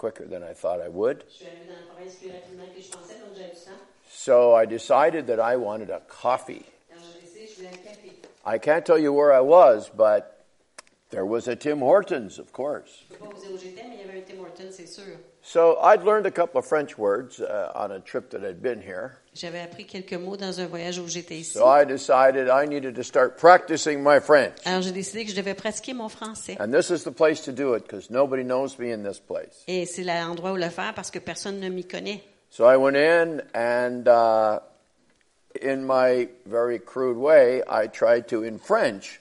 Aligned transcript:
quicker 0.00 0.24
than 0.24 0.42
I 0.42 0.54
thought 0.54 0.80
I 0.80 0.88
would. 0.88 1.24
Je 1.28 1.36
suis 1.36 1.48
arrivée 1.48 1.66
dans 1.68 1.76
la 1.76 1.82
province 1.92 2.16
plus 2.16 2.32
rapidement 2.32 2.64
que 2.72 2.80
je 2.80 2.88
pensais, 2.88 3.20
donc 3.20 3.36
j'avais 3.36 3.52
du 3.52 3.60
temps. 3.68 3.84
So 4.08 4.54
I 4.56 4.64
decided 4.64 5.26
that 5.26 5.38
I 5.38 5.56
wanted 5.56 5.90
a 5.90 6.00
coffee. 6.08 6.64
Alors 6.90 7.04
j'ai 7.12 7.20
décidé 7.20 7.44
que 7.44 7.50
je 7.50 7.56
voulais 7.56 7.68
un 7.68 7.84
café. 7.84 8.10
I 8.46 8.58
can't 8.58 8.84
tell 8.84 8.98
you 8.98 9.12
where 9.12 9.30
I 9.30 9.40
was, 9.40 9.90
but 9.94 10.39
there 11.10 11.26
was 11.26 11.48
a 11.48 11.56
Tim 11.56 11.80
Hortons, 11.80 12.38
of 12.38 12.52
course. 12.52 13.04
Je 13.08 13.14
ne 13.14 13.18
peux 13.18 13.26
pas 13.26 13.34
vous 13.34 13.40
dire 13.40 13.50
où 13.54 13.58
j'étais, 13.58 13.82
mais 13.88 13.96
il 13.96 14.06
y 14.06 14.08
avait 14.08 14.18
un 14.18 14.22
Tim 14.22 14.40
Hortons, 14.40 14.70
c'est 14.70 14.86
sûr. 14.86 15.18
So 15.42 15.78
I'd 15.82 16.02
learned 16.04 16.26
a 16.26 16.30
couple 16.30 16.58
of 16.58 16.66
French 16.66 16.98
words 16.98 17.40
uh, 17.40 17.72
on 17.74 17.90
a 17.90 17.98
trip 17.98 18.30
that 18.30 18.44
I'd 18.44 18.60
been 18.60 18.80
here. 18.80 19.18
J'avais 19.34 19.60
appris 19.60 19.86
quelques 19.86 20.14
mots 20.14 20.36
dans 20.36 20.60
un 20.60 20.66
voyage 20.66 20.98
où 20.98 21.08
j'étais 21.08 21.38
ici. 21.38 21.54
So 21.54 21.66
I 21.66 21.84
decided 21.84 22.48
I 22.48 22.66
needed 22.66 22.94
to 22.96 23.02
start 23.02 23.38
practicing 23.38 24.02
my 24.02 24.20
French. 24.20 24.54
Alors 24.64 24.82
j'ai 24.82 24.92
décidé 24.92 25.24
que 25.24 25.30
je 25.30 25.36
devais 25.36 25.54
pratiquer 25.54 25.94
mon 25.94 26.08
français. 26.08 26.56
And 26.60 26.70
this 26.70 26.90
is 26.90 27.04
the 27.04 27.12
place 27.12 27.42
to 27.44 27.52
do 27.52 27.74
it 27.74 27.84
because 27.84 28.10
nobody 28.10 28.44
knows 28.44 28.78
me 28.78 28.92
in 28.92 29.02
this 29.02 29.18
place. 29.18 29.64
Et 29.66 29.86
c'est 29.86 30.04
l'endroit 30.04 30.52
où 30.52 30.56
le 30.56 30.68
faire 30.68 30.92
parce 30.94 31.10
que 31.10 31.18
personne 31.18 31.58
ne 31.58 31.68
m'y 31.68 31.84
connaît. 31.84 32.22
So 32.50 32.66
I 32.66 32.76
went 32.76 32.96
in 32.96 33.42
and 33.54 34.08
uh, 34.08 34.58
in 35.62 35.86
my 35.86 36.28
very 36.46 36.78
crude 36.78 37.16
way, 37.16 37.62
I 37.68 37.86
tried 37.86 38.28
to, 38.28 38.42
in 38.42 38.58
French, 38.58 39.20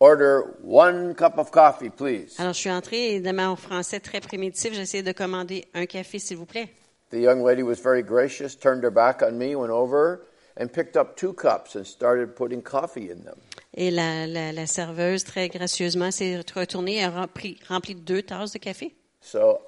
order 0.00 0.56
one 0.62 1.14
cup 1.14 1.38
of 1.38 1.50
coffee, 1.50 1.90
please. 1.90 2.38
Alors 2.38 2.52
je 2.52 2.60
suis 2.60 2.70
entrée 2.70 3.14
et 3.16 3.20
de 3.20 3.32
mon 3.32 3.56
français 3.56 4.00
très 4.00 4.20
primitif, 4.20 4.72
j'ai 4.72 4.82
essayé 4.82 5.02
de 5.02 5.12
commander 5.12 5.66
un 5.74 5.86
café, 5.86 6.18
s'il 6.18 6.36
vous 6.36 6.46
plaît. 6.46 6.68
The 7.10 7.16
young 7.16 7.42
lady 7.42 7.62
was 7.62 7.80
very 7.82 8.02
gracious, 8.02 8.54
turned 8.54 8.84
her 8.84 8.90
back 8.90 9.22
on 9.22 9.38
me, 9.38 9.54
went 9.54 9.70
over 9.70 10.26
and 10.60 10.68
picked 10.68 10.96
up 10.96 11.16
two 11.16 11.32
cups 11.32 11.74
and 11.74 11.84
started 11.84 12.34
putting 12.36 12.62
coffee 12.62 13.10
in 13.10 13.24
them. 13.24 13.38
Et 13.74 13.90
la, 13.90 14.26
la, 14.26 14.52
la 14.52 14.66
serveuse, 14.66 15.24
très 15.24 15.48
gracieusement, 15.48 16.10
s'est 16.10 16.36
retournée 16.54 16.96
et 16.96 17.04
a 17.04 17.10
rempli, 17.10 17.58
rempli 17.68 17.94
deux 17.94 18.22
tasses 18.22 18.52
de 18.52 18.58
café. 18.58 18.94
So 19.20 19.60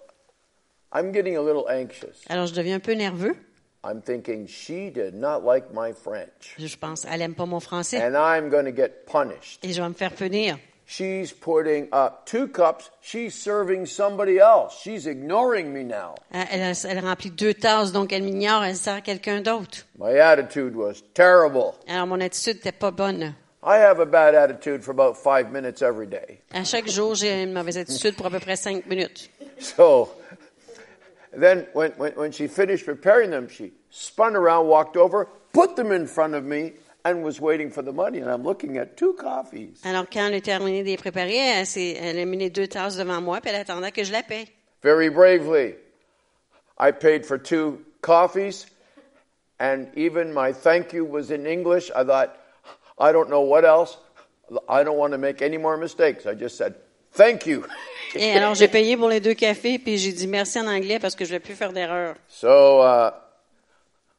I'm 0.92 1.12
getting 1.12 1.36
a 1.36 1.42
little 1.42 1.66
anxious. 1.68 2.24
Alors 2.28 2.46
je 2.46 2.54
deviens 2.54 2.76
un 2.76 2.80
peu 2.80 2.92
nerveux. 2.92 3.36
I'm 3.82 4.02
thinking 4.02 4.46
she 4.46 4.90
did 4.90 5.14
not 5.14 5.42
like 5.44 5.72
my 5.72 5.92
French, 5.92 6.54
Je 6.58 6.76
pense, 6.76 7.04
elle 7.06 7.22
aime 7.22 7.34
pas 7.34 7.46
mon 7.46 7.60
français 7.60 7.98
and 8.00 8.14
I'm 8.14 8.50
going 8.50 8.66
to 8.66 8.72
get 8.72 9.06
punished. 9.06 9.64
et 9.64 9.72
je 9.72 9.80
vais 9.80 9.88
me 9.88 9.94
faire 9.94 10.12
punir. 10.12 10.58
She's 10.86 11.32
putting 11.32 11.86
up 11.92 12.26
two 12.26 12.48
cups. 12.48 12.90
She's 13.00 13.32
serving 13.32 13.86
somebody 13.86 14.38
else. 14.40 14.76
She's 14.82 15.06
ignoring 15.06 15.72
me 15.72 15.84
now. 15.84 16.16
Elle, 16.32 16.74
elle, 16.84 16.98
remplit 16.98 17.30
deux 17.30 17.54
tasses, 17.54 17.92
donc 17.92 18.12
elle 18.12 18.24
m'ignore, 18.24 18.64
elle 18.64 18.74
sert 18.74 19.00
quelqu'un 19.00 19.40
d'autre. 19.40 19.86
My 20.00 20.18
attitude 20.18 20.74
was 20.74 20.94
terrible. 21.14 21.74
Alors 21.86 22.08
mon 22.08 22.20
attitude 22.20 22.56
n'était 22.56 22.72
pas 22.72 22.90
bonne. 22.90 23.34
I 23.62 23.76
have 23.76 24.00
a 24.00 24.06
bad 24.06 24.34
attitude 24.34 24.82
for 24.82 24.90
about 24.90 25.16
five 25.16 25.52
minutes 25.52 25.80
every 25.80 26.08
day. 26.08 26.40
À 26.52 26.64
chaque 26.64 26.88
jour, 26.88 27.14
j'ai 27.14 27.44
une 27.44 27.52
mauvaise 27.52 27.78
attitude 27.78 28.16
pour 28.16 28.26
à 28.26 28.30
peu 28.30 28.40
près 28.40 28.56
cinq 28.56 28.84
minutes. 28.86 29.30
So 29.60 30.08
then, 31.32 31.66
when, 31.72 31.92
when, 31.92 32.12
when 32.12 32.32
she 32.32 32.46
finished 32.46 32.84
preparing 32.84 33.30
them, 33.30 33.48
she 33.48 33.72
spun 33.90 34.36
around, 34.36 34.66
walked 34.66 34.96
over, 34.96 35.28
put 35.52 35.76
them 35.76 35.92
in 35.92 36.06
front 36.06 36.34
of 36.34 36.44
me, 36.44 36.72
and 37.04 37.22
was 37.22 37.40
waiting 37.40 37.70
for 37.70 37.82
the 37.82 37.92
money. 37.92 38.18
And 38.18 38.30
I'm 38.30 38.42
looking 38.42 38.76
at 38.76 38.96
two 38.96 39.14
coffees. 39.14 39.80
Alors 39.84 40.06
quand 40.10 40.26
elle 40.28 40.34
a 40.34 40.40
terminé 40.40 40.82
de 40.82 40.90
les 40.90 40.96
préparer, 40.96 41.36
elle, 41.36 41.66
elle 41.76 42.18
a 42.18 42.24
mis 42.24 42.36
les 42.36 42.50
deux 42.50 42.66
tasses 42.66 42.96
devant 42.96 43.22
moi, 43.22 43.40
puis 43.40 43.50
elle 43.50 43.60
attendait 43.60 43.92
que 43.92 44.04
je 44.04 44.12
la 44.12 44.22
paye. 44.22 44.48
Very 44.82 45.08
bravely, 45.08 45.74
I 46.78 46.90
paid 46.90 47.26
for 47.26 47.38
two 47.38 47.84
coffees, 48.02 48.66
and 49.58 49.88
even 49.94 50.32
my 50.32 50.52
thank 50.52 50.92
you 50.92 51.04
was 51.04 51.30
in 51.30 51.46
English. 51.46 51.90
I 51.94 52.04
thought, 52.04 52.36
I 52.98 53.12
don't 53.12 53.28
know 53.28 53.42
what 53.42 53.64
else. 53.64 53.98
I 54.68 54.82
don't 54.82 54.96
want 54.96 55.12
to 55.12 55.18
make 55.18 55.42
any 55.42 55.58
more 55.58 55.76
mistakes. 55.76 56.26
I 56.26 56.34
just 56.34 56.56
said, 56.56 56.74
thank 57.16 57.46
you. 57.46 57.62
Et 58.14 58.32
alors 58.32 58.54
j'ai 58.54 58.68
payé 58.68 58.96
pour 58.96 59.08
les 59.08 59.20
deux 59.20 59.34
cafés, 59.34 59.78
puis 59.78 59.96
j'ai 59.98 60.12
dit 60.12 60.26
merci 60.26 60.58
en 60.58 60.66
anglais 60.66 60.98
parce 60.98 61.14
que 61.14 61.24
je 61.24 61.30
ne 61.30 61.38
voulais 61.38 61.40
plus 61.40 61.54
faire 61.54 61.72
d'erreur. 61.72 62.16
So 62.28 62.82
uh, 62.82 63.10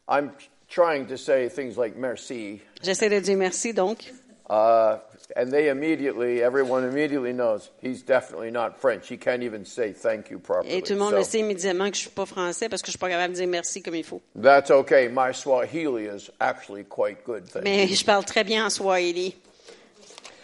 I'm 0.08 0.32
trying 0.70 1.06
to 1.08 1.18
say 1.18 1.50
things 1.50 1.78
like 1.78 1.96
merci, 1.98 2.62
J'essaie 2.82 3.10
de 3.10 3.20
dire 3.20 3.38
merci 3.38 3.74
donc. 3.74 4.14
uh, 4.50 4.98
and 5.38 5.50
they 5.52 5.70
immediately, 5.70 6.42
everyone 6.42 6.84
immediately 6.86 7.32
knows 7.34 7.70
he's 7.82 8.02
definitely 8.02 8.52
not 8.52 8.78
French. 8.80 9.08
He 9.10 9.18
can't 9.18 9.44
even 9.44 9.66
say 9.66 9.94
thank 9.94 10.30
you 10.30 10.40
properly. 10.40 10.74
Et 10.74 10.82
tout 10.82 10.94
le 10.94 11.00
monde 11.00 11.14
le 11.14 11.24
So 11.24 11.32
sait 11.32 11.40
immédiatement 11.40 11.90
que 11.90 11.96
je 11.96 12.02
suis 12.02 12.10
pas 12.10 12.26
français 12.26 12.68
parce 12.70 12.82
que 12.82 12.88
je 12.88 12.92
suis 12.92 13.00
pas 13.00 13.10
capable 13.10 13.34
de 13.34 13.40
dire 13.40 13.48
merci 13.48 13.82
comme 13.82 13.96
il 13.96 14.04
faut. 14.06 14.22
that's 14.42 14.72
okay. 14.72 15.10
My 15.10 15.34
Swahili 15.34 16.06
is 16.08 16.30
actually 16.40 16.86
quite 16.86 17.24
good. 17.26 17.46
Thank 17.50 17.64
Mais 17.66 17.88
you. 17.88 17.96
je 17.96 18.06
parle 18.06 18.24
très 18.26 18.44
bien 18.46 18.66
en 18.66 18.70
Swahili. 18.70 19.36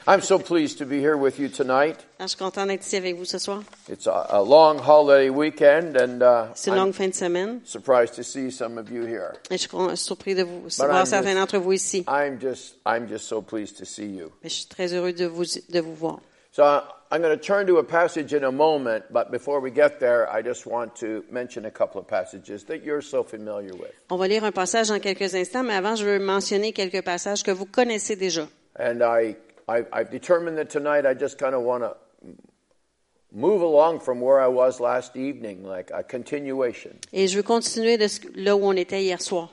I'm 0.09 0.21
so 0.21 0.39
pleased 0.39 0.77
to 0.77 0.85
be 0.85 0.99
here 1.01 1.17
with 1.17 1.37
you 1.37 1.49
tonight. 1.49 1.97
Alors, 2.17 2.27
je 2.27 2.27
suis 2.29 2.37
content 2.37 2.65
d'être 2.65 2.85
ici 2.85 2.95
avec 2.95 3.17
vous 3.17 3.25
ce 3.25 3.37
soir. 3.39 3.61
It's 3.91 4.07
a, 4.07 4.25
a 4.29 4.41
long 4.41 4.79
holiday 4.79 5.29
weekend, 5.29 5.97
and 5.97 6.21
uh, 6.21 6.47
C'est 6.55 6.71
une 6.71 6.77
I'm 6.77 6.85
longue 6.85 6.93
fin 6.93 7.09
de 7.09 7.13
semaine. 7.13 7.59
surprised 7.65 8.15
to 8.15 8.23
see 8.23 8.49
some 8.49 8.77
of 8.77 8.89
you 8.89 9.03
here. 9.05 9.33
Et 9.51 9.57
je 9.57 9.63
suis 9.63 9.67
con- 9.69 9.93
surpris 9.97 10.33
de 10.33 10.43
vous 10.43 10.61
de 10.69 10.81
I'm 10.81 10.87
voir 10.89 11.01
just- 11.05 11.09
certains 11.11 11.35
d'entre 11.35 11.57
vous 11.57 11.73
ici. 11.73 12.05
I'm 12.07 12.39
just, 12.39 12.75
I'm 12.85 13.07
just 13.09 13.25
so 13.27 13.41
pleased 13.41 13.77
to 13.79 13.85
see 13.85 14.05
you. 14.05 14.31
Mais 14.41 14.49
je 14.49 14.55
suis 14.55 14.65
très 14.67 14.93
heureux 14.93 15.11
de 15.11 15.25
vous, 15.25 15.43
de 15.43 15.79
vous 15.81 15.93
voir. 15.93 16.21
So 16.53 16.63
I- 16.63 16.83
I'm 17.11 17.21
going 17.21 17.37
to 17.37 17.41
turn 17.43 17.67
to 17.67 17.77
a 17.77 17.83
passage 17.83 18.33
in 18.33 18.43
a 18.45 18.51
moment, 18.51 19.03
but 19.11 19.29
before 19.29 19.59
we 19.59 19.69
get 19.71 19.99
there, 19.99 20.27
I 20.31 20.41
just 20.41 20.65
want 20.65 20.95
to 21.01 21.23
mention 21.29 21.65
a 21.65 21.71
couple 21.71 21.99
of 21.99 22.07
passages 22.07 22.63
that 22.67 22.81
you're 22.83 23.01
so 23.01 23.23
familiar 23.23 23.73
with. 23.73 23.91
On 24.09 24.15
va 24.17 24.27
lire 24.29 24.45
un 24.45 24.51
passage 24.53 24.87
dans 24.87 24.99
quelques 25.01 25.35
instants, 25.35 25.63
mais 25.63 25.73
avant, 25.75 25.95
je 25.97 26.05
veux 26.05 26.19
mentionner 26.19 26.71
quelques 26.71 27.03
passages 27.03 27.43
que 27.43 27.51
vous 27.51 27.65
connaissez 27.65 28.15
déjà. 28.15 28.47
And 28.79 28.99
I, 29.01 29.35
I, 29.67 29.85
I've 29.91 30.09
determined 30.09 30.57
that 30.57 30.69
tonight 30.69 31.05
I 31.05 31.13
just 31.13 31.37
kind 31.37 31.53
of 31.53 31.61
want 31.63 31.83
to 31.83 31.95
move 33.31 33.61
along 33.61 33.99
from 33.99 34.21
where 34.21 34.39
I 34.39 34.47
was 34.47 34.79
last 34.79 35.15
evening, 35.15 35.63
like 35.63 35.91
a 35.93 36.03
continuation, 36.03 36.91
Et 37.13 37.27
je 37.27 37.35
veux 37.37 37.43
continuer 37.43 37.97
de 37.97 38.07
ce- 38.07 38.21
là 38.35 38.55
où 38.55 38.63
on 38.63 38.73
était 38.75 39.03
hier 39.03 39.21
soir. 39.21 39.49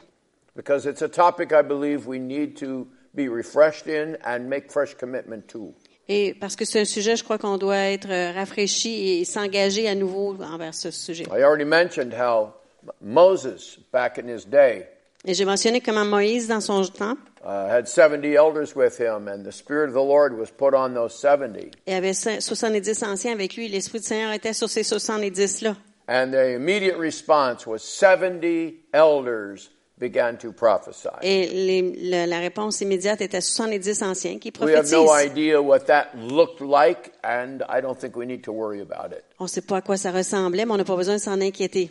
because 0.57 0.87
it's 0.87 1.03
a 1.03 1.09
topic 1.09 1.53
I 1.53 1.63
believe 1.63 2.07
we 2.07 2.19
need 2.21 2.57
to 2.59 2.87
be 3.15 3.29
refreshed 3.29 3.89
in 3.89 4.17
and 4.25 4.49
make 4.49 4.71
fresh 4.71 4.95
commitment 4.95 5.49
to. 5.49 5.75
Et 6.09 6.35
parce 6.39 6.55
que 6.55 6.65
c'est 6.65 6.81
un 6.81 6.85
sujet, 6.85 7.17
je 7.17 7.25
crois 7.25 7.39
qu'on 7.39 7.57
doit 7.59 7.77
être 7.91 8.11
euh, 8.11 8.31
rafraîchi 8.33 9.21
et 9.21 9.25
s'engager 9.25 9.89
à 9.89 9.95
nouveau 9.95 10.37
envers 10.43 10.75
ce 10.75 10.91
sujet. 10.91 11.25
I 11.33 11.43
already 11.43 11.65
mentioned 11.65 12.13
how 12.13 12.53
Moses, 13.01 13.79
back 13.93 14.19
in 14.19 14.29
his 14.29 14.45
day, 14.47 14.87
Et 15.27 15.35
j'ai 15.35 15.45
mentionné 15.45 15.81
comment 15.81 16.05
Moïse, 16.05 16.49
dans 16.49 16.61
son 16.61 16.83
temps, 16.85 17.17
uh, 17.45 17.49
had 17.71 17.87
70 17.89 18.35
elders 18.35 18.75
with 18.77 18.99
him, 18.99 19.27
and 19.29 19.43
the 19.45 19.53
Spirit 19.53 19.89
of 19.89 19.93
the 19.95 20.07
Lord 20.07 20.33
was 20.39 20.47
put 20.57 20.75
on 20.75 20.95
those 20.95 21.15
70. 21.15 21.71
il 21.87 21.95
avait 21.95 22.13
cin- 22.13 22.41
70 22.41 23.03
anciens 23.03 23.33
avec 23.33 23.57
lui. 23.57 23.69
L'Esprit 23.69 24.01
du 24.01 24.07
Seigneur 24.07 24.33
était 24.33 24.53
sur 24.53 24.69
ces 24.69 24.83
70-là. 24.83 25.77
And 26.09 26.33
the 26.33 26.55
immediate 26.57 26.99
response 26.99 27.67
was 27.67 27.79
70 27.79 28.75
elders 28.93 29.71
began 29.99 30.37
to 30.37 30.53
prophesy. 30.53 31.09
Et 31.23 31.47
les- 31.47 32.11
la, 32.11 32.27
la 32.27 32.39
réponse 32.41 32.83
immédiate 32.83 33.23
était 33.23 33.41
70 33.41 34.03
anciens 34.03 34.39
qui 34.39 34.53
We 34.61 34.75
have 34.75 34.85
prophétisent. 34.85 34.93
no 34.93 35.17
idea 35.19 35.63
what 35.63 35.87
that 35.87 36.09
looked 36.15 36.61
like, 36.61 37.13
and 37.23 37.61
I 37.71 37.81
don't 37.81 37.99
think 37.99 38.15
we 38.17 38.27
need 38.27 38.43
to 38.43 38.53
worry 38.53 38.81
about 38.83 39.15
it. 39.17 39.23
On 39.39 39.45
ne 39.45 39.49
sait 39.49 39.63
pas 39.63 39.79
à 39.79 39.81
quoi 39.81 39.97
ça 39.97 40.11
ressemblait, 40.11 40.67
mais 40.67 40.73
on 40.73 40.77
n'a 40.77 40.85
pas 40.85 40.97
besoin 40.97 41.15
de 41.15 41.21
s'en 41.21 41.41
inquiéter. 41.41 41.91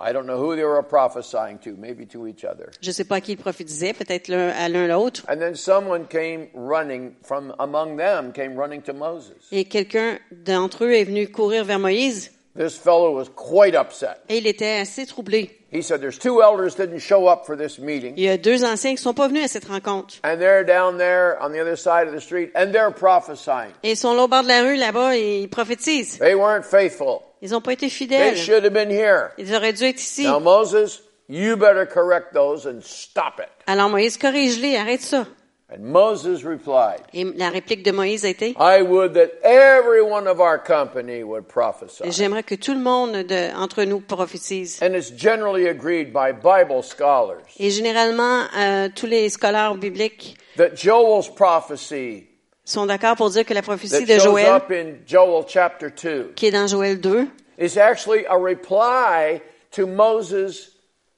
I 0.00 0.12
don't 0.12 0.26
know 0.26 0.38
who 0.38 0.54
they 0.54 0.64
were 0.64 0.82
prophesying 0.82 1.58
to, 1.64 1.70
maybe 1.76 2.06
to 2.06 2.26
each 2.28 2.44
other. 2.44 2.70
Je 2.80 2.88
ne 2.90 2.92
sais 2.92 3.04
pas 3.04 3.16
à 3.16 3.20
qui 3.20 3.32
ils 3.32 3.36
prophétisaient, 3.36 3.92
peut-être 3.94 4.28
l'un 4.28 4.48
à 4.50 4.68
l'un 4.68 4.86
l'autre. 4.86 5.24
And 5.28 5.38
then 5.38 5.54
someone 5.56 6.06
came 6.08 6.48
running 6.54 7.14
from 7.22 7.54
among 7.58 7.96
them, 7.96 8.32
came 8.32 8.56
running 8.56 8.80
to 8.82 8.92
Moses. 8.92 9.32
Et 9.50 9.64
quelqu'un 9.64 10.18
d'entre 10.30 10.84
eux 10.84 10.92
est 10.92 11.04
venu 11.04 11.28
courir 11.28 11.64
vers 11.64 11.78
Moïse 11.80 12.30
This 12.56 12.76
fellow 12.76 13.14
was 13.16 13.26
quite 13.36 13.74
upset. 13.74 14.16
et 14.28 14.38
il 14.38 14.46
était 14.46 14.80
assez 14.80 15.06
troublé. 15.06 15.57
He 15.70 15.82
said, 15.82 16.00
There's 16.00 16.18
two 16.18 16.42
elders 16.42 16.74
didn't 16.76 17.00
show 17.00 17.26
up 17.28 17.44
for 17.44 17.56
this 17.56 17.78
meeting, 17.78 18.14
Il 18.16 18.24
y 18.24 18.28
a 18.30 18.38
deux 18.38 18.64
anciens 18.64 18.92
qui 18.94 19.02
sont 19.02 19.12
pas 19.14 19.28
venus 19.28 19.44
à 19.44 19.48
cette 19.48 19.66
rencontre. 19.66 20.14
and 20.24 20.38
they're 20.38 20.64
down 20.64 20.96
there 20.96 21.36
on 21.42 21.50
the 21.52 21.60
other 21.60 21.76
side 21.76 22.08
of 22.08 22.14
the 22.14 22.20
street, 22.20 22.50
and 22.54 22.72
they're 22.72 22.90
prophesying. 22.90 23.72
Et 23.82 23.90
ils 23.92 23.96
sont 23.96 24.14
là 24.14 24.22
au 24.24 24.28
bord 24.28 24.42
de 24.44 24.48
la 24.48 24.62
rue, 24.62 24.76
là-bas, 24.76 25.16
et 25.16 25.40
ils 25.42 25.48
prophétisent. 25.48 26.18
They 26.18 26.34
weren't 26.34 26.64
faithful. 26.64 27.20
Ils 27.42 27.50
n'ont 27.50 27.60
pas 27.60 27.72
été 27.74 27.86
They 27.86 27.90
fidèles. 27.90 28.36
should 28.36 28.64
have 28.64 28.72
been 28.72 28.90
here. 28.90 29.30
Ils 29.36 29.54
auraient 29.54 29.72
dû 29.74 29.84
être 29.84 30.00
ici. 30.00 30.24
Now, 30.24 30.40
Moses, 30.40 31.02
you 31.28 31.56
better 31.56 31.84
correct 31.86 32.32
those 32.32 32.66
and 32.66 32.80
stop 32.82 33.38
it. 33.38 33.48
Alors 33.66 33.90
Moïse, 33.90 34.16
corrige-les, 34.16 34.76
arrête 34.76 35.02
ça. 35.02 35.26
And 35.70 35.80
Moses 35.82 36.44
replied, 36.44 37.02
Et 37.12 37.24
la 37.36 37.50
réplique 37.50 37.82
de 37.84 37.92
Moïse 37.92 38.24
a 38.24 38.30
été, 38.30 38.54
I 38.58 38.80
would 38.80 39.12
that 39.12 39.32
every 39.44 40.00
one 40.00 40.26
of 40.26 40.40
our 40.40 40.58
company 40.58 41.22
would 41.22 41.46
prophesy. 41.46 42.10
j'aimerais 42.10 42.42
que 42.42 42.54
tout 42.54 42.72
le 42.72 42.80
monde 42.80 43.12
de, 43.26 43.54
entre 43.54 43.84
nous 43.84 44.00
prophétise. 44.00 44.82
And 44.82 44.94
it's 44.94 45.10
generally 45.14 45.68
agreed 45.68 46.10
by 46.10 46.32
Bible 46.32 46.82
scholars 46.82 47.42
Et 47.58 47.68
généralement, 47.70 48.44
euh, 48.56 48.88
tous 48.94 49.04
les 49.04 49.28
scolaires 49.28 49.74
bibliques 49.74 50.38
that 50.56 50.74
Joel's 50.74 51.28
prophecy 51.28 52.24
sont 52.64 52.86
d'accord 52.86 53.16
pour 53.16 53.28
dire 53.28 53.44
que 53.44 53.52
la 53.52 53.60
prophétie 53.60 54.06
that 54.06 54.14
de 54.14 54.18
shows 54.20 54.30
Joël, 54.38 54.54
up 54.56 54.70
in 54.70 54.94
Joel 55.06 55.44
chapter 55.46 55.90
2 55.90 56.32
qui 56.34 56.46
est 56.46 56.50
dans 56.50 56.66
Joël 56.66 56.98
2, 56.98 57.26
is 57.58 57.78
actually 57.78 58.24
a 58.26 58.36
reply 58.38 59.42
to 59.72 59.86
Moses' 59.86 60.70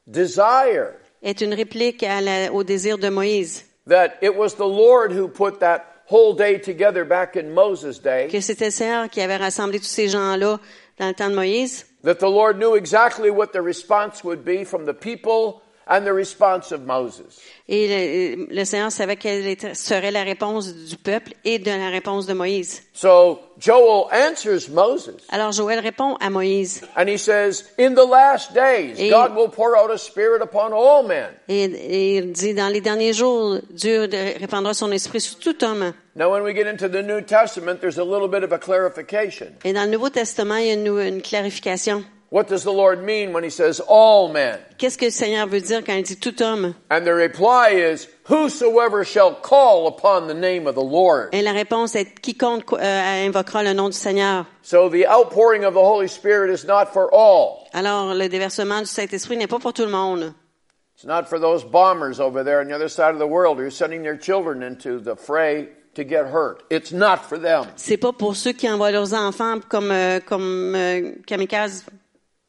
desire 0.08 0.94
est 1.22 1.40
une 1.40 1.54
réplique 1.54 2.02
à 2.02 2.20
la- 2.20 2.52
au 2.52 2.64
désir 2.64 2.98
de 2.98 3.08
Moïse. 3.10 3.66
That 3.86 4.18
it 4.22 4.36
was 4.36 4.54
the 4.54 4.66
Lord 4.66 5.12
who 5.12 5.28
put 5.28 5.60
that 5.60 5.86
whole 6.06 6.34
day 6.34 6.58
together 6.58 7.04
back 7.04 7.36
in 7.36 7.52
Moses' 7.54 7.98
day 7.98 8.28
Que 8.30 8.40
c'était 8.40 8.70
Seigneur 8.70 9.08
qui 9.08 9.20
avait 9.20 9.36
rassemblé 9.36 9.78
tous 9.78 9.86
ces 9.86 10.08
gens-là 10.08 10.58
dans 10.98 11.08
le 11.08 11.14
temps 11.14 11.30
de 11.30 11.34
Moïse. 11.36 11.86
that 12.02 12.18
the 12.18 12.28
Lord 12.28 12.58
knew 12.58 12.74
exactly 12.74 13.30
what 13.30 13.52
the 13.52 13.62
response 13.62 14.24
would 14.24 14.44
be 14.44 14.64
from 14.64 14.86
the 14.86 14.94
people 14.94 15.60
and 15.90 16.04
the 16.04 16.12
response 16.14 16.70
of 16.72 16.82
Moses. 16.86 17.40
Et 17.68 18.36
le, 18.38 18.46
le 18.54 18.64
Seigneur 18.64 18.90
savait 18.92 19.16
quelle 19.16 19.56
serait 19.76 20.10
la 20.12 20.22
réponse 20.22 20.72
du 20.74 20.96
peuple 20.96 21.32
et 21.44 21.58
de 21.58 21.70
la 21.70 21.90
réponse 21.90 22.26
de 22.26 22.32
Moïse. 22.32 22.82
So 22.92 23.40
Joel 23.58 24.06
answers 24.12 24.68
Moses 24.70 25.10
Alors 25.30 25.52
Joël 25.52 25.80
répond 25.80 26.14
à 26.20 26.30
Moïse 26.30 26.82
and 26.96 27.08
he 27.08 27.18
says, 27.18 27.64
In 27.78 27.94
the 27.94 28.06
last 28.08 28.52
days, 28.54 28.94
Et- 28.98 29.10
God 29.10 29.34
will 29.36 29.50
pour 29.50 29.74
out 29.76 29.90
a 29.90 29.98
spirit 29.98 30.40
upon 30.42 30.72
all 30.72 31.04
men. 31.06 31.28
et, 31.48 31.64
et 31.64 32.16
il 32.18 32.32
dit, 32.32 32.54
dans 32.54 32.68
les 32.72 32.80
derniers 32.80 33.12
jours, 33.12 33.58
Dieu 33.70 34.08
répandra 34.40 34.72
son 34.74 34.90
esprit 34.92 35.20
sur 35.20 35.38
tout 35.38 35.62
homme. 35.64 35.92
Now, 36.16 36.30
when 36.32 36.42
we 36.42 36.54
get 36.54 36.66
into 36.68 36.88
the 36.88 37.02
New 37.02 37.20
Testament, 37.20 37.80
there's 37.80 37.98
a 37.98 38.04
little 38.04 38.28
bit 38.28 38.42
of 38.44 38.52
a 38.52 38.58
clarification. 38.58 39.46
Et 39.64 39.72
dans 39.72 39.84
le 39.84 39.90
Nouveau 39.90 40.10
Testament, 40.10 40.56
il 40.58 40.66
y 40.66 40.70
a 40.70 40.74
une, 40.74 40.86
une 41.00 41.22
clarification. 41.22 42.04
What 42.32 42.46
does 42.46 42.62
the 42.62 42.72
Lord 42.72 43.02
mean 43.02 43.32
when 43.32 43.42
he 43.42 43.50
says 43.50 43.80
all 43.80 44.32
men? 44.32 44.60
Qu'est-ce 44.78 44.96
que 44.96 45.06
le 45.06 45.10
Seigneur 45.10 45.48
veut 45.48 45.60
dire 45.60 45.82
quand 45.84 45.96
il 45.96 46.04
dit 46.04 46.16
tout 46.16 46.40
homme? 46.40 46.76
And 46.88 47.04
the 47.04 47.12
reply 47.12 47.70
is, 47.70 48.06
Whosoever 48.28 49.04
shall 49.04 49.34
call 49.34 49.88
upon 49.88 50.28
the 50.28 50.34
name 50.34 50.68
of 50.68 50.76
the 50.76 50.82
Lord. 50.82 51.30
Et 51.32 51.42
la 51.42 51.50
réponse 51.50 51.96
est 51.96 52.20
quiconque 52.22 52.72
euh, 52.72 53.26
invoquera 53.26 53.64
le 53.64 53.72
nom 53.72 53.88
du 53.88 53.96
Seigneur. 53.96 54.46
So 54.62 54.88
the 54.88 55.08
outpouring 55.08 55.64
of 55.64 55.74
the 55.74 55.80
Holy 55.80 56.06
Spirit 56.06 56.50
is 56.52 56.64
not 56.64 56.92
for 56.92 57.12
all. 57.12 57.66
Alors, 57.72 58.14
le 58.14 58.28
déversement 58.28 58.78
du 58.78 58.86
Saint-Esprit 58.86 59.36
n'est 59.36 59.48
pas 59.48 59.58
pour 59.58 59.72
tout 59.72 59.84
le 59.84 59.90
monde. 59.90 60.32
It's 60.94 61.04
not 61.04 61.28
for 61.28 61.40
those 61.40 61.64
bombers 61.64 62.20
over 62.20 62.44
there 62.44 62.60
on 62.60 62.68
the 62.68 62.74
other 62.74 62.88
side 62.88 63.12
of 63.12 63.18
the 63.18 63.26
world 63.26 63.58
who 63.58 63.64
are 63.64 63.72
sending 63.72 64.02
their 64.02 64.16
children 64.16 64.62
into 64.62 65.00
the 65.00 65.16
fray 65.16 65.68
to 65.94 66.04
get 66.04 66.26
hurt. 66.26 66.62
It's 66.70 66.92
not 66.92 67.24
for 67.28 67.38
them. 67.38 67.64
C'est 67.74 67.96
pas 67.96 68.12
pour 68.12 68.36
ceux 68.36 68.52
qui 68.52 68.68
envoient 68.68 68.92
leurs 68.92 69.14
enfants 69.14 69.58
comme 69.68 69.90
euh, 69.90 70.20
comme 70.20 70.76
euh, 70.76 71.14
kamikazes. 71.26 71.84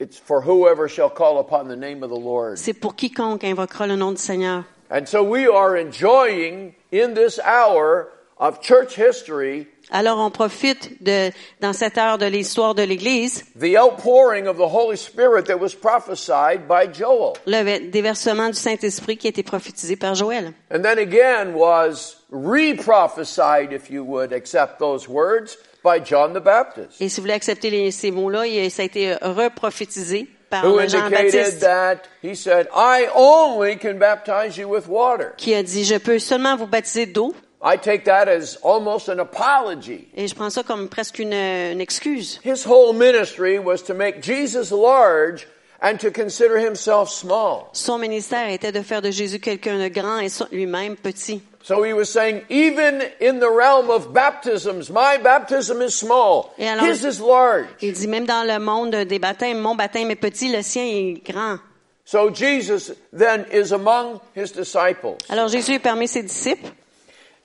It's 0.02 0.18
for 0.18 0.42
whoever 0.42 0.90
shall 0.90 1.12
call 1.12 1.38
upon 1.38 1.68
the 1.68 1.76
name 1.76 2.02
of 2.02 2.10
the 2.10 2.16
Lord. 2.16 2.58
C'est 2.58 2.74
pour 2.74 2.96
quiconque 2.96 3.44
invoquera 3.44 3.88
le 3.88 3.96
nom 3.96 4.14
du 4.14 4.18
Seigneur. 4.18 4.66
And 4.90 5.08
so 5.08 5.22
we 5.22 5.46
are 5.46 5.78
enjoying 5.78 6.74
in 6.92 7.14
this 7.14 7.40
hour 7.46 8.08
of 8.40 8.62
church 8.64 8.96
history 8.96 9.68
Alors, 9.92 10.20
on 10.20 10.32
profite 10.32 11.04
de 11.04 11.32
dans 11.60 11.74
cette 11.74 11.98
heure 11.98 12.18
de 12.18 12.26
l'histoire 12.26 12.74
de 12.76 12.84
l'Église 12.84 13.44
the 13.60 13.76
outpouring 13.78 14.48
of 14.48 14.56
the 14.58 14.62
Holy 14.74 14.96
Spirit 14.98 15.44
that 15.48 15.58
was 15.60 15.72
prophesied 15.76 16.62
by 16.68 16.88
Joel. 16.92 17.34
le 17.46 17.62
ve- 17.64 17.90
déversement 17.92 18.48
du 18.48 18.54
Saint-Esprit 18.56 19.18
qui 19.18 19.28
a 19.28 19.30
été 19.32 19.44
prophétisé 19.44 19.98
par 19.98 20.16
Joël. 20.16 20.54
And 20.74 20.82
then 20.82 20.98
again 20.98 21.54
was 21.54 22.16
re-prophesied, 22.32 23.72
if 23.74 23.90
you 23.90 24.04
would 24.04 24.34
accept 24.34 24.80
those 24.80 25.08
words, 25.08 25.58
by 25.84 26.00
John 26.04 26.34
the 26.34 26.40
Baptist, 26.44 27.02
Et 27.02 27.10
si 27.10 27.16
vous 27.20 27.24
voulez 27.24 27.34
accepter 27.34 27.70
les- 27.70 27.92
ces 27.92 28.12
mots-là, 28.12 28.44
ça 28.70 28.84
a 28.84 28.86
été 28.86 29.16
reprophétisé 29.22 30.28
par 30.50 30.64
who 30.66 30.78
le 30.78 30.84
indicated 30.84 31.10
Jean-Baptiste 31.12 31.60
that 31.62 31.96
he 32.24 32.36
said, 32.36 32.68
I 32.76 33.08
only 33.16 33.78
can 33.78 33.96
baptize 33.98 34.58
you 34.58 34.68
with 34.70 34.88
water. 34.88 35.34
qui 35.38 35.54
a 35.56 35.64
dit, 35.64 35.84
je 35.84 35.96
peux 35.98 36.20
seulement 36.20 36.56
vous 36.56 36.68
baptiser 36.68 37.06
d'eau. 37.08 37.34
I 37.64 37.78
take 37.78 38.06
that 38.06 38.28
as 38.28 38.58
almost 38.64 39.08
an 39.08 39.20
apology. 39.20 40.08
Et 40.16 40.28
je 40.28 40.34
prends 40.36 40.50
ça 40.50 40.64
comme 40.64 40.90
presque 40.90 41.20
une, 41.20 41.34
une 41.34 41.80
excuse. 41.82 42.40
His 42.44 42.66
whole 42.66 42.94
ministry 42.94 43.60
was 43.60 43.84
to 43.84 43.94
make 43.94 44.22
Jesus 44.24 44.72
large 44.72 45.48
and 45.82 45.98
to 46.00 46.10
consider 46.12 46.58
himself 46.58 47.10
small. 47.10 47.70
Son 47.74 48.00
ministère 48.00 48.50
était 48.50 48.72
de 48.72 48.82
faire 48.82 49.02
de 49.02 49.12
Jésus 49.12 49.40
quelqu'un 49.40 49.78
de 49.78 49.90
grand 49.90 50.20
et 50.20 50.30
lui-même 50.52 50.96
petit. 50.96 51.42
So 51.64 51.84
he 51.84 51.94
was 51.94 52.06
saying, 52.06 52.42
even 52.50 53.04
in 53.22 53.40
the 53.40 53.48
realm 53.50 53.92
of 53.92 54.12
baptisms, 54.12 54.90
my 54.90 55.20
baptism 55.22 55.82
is 55.84 55.92
small. 55.92 56.52
Alors- 56.60 56.86
His 56.88 57.04
is 57.06 57.20
large. 57.22 57.68
Il 57.84 57.94
dit, 57.94 58.08
même 58.08 58.26
dans 58.26 58.44
le 58.44 58.58
monde 58.60 58.96
des 59.06 59.20
baptêmes, 59.20 59.60
mon 59.60 59.76
baptême 59.76 60.10
est 60.10 60.16
petit, 60.16 60.52
le 60.52 60.64
sien 60.64 60.84
est 60.84 61.22
grand. 61.24 61.60
So 62.06 62.32
Jesus 62.34 62.92
then 63.16 63.46
is 63.54 63.72
among 63.72 64.20
his 64.36 64.52
disciples. 64.52 65.18
Alors 65.30 65.48
Jésus 65.50 65.74
est 65.76 65.80
parmi 65.80 66.08
ses 66.08 66.24
disciples. 66.24 66.68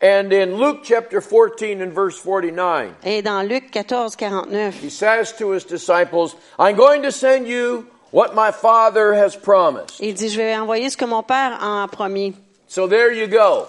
And 0.01 0.31
in 0.31 0.57
Luke 0.57 0.81
chapter 0.85 1.23
14 1.23 1.81
and 1.81 1.93
verse 1.93 2.19
49, 2.19 2.97
Et 3.03 3.23
dans 3.23 3.43
Luc 3.43 3.73
14, 3.73 4.15
49, 4.15 4.73
he 4.83 4.91
says 4.91 5.33
to 5.39 5.53
his 5.53 5.65
disciples, 5.65 6.37
I'm 6.59 6.77
going 6.77 7.03
to 7.03 7.11
send 7.11 7.49
you 7.49 7.87
what 8.11 8.35
my 8.35 8.51
Father 8.53 9.15
has 9.15 9.35
promised. 9.35 9.99
il 10.01 10.13
dit, 10.13 10.29
je 10.29 10.37
vais 10.37 10.55
envoyer 10.55 10.91
ce 10.91 10.97
que 10.97 11.07
mon 11.07 11.23
Père 11.23 11.59
en 11.63 11.89
promis. 11.89 12.35
So 12.69 12.87
there 12.87 13.11
you 13.11 13.27
go. 13.27 13.69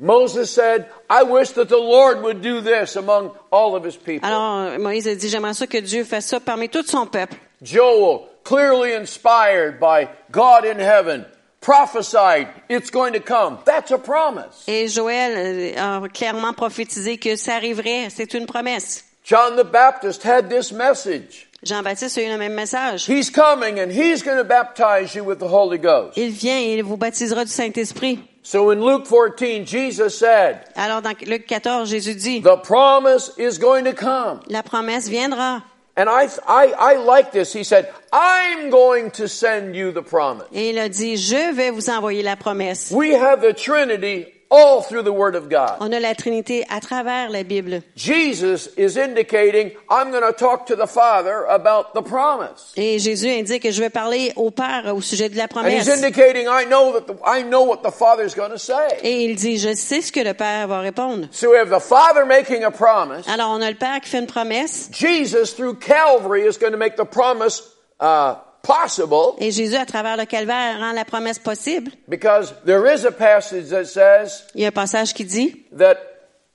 Moses 0.00 0.50
said, 0.50 0.86
I 1.10 1.22
wish 1.24 1.50
that 1.52 1.68
the 1.68 1.78
Lord 1.78 2.22
would 2.22 2.40
do 2.42 2.60
this 2.60 2.96
among 2.96 3.32
all 3.50 3.76
of 3.76 3.84
his 3.84 3.96
people. 3.96 4.26
Alors 4.26 4.78
Moïse 4.78 5.06
a 5.06 5.14
dit, 5.14 5.28
j'aimerais 5.28 5.54
ça 5.54 5.66
que 5.66 5.80
Dieu 5.80 6.04
fasse 6.04 6.26
ça 6.26 6.40
parmi 6.40 6.68
tout 6.68 6.86
son 6.86 7.06
peuple. 7.06 7.36
Joel, 7.62 8.28
clearly 8.44 8.94
inspired 8.94 9.78
by 9.80 10.08
God 10.30 10.64
in 10.64 10.78
heaven, 10.78 11.24
prophesied 11.66 12.46
it's 12.68 12.90
going 12.90 13.12
to 13.12 13.20
come. 13.20 13.58
That's 13.64 13.90
a 13.90 13.98
promise. 13.98 14.64
Et 14.68 14.86
Joël 14.86 15.74
euh, 15.76 16.04
a 16.04 16.08
clairement 16.08 16.52
prophétisé 16.52 17.18
que 17.18 17.34
ça 17.34 17.56
arriverait. 17.56 18.08
C'est 18.10 18.34
une 18.34 18.46
promesse. 18.46 19.04
John 19.24 19.56
the 19.56 19.64
Baptist 19.64 20.22
had 20.24 20.48
this 20.48 20.70
message. 20.70 21.48
Jean-Baptiste 21.64 22.18
a 22.18 22.22
eu 22.22 22.28
le 22.28 22.38
même 22.38 22.54
message. 22.54 23.08
He's 23.08 23.30
coming 23.30 23.80
and 23.80 23.90
he's 23.90 24.22
going 24.22 24.36
to 24.36 24.44
baptize 24.44 25.16
you 25.16 25.24
with 25.24 25.40
the 25.40 25.48
Holy 25.48 25.78
Ghost. 25.78 26.16
Il 26.16 26.30
vient 26.30 26.58
et 26.58 26.74
il 26.74 26.84
vous 26.84 26.96
baptisera 26.96 27.44
du 27.44 27.50
Saint-Esprit. 27.50 28.20
So 28.44 28.70
in 28.70 28.76
Luke 28.78 29.04
14, 29.04 29.66
Jesus 29.66 30.10
said, 30.10 30.60
Alors 30.76 31.02
dans 31.02 31.14
Luc 31.26 31.46
14, 31.46 31.90
Jésus 31.90 32.14
dit, 32.14 32.42
the 32.42 32.62
promise 32.62 33.32
is 33.36 33.58
going 33.58 33.82
to 33.82 33.92
come. 33.92 34.38
la 34.48 34.62
promesse 34.62 35.08
viendra. 35.08 35.62
And 35.98 36.10
I, 36.10 36.28
I, 36.46 36.74
I 36.78 36.94
like 36.96 37.32
this. 37.32 37.54
He 37.54 37.64
said, 37.64 37.90
I'm 38.12 38.68
going 38.68 39.10
to 39.12 39.28
send 39.28 39.74
you 39.74 39.92
the 39.92 40.02
promise. 40.02 40.46
Et 40.52 40.70
il 40.70 40.78
a 40.78 40.90
dit, 40.90 41.16
je 41.16 41.54
vais 41.54 41.70
vous 41.70 41.88
envoyer 41.88 42.22
la 42.22 42.36
promesse. 42.36 42.90
We 42.92 43.14
have 43.14 43.40
the 43.40 43.54
Trinity 43.54 44.35
all 44.50 44.82
through 44.82 45.02
the 45.02 45.12
Word 45.12 45.34
of 45.34 45.48
God. 45.48 45.76
On 45.80 45.92
a 45.92 45.98
la 46.00 46.14
Trinité 46.14 46.64
à 46.70 46.80
travers 46.80 47.30
la 47.30 47.42
Bible. 47.42 47.82
Jesus 47.96 48.68
is 48.76 48.96
indicating, 48.96 49.72
I'm 49.90 50.10
going 50.10 50.22
to 50.22 50.32
talk 50.32 50.66
to 50.66 50.76
the 50.76 50.86
Father 50.86 51.44
about 51.48 51.94
the 51.94 52.02
promise. 52.02 52.72
Et 52.76 52.98
Jésus 52.98 53.28
indique 53.28 53.62
que 53.62 53.70
je 53.72 53.80
vais 53.80 53.90
parler 53.90 54.32
au 54.36 54.50
Père 54.50 54.94
au 54.94 55.00
sujet 55.00 55.28
de 55.28 55.36
la 55.36 55.44
And 55.44 55.66
he's 55.68 55.84
promesse. 55.84 55.88
indicating, 55.88 56.46
I 56.48 56.64
know 56.64 56.92
that 56.92 57.06
the, 57.06 57.16
I 57.24 57.42
know 57.42 57.62
what 57.64 57.82
the 57.82 57.90
Father's 57.92 58.34
going 58.34 58.50
to 58.50 58.58
say. 58.58 58.98
Et 59.02 59.24
il 59.24 59.34
dit, 59.36 59.58
je 59.58 59.74
sais 59.74 60.00
ce 60.00 60.12
que 60.12 60.20
le 60.20 60.34
Père 60.34 60.68
va 60.68 60.80
répondre. 60.80 61.28
So 61.32 61.50
we 61.50 61.58
have 61.58 61.70
the 61.70 61.80
Father 61.82 62.24
making 62.24 62.62
a 62.64 62.70
promise. 62.70 63.26
Alors 63.28 63.50
on 63.50 63.60
a 63.62 63.70
le 63.70 63.76
Père 63.76 64.00
qui 64.00 64.10
fait 64.10 64.18
une 64.20 64.26
promesse. 64.26 64.88
Jesus 64.92 65.54
through 65.56 65.78
Calvary 65.80 66.46
is 66.46 66.56
going 66.58 66.72
to 66.72 66.78
make 66.78 66.96
the 66.96 67.04
promise 67.04 67.62
uh, 68.00 68.34
possible 68.66 69.34
Et 69.38 69.50
Jésus, 69.50 69.76
à 69.76 69.86
travers 69.86 70.16
le 70.16 70.24
calvaire, 70.24 70.78
rend 70.80 70.92
la 70.92 71.04
promesse 71.04 71.38
possible. 71.38 71.90
because 72.08 72.52
there 72.64 72.84
is 72.92 73.04
a 73.06 73.12
passage 73.12 73.68
that 73.70 73.84
says 73.84 74.44
Il 74.54 74.62
y 74.62 74.64
a 74.64 74.68
un 74.68 74.72
passage 74.72 75.14
qui 75.14 75.24
dit, 75.24 75.64
that 75.76 75.96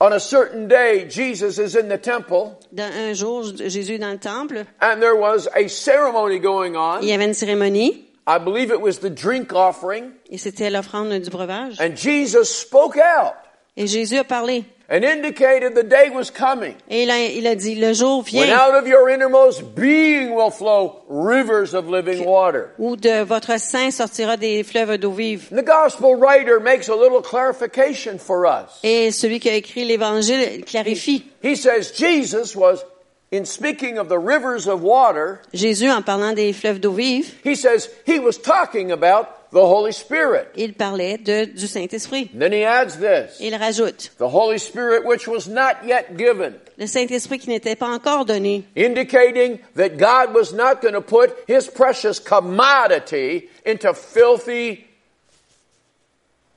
on 0.00 0.12
a 0.12 0.18
certain 0.18 0.66
day 0.66 1.06
Jesus 1.08 1.58
is 1.58 1.76
in 1.76 1.88
the 1.88 2.00
temple 2.00 2.56
dans 2.72 2.90
un 2.92 3.12
jour, 3.14 3.44
Jésus 3.56 3.94
est 3.94 3.98
dans 3.98 4.10
le 4.12 4.18
temple, 4.18 4.64
and 4.80 4.98
there 5.00 5.16
was 5.16 5.48
a 5.54 5.68
ceremony 5.68 6.38
going 6.38 6.74
on. 6.76 7.00
il 7.02 7.08
y 7.08 7.12
avait 7.12 7.26
une 7.26 7.34
cérémonie, 7.34 8.04
I 8.26 8.38
believe 8.38 8.70
it 8.70 8.80
was 8.80 8.98
the 9.00 9.10
drink 9.10 9.52
offering 9.52 10.10
et 10.30 10.38
c'était 10.38 10.70
l'offrande 10.70 11.12
du 11.12 11.30
breuvage. 11.30 11.80
and 11.80 11.96
Jesus 11.96 12.44
spoke 12.44 12.96
out 12.96 13.34
Et 13.76 13.86
Jésus 13.86 14.18
a 14.18 14.24
parlé. 14.24 14.64
And 14.92 15.04
indicated 15.04 15.74
the 15.74 15.82
day 15.82 16.10
was 16.10 16.30
coming. 16.30 16.76
Et 16.90 17.04
il 17.04 17.10
a, 17.10 17.18
il 17.26 17.46
a 17.46 17.54
dit, 17.54 17.76
le 17.76 17.94
jour 17.94 18.22
vient. 18.22 18.42
When 18.42 18.50
out 18.50 18.74
of 18.74 18.86
your 18.86 19.08
innermost 19.08 19.74
being 19.74 20.34
will 20.34 20.50
flow 20.50 21.00
rivers 21.08 21.72
of 21.72 21.88
living 21.88 22.26
water. 22.26 22.74
où 22.78 22.96
de 22.96 23.24
votre 23.24 23.58
sein 23.58 23.90
sortira 23.90 24.36
des 24.36 24.62
fleuves 24.62 24.98
d'eau 24.98 25.10
vive. 25.10 25.48
The 25.48 25.64
gospel 25.64 26.14
writer 26.14 26.60
makes 26.60 26.90
a 26.90 26.94
little 26.94 27.22
clarification 27.22 28.18
for 28.18 28.44
us. 28.44 28.80
Et 28.82 29.10
celui 29.12 29.40
qui 29.40 29.48
a 29.48 29.54
écrit 29.54 29.86
l'évangile 29.86 30.62
clarifie. 30.66 31.24
He 31.42 31.56
says 31.56 31.92
Jesus 31.96 32.54
was, 32.54 32.84
in 33.32 33.46
speaking 33.46 33.96
of 33.98 34.08
the 34.10 34.18
rivers 34.18 34.68
of 34.68 34.82
water, 34.82 35.40
Jésus, 35.54 35.90
en 35.90 36.02
parlant 36.02 36.36
des 36.36 36.52
fleuves 36.52 36.80
d'eau 36.80 36.92
vive, 36.92 37.34
he 37.42 37.54
says 37.54 37.88
he 38.04 38.20
was 38.20 38.36
talking 38.36 38.92
about 38.92 39.50
the 39.50 39.66
Holy 39.66 39.92
Spirit. 39.92 40.48
il 40.54 40.74
parlait 40.74 41.16
de, 41.16 41.46
du 41.46 41.66
Saint-Esprit. 41.66 42.30
And 42.34 42.40
then 42.42 42.52
he 42.52 42.62
adds 42.62 42.98
this 42.98 43.38
Il 43.40 43.52
rajoute, 43.58 44.10
the 44.18 44.28
Holy 44.28 44.58
Spirit 44.58 45.06
which 45.06 45.26
was 45.26 45.48
not 45.48 45.84
yet 45.86 46.16
given, 46.18 46.54
le 46.76 46.86
Saint-Esprit 46.86 47.38
qui 47.38 47.48
n'était 47.48 47.78
pas 47.78 47.88
encore 47.88 48.26
donné, 48.26 48.64
indicating 48.76 49.58
that 49.76 49.96
God 49.96 50.34
was 50.34 50.52
not 50.52 50.82
going 50.82 50.94
to 50.94 51.00
put 51.00 51.34
his 51.48 51.68
precious 51.68 52.20
commodity 52.20 53.48
into 53.64 53.94
filthy 53.94 54.84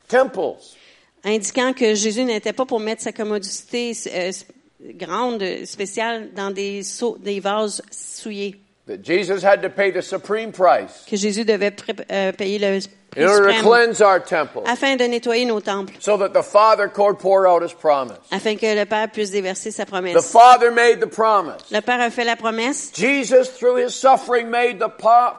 temples. 0.09 0.75
indiquant 1.23 1.73
que 1.73 1.95
Jésus 1.95 2.25
n'était 2.25 2.53
pas 2.53 2.65
pour 2.65 2.79
mettre 2.79 3.01
sa 3.01 3.11
commodité 3.11 3.93
euh, 4.07 4.31
grande, 4.93 5.43
spéciale, 5.65 6.29
dans 6.35 6.51
des 6.51 6.83
seaux, 6.83 7.17
des 7.19 7.39
vases 7.39 7.81
souillés. 7.91 8.59
That 8.87 9.03
Jesus 9.03 9.43
had 9.43 9.63
to 9.63 9.69
pay 9.69 9.91
the 9.91 10.01
supreme 10.01 10.51
price 10.51 11.05
Que 11.09 11.17
Jésus 11.17 11.43
devait 11.43 11.73
euh, 12.11 12.31
payer 12.33 12.59
le 12.59 12.79
prix 12.79 12.89
in 13.15 13.27
order 13.27 13.51
to 13.51 13.61
cleanse 13.61 14.01
our 14.01 14.19
temple, 14.19 14.63
afin 14.65 14.97
de 14.97 15.07
nettoyer 15.07 15.45
nos 15.45 15.61
temples, 15.61 16.03
so 16.03 16.17
that 16.17 16.33
the 16.33 16.43
Father 16.43 16.87
could 16.87 17.19
pour 17.19 17.47
out 17.47 17.61
His 17.61 17.73
promise. 17.73 18.17
afin 18.31 18.57
que 18.57 18.75
le 18.75 18.85
Père 18.85 19.11
puisse 19.11 19.31
déverser 19.31 19.71
sa 19.71 19.85
promesse. 19.85 20.13
The. 20.13 20.21
Father 20.21 20.71
made 20.71 20.99
the 20.99 21.07
promise. 21.07 21.71
Le 21.71 21.81
Père 21.81 21.99
a 21.99 22.09
fait 22.09 22.25
la 22.25 22.35
promesse. 22.35 22.91
Jesus, 22.93 23.49
through 23.49 23.77
His 23.77 23.95
suffering, 23.95 24.49
made 24.49 24.79
the, 24.79 24.89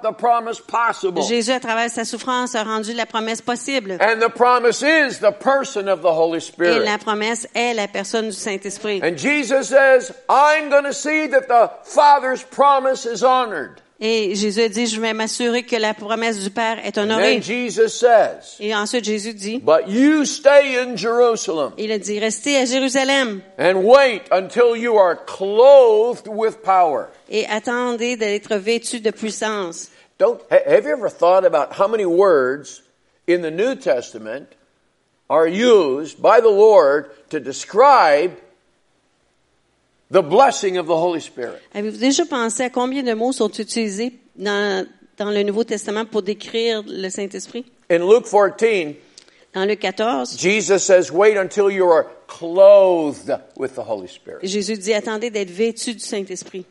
the 0.02 0.12
promise 0.12 0.60
possible. 0.60 1.22
Jésus, 1.22 1.52
à 1.52 1.60
travers 1.60 1.90
sa 1.90 2.04
souffrance, 2.04 2.54
a 2.54 2.64
rendu 2.64 2.94
la 2.94 3.06
promesse 3.06 3.40
possible. 3.40 3.92
And 4.00 4.20
the 4.20 4.30
promise 4.30 4.82
is 4.82 5.18
the 5.18 5.32
person 5.32 5.88
of 5.88 6.02
the 6.02 6.12
Holy 6.12 6.40
Spirit. 6.40 6.76
Et 6.76 6.84
la 6.84 6.98
promesse 6.98 7.46
est 7.54 7.74
la 7.74 7.88
personne 7.88 8.26
du 8.26 8.32
Saint-Esprit. 8.32 9.00
And 9.02 9.16
Jesus 9.16 9.68
says, 9.68 10.12
I'm 10.28 10.70
going 10.70 10.84
to 10.84 10.94
see 10.94 11.26
that 11.28 11.48
the 11.48 11.70
Father's 11.84 12.42
promise 12.42 13.06
is 13.06 13.22
honored. 13.22 13.82
Et 13.98 14.34
Jésus 14.34 14.60
a 14.60 14.68
dit, 14.68 14.86
je 14.86 15.00
vais 15.00 15.14
m'assurer 15.14 15.62
que 15.62 15.76
la 15.76 15.94
promesse 15.94 16.40
du 16.44 16.50
Père 16.50 16.78
est 16.84 16.98
And 16.98 17.04
honorée. 17.04 17.40
then 17.40 17.42
Jesus 17.42 17.88
says, 17.98 18.56
Et 18.60 18.74
ensuite, 18.74 19.04
Jésus 19.06 19.32
dit, 19.32 19.58
But 19.58 19.88
you 19.88 20.26
stay 20.26 20.76
in 20.78 20.96
Jerusalem 20.96 21.72
il 21.78 21.90
a 21.90 21.98
dit, 21.98 22.18
restez 22.18 22.56
à 22.58 22.66
Jérusalem 22.66 23.40
and 23.58 23.76
wait 23.84 24.20
until 24.30 24.76
you 24.76 24.98
are 24.98 25.16
clothed 25.24 26.28
with 26.28 26.62
power. 26.62 27.08
et 27.30 27.46
attendez 27.48 28.16
d'être 28.16 28.56
vêtus 28.56 29.00
de 29.00 29.10
puissance. 29.10 29.88
Don't, 30.18 30.40
ha- 30.50 30.58
have 30.66 30.84
you 30.84 30.92
ever 30.92 31.08
thought 31.08 31.44
about 31.46 31.72
how 31.78 31.88
many 31.88 32.04
words 32.04 32.82
in 33.26 33.40
the 33.40 33.50
New 33.50 33.74
Testament 33.76 34.46
are 35.30 35.48
used 35.48 36.20
by 36.20 36.40
the 36.40 36.50
Lord 36.50 37.06
to 37.30 37.40
describe 37.40 38.32
the 40.10 40.22
blessing 40.22 40.78
of 40.78 40.86
the 40.86 40.96
Holy 40.96 41.20
Spirit? 41.20 41.60
Avez-vous 41.74 41.98
déjà 41.98 42.24
pensé 42.24 42.62
à 42.62 42.70
combien 42.70 43.02
de 43.02 43.14
mots 43.14 43.32
sont 43.32 43.50
utilisés 43.50 44.12
dans, 44.36 44.86
dans 45.18 45.30
le 45.30 45.42
Nouveau 45.42 45.64
Testament 45.64 46.04
pour 46.04 46.22
décrire 46.22 46.82
le 46.86 47.08
Saint-Esprit? 47.08 47.64
In 47.90 47.98
Luke 47.98 48.26
14, 48.28 48.94
Dans 49.54 49.64
Luc 49.64 49.80
14, 49.80 50.36
Jesus 50.38 50.80
says, 50.80 51.10
Wait 51.10 51.38
until 51.38 51.70
you 51.70 51.86
are 51.86 52.06
clothed 52.26 53.30
with 53.56 53.74
the 53.74 53.82
Holy 53.82 54.06
Spirit. 54.06 54.40
Jésus 54.42 54.76
dit, 54.76 54.92
attendez 54.92 55.30
d'être 55.30 55.50
vêtus 55.50 55.94
du 55.94 56.04
Saint-Esprit. 56.04 56.66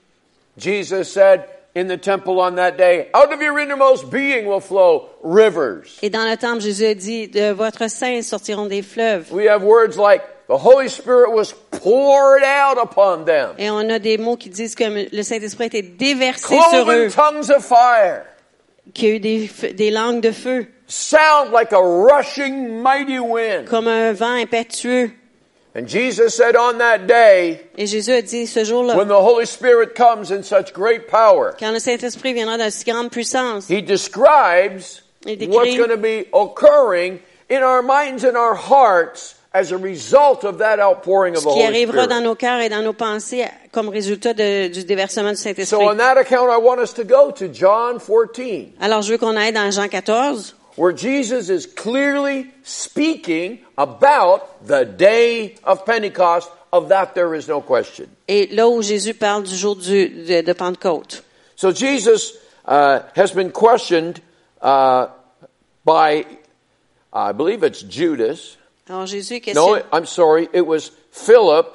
Jesus 0.57 1.05
said 1.05 1.45
in 1.75 1.87
the 1.87 1.97
temple 1.97 2.39
on 2.39 2.55
that 2.57 2.77
day, 2.77 3.07
Out 3.15 3.33
of 3.33 3.41
your 3.41 3.59
innermost 3.59 4.11
being 4.11 4.45
will 4.45 4.59
flow 4.59 5.09
rivers. 5.23 5.97
Et 6.03 6.11
dans 6.11 6.29
le 6.29 6.37
temple, 6.37 6.61
Jésus 6.61 6.85
a 6.85 6.93
dit, 6.93 7.27
de 7.27 7.51
votre 7.53 7.89
sein 7.89 8.21
sortiront 8.21 8.67
des 8.67 8.83
fleuves. 8.83 9.31
We 9.31 9.47
have 9.47 9.63
words 9.63 9.97
like, 9.97 10.21
The 10.47 10.57
Holy 10.57 10.89
Spirit 10.89 11.31
was 11.31 11.53
poured 11.71 12.43
out 12.43 12.77
upon 12.77 13.25
them, 13.25 13.55
Et 13.57 13.69
on 13.71 13.89
a 13.89 13.97
des 13.97 14.17
mots 14.19 14.37
qui 14.37 14.49
disent 14.49 14.75
que 14.75 14.83
le 14.83 15.23
Saint-Esprit 15.23 15.65
été 15.65 15.81
déversé 15.81 16.55
sur 16.69 16.89
eux, 16.89 17.09
tongues 17.09 17.49
of 17.49 17.65
fire, 17.65 18.23
qu'il 18.93 19.09
y 19.09 19.11
a 19.11 19.15
eu 19.15 19.19
des, 19.19 19.73
des 19.73 19.89
langues 19.89 20.21
de 20.21 20.31
feu, 20.31 20.67
sound 20.87 21.51
like 21.51 21.73
a 21.73 21.81
rushing 21.81 22.81
mighty 22.81 23.17
wind. 23.19 23.65
comme 23.67 23.87
un 23.87 24.13
vent 24.13 24.35
impétueux. 24.39 25.11
And 25.77 25.87
Jesus 25.89 26.35
said 26.35 26.55
on 26.55 26.77
that 26.77 26.99
day, 27.07 27.59
Et 27.77 27.87
Jésus 27.87 28.11
a 28.13 28.21
dit 28.21 28.45
ce 28.47 28.63
jour-là, 28.63 28.95
when 28.95 29.07
the 29.07 29.19
Holy 29.19 29.45
Spirit 29.47 29.95
comes 29.95 30.31
in 30.31 30.43
such 30.43 30.71
great 30.73 31.07
power, 31.09 31.53
quand 31.59 31.71
le 31.73 31.79
Saint-Esprit 31.79 32.33
viendra 32.33 32.57
dans 32.57 32.71
si 32.71 32.85
grande 32.85 33.09
puissance, 33.09 33.67
He 33.67 33.81
describes 33.81 35.01
décrit- 35.25 35.49
what's 35.49 35.75
going 35.75 35.89
to 35.89 35.97
be 35.97 36.27
occurring 36.33 37.19
in 37.49 37.63
our 37.63 37.81
minds 37.81 38.23
and 38.23 38.37
our 38.37 38.53
hearts 38.55 39.35
as 39.57 39.71
a 39.71 39.77
result 39.77 40.43
of 40.43 40.57
that 40.57 40.79
outpouring 40.79 41.33
of 41.35 41.41
ce 41.43 41.47
qui 41.47 41.61
Holy 41.61 41.63
arrivera 41.63 42.07
dans 42.07 42.19
nos 42.21 42.35
cœurs 42.35 42.59
et 42.59 42.67
dans 42.67 42.81
nos 42.83 42.91
pensées 42.93 43.45
comme 43.71 43.87
résultat 43.87 44.33
de- 44.33 44.67
du 44.67 44.83
déversement 44.83 45.29
du 45.31 45.37
So 45.37 45.43
Saint-Esprit. 45.43 45.77
on 45.87 45.95
that 45.95 46.17
account, 46.17 46.49
I 46.51 46.57
want 46.61 46.79
us 46.81 46.93
to 46.95 47.03
go 47.05 47.31
to 47.31 47.45
John 47.53 47.99
14, 47.99 48.73
Alors 48.81 49.01
je 49.01 49.11
veux 49.13 49.17
qu'on 49.17 49.37
aille 49.37 49.53
dans 49.53 49.71
Jean 49.71 49.87
14, 49.87 50.55
where 50.77 50.91
Jesus 50.95 51.49
is 51.49 51.65
clearly 51.65 52.47
speaking 52.63 53.59
about 53.77 54.41
the 54.67 54.83
day 54.85 55.55
of 55.63 55.85
Pentecost. 55.85 56.49
Of 56.73 56.89
that, 56.89 57.13
there 57.15 57.33
is 57.33 57.47
no 57.47 57.61
question. 57.61 58.07
et 58.27 58.47
là 58.51 58.67
où 58.67 58.81
Jésus 58.81 59.13
parle 59.13 59.43
du 59.43 59.55
jour 59.55 59.77
du- 59.77 60.09
de, 60.09 60.41
de 60.41 60.53
Pentecôte. 60.53 61.23
So 61.55 61.71
Jesus 61.71 62.33
uh, 62.67 62.99
has 63.15 63.31
been 63.33 63.49
questioned 63.53 64.19
uh, 64.61 65.07
by, 65.85 66.25
I 67.13 67.31
believe 67.31 67.63
it's 67.63 67.81
Judas. 67.81 68.57
Alors 68.87 69.05
Jésus 69.07 69.35
est 69.35 69.55
No. 69.55 69.77
I'm 69.91 70.05
sorry. 70.05 70.47
It 70.53 70.65
was 70.65 70.91
Philip 71.11 71.67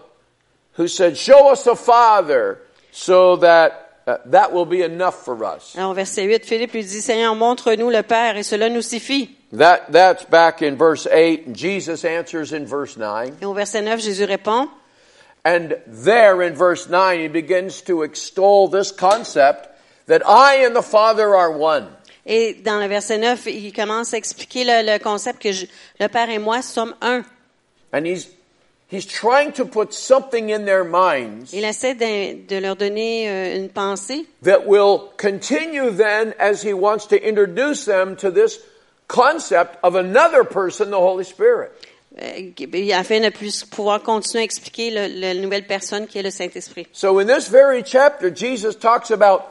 who 0.74 0.86
said, 0.86 1.16
"Show 1.16 1.50
us 1.50 1.64
the 1.64 1.74
Father, 1.74 2.58
so 2.92 3.36
that 3.36 4.02
uh, 4.06 4.18
that 4.26 4.52
will 4.52 4.66
be 4.66 4.82
enough 4.82 5.24
for 5.24 5.44
us." 5.44 5.74
Alors 5.76 5.94
verset 5.94 6.26
8, 6.26 6.46
Philippe 6.46 6.72
lui 6.72 6.82
dit, 6.82 7.00
Seigneur, 7.00 7.34
montre-nous 7.34 7.90
le 7.90 8.02
Père 8.02 8.36
et 8.36 8.44
cela 8.44 8.68
nous 8.68 8.82
suffit. 8.82 9.36
That 9.52 9.90
that's 9.90 10.24
back 10.24 10.62
in 10.62 10.76
verse 10.76 11.08
eight, 11.10 11.46
and 11.46 11.56
Jesus 11.56 12.04
answers 12.04 12.52
in 12.52 12.66
verse 12.66 12.96
nine. 12.96 13.36
Et 13.42 13.44
au 13.44 13.52
verset 13.54 13.82
9, 13.82 13.98
Jésus 13.98 14.26
répond, 14.26 14.68
And 15.44 15.78
there 15.88 16.42
in 16.42 16.54
verse 16.54 16.88
nine, 16.88 17.20
he 17.20 17.28
begins 17.28 17.82
to 17.82 18.02
extol 18.02 18.68
this 18.68 18.92
concept 18.92 19.68
that 20.06 20.22
I 20.24 20.64
and 20.64 20.76
the 20.76 20.82
Father 20.82 21.34
are 21.34 21.50
one. 21.50 21.88
Et 22.32 22.54
dans 22.54 22.78
le 22.80 22.86
verset 22.86 23.18
9, 23.18 23.46
il 23.46 23.72
commence 23.72 24.14
à 24.14 24.16
expliquer 24.16 24.62
le, 24.64 24.92
le 24.92 24.98
concept 25.02 25.42
que 25.42 25.50
je- 25.52 25.66
le 25.98 26.06
Père 26.08 26.30
et 26.30 26.38
moi 26.38 26.62
sommes 26.62 26.94
un. 27.00 27.22
And 27.92 28.04
he's 28.04 28.28
he's 28.92 29.04
trying 29.06 29.52
to 29.52 29.64
put 29.64 29.92
something 29.92 30.52
in 30.52 30.64
their 30.64 30.84
minds 30.84 31.52
Il 31.52 31.64
essaie 31.64 31.94
de, 31.94 32.46
de 32.46 32.56
leur 32.60 32.76
donner 32.76 33.28
euh, 33.28 33.56
une 33.56 33.68
pensée 33.68 34.26
that 34.44 34.60
will 34.66 35.10
continue 35.18 35.90
then 35.90 36.34
as 36.38 36.62
he 36.62 36.72
wants 36.72 37.06
to 37.08 37.16
introduce 37.16 37.84
them 37.84 38.14
to 38.16 38.30
this 38.30 38.60
concept 39.08 39.76
of 39.82 39.96
another 39.96 40.44
person, 40.44 40.90
the 40.90 40.94
Holy 40.98 41.24
Spirit. 41.24 41.70
euh, 42.20 42.92
afin 42.94 43.20
de 43.20 43.30
plus 43.30 43.64
pouvoir 43.64 44.02
continuer 44.02 44.42
à 44.42 44.44
expliquer 44.44 44.90
la 44.90 45.34
nouvelle 45.34 45.66
personne 45.66 46.06
qui 46.06 46.18
est 46.18 46.22
le 46.22 46.30
Saint-Esprit. 46.30 46.86
So 46.92 47.18
in 47.20 47.26
this 47.26 47.48
very 47.48 47.82
chapter, 47.84 48.30
Jesus 48.34 48.74
talks 48.78 49.10
about 49.10 49.42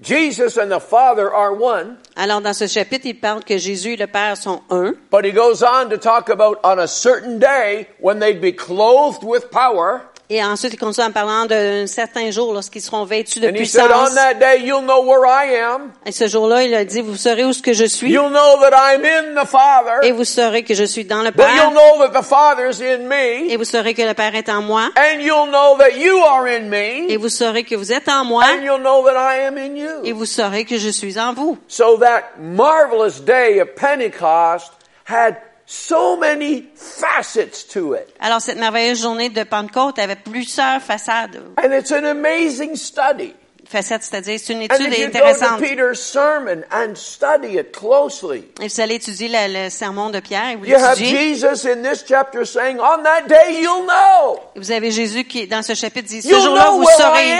Jesus 0.00 0.56
and 0.56 0.70
the 0.70 0.80
Father 0.80 1.32
are 1.32 1.54
one, 1.54 1.98
Alors 2.16 2.40
dans 2.40 2.52
ce 2.52 2.66
chapitre, 2.66 3.06
il 3.06 3.14
parle 3.14 3.44
que 3.44 3.56
Jésus 3.58 3.94
et 3.94 3.96
le 3.96 4.06
Père 4.06 4.36
sont 4.36 4.62
un, 4.70 4.94
but 5.10 5.24
he 5.24 5.32
goes 5.32 5.62
on 5.62 5.88
to 5.88 5.96
talk 5.96 6.28
about 6.28 6.58
on 6.64 6.78
a 6.78 6.88
certain 6.88 7.38
day 7.38 7.86
when 8.00 8.18
they'd 8.18 8.40
be 8.40 8.52
clothed 8.52 9.22
with 9.22 9.50
power. 9.50 10.02
Et 10.30 10.42
ensuite 10.42 10.72
il 10.72 10.78
continue 10.78 11.06
en 11.06 11.12
parlant 11.12 11.44
d'un 11.46 11.86
certain 11.86 12.30
jour 12.30 12.52
lorsqu'ils 12.52 12.80
seront 12.80 13.04
vêtus 13.04 13.40
de 13.40 13.48
And 13.48 13.54
he 13.56 13.66
said, 13.66 13.82
puissance. 13.86 14.10
on 14.10 14.14
that 14.14 14.34
day, 14.34 14.60
you'll 14.64 14.82
know 14.82 15.02
where 15.04 15.24
I 15.26 15.54
am. 15.56 15.92
Et 16.06 16.12
ce 16.12 16.26
jour-là, 16.28 16.62
il 16.64 16.74
a 16.74 16.84
dit, 16.84 17.00
vous 17.02 17.16
saurez 17.16 17.44
où 17.44 17.52
ce 17.52 17.60
que 17.62 17.72
je 17.72 17.84
suis, 17.84 18.10
You'll 18.10 18.30
know 18.30 18.58
that 18.60 18.70
I'm 18.74 19.04
in 19.04 19.42
the 19.42 19.46
Father. 19.46 20.06
et 20.06 20.12
vous 20.12 20.24
saurez 20.24 20.62
que 20.62 20.74
je 20.74 20.84
suis 20.84 21.04
dans 21.04 21.22
le 21.22 21.30
But 21.30 21.44
you'll 21.54 21.56
Père, 21.56 21.70
know 21.72 22.06
that 22.06 22.18
the 22.20 22.24
Father's 22.24 22.80
in 22.80 23.10
et 23.10 23.56
vous 23.56 23.64
saurez 23.64 23.92
que 23.94 24.02
le 24.02 24.14
Père 24.14 24.34
est 24.34 24.48
en 24.48 24.62
moi, 24.62 24.88
And 24.96 25.20
you'll 25.20 25.50
know 25.50 25.76
that 25.78 25.90
you 25.98 26.18
are 26.22 26.46
in 26.46 26.72
et 26.72 27.08
me. 27.08 27.16
vous 27.18 27.28
saurez 27.28 27.64
que 27.64 27.74
vous 27.76 27.92
êtes 27.92 28.08
en 28.08 28.24
moi, 28.24 28.44
And 28.44 28.62
you'll 28.64 28.80
know 28.80 29.04
that 29.04 29.14
I 29.16 29.44
am 29.46 29.58
in 29.58 29.74
et 30.04 30.12
vous 30.12 30.24
saurez 30.26 30.64
que 30.64 30.78
je 30.78 30.88
suis 30.88 31.18
en 31.18 31.34
vous. 31.34 31.58
So 31.68 31.98
that 31.98 32.38
marvelous 32.40 33.20
day 33.24 33.60
of 33.60 33.74
Pentecost 33.74 34.72
had 35.04 35.36
so 35.66 36.16
many 36.16 36.64
facets 36.76 37.64
to 37.66 37.94
it. 37.94 38.06
Alors 38.20 38.40
cette 38.40 38.58
merveilleuse 38.58 39.00
journée 39.02 39.28
de 39.30 39.42
Pentecôte 39.44 39.98
avait 39.98 40.16
plusieurs 40.16 40.80
façades, 40.82 41.42
And 41.62 41.72
it's 41.72 41.90
an 41.92 42.04
amazing 42.04 42.76
study. 42.76 43.34
facettes, 43.66 44.02
c'est-à-dire 44.02 44.38
c'est 44.38 44.52
une 44.52 44.60
étude 44.62 44.90
go 44.90 44.94
to 44.94 45.02
intéressante. 45.04 45.58
Peter's 45.60 45.98
sermon 45.98 46.62
and 46.70 46.94
study 46.96 47.56
it 47.58 47.72
closely, 47.72 48.44
Et 48.60 48.68
vous 48.68 48.80
allez 48.80 48.96
étudier 48.96 49.28
le, 49.28 49.64
le 49.64 49.70
sermon 49.70 50.10
de 50.10 50.20
Pierre, 50.20 50.50
et 50.50 50.56
vous 50.56 50.66
you 50.66 50.76
have. 50.76 50.98
Jesus 50.98 51.66
in 51.66 51.82
this 51.82 52.04
chapter 52.06 52.44
saying, 52.44 52.78
On 52.78 53.02
that 53.02 53.22
day 53.26 53.60
you'll 53.62 53.86
know. 53.86 54.38
Vous 54.56 54.70
avez 54.70 54.90
Jésus 54.90 55.24
qui, 55.24 55.46
dans 55.46 55.62
ce 55.62 55.74
chapitre, 55.74 56.08
dit, 56.08 56.20
ce 56.20 56.28
jour-là, 56.28 56.70
vous 56.72 56.84
saurez, 56.98 57.38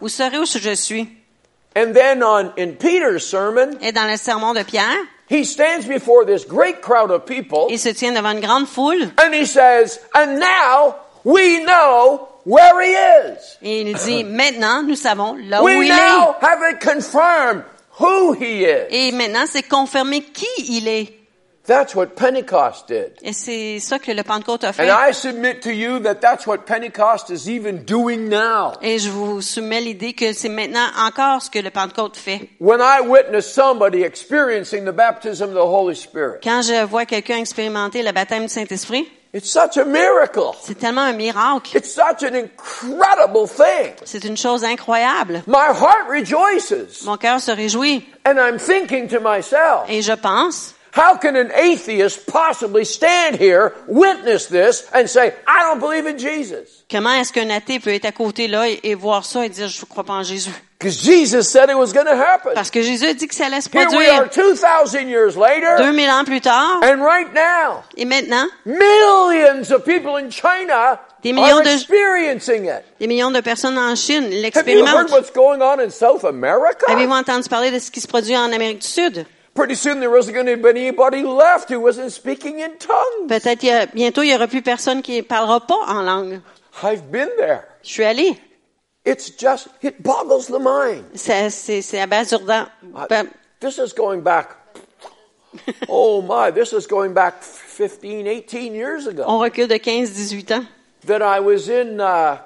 vous 0.00 0.08
saurez 0.08 0.38
où 0.38 0.44
je 0.46 0.74
suis. 0.74 1.08
And 1.76 1.92
then 1.92 2.22
on 2.22 2.52
in 2.58 2.72
Peter's 2.78 3.26
sermon, 3.26 3.72
Et 3.82 3.92
dans 3.92 4.10
le 4.10 4.16
sermon 4.16 4.54
de 4.54 4.62
Pierre, 4.62 4.96
he 5.28 5.44
stands 5.44 5.86
before 5.86 6.24
this 6.24 6.44
great 6.44 6.80
crowd 6.82 7.10
of 7.10 7.24
people 7.26 7.66
il 7.70 7.78
se 7.78 7.88
tient 7.92 8.12
devant 8.14 8.30
une 8.32 8.40
grande 8.40 8.66
foule, 8.68 9.10
and 9.18 9.32
he 9.34 9.44
says, 9.44 9.98
And 10.14 10.38
now 10.38 10.94
we 11.24 11.64
know 11.64 12.28
where 12.44 12.80
he 12.80 12.92
is. 12.92 13.58
et 13.62 13.80
il 13.82 13.94
dit, 13.94 14.24
maintenant, 14.24 14.82
nous 14.82 14.94
savons 14.96 15.34
là 15.48 15.62
où 15.62 15.66
We 15.66 15.86
il 15.86 15.90
est. 15.90 15.96
now 15.96 16.36
have 16.40 16.60
it 16.70 16.80
confirmed 16.80 17.64
who 17.98 18.32
he 18.34 18.64
is. 18.64 18.86
Et 18.90 19.10
maintenant, 19.12 19.46
c'est 19.50 19.62
confirmé 19.68 20.20
qui 20.22 20.46
il 20.68 20.86
est. 20.88 21.12
That's 21.66 21.94
what 21.94 22.06
Pentecost 22.14 22.86
did. 22.88 23.12
Et 23.22 23.32
c'est 23.32 23.80
ça 23.80 23.98
que 23.98 24.12
le 24.12 24.22
Pentecôte 24.22 24.64
a 24.64 24.68
And 24.68 24.72
fait. 24.72 24.88
I 24.88 25.12
submit 25.12 25.60
to 25.60 25.70
you 25.70 25.98
that 26.00 26.16
that's 26.20 26.46
what 26.46 26.58
Pentecost 26.66 27.30
is 27.30 27.48
even 27.50 27.84
doing 27.84 28.28
now. 28.28 28.72
Et 28.82 28.98
je 28.98 29.10
vous 29.10 29.40
soumets 29.42 29.80
l'idée 29.80 30.12
que 30.12 30.32
c'est 30.32 30.48
maintenant 30.48 30.86
encore 30.98 31.42
ce 31.42 31.50
que 31.50 31.58
le 31.58 31.70
Pentecôte 31.70 32.16
fait. 32.16 32.48
When 32.60 32.80
I 32.80 33.00
witness 33.06 33.52
somebody 33.52 34.02
experiencing 34.04 34.84
the 34.84 34.92
baptism 34.94 35.48
of 35.48 35.54
the 35.54 35.66
Holy 35.66 35.96
Spirit, 35.96 36.40
Quand 36.42 36.62
je 36.62 36.84
vois 36.84 37.04
quelqu'un 37.04 37.38
expérimenter 37.38 38.02
le 38.02 38.12
baptême 38.12 38.44
du 38.44 38.48
Saint-Esprit, 38.48 39.08
it's 39.34 39.50
such 39.50 39.76
a 39.76 39.84
miracle. 39.84 40.52
c'est 40.62 40.78
tellement 40.78 41.00
un 41.02 41.12
miracle. 41.14 41.76
It's 41.76 41.92
such 41.92 42.22
an 42.22 42.34
incredible 42.34 43.48
thing. 43.48 43.92
C'est 44.04 44.24
une 44.24 44.36
chose 44.36 44.64
incroyable. 44.64 45.42
My 45.48 45.66
heart 45.68 46.08
rejoices. 46.08 47.02
Mon 47.04 47.16
cœur 47.16 47.40
se 47.40 47.50
réjouit. 47.50 48.06
And 48.24 48.34
I'm 48.38 48.58
thinking 48.58 49.08
to 49.08 49.18
myself, 49.20 49.88
Et 49.88 50.02
je 50.02 50.12
pense, 50.12 50.74
How 50.96 51.16
can 51.18 51.36
an 51.36 51.50
atheist 51.54 52.24
possibly 52.26 52.84
stand 52.86 53.36
here, 53.38 53.72
witness 53.86 54.46
this, 54.46 54.88
and 54.94 55.06
say, 55.08 55.34
I 55.46 55.62
don't 55.68 55.78
believe 55.78 56.06
in 56.06 56.16
Jesus? 56.18 56.84
Comment 56.90 57.12
est-ce 57.20 57.32
qu'un 57.32 57.50
athée 57.50 57.80
peut 57.80 57.90
être 57.92 58.06
à 58.06 58.12
côté 58.12 58.48
là 58.48 58.64
et, 58.82 58.94
voir 58.94 59.24
ça 59.26 59.44
et 59.44 59.50
dire 59.50 59.68
je 59.68 59.80
ne 59.80 59.86
crois 59.86 60.04
pas 60.04 60.14
en 60.14 60.22
Jésus? 60.22 60.50
Because 60.78 61.02
Jesus 61.02 61.42
said 61.50 61.68
it 61.70 61.76
was 61.76 61.92
going 61.92 62.04
to 62.06 62.12
happen. 62.14 62.52
Parce 62.54 62.70
que 62.70 62.80
Jésus 62.82 63.06
a 63.06 63.14
dit 63.14 63.26
que 63.26 63.34
ça 63.34 63.46
allait 63.46 63.60
se 63.62 63.68
Here 63.72 63.88
we 63.90 64.08
are 64.08 64.28
produire 64.28 64.54
2,000 64.56 65.08
years 65.08 65.36
later, 65.36 65.76
2000 65.78 66.10
ans 66.10 66.24
plus 66.24 66.40
tard. 66.40 66.80
and 66.82 67.02
right 67.02 67.32
now, 67.34 67.82
Et 67.96 68.04
maintenant, 68.04 68.46
millions 68.64 69.70
of 69.70 69.84
people 69.84 70.16
in 70.16 70.30
China 70.30 70.98
Des 71.22 71.32
millions 71.32 71.58
are 71.58 71.62
de- 71.62 71.70
experiencing 71.70 72.66
it. 72.66 72.84
des 73.00 73.06
millions 73.06 73.30
de 73.30 73.40
personnes 73.40 73.78
en 73.78 73.94
Chine 73.96 74.24
Have 74.24 74.32
you 74.32 74.36
heard 74.36 74.42
l'expérimentent. 74.42 75.10
what's 75.10 75.30
going 75.32 75.60
on 75.60 75.80
in 75.80 75.90
South 75.90 76.24
America? 76.24 76.86
Avez-vous 76.88 77.12
entendu 77.14 77.48
parler 77.48 77.70
de 77.70 77.78
ce 77.78 77.90
qui 77.90 78.00
se 78.00 78.06
produit 78.08 78.36
en 78.36 78.52
Amérique 78.52 78.80
du 78.80 78.86
Sud? 78.86 79.26
Pretty 79.56 79.74
soon 79.74 79.98
there 80.00 80.10
wasn't 80.10 80.34
going 80.34 80.46
to 80.46 80.56
be 80.56 80.68
anybody 80.68 81.22
left 81.22 81.70
who 81.70 81.80
wasn't 81.80 82.12
speaking 82.12 82.60
in 82.60 82.76
tongues. 82.78 83.26
Peut-être 83.28 83.62
il 83.62 83.68
y 83.68 83.72
a- 83.72 83.86
bientôt 83.86 84.22
il 84.22 84.28
y 84.30 84.34
aura 84.34 84.46
plus 84.46 84.62
personne 84.62 85.02
qui 85.02 85.22
parlera 85.22 85.60
pas 85.60 85.80
en 85.88 86.02
langue. 86.02 86.40
I've 86.82 87.10
been 87.10 87.30
there. 87.38 87.64
Je 87.82 87.88
suis 87.90 88.04
allée. 88.04 88.38
It's 89.06 89.30
just, 89.38 89.68
it 89.82 90.02
boggles 90.02 90.46
the 90.48 90.58
mind. 90.60 91.04
Ça, 91.14 91.48
C'est 91.50 91.80
c'est 91.80 92.00
abasourdant. 92.00 92.66
Ben, 93.08 93.28
This 93.60 93.78
is 93.78 93.94
going 93.96 94.20
back, 94.20 94.50
oh 95.88 96.20
my, 96.22 96.50
this 96.52 96.72
is 96.72 96.86
going 96.86 97.14
back 97.14 97.42
15, 97.42 98.26
18 98.26 98.74
years 98.74 99.06
ago. 99.06 99.24
on 99.26 99.38
recule 99.38 99.68
de 99.68 99.76
15-18 99.78 100.52
ans. 100.52 100.64
That 101.06 101.22
I 101.22 101.40
was 101.40 101.68
in, 101.70 102.00
uh, 102.00 102.38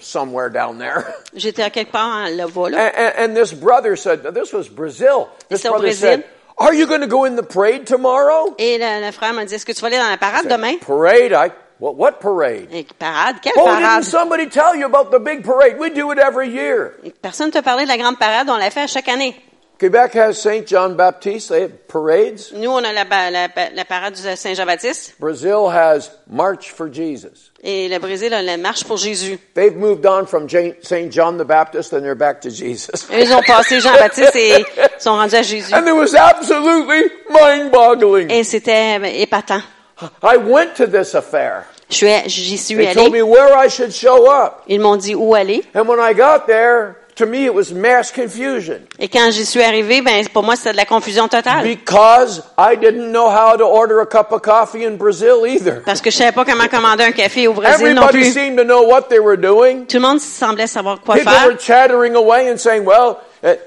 somewhere 0.00 0.48
down 0.50 0.78
there. 0.78 1.04
J'étais 1.34 1.62
à 1.62 1.70
quelque 1.70 1.90
part 1.92 2.28
là-bas. 2.30 2.66
And, 2.66 2.70
Là. 2.70 2.92
and, 2.94 3.30
and 3.30 3.34
this 3.36 3.52
brother 3.52 3.96
said, 3.96 4.22
this 4.34 4.52
was 4.52 4.68
Brazil. 4.68 5.28
This 5.48 5.62
brother 5.62 5.88
Brésil. 5.88 5.94
said, 6.00 6.24
Are 6.58 6.74
you 6.74 6.86
going 6.86 7.00
to 7.00 7.06
go 7.08 7.24
in 7.24 7.34
the 7.36 7.42
parade 7.42 7.86
tomorrow? 7.86 8.54
Et 8.58 8.78
le, 8.78 9.04
le 9.06 9.10
frère 9.12 9.32
m'a 9.32 9.44
dit, 9.44 9.54
est-ce 9.54 9.64
que 9.66 9.72
tu 9.72 9.80
vas 9.80 9.88
aller 9.88 9.96
dans 9.98 10.08
la 10.10 10.18
parade 10.18 10.46
demain? 10.48 10.76
Parade? 10.78 11.32
I, 11.32 11.50
what, 11.80 11.94
what 11.96 12.12
parade? 12.20 12.68
Et 12.70 12.86
parade? 12.98 13.36
Quelle 13.42 13.54
Oh, 13.56 13.64
parade? 13.64 13.80
didn't 14.02 14.04
somebody 14.10 14.46
tell 14.48 14.76
you 14.76 14.84
about 14.86 15.10
the 15.10 15.18
big 15.18 15.42
parade? 15.44 15.78
We 15.78 15.90
do 15.90 16.12
it 16.12 16.18
every 16.18 16.48
year. 16.50 16.92
Et 17.02 17.10
Personne 17.10 17.46
ne 17.48 17.52
t'a 17.52 17.62
parlé 17.62 17.84
de 17.84 17.88
la 17.88 17.96
grande 17.96 18.18
parade, 18.18 18.48
on 18.50 18.56
la 18.58 18.70
fait 18.70 18.82
à 18.82 18.86
chaque 18.86 19.08
année. 19.08 19.34
Quebec 19.82 20.14
has 20.14 20.40
St. 20.40 20.64
John 20.64 20.94
Baptiste. 20.94 21.48
They 21.48 21.62
have 21.62 21.88
parades. 21.88 22.52
Nous, 22.52 22.70
on 22.70 22.84
a 22.84 22.92
la, 22.92 23.02
la, 23.02 23.48
la 23.74 23.84
parade 23.84 24.14
du 24.14 24.22
Saint-Jean-Baptiste. 24.22 25.16
Brazil 25.18 25.68
has 25.70 26.08
March 26.30 26.70
for 26.70 26.88
Jesus. 26.88 27.50
Et 27.64 27.88
le 27.88 27.98
Brésil 27.98 28.32
a 28.32 28.42
la 28.42 28.56
marche 28.58 28.84
pour 28.84 28.96
Jésus. 28.96 29.40
They've 29.54 29.74
moved 29.74 30.06
on 30.06 30.26
from 30.26 30.48
St. 30.48 31.10
John 31.10 31.36
the 31.36 31.44
Baptist 31.44 31.92
and 31.92 32.02
they're 32.04 32.14
back 32.14 32.40
to 32.42 32.50
Jesus. 32.50 33.08
Ils 33.12 33.32
ont 33.32 33.42
passé 33.42 33.80
Jean-Baptiste 33.80 34.36
et 34.36 34.64
sont 35.00 35.16
rendus 35.16 35.34
à 35.34 35.42
Jésus. 35.42 35.74
And 35.74 35.84
it 35.88 35.96
was 35.96 36.14
absolutely 36.14 37.02
mind-boggling. 37.28 38.30
Et 38.30 38.44
c'était 38.44 39.00
euh, 39.00 39.04
épatant. 39.04 39.62
I 40.22 40.36
went 40.36 40.76
to 40.76 40.86
this 40.86 41.16
affair. 41.16 41.64
J'y 41.90 42.56
suis 42.56 42.76
They 42.76 42.94
told 42.94 43.12
me 43.12 43.22
where 43.22 43.52
I 43.52 43.68
should 43.68 43.92
show 43.92 44.30
up. 44.30 44.62
Ils 44.68 44.80
m'ont 44.80 44.96
dit 44.96 45.16
où 45.16 45.34
aller. 45.34 45.64
And 45.74 45.88
when 45.88 45.98
I 45.98 46.14
got 46.14 46.46
there, 46.46 47.01
to 47.24 47.26
me 47.30 47.44
it 47.46 47.54
was 47.54 47.72
mass 47.72 48.10
confusion 48.12 48.80
Et 48.98 49.08
quand 49.08 49.30
j'y 49.30 49.44
suis 49.46 49.62
arrivée, 49.62 50.02
ben, 50.02 50.24
pour 50.32 50.42
moi, 50.42 50.56
c'était 50.56 50.72
de 50.72 50.76
la 50.76 50.84
confusion 50.84 51.28
totale. 51.28 51.62
because 51.64 52.42
I 52.58 52.76
didn't 52.76 53.10
know 53.12 53.28
how 53.30 53.56
to 53.56 53.64
order 53.64 54.00
a 54.00 54.06
cup 54.06 54.32
of 54.32 54.42
coffee 54.42 54.84
in 54.84 54.96
Brazil 54.96 55.46
either. 55.46 55.82
Parce 55.84 56.00
que 56.00 56.10
je 56.10 56.16
savais 56.16 56.32
pas 56.32 56.44
comment 56.44 56.68
commander 56.68 57.04
un 57.04 57.12
café 57.12 57.48
au 57.48 57.52
Brésil 57.54 57.94
non 57.94 58.02
Everybody 58.02 58.18
plus. 58.18 58.32
seemed 58.32 58.56
to 58.58 58.64
know 58.64 58.82
what 58.82 59.08
they 59.08 59.18
were 59.20 59.36
doing. 59.38 59.86
Tout 59.86 59.96
le 59.98 60.02
monde 60.02 60.20
semblait 60.20 60.66
savoir 60.66 61.00
quoi 61.00 61.14
People 61.16 61.32
faire. 61.32 61.46
were 61.48 61.58
chattering 61.58 62.14
away 62.14 62.50
and 62.50 62.56
saying, 62.58 62.84
well, 62.84 63.18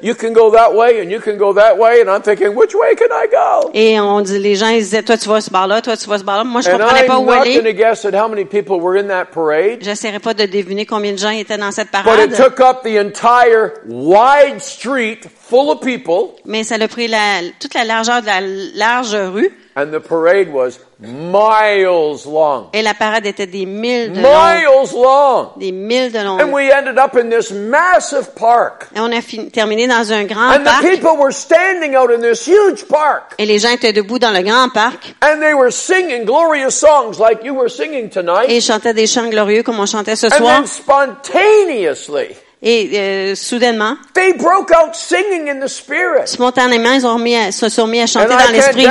you 0.02 0.16
can 0.16 0.32
go 0.32 0.50
that 0.52 0.74
way 0.74 1.02
and 1.02 1.12
you 1.12 1.20
can 1.20 1.38
go 1.38 1.54
that 1.54 1.78
way. 1.78 2.02
And 2.02 2.10
I'm 2.10 2.22
thinking, 2.22 2.56
which 2.56 2.74
way 2.74 2.96
can 2.96 3.10
I 3.12 3.28
go? 3.30 3.72
Et 3.74 4.00
on 4.00 4.22
dit, 4.22 4.40
les 4.40 4.56
gens, 4.56 4.70
ils 4.70 4.80
disaient, 4.80 5.04
toi, 5.04 5.18
tu 5.18 5.28
vas 5.28 5.42
ce 5.42 5.50
bar-là, 5.50 5.82
toi, 5.82 5.98
tu 5.98 6.08
vas 6.08 6.18
ce 6.18 6.24
bar-là. 6.24 6.44
Moi, 6.46 6.62
je 6.62 6.70
And 6.70 6.78
comprenais 6.78 7.06
pas 7.06 7.20
où 7.20 7.30
aller. 7.32 7.56
going 7.56 7.66
to 7.66 7.74
guess 7.74 8.06
at 8.06 8.14
how 8.14 8.30
many 8.30 8.46
people 8.46 8.80
were 8.80 8.96
in 8.98 9.08
that 9.10 9.26
parade, 9.34 9.80
J'essaierai 9.82 10.20
pas 10.20 10.34
de 10.34 10.46
deviner 10.46 10.86
combien 10.86 11.12
de 11.12 11.18
gens 11.18 11.30
étaient 11.32 11.58
dans 11.58 11.72
cette 11.72 11.92
but 11.92 12.00
it 12.00 12.06
parade. 12.06 12.36
took 12.36 12.60
up 12.62 12.84
the 12.84 12.98
entire 12.98 13.74
wide 13.88 14.62
street 14.62 15.22
full 15.50 15.70
of 15.70 15.82
people 15.82 16.36
Mais 16.46 16.64
ça 16.64 16.76
a 16.80 16.88
pris 16.88 17.08
la, 17.08 17.42
toute 17.60 17.74
la 17.74 17.84
largeur 17.84 18.22
de 18.22 18.28
la 18.28 18.42
large 18.76 19.16
rue. 19.34 19.52
And 19.76 19.92
the 19.92 20.00
parade 20.00 20.50
was 20.54 20.80
miles 21.00 22.26
long. 22.26 22.70
Et 22.74 22.82
la 22.82 22.94
parade 22.94 23.26
était 23.26 23.46
des 23.48 23.66
milles 23.66 24.14
de. 24.14 24.20
Miles 24.22 24.94
long. 24.94 25.50
Des 25.58 25.72
milles 25.72 26.12
de 26.12 26.20
long. 26.24 26.40
And 26.40 26.54
we 26.54 26.72
ended 26.72 26.98
up 26.98 27.16
in 27.16 27.30
this 27.30 27.52
massive 27.52 28.34
park. 28.36 28.88
Et 28.96 29.00
on 29.00 29.12
a 29.12 29.22
fini- 29.22 29.52
terminé 29.52 29.88
dans 29.88 30.12
un 30.12 30.24
grand 30.26 30.52
And 30.52 30.64
the 30.64 30.82
people 30.90 31.18
were 31.18 31.32
standing 31.34 31.96
out 31.96 32.10
in 32.12 32.22
this 32.22 32.46
huge 32.48 32.86
park. 32.88 33.34
Et 33.38 33.46
les 33.46 33.60
gens 33.60 33.72
étaient 33.72 33.94
debout 33.94 34.20
dans 34.20 34.32
le 34.32 34.42
grand 34.44 34.70
parc. 34.70 35.16
And 35.22 35.40
they 35.42 35.54
were 35.54 35.72
singing 35.72 36.24
glorious 36.26 36.72
songs 36.72 37.20
like 37.20 37.44
you 37.44 37.54
were 37.54 37.70
singing 37.70 38.10
tonight. 38.10 38.50
Et 38.50 38.58
ils 38.58 38.62
chantaient 38.64 38.94
des 38.94 39.08
chants 39.08 39.30
glorieux 39.30 39.64
comme 39.64 39.80
on 39.80 39.86
chantait 39.86 40.16
ce 40.16 40.28
And 40.28 40.38
soir. 40.38 40.56
then 40.62 40.68
spontaneously, 40.68 42.36
Et 42.68 42.90
euh, 42.96 43.36
soudainement, 43.36 43.96
they 44.16 44.34
broke 44.34 44.72
out 44.72 44.96
singing 44.96 45.48
in 45.50 45.60
the 45.64 45.68
spirit. 45.68 46.26
spontanément, 46.28 46.94
ils 46.94 47.06
ont 47.06 47.14
remis 47.14 47.36
à- 47.36 47.52
se 47.52 47.70
sont 47.70 47.86
mis 47.86 48.02
à 48.02 48.08
chanter 48.08 48.26
dans 48.30 48.52
l'esprit. 48.54 48.86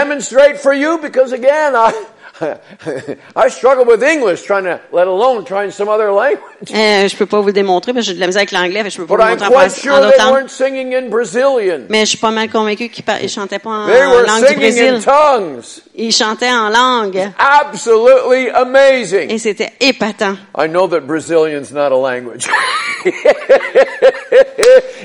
I, 3.37 3.49
struggle 3.49 3.85
with 3.85 4.03
English 4.03 4.42
trying 4.42 4.64
to, 4.64 4.81
let 4.92 5.07
alone 5.07 5.44
trying 5.44 5.70
some 5.70 5.88
other 5.88 6.11
language. 6.11 6.70
Euh, 6.75 7.07
je 7.07 7.16
peux 7.16 7.27
pas 7.27 7.40
vous 7.40 7.47
le 7.47 7.53
démontrer 7.53 7.92
parce 7.92 8.07
que 8.07 8.11
j'ai 8.11 8.14
de 8.16 8.20
la 8.20 8.27
misère 8.27 8.40
avec 8.40 8.51
l'anglais, 8.51 8.83
que 8.83 8.90
je 8.90 8.97
peux 8.97 9.07
pas 9.07 9.14
But 9.16 9.23
vous 9.23 9.29
le 9.29 9.33
I'm 9.35 9.38
montrer 9.38 9.47
en, 9.47 9.51
quite 9.61 9.70
français- 9.70 9.81
sure 9.81 9.94
en 9.94 10.01
they 10.01 10.05
d'autres 10.07 10.18
langues. 10.25 10.33
weren't 10.35 10.51
singing 10.51 10.94
in 10.94 11.09
Brazilian. 11.11 11.81
Mais 11.88 12.01
je 12.01 12.05
suis 12.11 12.18
pas 12.18 12.33
mal 12.33 12.51
convaincue 12.51 12.88
qu'ils 12.88 13.29
chantaient 13.29 13.61
pas 13.61 13.70
en, 13.70 13.87
They 13.87 14.03
en 14.03 14.11
were 14.11 14.27
langue 14.27 14.40
du 14.40 14.47
singing 14.49 14.88
in 14.88 14.92
Brésil. 14.99 15.05
tongues. 15.05 15.62
Ils 15.94 16.12
chantaient 16.12 16.51
en 16.53 16.68
langue. 16.70 17.31
Absolutely 17.38 18.49
amazing. 18.53 19.31
Et 19.31 19.38
c'était 19.38 19.73
épatant. 19.81 20.37
I 20.59 20.66
know 20.68 20.88
that 20.88 21.03
Brazilian's 21.03 21.70
not 21.73 21.92
a 21.92 21.97
language. 21.97 22.49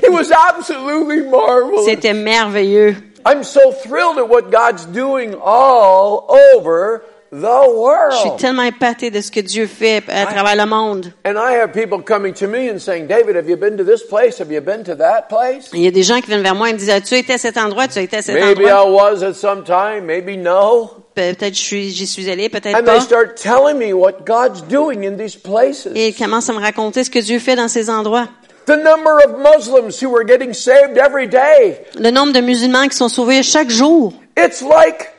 it 0.02 0.10
was 0.10 0.30
absolutely 0.32 1.22
marvelous. 1.22 1.84
C'était 1.86 2.12
merveilleux. 2.14 2.96
I'm 3.26 3.44
so 3.44 3.70
thrilled 3.72 4.18
at 4.18 4.28
what 4.28 4.50
God's 4.50 4.86
doing 4.86 5.34
all 5.44 6.24
over 6.56 7.02
the 7.32 8.10
Je 8.10 8.16
suis 8.16 8.36
tellement 8.38 8.62
épatée 8.64 9.10
de 9.10 9.20
ce 9.20 9.30
que 9.30 9.40
Dieu 9.40 9.66
fait 9.66 10.02
à 10.08 10.26
travers 10.26 10.56
le 10.56 10.66
monde. 10.68 11.12
And 11.24 11.34
I 11.36 11.54
have 11.60 11.72
people 11.72 12.02
coming 12.02 12.34
to 12.34 12.48
me 12.48 12.70
and 12.70 12.78
saying, 12.78 13.06
David, 13.06 13.36
have 13.36 13.48
you 13.48 13.56
been 13.56 13.76
to 13.76 13.84
this 13.84 14.02
place? 14.02 14.40
Have 14.40 14.50
you 14.52 14.60
been 14.60 14.82
to 14.84 14.96
that 14.96 15.28
place? 15.28 15.70
Il 15.72 15.80
y 15.82 15.86
a 15.86 15.90
des 15.90 16.02
gens 16.02 16.20
qui 16.20 16.26
viennent 16.26 16.42
vers 16.42 16.54
moi 16.54 16.70
et 16.70 16.72
me 16.72 16.78
disent, 16.78 16.90
as-tu 16.90 17.14
été 17.16 17.34
à 17.34 17.38
cet 17.38 17.56
endroit? 17.56 17.86
Tu 17.88 17.98
as 17.98 18.02
été 18.02 18.16
à 18.16 18.22
cet 18.22 18.34
Maybe 18.34 18.66
endroit? 18.70 18.84
I 18.84 18.90
was 18.90 19.22
at 19.22 19.34
some 19.34 19.62
time, 19.64 20.06
maybe 20.06 20.36
no. 20.36 20.90
Peut-être 21.14 21.54
j'y 21.54 22.06
suis 22.06 22.30
allée, 22.30 22.48
peut-être 22.48 22.76
And 22.76 22.84
they 22.84 22.96
pas. 22.96 23.00
start 23.00 23.36
telling 23.36 23.78
me 23.78 23.92
what 23.92 24.24
God's 24.26 24.62
doing 24.68 25.04
in 25.04 25.16
these 25.16 25.36
places. 25.36 25.88
Et 25.94 26.08
ils 26.08 26.14
commencent 26.14 26.48
à 26.50 26.52
me 26.52 26.60
raconter 26.60 27.04
ce 27.04 27.10
que 27.10 27.18
Dieu 27.18 27.38
fait 27.38 27.56
dans 27.56 27.68
ces 27.68 27.90
endroits. 27.90 28.28
The 28.66 28.76
number 28.76 29.18
of 29.24 29.38
Muslims 29.38 30.00
who 30.00 30.14
are 30.16 30.24
getting 30.24 30.52
saved 30.52 30.96
every 30.98 31.26
day. 31.26 31.80
Le 31.98 32.10
nombre 32.10 32.32
de 32.32 32.40
musulmans 32.40 32.86
qui 32.88 32.96
sont 32.96 33.08
sauvés 33.08 33.42
chaque 33.42 33.70
jour. 33.70 34.12
It's 34.36 34.62
like, 34.62 35.10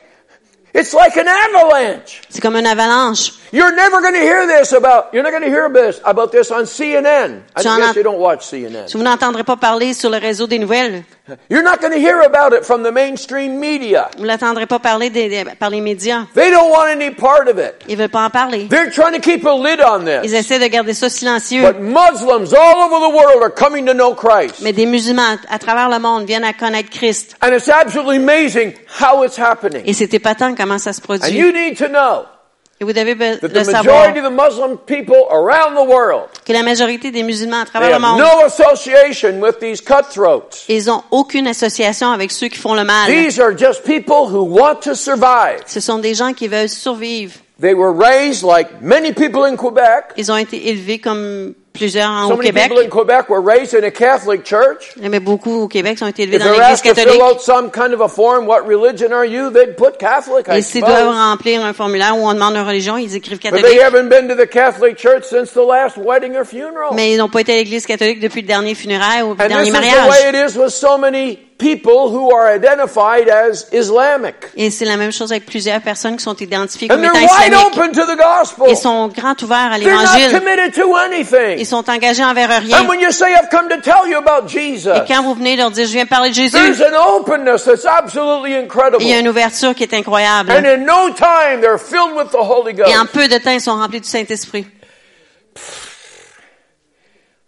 it's 0.74 0.92
like 0.92 1.16
an 1.16 1.26
avalanche. 1.28 2.22
C'est 2.28 2.40
comme 2.40 2.56
une 2.56 2.66
avalanche. 2.66 3.32
You're 3.52 3.74
never 3.74 4.00
going 4.00 4.14
to 4.14 4.20
hear 4.20 4.46
this 4.46 4.72
about, 4.72 5.12
you're 5.12 5.22
not 5.22 5.30
going 5.30 5.42
to 5.42 5.50
hear 5.50 5.68
this, 5.68 6.00
about 6.06 6.32
this 6.32 6.50
on 6.50 6.64
CNN. 6.64 7.42
I 7.54 7.62
guess 7.62 7.66
I- 7.66 7.92
you 7.94 8.02
don't 8.02 8.18
watch 8.18 8.46
CNN. 8.46 8.86
Vous 8.94 9.02
n'entendrez 9.02 9.44
pas 9.44 9.56
parler 9.56 9.92
sur 9.92 10.08
le 10.08 10.16
réseau 10.16 10.46
des 10.46 10.58
nouvelles, 10.58 11.04
You're 11.50 11.62
not 11.62 11.80
going 11.80 11.92
to 11.92 11.98
hear 12.00 12.20
about 12.22 12.52
it 12.52 12.64
from 12.64 12.82
the 12.82 12.90
mainstream 12.90 13.58
media. 13.60 14.10
vous 14.18 14.24
n'entendrez 14.26 14.66
pas 14.66 14.78
parler 14.78 15.08
des- 15.10 15.28
des- 15.28 15.44
par 15.58 15.68
les 15.70 15.80
médias. 15.82 16.24
They 16.34 16.50
don't 16.50 16.70
want 16.70 16.88
any 16.88 17.10
part 17.10 17.46
of 17.48 17.58
it. 17.58 17.74
Ils 17.88 17.96
veulent 17.96 18.08
pas 18.08 18.24
en 18.24 18.30
parler. 18.30 18.66
They're 18.68 18.90
trying 18.90 19.12
to 19.12 19.20
keep 19.20 19.44
a 19.46 19.54
lid 19.54 19.80
on 19.80 20.06
Ils 20.06 20.30
this. 20.30 20.32
essaient 20.34 20.58
de 20.58 20.66
garder 20.68 20.94
ça 20.94 21.08
silencieux. 21.10 21.62
But 21.62 21.78
Muslims 21.80 22.52
all 22.54 22.82
over 22.84 22.98
the 23.06 23.14
world 23.14 23.42
are 23.42 23.50
coming 23.54 23.86
to 23.86 23.92
know 23.92 24.14
Christ. 24.14 24.62
Mais 24.62 24.72
des 24.72 24.86
musulmans 24.86 25.36
à 25.48 25.58
travers 25.58 25.88
le 25.90 25.98
monde 26.00 26.24
viennent 26.24 26.42
à 26.44 26.54
connaître 26.54 26.90
Christ. 26.90 27.36
And 27.42 27.52
it's 27.52 27.68
absolutely 27.68 28.16
amazing 28.16 28.72
how 29.00 29.22
it's 29.24 29.38
happening. 29.38 29.82
Et 29.86 29.92
c'est 29.92 30.12
épatant 30.14 30.54
comment 30.54 30.78
ça 30.78 30.92
se 30.94 31.00
And 31.00 31.04
produit. 31.04 31.36
you 31.36 31.52
need 31.52 31.76
to 31.78 31.86
know 31.88 32.24
Et 32.82 32.84
vous 32.84 32.92
devez 32.92 33.14
le 33.14 33.38
savoir 33.62 34.08
majority 34.08 34.18
of 34.18 34.24
the 34.24 34.32
Muslim 34.32 34.76
people 34.76 35.28
around 35.30 35.76
the 35.76 35.88
world, 35.88 36.26
que 36.44 36.52
la 36.52 36.64
majorité 36.64 37.12
des 37.12 37.22
musulmans 37.22 37.60
à 37.60 37.64
travers 37.64 37.96
le 37.96 38.04
monde, 38.04 38.18
no 38.18 38.44
association 38.44 39.40
with 39.40 39.60
these 39.60 39.80
cutthroats. 39.80 40.64
ils 40.68 40.90
ont 40.90 41.04
aucune 41.12 41.46
association 41.46 42.10
avec 42.10 42.32
ceux 42.32 42.48
qui 42.48 42.58
font 42.58 42.74
le 42.74 42.82
mal. 42.82 43.06
These 43.06 43.38
are 43.38 43.56
just 43.56 43.84
people 43.84 44.26
who 44.28 44.42
want 44.42 44.80
to 44.82 44.96
survive. 44.96 45.60
Ce 45.66 45.78
sont 45.78 45.98
des 46.00 46.14
gens 46.14 46.32
qui 46.32 46.48
veulent 46.48 46.68
survivre. 46.68 47.34
They 47.60 47.72
were 47.72 47.92
raised 47.92 48.42
like 48.42 48.80
many 48.80 49.12
people 49.12 49.44
in 49.44 49.54
Quebec. 49.54 50.14
Ils 50.16 50.32
ont 50.32 50.36
été 50.36 50.68
élevés 50.68 50.98
comme 50.98 51.54
plusieurs 51.72 52.08
en- 52.10 52.28
So 52.28 52.34
au 52.34 52.36
many 52.36 52.50
Québec. 52.50 52.68
people 52.68 52.84
in 52.84 52.88
Quebec 52.88 53.28
were 53.28 53.40
raised 53.44 53.74
in 53.74 53.84
a 53.86 53.90
Catholic 53.90 54.44
church. 54.44 54.94
Mais 55.00 55.20
beaucoup 55.20 55.62
au 55.62 55.68
Québec 55.68 55.98
sont 55.98 56.06
été 56.06 56.22
élevés 56.24 56.36
If 56.36 56.44
dans 56.44 56.52
l'église 56.52 56.80
catholique. 56.82 57.10
fill 57.12 57.22
out 57.22 57.40
some 57.40 57.70
kind 57.70 57.92
of 57.94 58.00
a 58.00 58.08
form, 58.08 58.46
what 58.46 58.60
religion 58.66 59.12
are 59.12 59.24
you? 59.24 59.50
They'd 59.50 59.76
put 59.76 59.96
Catholic, 59.98 60.46
I 60.48 60.58
Et 60.58 60.62
s'ils 60.62 60.80
doivent 60.82 61.08
remplir 61.14 61.64
un 61.64 61.72
formulaire 61.72 62.16
où 62.16 62.26
on 62.28 62.34
demande 62.34 62.54
leur 62.54 62.66
religion, 62.66 62.96
ils 62.98 63.16
écrivent 63.16 63.38
But 63.38 63.50
catholique. 63.50 63.66
they 63.66 63.80
haven't 63.80 64.08
been 64.08 64.28
to 64.28 64.34
the 64.34 64.48
Catholic 64.48 64.96
Church 64.98 65.24
since 65.24 65.52
the 65.52 65.66
last 65.66 65.96
wedding 65.96 66.36
or 66.36 66.44
funeral. 66.44 66.90
Mais 66.94 67.12
ils 67.12 67.16
n'ont 67.18 67.28
pas 67.28 67.40
été 67.40 67.52
à 67.52 67.56
l'église 67.56 67.86
catholique 67.86 68.20
depuis 68.20 68.42
le 68.42 68.46
dernier 68.48 68.74
funéraire 68.74 69.26
ou 69.26 69.34
le 69.34 69.42
And 69.44 69.48
dernier 69.48 69.70
mariage. 69.70 70.52
People 71.62 72.10
who 72.10 72.34
are 72.34 72.54
identified 72.54 73.28
as 73.28 73.68
Islamic. 73.72 74.34
Et 74.56 74.70
c'est 74.70 74.84
la 74.84 74.96
même 74.96 75.12
chose 75.12 75.30
avec 75.30 75.46
plusieurs 75.46 75.80
personnes 75.80 76.16
qui 76.16 76.24
sont 76.24 76.34
identifiées 76.34 76.88
comme 76.88 76.98
And 76.98 77.02
they're 77.02 77.22
étant 77.22 77.34
wide 77.34 77.52
islamiques. 77.52 77.76
open 77.76 77.92
to 77.92 78.06
the 78.06 78.18
gospel. 78.18 78.66
Ils 78.68 78.76
sont 78.76 79.08
grand 79.08 79.40
ouverts 79.42 79.72
à 79.72 79.78
l'évangile. 79.78 80.32
committed 80.32 80.74
to 80.74 80.96
anything. 80.96 81.58
Ils 81.58 81.66
sont 81.66 81.88
engagés 81.88 82.24
envers 82.24 82.60
rien. 82.60 82.82
And 82.82 82.88
when 82.88 83.00
you 83.00 83.12
say, 83.12 83.32
I've 83.32 83.48
come 83.50 83.68
to 83.68 83.80
tell 83.80 84.08
you 84.08 84.18
about 84.18 84.48
Jesus, 84.48 84.90
Et 84.96 85.06
quand 85.06 85.22
vous 85.22 85.34
venez 85.34 85.56
leur 85.56 85.70
dire, 85.70 85.86
je 85.86 85.92
viens 85.92 86.06
parler 86.06 86.30
de 86.30 86.34
Jésus, 86.34 86.56
there's 86.56 86.80
an 86.82 86.94
openness 87.16 87.64
that's 87.64 87.86
absolutely 87.86 88.54
incredible. 88.56 89.02
il 89.02 89.08
y 89.08 89.14
a 89.14 89.20
une 89.20 89.28
ouverture 89.28 89.74
qui 89.74 89.84
est 89.84 89.94
incroyable. 89.94 90.50
And 90.50 90.66
in 90.66 90.84
no 90.84 91.10
time, 91.14 91.60
they're 91.60 91.78
filled 91.78 92.16
with 92.16 92.30
the 92.30 92.42
Holy 92.42 92.74
Et 92.86 92.96
en 92.96 93.06
peu 93.06 93.28
de 93.28 93.38
temps, 93.38 93.52
ils 93.52 93.60
sont 93.60 93.72
remplis 93.76 94.00
du 94.00 94.08
Saint-Esprit. 94.08 94.66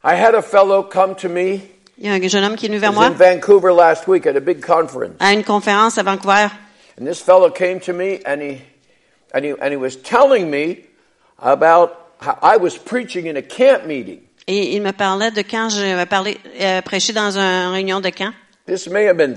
I 0.04 0.14
had 0.14 0.34
a 0.34 0.42
fellow 0.42 0.82
come 0.82 1.14
to 1.16 1.28
me. 1.28 1.73
Il 1.98 2.06
y 2.06 2.08
a 2.08 2.12
un 2.12 2.28
jeune 2.28 2.44
homme 2.44 2.56
qui 2.56 2.66
est 2.66 2.68
venu 2.68 2.78
vers 2.78 2.92
moi 2.92 3.06
in 3.06 3.10
Vancouver 3.10 3.72
last 3.72 4.08
week 4.08 4.26
at 4.26 4.36
a 4.36 4.40
big 4.40 4.60
conference. 4.64 5.14
à 5.20 5.32
une 5.32 5.44
conférence 5.44 5.96
à 5.98 6.02
Vancouver. 6.02 6.48
And 7.00 7.06
this 7.06 7.20
fellow 7.20 7.50
came 7.50 7.80
to 7.80 7.92
me 7.92 8.20
and 8.26 8.40
he, 8.40 8.60
and 9.32 9.44
he, 9.44 9.52
and 9.60 9.70
he 9.70 9.76
was 9.76 9.96
telling 9.96 10.50
me 10.50 10.84
about 11.38 11.90
how 12.20 12.38
I 12.42 12.56
was 12.56 12.76
preaching 12.78 13.26
in 13.26 13.36
a 13.36 13.42
camp 13.42 13.86
meeting. 13.86 14.20
Et 14.46 14.74
il 14.74 14.82
me 14.82 14.92
parlait 14.92 15.30
de 15.30 15.42
quand 15.42 15.70
je 15.70 16.04
parlé, 16.04 16.38
euh, 16.60 16.82
prêché 16.82 17.12
dans 17.12 17.38
une 17.38 17.72
réunion 17.72 18.00
de 18.00 18.10
camp. 18.10 18.32
This 18.66 18.88
may 18.88 19.06
have 19.06 19.16
been 19.16 19.36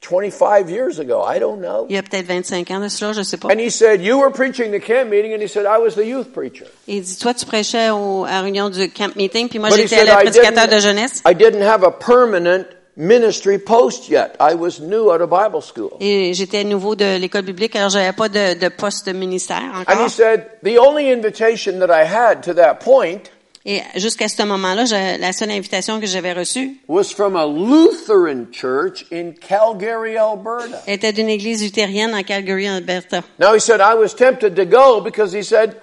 25 0.00 0.70
years 0.70 0.98
ago. 0.98 1.22
I 1.22 1.38
don't 1.38 1.60
know. 1.60 1.86
Il 1.88 1.96
y 1.96 1.98
a 1.98 2.02
peut-être 2.02 2.26
25 2.26 2.70
ans 2.70 2.80
de 2.80 2.88
cela, 2.88 3.12
je 3.12 3.22
sais 3.22 3.36
pas. 3.36 3.48
And 3.48 3.58
he 3.58 3.70
said, 3.70 4.00
you 4.00 4.18
were 4.18 4.30
preaching 4.30 4.70
the 4.72 4.80
camp 4.80 5.10
meeting 5.10 5.34
and 5.34 5.42
he 5.42 5.48
said, 5.48 5.64
I 5.66 5.78
was 5.78 5.94
the 5.94 6.06
youth 6.06 6.32
preacher. 6.32 6.66
Il 6.86 7.02
dit, 7.02 7.18
toi, 7.18 7.34
tu 7.34 7.44
prêchais 7.44 7.90
au, 7.90 8.24
à 8.24 8.30
la 8.30 8.40
réunion 8.42 8.70
du 8.70 8.90
camp 8.90 9.14
meeting, 9.16 9.48
puis 9.48 9.58
moi, 9.58 9.70
j'étais 9.70 10.04
le 10.04 10.12
I 10.12 10.14
prédicateur 10.14 10.66
de 10.66 10.70
didn't, 10.70 10.80
jeunesse. 10.80 11.22
I 11.28 11.34
didn't 11.34 11.62
have 11.62 11.82
a 11.82 11.90
permanent 11.90 12.66
ministry 12.96 13.58
post 13.58 14.08
yet. 14.08 14.36
I 14.40 14.54
was 14.54 14.80
new 14.80 15.10
out 15.10 15.20
of 15.20 15.30
Bible 15.30 15.62
school. 15.62 15.96
Et 16.00 16.32
j'étais 16.34 16.64
nouveau 16.64 16.94
de 16.96 17.16
l'école 17.18 17.42
biblique, 17.42 17.76
alors 17.76 17.90
j'avais 17.90 18.12
pas 18.12 18.28
de, 18.28 18.58
de 18.58 18.68
poste 18.68 19.06
de 19.06 19.12
ministère 19.12 19.84
And 19.86 20.04
he 20.04 20.10
said, 20.10 20.46
the 20.62 20.78
only 20.78 21.10
invitation 21.12 21.78
that 21.78 21.90
I 21.90 22.04
had 22.04 22.42
to 22.42 22.54
that 22.54 22.76
point 22.80 23.30
Et 23.64 23.80
jusqu'à 23.96 24.28
ce 24.28 24.42
moment-là, 24.44 24.84
la 25.18 25.32
seule 25.32 25.50
invitation 25.50 26.00
que 26.00 26.06
j'avais 26.06 26.32
reçue 26.32 26.80
was 26.88 27.04
from 27.04 27.36
a 27.36 27.46
Lutheran 27.46 28.46
church 28.52 29.04
in 29.12 29.32
Calgary, 29.32 30.16
Alberta. 30.16 30.82
était 30.86 31.12
d'une 31.12 31.28
église 31.28 31.62
luthérienne 31.62 32.14
en 32.14 32.22
Calgary, 32.22 32.66
Alberta. 32.66 33.22
Now 33.38 33.54
he 33.54 33.60
said, 33.60 33.80
I 33.80 33.94
was 33.94 34.14
tempted 34.14 34.54
to 34.56 34.64
go 34.64 35.00
because 35.00 35.32
he 35.34 35.42
said, 35.42 35.76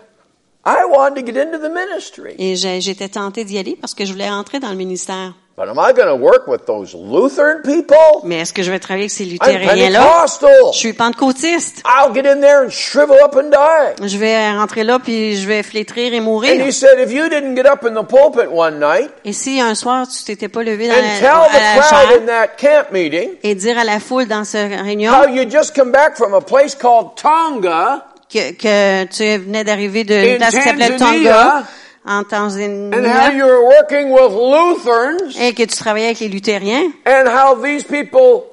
I 0.66 0.86
wanted 0.86 1.26
to 1.26 1.32
get 1.32 1.38
into 1.38 1.60
the 1.60 1.70
ministry. 1.70 2.34
Et 2.40 2.56
j'étais 2.56 3.10
tentée 3.10 3.44
d'y 3.44 3.58
aller 3.60 3.78
parce 3.80 3.94
que 3.94 4.04
je 4.06 4.12
voulais 4.14 4.30
entrer 4.30 4.60
dans 4.60 4.72
le 4.72 4.78
ministère. 4.78 5.36
But 5.58 5.70
am 5.70 5.80
I 5.80 5.94
going 5.94 6.10
to 6.10 6.18
work 6.18 6.48
with 6.48 6.66
those 6.66 6.94
Lutheran 6.94 7.62
people? 7.64 7.96
Mais 8.26 8.40
est-ce 8.42 8.52
que 8.52 8.62
je 8.62 8.70
vais 8.70 8.78
travailler 8.80 9.04
avec 9.06 9.12
ces 9.12 9.24
luthériens-là? 9.24 10.26
Je 10.74 10.78
suis 10.78 10.92
pentecôtiste. 10.92 11.82
I'll 11.86 12.14
get 12.14 12.26
in 12.30 12.42
there 12.42 12.66
and 12.66 12.70
shrivel 12.70 13.16
up 13.24 13.38
and 13.38 13.52
die. 13.52 14.06
Je 14.06 14.18
vais 14.18 14.52
rentrer 14.52 14.84
là 14.84 15.00
puis 15.00 15.38
je 15.38 15.48
vais 15.48 15.64
flétrir 15.64 16.14
et 16.14 16.18
And 16.20 16.24
mourir. 16.24 16.60
he 16.68 16.74
said, 16.74 17.00
if 17.00 17.10
you 17.10 17.30
didn't 17.30 17.56
get 17.56 17.66
up 17.66 17.86
in 17.86 17.94
the 17.94 18.06
pulpit 18.06 18.52
one 18.52 18.80
night 18.82 19.10
Et 19.24 19.32
si 19.32 19.62
un 19.62 19.76
soir 19.76 20.06
tu 20.10 20.26
t'étais 20.26 20.50
pas 20.50 20.62
levé 20.62 20.90
dans 20.90 20.94
and 20.94 20.98
la, 20.98 21.20
tell 21.20 21.28
à 21.30 21.48
the 21.48 21.54
la 21.54 21.82
crowd 21.82 22.10
chaire 22.10 22.22
in 22.22 22.26
that 22.26 22.48
camp 22.58 22.92
meeting 22.92 23.30
et 23.42 23.56
dire 23.56 23.78
à 23.80 23.86
la 23.86 24.02
foule 24.02 24.26
dans 24.28 24.44
cette 24.44 24.74
réunion 24.82 25.14
how 25.14 25.30
you 25.30 25.50
just 25.50 25.74
come 25.74 25.90
back 25.90 26.18
from 26.18 26.34
a 26.34 26.42
place 26.42 26.76
called 26.76 27.12
Tonga 27.16 28.06
que, 28.30 28.52
que 28.52 29.06
tu 29.06 29.24
venais 29.46 29.64
d'arriver 29.64 30.04
Tanzania. 30.06 30.98
Tonga 30.98 31.64
en 32.06 32.12
and 32.12 32.24
how 32.24 32.30
Tanzanie 32.30 33.36
you 33.36 33.46
were 33.46 33.64
working 33.66 34.12
with 34.12 34.32
Lutherans 34.32 35.36
et 35.40 35.54
que 35.54 35.64
tu 35.64 35.76
travaillais 35.76 36.08
avec 36.08 36.20
les 36.20 36.30
luthériens. 36.30 36.92
and 37.06 37.28
how 37.28 37.56
these 37.56 37.84
people 37.84 38.46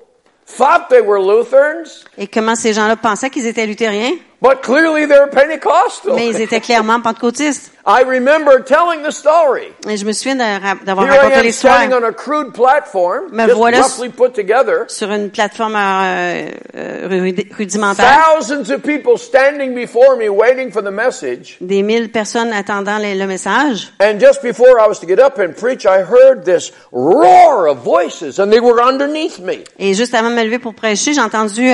thought 0.47 0.89
they 0.89 1.01
were 1.01 1.21
Lutherans, 1.21 2.05
et 2.17 2.27
comment 2.27 2.55
ces 2.55 2.73
gens-là 2.73 2.97
pensaient 2.97 3.31
qu'ils 3.31 3.47
étaient 3.47 3.67
luthériens, 3.67 4.13
but 4.43 4.61
clearly 4.63 5.07
they're 5.07 5.29
Pentecostal. 5.29 6.15
mais 6.17 6.27
ils 6.29 6.41
étaient 6.43 6.61
clairement 6.61 7.01
pentecôtistes. 7.01 7.71
I 7.85 8.05
remember 8.05 8.61
telling 8.63 9.03
the 9.03 9.11
story. 9.11 9.73
Et 9.89 9.97
je 9.97 10.05
me 10.05 10.13
souviens 10.13 10.37
d'avoir 10.37 11.09
raconté 11.09 11.43
l'histoire 11.43 11.79
standing 11.81 11.99
on 12.01 12.05
a 12.07 12.13
crude 12.13 12.53
platform, 12.53 13.31
Me 13.33 13.45
just 13.45 13.57
voilà- 13.57 13.79
roughly 13.81 14.09
put 14.11 14.31
together. 14.35 14.85
sur 14.89 15.11
une 15.11 15.31
plateforme 15.31 15.75
euh, 15.75 16.51
euh, 16.77 17.09
rudi- 17.11 17.49
rudimentaire. 17.57 18.07
Thousands 18.37 18.71
of 18.73 18.83
people 18.83 19.17
standing 19.19 19.75
before 19.75 20.17
me 20.17 20.29
waiting 20.29 20.71
for 20.71 20.81
the 20.81 20.93
message. 20.93 21.57
Des 21.61 21.83
mille 21.83 22.11
personnes 22.13 22.53
attendant 22.53 22.99
le, 22.99 23.19
le 23.19 23.27
message. 23.27 23.93
And 24.01 24.21
just 24.21 24.43
before 24.43 24.79
I 24.79 24.87
was 24.87 25.01
to 25.01 25.07
get 25.09 25.19
up 25.19 25.41
and 25.41 25.53
preach, 25.57 25.85
I 25.85 26.03
heard 26.03 26.45
this 26.45 26.73
roar 26.93 27.67
of 27.67 27.79
voices 27.83 28.39
and 28.39 28.53
they 28.53 28.61
were 28.61 28.81
underneath 28.81 29.41
me. 29.41 29.65
Et 29.81 29.95
juste 29.95 30.15
avant 30.15 30.31
de 30.31 30.37
me 30.37 30.45
lever 30.45 30.61
pour 30.61 30.75
prêcher, 30.75 31.15
j'ai 31.15 31.21
entendu 31.21 31.69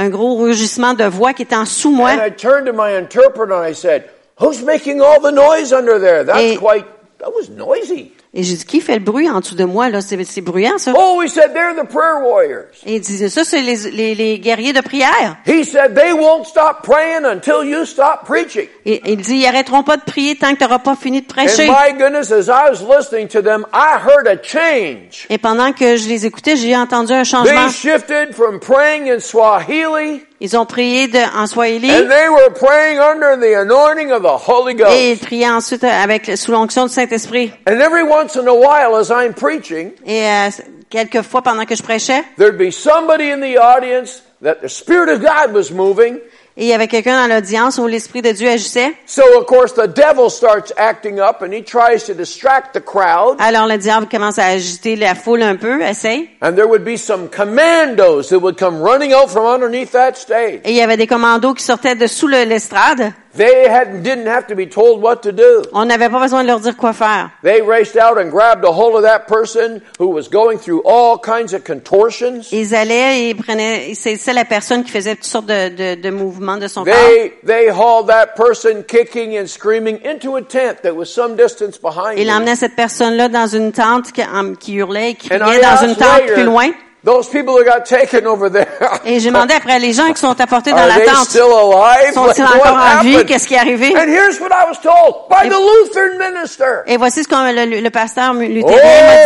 un, 0.00 0.08
gros 0.10 0.36
rugissement 0.36 0.94
de 0.94 1.04
voix 1.04 1.32
qui 1.34 1.42
était 1.42 1.56
en 1.56 1.66
sous 1.66 1.90
moi. 1.90 2.10
And 2.10 2.20
I 2.26 2.30
turned 2.30 2.66
to 2.66 2.72
my 2.72 2.96
interpreter 2.96 3.52
and 3.54 3.64
I 3.68 3.72
said, 3.74 4.08
who's 4.38 4.62
making 4.62 5.00
all 5.00 5.20
the 5.20 5.30
noise 5.32 5.72
under 5.72 5.98
there? 5.98 6.24
That's 6.24 6.40
Et- 6.54 6.58
quite, 6.58 6.86
that 7.18 7.32
was 7.34 7.48
noisy. 7.50 8.12
Et 8.32 8.44
j'ai 8.44 8.54
dit, 8.54 8.64
qui 8.64 8.80
fait 8.80 8.94
le 8.94 9.00
bruit 9.00 9.28
en 9.28 9.40
dessous 9.40 9.56
de 9.56 9.64
moi, 9.64 9.88
là? 9.88 10.00
C'est, 10.00 10.40
bruyant, 10.40 10.78
ça. 10.78 10.92
Oh, 10.96 11.20
he 11.20 11.28
said, 11.28 11.52
they're 11.52 11.74
the 11.74 11.84
prayer 11.84 12.22
warriors. 12.22 12.68
Et 12.86 12.94
il 12.94 13.00
disait, 13.00 13.28
ça, 13.28 13.42
c'est 13.42 13.60
les, 13.60 13.90
les, 13.90 14.14
les 14.14 14.38
guerriers 14.38 14.72
de 14.72 14.80
prière. 14.80 15.36
He 15.46 15.64
said, 15.64 15.96
they 15.96 16.12
won't 16.12 16.44
stop 16.44 16.82
praying 16.84 17.24
until 17.24 17.64
you 17.64 17.84
stop 17.84 18.24
preaching. 18.26 18.68
Et 18.86 19.02
il 19.04 19.16
dit, 19.16 19.38
ils 19.38 19.46
arrêteront 19.46 19.82
pas 19.82 19.96
de 19.96 20.02
prier 20.02 20.36
tant 20.36 20.52
que 20.52 20.58
tu 20.58 20.62
n'auras 20.62 20.78
pas 20.78 20.94
fini 20.94 21.22
de 21.22 21.26
prêcher. 21.26 21.68
And 21.68 21.72
my 21.72 21.92
goodness, 21.98 22.30
as 22.30 22.46
I 22.48 22.70
was 22.70 22.82
listening 22.82 23.26
to 23.28 23.42
them, 23.42 23.66
I 23.72 23.98
heard 23.98 24.28
a 24.28 24.40
change. 24.40 25.26
Et 25.28 25.38
pendant 25.38 25.72
que 25.72 25.96
je 25.96 26.08
les 26.08 26.24
écoutais, 26.24 26.54
j'ai 26.54 26.76
entendu 26.76 27.12
un 27.12 27.24
changement. 27.24 27.66
They 27.66 27.72
shifted 27.72 28.32
from 28.32 28.60
praying 28.60 29.10
in 29.10 29.18
Swahili 29.18 30.22
Ils 30.42 30.56
ont 30.56 30.64
prié 30.64 31.06
de, 31.06 31.18
en 31.38 31.46
Swahili 31.46 31.90
and 31.90 32.08
they 32.08 32.28
were 32.30 32.50
praying 32.54 32.98
under 32.98 33.36
the 33.36 33.54
anointing 33.60 34.10
of 34.10 34.22
the 34.22 34.48
Holy 34.48 34.72
et 34.72 34.76
Ghost. 34.76 34.96
ils 34.98 35.18
priaient 35.18 35.50
ensuite 35.50 35.84
avec, 35.84 36.32
sous 36.34 36.50
l'onction 36.50 36.86
du 36.86 36.92
Saint-Esprit. 36.92 37.52
And 37.68 37.78
every 37.78 38.04
once 38.20 38.36
in 38.36 38.46
a 38.46 38.54
while, 38.54 38.96
as 38.96 39.10
I'm 39.10 39.32
preaching, 39.32 39.92
Et 40.04 40.26
euh, 40.26 40.50
quelques 40.90 41.22
fois 41.22 41.42
pendant 41.42 41.64
que 41.64 41.74
je 41.74 41.82
prêchais, 41.82 42.22
there'd 42.36 42.58
be 42.58 42.70
somebody 42.70 43.30
in 43.30 43.40
the 43.40 43.56
audience 43.56 44.22
that 44.42 44.60
the 44.60 44.68
Spirit 44.68 45.08
of 45.08 45.22
God 45.22 45.54
was 45.54 45.70
moving. 45.70 46.20
Et 46.56 46.64
il 46.64 46.66
y 46.68 46.72
avait 46.72 46.88
quelqu'un 46.88 47.26
dans 47.26 47.34
l'audience 47.34 47.78
où 47.78 47.86
l'Esprit 47.86 48.22
de 48.22 48.32
Dieu 48.32 48.48
agissait. 48.48 48.92
So 49.06 49.22
of 49.38 49.46
course 49.46 49.72
the 49.74 49.86
devil 49.86 50.28
starts 50.30 50.72
acting 50.76 51.18
up 51.20 51.42
and 51.42 51.52
he 51.52 51.62
tries 51.62 52.04
to 52.06 52.14
distract 52.14 52.74
the 52.74 52.80
crowd. 52.84 53.36
Alors 53.38 53.66
le 53.66 53.78
diable 53.78 54.08
commence 54.08 54.38
à 54.38 54.46
agiter 54.46 54.96
la 54.96 55.14
foule 55.14 55.42
un 55.42 55.56
peu, 55.56 55.80
essaye. 55.82 56.28
And 56.42 56.52
there 56.54 56.66
would 56.66 56.84
be 56.84 56.96
some 56.96 57.28
commandos 57.28 58.28
that 58.30 58.38
would 58.40 58.56
come 58.58 58.82
running 58.82 59.12
out 59.12 59.28
from 59.30 59.46
underneath 59.46 59.92
that 59.92 60.14
stage. 60.16 60.60
Et 60.64 60.70
il 60.70 60.76
y 60.76 60.82
avait 60.82 60.96
des 60.96 61.06
commandos 61.06 61.54
qui 61.54 61.62
sortaient 61.64 61.94
de 61.94 62.06
sous 62.06 62.26
le- 62.26 62.44
l'estrade. 62.44 63.12
They 63.36 63.68
had, 63.68 64.02
didn't 64.02 64.26
have 64.26 64.48
to 64.48 64.56
be 64.56 64.66
told 64.68 65.00
what 65.00 65.18
to 65.22 65.30
do. 65.30 65.62
On 65.72 65.84
n'avait 65.84 66.08
pas 66.08 66.18
besoin 66.18 66.42
de 66.42 66.48
leur 66.48 66.58
dire 66.58 66.76
quoi 66.76 66.92
faire. 66.92 67.30
They 67.44 67.60
raced 67.62 67.96
out 67.96 68.18
and 68.18 68.28
grabbed 68.28 68.64
a 68.64 68.72
hold 68.72 68.96
of 68.96 69.02
that 69.04 69.28
person 69.28 69.80
who 70.00 70.08
was 70.08 70.28
going 70.28 70.58
through 70.58 70.82
all 70.84 71.16
kinds 71.16 71.54
of 71.54 71.62
contortions. 71.62 72.48
Ils 72.50 72.74
allaient 72.74 73.28
et 73.28 73.34
prenaient, 73.36 73.94
saisissaient 73.94 74.32
la 74.32 74.44
personne 74.44 74.82
qui 74.82 74.90
faisait 74.90 75.14
toutes 75.14 75.26
sortes 75.26 75.46
de, 75.46 75.68
de, 75.68 76.00
de 76.00 76.10
mouvements 76.10 76.39
de 76.58 76.68
son 76.68 76.84
corps. 76.84 76.92
They, 76.94 77.32
they 77.44 77.68
hauled 77.70 78.08
that 78.08 78.34
person 78.36 78.82
kicking 78.84 79.36
and 79.36 79.46
screaming 79.48 80.00
into 80.04 80.36
a 80.36 80.42
tent 80.42 80.82
that 80.82 80.94
was 80.96 81.06
some 81.12 81.36
distance 81.36 81.78
behind 81.78 82.18
Il 82.18 82.26
me. 82.26 82.32
emmenait 82.32 82.56
cette 82.56 82.74
personne-là 82.76 83.28
dans 83.28 83.46
une 83.46 83.72
tente 83.72 84.12
qui, 84.58 84.74
hurlait 84.74 85.10
et 85.10 85.14
criait 85.14 85.38
dans 85.38 85.82
une 85.86 85.94
tente 85.96 86.20
later, 86.22 86.34
plus 86.34 86.44
loin. 86.44 86.70
those 87.02 87.28
people 87.28 87.54
that 87.56 87.64
got 87.64 87.86
taken 87.86 88.26
over 88.26 88.50
there, 88.50 88.66
Et 89.06 89.20
j'ai 89.20 89.30
demandé 89.30 89.54
après 89.54 89.78
les 89.78 89.92
gens 89.94 90.12
qui 90.12 90.20
sont 90.20 90.38
apportés 90.38 90.70
dans 90.72 90.84
la 90.86 91.00
tente. 91.00 91.30
Sont-ils 91.30 92.42
encore 92.44 92.76
en 92.76 93.02
vie? 93.02 93.24
Qu'est-ce 93.24 93.46
qui 93.46 93.54
est 93.54 93.58
arrivé? 93.58 93.94
And 93.96 94.08
here's 94.08 94.38
what 94.40 94.50
I 94.52 94.66
was 94.68 94.76
told 94.82 95.28
by 95.30 95.46
Et- 95.46 95.48
the 95.48 95.56
Lutheran 95.58 96.18
minister. 96.18 96.82
Et 96.86 96.96
voici 96.98 97.22
ce 97.22 97.28
que 97.28 97.34
le, 97.34 97.80
le 97.80 97.90
pasteur 97.90 98.34
luthérien 98.34 98.76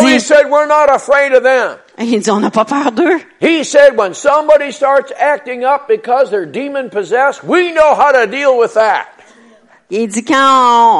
Oh, 0.00 0.02
m'a 0.04 0.08
he 0.10 0.14
dit. 0.18 0.20
said, 0.20 0.46
we're 0.50 0.66
not 0.68 0.88
afraid 0.88 1.32
of 1.34 1.42
them. 1.42 1.76
Il 1.98 2.20
dit, 2.20 2.30
on 2.30 2.40
n'a 2.40 2.50
pas 2.50 2.64
peur 2.64 2.90
d'eux. 2.92 3.20
He 3.40 3.64
said, 3.64 3.96
when 3.96 4.14
somebody 4.14 4.72
starts 4.72 5.12
acting 5.18 5.64
up 5.64 5.86
because 5.88 6.30
they're 6.30 6.44
demon 6.46 6.88
possessed, 6.90 7.44
we 7.44 7.72
know 7.72 7.94
how 7.94 8.10
to 8.12 8.26
deal 8.26 8.56
with 8.58 8.74
that. 8.74 9.06
Il 9.90 10.08
dit, 10.08 10.24
quand 10.24 10.34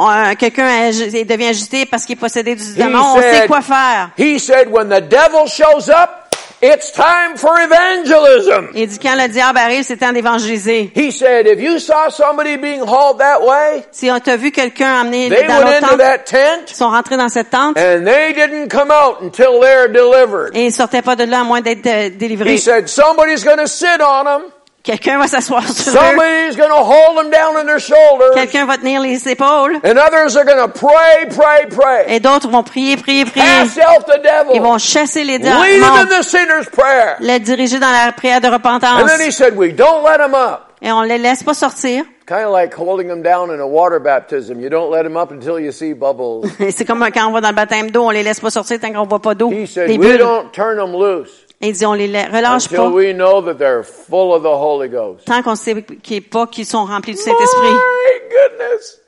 on- 0.07 0.35
quelqu'un 0.35 0.89
devient 0.91 1.47
agité 1.47 1.85
parce 1.85 2.05
qu'il 2.05 2.13
est 2.15 2.19
possédé 2.19 2.55
du 2.55 2.73
démon, 2.75 3.15
on 3.15 3.21
sait 3.21 3.47
quoi 3.47 3.61
faire. 3.61 4.11
He 4.17 4.39
said, 4.39 4.69
when 4.71 4.87
the 4.89 5.01
devil 5.01 5.47
shows 5.47 5.89
up, 5.89 6.24
it's 6.61 6.91
time 6.91 7.37
for 7.37 7.59
evangelism. 7.59 8.69
Il 8.73 8.87
dit, 8.87 8.99
quand 8.99 9.15
le 9.15 9.27
diable 9.27 9.57
arrive, 9.57 9.83
c'est 9.83 9.97
temps 9.97 10.11
d'évangéliser. 10.11 10.91
He 10.95 11.11
said, 11.11 11.47
if 11.47 11.59
you 11.59 11.79
saw 11.79 12.09
somebody 12.09 12.57
being 12.57 12.81
hauled 12.81 13.19
that 13.19 13.41
way, 13.41 13.83
Si 13.91 14.09
on 14.09 14.19
t'a 14.19 14.37
vu 14.37 14.51
quelqu'un 14.51 15.01
emmené 15.01 15.29
they 15.29 15.47
dans 15.47 15.59
went 15.59 15.77
into 15.77 15.87
tente, 15.89 15.97
that 15.97 16.17
tent 16.25 16.71
ils 16.71 16.75
sont 16.75 16.89
rentrés 16.89 17.17
dans 17.17 17.29
cette 17.29 17.49
tente 17.49 17.77
and 17.77 18.05
they 18.05 18.33
didn't 18.33 18.69
come 18.69 18.91
out 18.91 19.21
until 19.21 19.59
they're 19.61 19.87
delivered. 19.89 20.55
et 20.55 20.65
ils 20.65 20.73
sortaient 20.73 21.01
pas 21.01 21.15
de 21.15 21.23
là 21.25 21.41
à 21.41 21.43
moins 21.43 21.61
d'être 21.61 21.85
euh, 21.85 22.09
délivrés. 22.09 22.53
He 22.53 22.59
said, 22.59 22.87
somebody's 22.87 23.43
going 23.43 23.57
to 23.57 23.67
sit 23.67 24.01
on 24.01 24.23
them 24.25 24.41
Quelqu'un 24.85 25.17
va 25.17 25.25
s'asseoir 25.27 25.67
sur. 25.67 25.93
Somebody's 25.93 26.55
going 26.55 26.69
to 26.69 26.83
hold 26.83 27.17
them 27.17 27.31
down 27.31 27.57
on 27.57 27.65
their 27.65 27.79
shoulders. 27.79 28.35
Quelqu'un 28.35 28.67
va 28.67 28.77
tenir 28.77 29.01
les 29.01 29.27
épaules. 29.27 29.77
And 29.83 29.97
others 29.97 30.37
are 30.37 30.45
going 30.45 30.61
to 30.61 30.67
pray, 30.67 31.25
pray, 31.35 31.65
pray. 31.67 32.05
Et 32.15 32.19
d'autres 32.19 32.47
vont 32.49 32.61
prier, 32.61 32.95
prier, 32.95 33.25
prier. 33.25 33.43
Cast 33.43 33.79
out 33.79 34.05
the 34.05 34.21
Ils 34.53 34.61
vont 34.61 34.77
chasser 34.77 35.23
les 35.23 35.39
Lead 35.39 35.43
them 35.43 35.57
in 35.57 36.05
démons. 36.05 36.19
the 36.19 36.23
sinner's 36.23 36.69
prayer. 36.69 37.15
Les 37.19 37.39
diriger 37.39 37.79
dans 37.79 37.89
la 37.89 38.11
prière 38.11 38.41
de 38.41 38.47
And 38.47 38.53
repentance. 38.53 39.05
then 39.07 39.21
he 39.27 39.31
said, 39.31 39.57
we 39.57 39.73
don't 39.73 40.03
let 40.03 40.19
them 40.19 40.35
up. 40.35 40.71
Et 40.83 40.91
on 40.91 41.01
les 41.01 41.17
laisse 41.17 41.41
pas 41.41 41.55
sortir. 41.55 42.03
Kind 42.27 42.45
of 42.45 42.51
like 42.51 42.73
holding 42.75 43.07
them 43.07 43.23
down 43.23 43.49
in 43.49 43.59
a 43.59 43.65
water 43.67 43.99
baptism. 43.99 44.59
You 44.59 44.69
don't 44.69 44.91
let 44.91 45.01
them 45.03 45.17
up 45.17 45.31
until 45.31 45.59
you 45.59 45.71
see 45.71 45.93
bubbles. 45.93 46.47
Et 46.59 46.69
C'est 46.75 46.85
comme 46.85 47.03
quand 47.11 47.27
on 47.27 47.31
va 47.31 47.41
dans 47.41 47.49
le 47.49 47.55
baptême 47.55 47.89
d'eau, 47.89 48.03
on 48.03 48.09
les 48.11 48.21
laisse 48.21 48.39
pas 48.39 48.51
sortir 48.51 48.79
tant 48.79 48.91
qu'on 48.93 49.07
voit 49.07 49.21
pas 49.21 49.33
d'eau. 49.33 49.49
He 49.51 49.65
said, 49.65 49.89
we 49.97 50.17
don't 50.17 50.51
turn 50.51 50.77
them 50.77 50.91
loose 50.93 51.44
il 51.61 51.73
dit, 51.73 51.85
on 51.85 51.93
les 51.93 52.05
relâche 52.07 52.65
until 52.65 52.75
pas. 52.77 52.89
we 52.89 53.13
know 53.13 53.41
that 53.41 53.55
they're 53.55 53.83
full 53.83 54.33
of 54.33 54.43
the 54.43 54.47
Holy 54.47 54.89
Ghost. 54.89 55.25
Tant 55.25 55.41
qu'on 55.41 55.55
sait 55.55 55.81
qu'ils 56.03 56.21
pas 56.23 56.47
qu'ils 56.47 56.65
sont 56.65 56.85
remplis 56.85 57.13
du 57.13 57.21
Saint-Esprit. 57.21 57.71
My 57.71 58.19
goodness. 58.29 58.99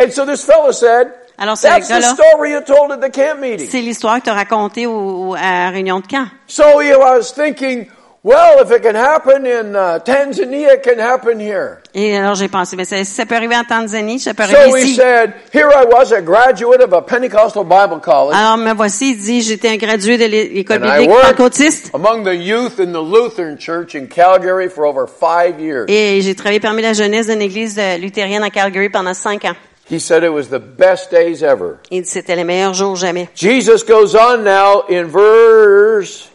and 0.00 0.10
so 0.10 0.24
this 0.26 0.44
fellow 0.44 0.72
said, 0.72 1.12
Alors, 1.38 1.56
ce 1.56 1.66
that's 1.66 1.88
the 1.88 1.92
gars-là- 1.94 2.14
story 2.14 2.50
you 2.52 2.60
told 2.60 2.90
at 2.92 2.98
the 3.00 3.10
camp 3.10 3.40
meeting. 3.40 3.66
C'est 3.68 3.80
l'histoire 3.80 4.18
que 4.18 4.24
tu 4.24 4.30
as 4.30 4.34
racontée 4.34 4.84
à 4.86 5.64
la 5.66 5.70
réunion 5.70 6.00
de 6.00 6.06
camp. 6.06 6.26
So 6.46 6.80
he 6.80 6.94
was 6.94 7.32
thinking, 7.34 7.86
well, 8.24 8.60
if 8.62 8.70
it 8.70 8.82
can 8.82 8.94
happen 8.94 9.44
in 9.46 9.74
uh, 9.74 9.98
Tanzania, 9.98 10.74
it 10.74 10.82
can 10.84 10.98
happen 11.00 11.40
here. 11.40 11.78
Et 11.94 12.16
alors 12.16 12.34
j'ai 12.36 12.48
pensé, 12.48 12.76
mais 12.76 12.84
ça, 12.84 13.02
ça 13.04 13.26
peut 13.26 13.34
arriver 13.34 13.56
en 13.56 13.64
Tanzanie, 13.64 14.18
ça 14.20 14.32
peut 14.32 14.44
So 14.44 14.56
arriver 14.56 14.78
he 14.80 14.84
ici. 14.90 14.94
said, 14.96 15.34
here 15.52 15.68
I 15.70 15.84
was, 15.84 16.12
a 16.12 16.22
graduate 16.22 16.80
of 16.80 16.92
a 16.92 17.02
Pentecostal 17.02 17.64
Bible 17.64 18.00
college, 18.00 18.34
Alors 18.36 18.56
me 18.56 18.72
voici, 18.74 19.10
il 19.12 19.16
dit, 19.18 19.42
j'étais 19.42 19.68
un 19.70 19.76
gradué 19.76 20.16
de 20.18 20.24
l'école 20.26 20.78
biblique 20.78 21.10
pentecôtiste 21.10 21.90
among 21.94 22.24
the 22.24 22.34
youth 22.34 22.78
in 22.78 22.92
the 22.92 23.02
Lutheran 23.02 23.56
Church 23.58 23.94
in 23.94 24.06
Calgary 24.06 24.68
for 24.68 24.86
over 24.86 25.06
five 25.06 25.60
years. 25.60 25.86
et 25.88 26.20
j'ai 26.22 26.34
travaillé 26.34 26.60
parmi 26.60 26.80
la 26.82 26.92
jeunesse 26.92 27.26
d'une 27.26 27.42
église 27.42 27.76
euh, 27.78 27.98
luthérienne 27.98 28.42
à 28.44 28.50
Calgary 28.50 28.88
pendant 28.88 29.14
cinq 29.14 29.44
ans. 29.44 29.54
He 29.90 29.98
said 29.98 30.22
it 30.22 30.30
was 30.32 30.44
the 30.48 30.60
best 30.60 31.10
days 31.10 31.42
ever. 31.42 31.74
Il 31.90 32.02
dit, 32.02 32.08
c'était 32.08 32.36
les 32.36 32.44
meilleurs 32.44 32.72
jours 32.72 32.94
jamais. 32.96 33.28
Jesus 33.34 33.84
goes 33.86 34.14
on 34.16 34.38
now 34.44 34.84
in 34.88 35.04
verse 35.08 36.30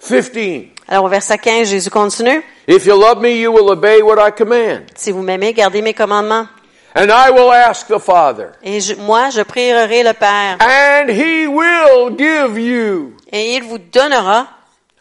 15. 0.00 0.68
Alors 0.90 1.04
au 1.04 1.08
verset 1.08 1.38
15, 1.38 1.68
Jésus 1.68 1.88
continue. 1.90 2.42
If 2.66 2.84
you 2.84 3.00
love 3.00 3.20
me, 3.22 3.28
you 3.30 3.52
will 3.52 3.70
obey 3.70 4.02
what 4.02 4.16
I 4.18 4.32
command. 4.32 4.86
Si 4.96 5.12
vous 5.12 5.22
m'aimez, 5.22 5.52
gardez 5.52 5.82
mes 5.82 5.94
commandements. 5.94 6.48
And 6.96 7.06
I 7.12 7.30
will 7.30 7.52
ask 7.52 7.86
the 7.86 8.00
Father, 8.00 8.48
Et 8.64 8.80
je- 8.80 8.96
moi, 8.96 9.30
je 9.30 9.42
prierai 9.42 10.02
le 10.02 10.12
Père 10.12 10.58
and 10.60 11.08
he 11.08 11.46
will 11.46 12.10
give 12.18 12.58
you 12.58 13.12
et 13.30 13.54
il 13.54 13.62
vous 13.62 13.78
donnera 13.78 14.48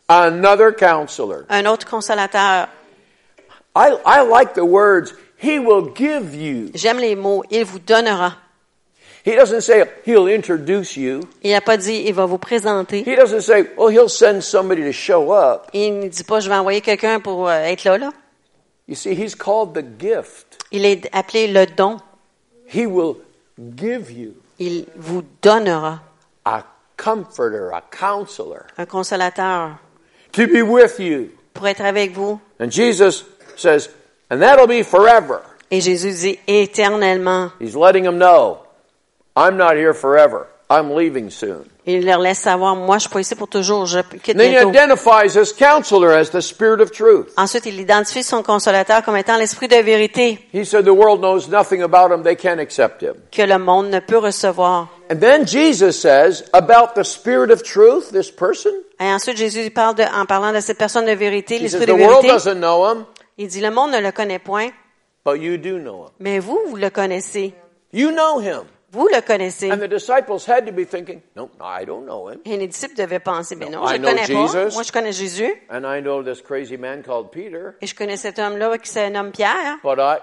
another 0.08 0.72
counselor. 0.76 1.46
un 1.50 1.66
autre 1.66 1.88
consolateur. 1.90 2.68
I, 3.76 3.96
I 4.06 4.22
like 4.24 4.54
the 4.54 4.64
words, 4.64 5.14
he 5.42 5.58
will 5.58 5.92
give 5.96 6.36
you. 6.36 6.70
J'aime 6.76 7.00
les 7.00 7.16
mots, 7.16 7.44
il 7.50 7.66
vous 7.66 7.80
donnera. 7.80 8.34
He 9.26 9.36
doesn't 9.36 9.62
say 9.62 9.84
he'll 10.06 10.28
introduce 10.28 10.96
you. 10.96 11.22
Il 11.44 11.52
n'a 11.52 11.62
pas 11.62 11.78
dit, 11.78 12.04
il 12.08 12.14
va 12.14 12.26
vous 12.26 12.38
présenter. 12.38 13.02
He 13.06 13.16
doesn't 13.16 13.42
say, 13.42 13.66
well, 13.78 13.90
he'll 13.90 14.10
send 14.10 14.42
somebody 14.42 14.84
to 14.84 14.92
show 14.94 15.32
up. 15.34 15.68
Il 15.74 16.00
ne 16.00 16.08
dit 16.08 16.24
pas, 16.24 16.40
je 16.40 16.50
vais 16.50 16.56
envoyer 16.56 16.82
quelqu'un 16.82 17.20
pour 17.20 17.48
euh, 17.50 17.54
être 17.64 17.84
là, 17.84 17.98
là. 17.98 18.12
You 18.88 18.96
see, 18.96 19.14
he's 19.14 19.36
called 19.36 19.74
the 19.74 19.84
gift. 20.00 20.58
Il 20.72 20.86
est 20.86 21.08
appelé 21.14 21.48
le 21.48 21.66
don. 21.66 21.98
He 22.74 22.86
will 22.86 23.18
give 23.78 24.12
you 24.12 24.34
Il 24.58 24.86
vous 24.96 25.24
donnera 25.42 26.02
a 26.46 26.64
comforter, 26.98 27.72
a 27.74 27.82
counselor 27.82 28.64
un 28.78 28.86
consolateur 28.86 29.78
to 30.32 30.48
be 30.48 30.62
with 30.62 31.00
you. 31.00 31.30
pour 31.54 31.68
être 31.68 31.82
avec 31.82 32.14
vous. 32.14 32.40
And 32.60 32.70
Jesus 32.72 33.26
says, 33.58 33.90
and 34.30 34.40
that'll 34.42 34.68
be 34.68 34.84
forever. 34.84 35.42
Et 35.72 35.82
Jésus 35.82 36.12
dit 36.14 36.40
éternellement. 36.48 37.52
He's 37.60 37.76
letting 37.76 38.04
them 38.04 38.18
know, 38.18 38.60
I'm 39.36 39.58
not 39.58 39.74
here 39.76 39.94
forever. 39.94 40.48
I'm 40.72 40.92
leaving 40.96 41.32
soon. 41.32 41.66
Il 41.88 42.06
leur 42.06 42.20
laisse 42.20 42.38
savoir, 42.38 42.76
moi, 42.76 42.98
je 42.98 43.02
suis 43.02 43.10
pas 43.10 43.20
ici 43.22 43.34
pour 43.34 43.48
toujours, 43.48 43.88
je 43.88 44.02
quitte 44.02 44.36
And 44.36 44.40
then 44.40 44.52
he 44.52 44.56
bientôt. 44.58 44.70
identifies 44.70 45.34
this 45.34 45.52
counselor 45.52 46.12
as 46.12 46.30
the 46.30 46.42
Spirit 46.42 46.80
of 46.80 46.92
truth. 46.92 47.34
Ensuite, 47.38 47.66
il 47.66 47.80
identifie 47.80 48.22
son 48.24 48.44
consolateur 48.44 49.02
comme 49.04 49.18
étant 49.18 49.38
l'esprit 49.38 49.68
de 49.68 49.78
vérité 49.78 50.38
He 50.54 50.64
said 50.64 50.86
the 50.86 50.90
world 50.90 51.22
knows 51.22 51.48
nothing 51.50 51.82
about 51.82 52.12
him, 52.14 52.22
they 52.22 52.36
can't 52.36 52.60
accept 52.60 53.02
him. 53.02 53.16
que 53.32 53.42
le 53.42 53.58
monde 53.58 53.90
ne 53.90 54.00
peut 54.00 54.20
recevoir. 54.20 54.90
And 55.12 55.18
then 55.20 55.48
Jesus 55.48 55.94
says 56.00 56.44
about 56.54 56.94
the 56.94 57.04
Spirit 57.04 57.50
of 57.50 57.64
truth, 57.64 58.12
this 58.12 58.30
person. 58.30 58.72
Et 59.00 59.12
ensuite, 59.12 59.38
Jésus 59.38 59.72
parle 59.72 59.96
de, 59.96 60.04
en 60.04 60.28
parlant 60.28 60.54
de 60.54 60.60
cette 60.60 60.78
personne 60.78 61.06
de 61.08 61.14
vérité, 61.14 61.56
He 61.56 61.68
says 61.68 61.80
l'esprit 61.80 61.86
the 61.88 61.98
de 61.98 62.04
world 62.04 62.22
vérité. 62.22 62.28
doesn't 62.34 62.60
know 62.60 62.86
him, 62.86 63.06
Il 63.40 63.48
dit, 63.48 63.62
le 63.62 63.72
monde 63.72 63.92
ne 63.94 64.00
le 64.02 64.12
connaît 64.12 64.38
point, 64.38 64.70
but 65.26 65.42
you 65.42 65.58
do 65.58 65.80
know 65.80 66.04
him. 66.04 66.10
mais 66.20 66.38
vous, 66.38 66.60
vous 66.68 66.76
le 66.76 66.92
connaissez. 66.92 67.56
You 67.92 68.12
know 68.12 68.40
him. 68.40 68.66
Vous 68.92 69.08
le 69.08 69.22
connaissez. 69.22 69.72
And 69.72 69.78
the 69.78 69.88
disciples 69.88 70.48
had 70.48 70.66
to 70.66 70.72
be 70.72 70.84
thinking, 70.86 71.22
no, 71.36 71.50
I 71.62 71.86
don't 71.86 72.06
know 72.06 72.28
him. 72.30 72.40
Et 72.46 72.58
les 72.58 72.68
disciples 72.68 72.96
devaient 72.96 73.20
penser, 73.20 73.56
mais 73.56 73.70
non, 73.70 73.86
je 73.88 73.98
know 73.98 74.08
connais 74.10 74.26
pas. 74.28 74.70
Moi, 74.74 74.84
je 74.84 74.92
connais 74.92 75.12
Jésus. 75.12 75.52
And 75.70 75.84
I 75.86 76.02
know 76.02 76.24
this 76.24 76.42
crazy 76.42 76.78
man 76.78 77.04
called 77.04 77.30
Peter, 77.32 77.76
Et 77.82 77.88
je 77.88 77.94
connais 77.96 78.18
cet 78.18 78.40
homme-là 78.40 78.78
qui 78.80 78.90
se 78.90 79.10
nomme 79.10 79.32
Pierre. 79.32 79.78
but 79.84 80.00
I, 80.00 80.18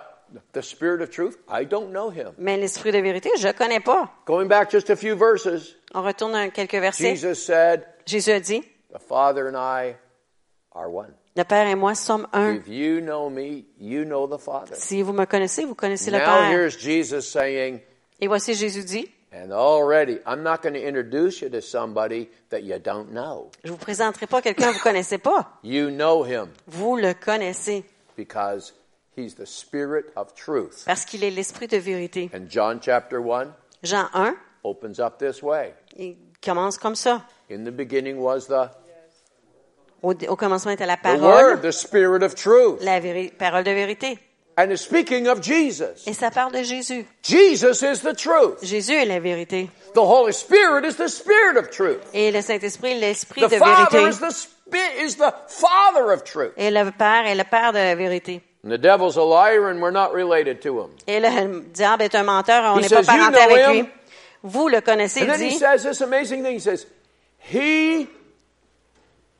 the 0.52 0.62
Spirit 0.62 1.00
of 1.00 1.10
truth, 1.10 1.36
I 1.48 1.64
don't 1.64 1.90
know 1.92 2.10
him. 2.10 2.32
Mais 2.38 2.56
l'esprit 2.56 2.90
de 2.90 2.98
vérité, 2.98 3.30
je 3.38 3.46
le 3.46 3.52
connais 3.52 3.78
pas. 3.80 4.10
Going 4.26 4.46
back 4.48 4.70
just 4.72 4.90
a 4.90 4.96
few 4.96 5.16
verses, 5.16 5.76
On 5.94 6.02
retourne 6.02 6.34
à 6.34 6.48
quelques 6.48 6.74
versets. 6.74 7.14
Jesus 7.14 7.36
said, 7.36 7.84
Jésus 8.04 8.32
a 8.32 8.40
dit, 8.40 8.62
the 8.92 8.98
Father 8.98 9.46
and 9.48 9.56
I 9.56 9.94
are 10.72 10.90
one. 10.92 11.14
le 11.36 11.44
Père 11.44 11.68
et 11.68 11.76
moi 11.76 11.94
sommes 11.94 12.26
un. 12.32 12.54
If 12.54 12.66
you 12.66 13.00
know 13.00 13.30
me, 13.30 13.64
you 13.78 14.04
know 14.04 14.26
the 14.26 14.40
Father. 14.40 14.74
Si 14.74 15.02
vous 15.02 15.12
me 15.12 15.24
connaissez, 15.24 15.64
vous 15.64 15.74
connaissez 15.76 16.10
le 16.10 16.18
Now 16.18 16.24
Père. 16.24 16.50
here's 16.50 16.76
Jesus 16.76 17.22
saying, 17.30 17.80
Et 18.20 18.28
voici 18.28 18.54
Jésus 18.54 18.84
dit, 18.84 19.08
and 19.32 19.50
already, 19.52 20.18
I'm 20.26 20.42
not 20.42 20.62
going 20.62 20.74
to 20.74 20.80
introduce 20.80 21.42
you 21.42 21.50
to 21.50 21.60
somebody 21.60 22.28
that 22.50 22.62
you 22.62 22.78
don't 22.78 23.10
know. 23.10 23.50
je 23.64 23.70
vous 23.70 23.76
présenterai 23.76 24.26
pas 24.26 24.40
quelqu'un 24.40 24.68
que 24.72 24.78
vous 24.78 24.82
connaissez 24.82 25.18
pas. 25.18 25.58
You 25.62 25.90
know 25.90 26.24
him 26.24 26.48
Vous 26.66 26.96
le 26.96 27.12
connaissez 27.12 27.84
because 28.16 28.72
he's 29.16 29.34
the 29.34 29.44
Spirit 29.46 30.06
of 30.16 30.34
truth. 30.34 30.84
parce 30.86 31.04
qu'il 31.04 31.22
est 31.24 31.30
l'esprit 31.30 31.66
de 31.66 31.76
vérité. 31.76 32.30
And 32.34 32.46
John 32.48 32.80
chapter 32.80 33.18
1 33.20 33.52
Jean 33.82 34.08
1, 34.14 34.34
opens 34.64 34.98
up 34.98 35.18
this 35.18 35.42
way. 35.42 35.74
il 35.96 36.16
commence 36.42 36.78
comme 36.78 36.94
ça. 36.96 37.22
In 37.50 37.64
the 37.64 37.70
beginning 37.70 38.16
was 38.18 38.46
the, 38.48 38.70
Au, 40.02 40.12
au 40.28 40.36
commencement 40.36 40.72
était 40.72 40.86
la 40.86 40.96
the 40.96 41.02
parole, 41.02 41.20
Word, 41.22 41.60
the 41.62 41.72
Spirit 41.72 42.22
of 42.22 42.34
truth. 42.34 42.80
la 42.82 43.00
parole 43.38 43.64
de 43.64 43.70
vérité. 43.72 44.18
And 44.58 44.70
it's 44.72 44.80
speaking 44.82 45.28
of 45.28 45.40
Jesus. 45.42 46.06
Et 46.06 46.14
ça 46.14 46.30
parle 46.30 46.52
de 46.52 46.62
Jésus. 46.62 47.04
Jesus 47.22 47.82
is 47.82 48.00
the 48.00 48.14
truth. 48.16 48.62
Jésus 48.64 48.94
est 48.94 49.04
la 49.04 49.20
vérité. 49.20 49.68
The 49.94 49.98
Holy 49.98 50.32
Spirit 50.32 50.84
is 50.86 50.96
the 50.96 51.08
Spirit 51.08 51.58
of 51.58 51.70
truth. 51.70 52.00
Et 52.14 52.32
le 52.32 52.40
Saint-Esprit, 52.40 52.92
est 52.92 53.00
l'esprit 53.00 53.42
The 53.42 53.50
de 53.50 53.56
Father 53.58 53.98
vérité. 53.98 54.08
is 54.08 54.18
the, 54.18 54.30
spi- 54.30 55.04
is 55.04 55.16
the 55.16 55.34
Father 55.48 56.10
of 56.10 56.24
truth. 56.24 56.52
Et 56.56 56.70
le 56.70 56.90
Père 56.90 57.26
est 57.26 57.34
le 57.34 57.44
Père 57.44 57.72
de 57.72 57.78
la 57.78 57.94
vérité. 57.94 58.40
And 58.64 58.70
the 58.70 58.78
devil's 58.78 59.16
a 59.18 59.22
liar 59.22 59.68
and 59.68 59.80
we're 59.82 59.90
not 59.92 60.12
related 60.14 60.62
to 60.62 60.80
him. 60.80 60.90
Et 61.06 61.20
le 61.20 61.60
diable 61.72 62.02
est 62.04 62.14
un 62.14 62.24
menteur, 62.24 62.64
on 62.74 62.78
He 62.78 62.82
n'est 62.82 62.88
pas 62.88 63.00
"You 63.00 63.06
parenté 63.06 63.32
know 63.38 63.42
avec 63.54 63.66
him?" 63.66 63.72
lui. 63.84 63.90
Vous 64.42 64.68
le 64.68 64.80
connaissez, 64.80 65.20
And 65.20 65.24
il 65.26 65.32
then 65.32 65.40
he 65.42 65.50
dit. 65.50 65.58
says 65.58 65.82
this 65.82 66.00
amazing 66.00 66.42
thing. 66.42 66.54
He 66.54 66.60
says, 66.60 66.86
He, 67.52 68.08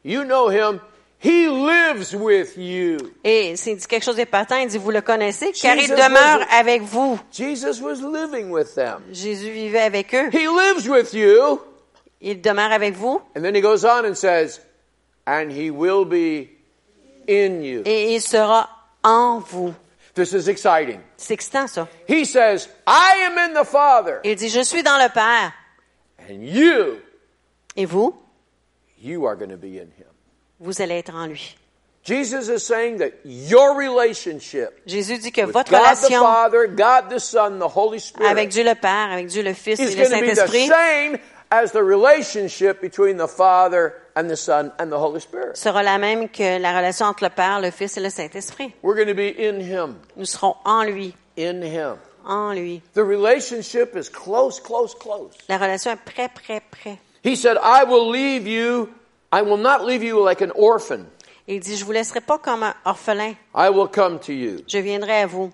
you 0.03 0.25
know 0.25 0.49
him, 0.51 0.81
he 1.23 1.49
lives 1.49 2.15
with 2.15 2.57
you. 2.57 2.99
Et 3.25 3.57
s'il 3.57 3.77
dit 3.77 3.87
quelque 3.87 4.05
chose 4.05 4.17
d'épatant, 4.17 4.57
il 4.57 4.69
dit, 4.69 4.79
vous 4.79 4.91
le 4.91 5.01
connaissez, 5.01 5.53
car 5.53 5.75
il 5.77 5.83
Jesus 5.83 5.95
demeure 5.95 6.39
was- 6.41 6.47
avec 6.51 6.83
vous. 6.83 7.19
Jesus 7.33 7.81
was 7.81 7.97
living 8.03 8.51
with 8.51 8.75
them. 8.75 9.03
Jésus 9.13 9.51
vivait 9.51 9.83
avec 9.83 10.15
eux. 10.15 10.29
He 10.33 10.47
lives 10.47 10.89
with 10.89 11.13
you. 11.13 11.61
Il 12.21 12.41
demeure 12.41 12.73
avec 12.73 12.95
vous. 12.95 13.21
And 13.37 13.43
then 13.43 13.55
he 13.55 13.61
goes 13.61 13.85
on 13.85 14.05
and 14.05 14.15
says, 14.15 14.61
and 15.27 15.51
he 15.51 15.71
will 15.71 16.05
be 16.05 16.49
in 17.29 17.63
you. 17.63 17.83
Et 17.85 18.15
il 18.15 18.21
sera 18.21 18.69
en 19.03 19.41
vous. 19.41 19.75
This 20.15 20.33
is 20.33 20.49
exciting. 20.49 21.01
C'est 21.19 21.35
excitant, 21.35 21.67
ça. 21.67 21.89
He 22.09 22.25
says, 22.25 22.69
I 22.87 23.27
am 23.27 23.37
in 23.39 23.53
the 23.61 23.67
Father, 23.67 24.21
Il 24.25 24.35
dit, 24.37 24.49
je 24.49 24.63
suis 24.63 24.83
dans 24.83 24.97
le 24.97 25.11
Père. 25.13 25.53
and 26.29 26.43
you, 26.43 26.99
Et 27.77 27.85
vous, 27.85 28.15
you 28.99 29.27
are 29.27 29.37
going 29.37 29.51
to 29.51 29.57
be 29.59 29.77
in 29.79 29.91
him. 29.96 29.96
Vous 30.61 30.81
allez 30.81 30.99
être 30.99 31.15
en 31.15 31.27
lui. 31.27 31.57
Jesus 32.05 32.49
is 32.49 32.61
saying 32.61 32.99
that 32.99 33.11
your 33.25 33.77
relationship 33.77 34.81
Jésus 34.87 35.19
dit 35.19 35.33
que 35.33 35.43
with 35.43 35.53
votre 35.53 35.73
God 35.73 35.81
the 35.81 36.05
relation 36.05 36.23
Father, 36.23 36.67
God 36.69 37.11
the 37.11 37.19
Son, 37.19 37.59
the 37.59 37.69
Holy 37.69 37.99
Spirit 37.99 38.29
avec 38.29 38.51
Dieu 38.51 38.63
le 38.63 38.77
Père, 38.77 39.11
avec 39.11 39.27
Dieu 39.27 39.43
le 39.43 39.55
Fils 39.55 39.81
et 39.81 39.95
le 39.97 40.05
Saint-Esprit 40.05 40.71
as 41.51 41.73
the 41.73 41.83
relationship 41.83 42.81
between 42.81 43.17
the 43.17 43.27
Father 43.29 43.95
and 44.15 44.29
the 44.29 44.37
Son 44.37 44.73
and 44.79 44.91
the 44.91 44.99
Holy 44.99 45.21
Spirit. 45.21 45.57
sera 45.57 45.83
la 45.83 45.99
même 45.99 46.29
que 46.29 46.59
la 46.59 46.77
relation 46.77 47.07
entre 47.07 47.25
le 47.25 47.31
Père, 47.31 47.61
le 47.61 47.71
Fils 47.71 47.97
et 47.97 48.01
le 48.01 48.11
Saint-Esprit. 48.11 48.73
We're 48.83 48.95
going 48.95 49.09
to 49.09 49.15
be 49.15 49.35
in 49.37 49.61
him, 49.61 49.97
Nous 50.17 50.27
serons 50.27 50.57
en 50.65 50.85
lui, 50.85 51.15
in 51.37 51.63
him. 51.63 51.97
en 52.25 52.53
lui. 52.53 52.83
The 52.95 53.03
relationship 53.05 53.97
is 53.97 54.09
close, 54.09 54.61
close, 54.61 54.95
close. 54.95 55.33
La 55.49 55.59
relation 55.59 55.93
est 55.93 56.05
près, 56.05 56.29
près, 56.29 56.61
près. 56.61 56.99
He 57.25 57.37
said, 57.37 57.57
I 57.63 57.85
will 57.85 58.09
leave 58.11 58.47
you, 58.47 58.89
I 59.33 59.43
will 59.43 59.59
not 59.59 59.85
leave 59.85 60.03
you 60.03 60.23
like 60.25 60.41
an 60.43 60.53
orphan. 60.55 61.07
Il 61.49 61.61
dit, 61.61 61.77
je 61.77 61.85
vous 61.85 61.93
laisserai 61.93 62.21
pas 62.21 62.39
comme 62.39 62.63
un 62.65 62.75
orphelin. 62.85 63.35
I 63.55 63.69
will 63.71 63.89
come 63.89 64.19
to 64.21 64.33
you. 64.33 64.59
Je 64.67 64.79
viendrai 64.79 65.23
à 65.23 65.27
vous. 65.27 65.53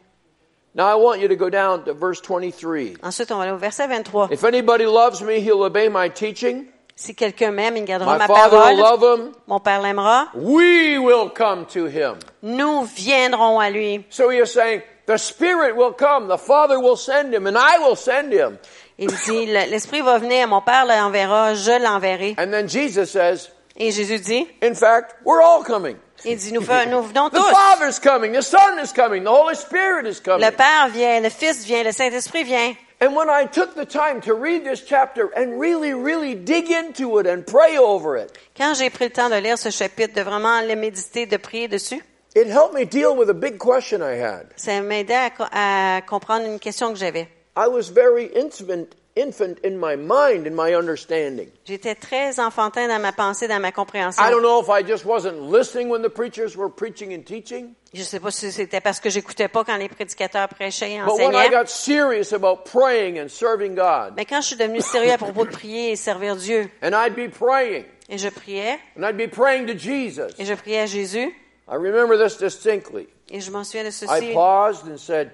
Now 0.75 0.87
I 0.89 0.95
want 0.95 1.21
you 1.21 1.29
to 1.29 1.37
go 1.37 1.51
down 1.51 1.85
to 1.85 1.93
verse 1.93 2.21
23. 2.23 2.97
Ensuite, 3.03 3.31
on 3.31 3.37
va 3.37 3.43
aller 3.43 3.53
au 3.53 3.59
verset 3.59 3.87
23. 3.89 4.29
If 4.33 4.43
anybody 4.45 4.87
loves 4.87 5.21
me, 5.23 5.41
he'll 5.41 5.63
obey 5.63 5.89
my 5.91 6.09
teaching. 6.09 6.67
Si 6.95 7.15
quelqu'un 7.15 7.51
m'aime, 7.51 7.77
il 7.77 7.85
gardera 7.85 8.13
My 8.15 8.19
ma 8.19 8.27
Father 8.27 8.57
will 8.57 8.77
parole. 8.79 9.01
love 9.01 9.03
him. 9.03 9.33
Mon 9.47 9.59
Père 9.61 9.83
l'aimera. 9.83 10.29
We 10.35 10.99
will 10.99 11.29
come 11.31 11.67
to 11.75 11.87
him. 11.87 12.17
Nous 12.43 12.85
viendrons 12.85 13.59
à 13.61 13.71
lui. 13.71 14.05
So 14.09 14.31
he 14.31 14.39
is 14.39 14.47
saying, 14.53 14.83
the 15.07 15.19
Spirit 15.19 15.75
will 15.77 15.93
come, 15.93 16.29
the 16.29 16.39
Father 16.39 16.79
will 16.81 16.97
send 16.97 17.35
him, 17.35 17.47
and 17.47 17.57
I 17.59 17.79
will 17.79 17.97
send 17.97 18.33
him. 18.33 18.59
Il 18.99 19.09
dit, 19.27 19.47
Le- 19.47 19.71
l'Esprit 19.71 20.01
va 20.01 20.19
venir, 20.19 20.47
mon 20.49 20.61
Père 20.63 20.87
l'enverra, 20.87 21.55
je 21.55 21.83
l'enverrai. 21.83 22.35
And 22.39 22.51
then 22.51 22.67
Jesus 22.69 23.11
says, 23.11 23.51
Et 23.77 23.91
Jésus 23.91 24.19
dit, 24.19 24.47
in 24.63 24.75
fact, 24.75 25.15
we're 25.25 25.43
all 25.43 25.63
coming. 25.65 25.97
il 26.25 26.37
dit, 26.37 26.53
nous, 26.53 26.61
nous 26.61 27.03
venons 27.03 27.31
The 27.31 27.37
tous. 27.37 27.51
Father's 27.51 27.99
coming, 27.99 28.33
the 28.33 28.43
Son 28.43 28.79
is 28.83 28.93
coming, 28.93 29.25
the 29.25 29.31
Holy 29.31 29.55
Spirit 29.57 30.07
is 30.07 30.21
coming. 30.21 30.45
Le 30.45 30.53
Père 30.53 30.89
vient, 30.91 31.21
le 31.21 31.31
Fils 31.31 31.65
vient, 31.65 31.83
le 31.83 31.93
Saint-Esprit 31.93 32.45
vient. 32.45 32.75
And 33.01 33.17
when 33.17 33.29
I 33.29 33.47
took 33.47 33.75
the 33.75 33.85
time 33.85 34.21
to 34.23 34.35
read 34.35 34.63
this 34.65 34.83
chapter 34.87 35.29
and 35.35 35.59
really, 35.59 35.93
really 35.93 36.35
dig 36.37 36.71
into 36.71 37.19
it 37.19 37.27
and 37.27 37.45
pray 37.45 37.77
over 37.77 38.17
it, 38.17 38.31
Quand 38.57 38.75
j'ai 38.75 38.91
pris 38.91 39.07
le 39.07 39.11
temps 39.11 39.29
de 39.29 39.37
lire 39.41 39.59
ce 39.59 39.71
chapitre, 39.71 40.15
de 40.15 40.21
vraiment 40.23 40.61
le 40.61 40.77
méditer, 40.77 41.27
de 41.27 41.37
prier 41.37 41.67
dessus, 41.67 42.01
it 42.37 42.47
helped 42.47 42.75
me 42.75 42.85
deal 42.85 43.17
with 43.17 43.29
a 43.29 43.35
big 43.35 43.59
question 43.59 44.03
I 44.03 44.15
had. 44.21 44.47
ça 44.57 44.81
m'aidait 44.83 45.17
à, 45.51 45.97
à 45.97 46.01
comprendre 46.03 46.47
une 46.47 46.61
question 46.61 46.93
que 46.93 46.99
j'avais. 46.99 47.27
I 47.57 47.67
was 47.67 47.91
very 47.91 48.31
infant, 48.37 48.87
infant 49.15 49.59
in 49.65 49.77
my 49.79 49.95
mind, 49.97 50.47
in 50.47 50.55
my 50.55 50.75
understanding. 50.75 51.49
J'étais 51.67 51.95
très 51.95 52.41
enfantin 52.41 52.89
dans 52.89 53.01
ma 53.01 53.13
pensée, 53.13 53.47
dans 53.49 53.61
ma 53.61 53.71
compréhension. 53.73 54.23
I 54.23 54.31
don't 54.31 54.43
know 54.43 54.61
if 54.63 54.69
I 54.69 54.83
just 54.87 55.05
wasn't 55.05 55.51
listening 55.51 55.91
when 55.91 56.03
the 56.03 56.09
preachers 56.09 56.57
were 56.57 56.71
preaching 56.71 57.13
and 57.15 57.23
teaching, 57.25 57.75
Je 57.93 58.03
sais 58.03 58.21
pas 58.21 58.31
si 58.31 58.51
c'était 58.51 58.81
parce 58.81 59.01
que 59.01 59.11
j'écoutais 59.11 59.49
pas 59.49 59.65
quand 59.65 59.77
les 59.77 59.89
prédicateurs 59.91 60.49
prêchaient 60.49 60.93
et 60.93 60.99
but 60.99 61.13
when 61.13 61.33
I 61.35 61.37
enseignaient. 61.37 61.51
got 61.51 61.67
serious 61.69 62.33
about 62.33 62.65
praying 62.65 63.21
and 63.21 63.29
serving 63.29 63.75
God, 63.75 64.15
Mais 64.17 64.25
quand 64.25 64.41
je 64.41 64.47
suis 64.49 64.57
devenue 64.57 64.81
sérieux 64.81 65.13
à 65.13 65.19
propos 65.19 65.45
de 65.45 65.51
prier 65.51 65.93
et 65.93 65.97
servir 65.97 66.37
Dieu, 66.37 66.71
and 66.83 66.93
I'd 66.95 67.15
be 67.15 67.29
praying, 67.31 67.85
et 68.09 68.17
je 68.17 68.29
priais, 68.31 68.79
and 68.97 69.03
I'd 69.05 69.19
be 69.19 69.29
praying 69.31 69.67
to 69.67 69.75
Jesus, 69.77 70.33
et 70.39 70.47
je 70.47 70.55
priais 70.55 70.81
à 70.81 70.87
Jésus, 70.87 71.35
I 71.69 71.75
remember 71.77 72.17
this 72.17 72.39
distinctly. 72.39 73.09
et 73.31 73.41
je 73.41 73.51
m'en 73.51 73.63
souviens 73.63 73.85
de 73.85 73.91
ceci. 73.91 74.11
I 74.11 74.33
paused 74.33 74.89
and 74.91 74.97
said, 74.97 75.31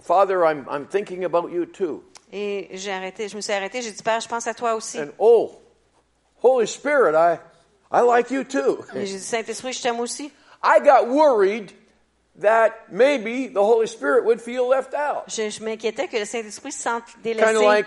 Father, 0.00 0.44
I'm, 0.44 0.66
I'm 0.68 0.86
thinking 0.86 1.24
about 1.24 1.50
you 1.50 1.66
too. 1.66 2.02
Et 2.32 2.68
j'ai 2.72 2.90
arrêté, 2.92 3.28
je 3.28 3.36
me 3.36 3.40
suis 3.40 3.52
arrêté, 3.52 3.82
j'ai 3.82 3.90
dit, 3.92 4.02
Père, 4.02 4.20
je 4.20 4.28
pense 4.28 4.46
à 4.46 4.54
toi 4.54 4.74
aussi. 4.74 4.98
And 5.00 5.08
oh, 5.18 5.52
Holy 6.42 6.66
Spirit, 6.66 7.14
I, 7.14 7.38
I 7.92 8.00
like 8.02 8.30
you 8.30 8.42
too. 8.44 8.84
Et 8.94 9.06
j'ai 9.06 9.18
dit, 9.18 9.24
Saint-Esprit, 9.24 9.72
je 9.74 9.82
t'aime 9.82 10.00
aussi. 10.00 10.32
I 10.64 10.80
got 10.80 11.08
worried 11.08 11.72
that 12.40 12.70
maybe 12.90 13.48
the 13.48 13.62
Holy 13.62 13.86
Spirit 13.86 14.24
would 14.24 14.40
feel 14.40 14.66
left 14.68 14.94
out. 14.94 15.24
Je, 15.28 15.50
je 15.50 15.62
m'inquiétais 15.62 16.08
que 16.08 16.16
le 16.18 16.24
Saint-Esprit 16.24 16.72
se 16.72 16.82
sente 16.82 17.04
Kind 17.04 17.22
délaissé. 17.22 17.56
of 17.56 17.62
like 17.62 17.86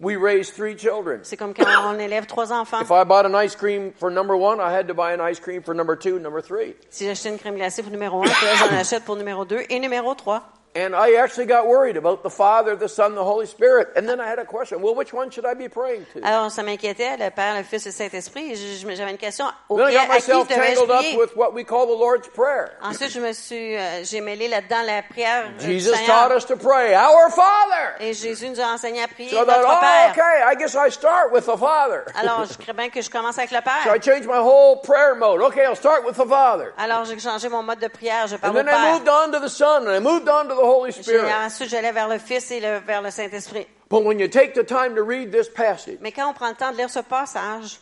we 0.00 0.16
raised 0.16 0.54
three 0.54 0.74
children. 0.76 1.20
C'est 1.22 1.36
comme 1.36 1.52
quand 1.54 1.64
on 1.84 1.98
élève 1.98 2.26
trois 2.26 2.52
enfants. 2.52 2.80
If 2.80 2.90
I 2.90 3.04
bought 3.04 3.26
an 3.26 3.34
ice 3.34 3.54
cream 3.54 3.92
for 3.92 4.10
number 4.10 4.34
one, 4.36 4.58
I 4.60 4.72
had 4.74 4.88
to 4.88 4.94
buy 4.94 5.12
an 5.12 5.20
ice 5.20 5.38
cream 5.38 5.62
for 5.62 5.74
number 5.74 5.96
two, 5.96 6.18
number 6.18 6.40
three. 6.42 6.74
Si 6.88 7.04
j'achetais 7.04 7.28
une 7.28 7.38
crème 7.38 7.56
glacée 7.56 7.82
pour 7.82 7.92
numéro 7.92 8.22
un, 8.22 8.26
j'en 8.26 8.74
achète 8.76 9.04
pour 9.04 9.16
numéro 9.16 9.44
deux 9.44 9.62
et 9.68 9.78
numéro 9.78 10.14
trois. 10.14 10.42
And 10.76 10.92
I 10.96 11.14
actually 11.22 11.46
got 11.46 11.68
worried 11.68 11.96
about 11.96 12.24
the 12.24 12.30
Father, 12.30 12.74
the 12.74 12.88
Son, 12.88 13.14
the 13.14 13.22
Holy 13.22 13.46
Spirit. 13.46 13.90
And 13.94 14.08
then 14.08 14.18
I 14.20 14.26
had 14.26 14.40
a 14.40 14.44
question. 14.44 14.82
Well, 14.82 14.94
which 14.96 15.12
one 15.12 15.30
should 15.30 15.46
I 15.46 15.54
be 15.54 15.68
praying 15.68 16.04
to? 16.14 16.20
Alors, 16.26 16.50
ça 16.50 16.64
m'inquiétait, 16.64 17.16
le 17.16 17.30
Père, 17.30 17.54
le 17.56 17.62
Fils 17.62 17.86
et 17.86 17.90
le 17.90 17.92
Saint-Esprit. 17.94 18.50
et 18.50 18.56
je- 18.56 18.78
je- 18.88 18.94
J'avais 18.96 19.12
une 19.12 19.16
question. 19.16 19.46
Then 19.70 19.86
I 19.86 19.94
got 19.94 20.08
myself 20.08 20.48
tangled 20.48 20.90
up 20.90 21.04
with 21.16 21.36
what 21.36 21.52
we 21.54 21.62
call 21.64 21.86
the 21.86 21.96
Lord's 21.96 22.26
Prayer. 22.26 22.72
Ensuite, 22.82 23.10
je 23.12 23.20
me 23.20 23.32
suis, 23.32 23.76
euh, 23.76 24.02
j'ai 24.02 24.20
mêlé 24.20 24.48
là-dedans 24.48 24.82
la 24.84 25.02
prière 25.02 25.44
Jesus 25.60 25.92
taught 26.06 26.32
us 26.36 26.44
to 26.44 26.56
pray, 26.56 26.92
Our 26.94 27.30
Father. 27.30 27.94
Et 28.00 28.12
Jésus 28.12 28.48
nous 28.50 28.60
a 28.60 28.66
enseigné 28.74 29.00
à 29.02 29.06
prier 29.06 29.30
So 29.30 29.36
I 29.36 29.46
notre 29.46 29.62
thought, 29.62 29.82
oh, 29.84 30.10
okay, 30.10 30.42
I 30.44 30.56
guess 30.56 30.74
I 30.74 30.90
start 30.90 31.30
with 31.32 31.46
the 31.46 31.56
Father. 31.56 32.02
Alors, 32.18 32.46
je 32.46 32.54
crois 32.58 32.74
bien 32.74 32.90
que 32.90 33.00
je 33.00 33.08
commence 33.08 33.38
avec 33.38 33.52
le 33.52 33.60
Père. 33.60 33.84
So 33.84 33.90
I 33.94 33.98
Père. 34.00 34.02
changed 34.02 34.26
my 34.28 34.38
whole 34.40 34.80
prayer 34.82 35.14
mode. 35.14 35.40
Okay, 35.40 35.64
I'll 35.64 35.76
start 35.76 36.04
with 36.04 36.16
the 36.16 36.26
Father. 36.28 36.72
Alors, 36.78 37.04
j'ai 37.04 37.16
changé 37.20 37.48
mon 37.48 37.62
mode 37.62 37.78
de 37.78 37.86
prière. 37.88 38.26
Je 38.26 38.34
And 38.34 38.38
parle 38.40 38.56
au 38.56 38.62
then 38.64 38.68
I 38.74 38.92
moved 38.92 39.08
on 39.08 39.30
to 39.30 39.38
the 39.38 39.48
Son, 39.48 39.86
and 39.86 39.94
I 39.94 40.00
moved 40.00 40.28
on 40.28 40.48
to 40.48 40.54
the 40.54 40.63
Holy 40.64 40.92
J'ai- 40.92 41.02
Spirit. 41.02 41.32
Ensuite, 41.32 41.68
j'allais 41.70 41.92
vers 41.92 42.08
le 42.08 42.18
Fils 42.18 42.50
et 42.50 42.60
le- 42.60 42.78
vers 42.80 43.02
le 43.02 43.10
Saint-Esprit. 43.10 43.66
But 43.90 44.02
when 44.04 44.18
you 44.18 44.28
take 44.28 44.54
the 44.54 44.64
time 44.66 44.94
to 44.96 45.04
read 45.04 45.30
this 45.30 45.48
passage, 45.48 45.98
Mais 46.00 46.10
quand 46.12 46.28
on 46.28 46.32
prend 46.34 46.48
le 46.48 46.54
temps 46.56 46.72
de 46.72 46.76
lire 46.78 46.90
ce 46.90 47.00
passage, 47.00 47.78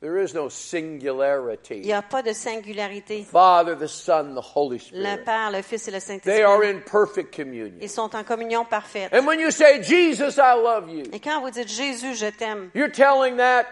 there 0.00 0.16
is 0.16 0.34
no 0.34 0.46
il 0.46 0.50
singularity. 0.50 1.80
n'y 1.80 1.92
a 1.92 2.02
pas 2.02 2.22
de 2.22 2.32
singularité. 2.32 3.22
Father, 3.30 3.74
the 3.76 3.86
Son, 3.86 4.34
the 4.34 4.42
Holy 4.54 4.78
Le 4.78 4.78
Spirit. 4.82 5.24
Père, 5.24 5.50
le 5.52 5.62
Fils 5.62 5.88
et 5.88 5.90
le 5.90 5.98
They 6.00 6.42
are 6.42 6.58
Saint-Esprit. 6.60 6.68
in 6.70 6.80
perfect 6.90 7.34
communion. 7.34 7.78
Ils 7.80 7.88
sont 7.90 8.14
en 8.16 8.24
communion 8.24 8.64
parfaite. 8.64 9.12
And 9.14 9.26
when 9.26 9.38
you 9.40 9.50
say, 9.50 9.82
Jesus, 9.82 10.38
I 10.38 10.54
love 10.56 10.88
you, 10.90 11.04
Et 11.12 11.20
quand 11.20 11.40
vous 11.40 11.50
dites 11.50 11.68
Jésus, 11.68 12.14
je 12.14 12.26
t'aime, 12.30 12.70
you're 12.74 12.90
telling 12.90 13.36
that 13.36 13.66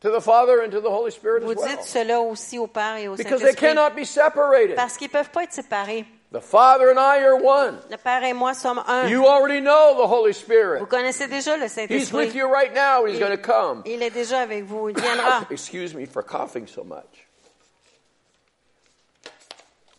to 0.00 0.10
the 0.10 0.20
Father 0.20 0.62
and 0.64 0.70
to 0.70 0.80
the 0.80 0.86
Holy 0.90 1.10
Spirit 1.10 1.40
vous 1.42 1.52
as 1.52 1.56
well. 1.56 1.68
dites 1.76 1.82
cela 1.84 2.20
aussi 2.20 2.58
au 2.58 2.66
Père 2.68 2.96
et 2.96 3.08
au 3.08 3.16
Because 3.16 3.40
they 3.40 3.52
Saint-Esprit. 3.52 3.74
cannot 3.74 3.94
be 4.00 4.04
separated. 4.04 4.76
Parce 4.76 4.96
qu'ils 4.96 5.08
ne 5.08 5.12
peuvent 5.12 5.30
pas 5.30 5.42
être 5.44 5.52
séparés. 5.52 6.04
The 6.30 6.40
Father 6.42 6.90
and 6.90 6.98
I 6.98 7.20
are 7.20 7.36
one. 7.36 7.78
Le 7.88 7.96
Père 7.96 8.22
et 8.22 8.34
moi 8.34 8.52
sommes 8.52 8.82
un. 8.86 9.08
You 9.08 9.26
already 9.26 9.60
know 9.60 9.94
the 9.96 10.06
Holy 10.06 10.34
Spirit. 10.34 10.80
Vous 10.80 10.86
connaissez 10.86 11.26
déjà 11.26 11.58
le 11.58 11.68
Saint-Esprit. 11.68 11.96
He's 11.96 12.12
with 12.12 12.34
you 12.34 12.46
right 12.46 12.72
now. 12.74 13.06
He's 13.06 13.18
going 13.18 13.30
to 13.36 13.42
come. 13.42 13.82
Il 13.86 14.02
est 14.02 14.10
déjà 14.12 14.42
avec 14.42 14.64
vous. 14.64 14.90
Il 14.90 14.94
viendra. 14.94 15.46
Excuse 15.50 15.94
me 15.94 16.04
for 16.04 16.22
coughing 16.22 16.66
so 16.66 16.84
much. 16.84 17.26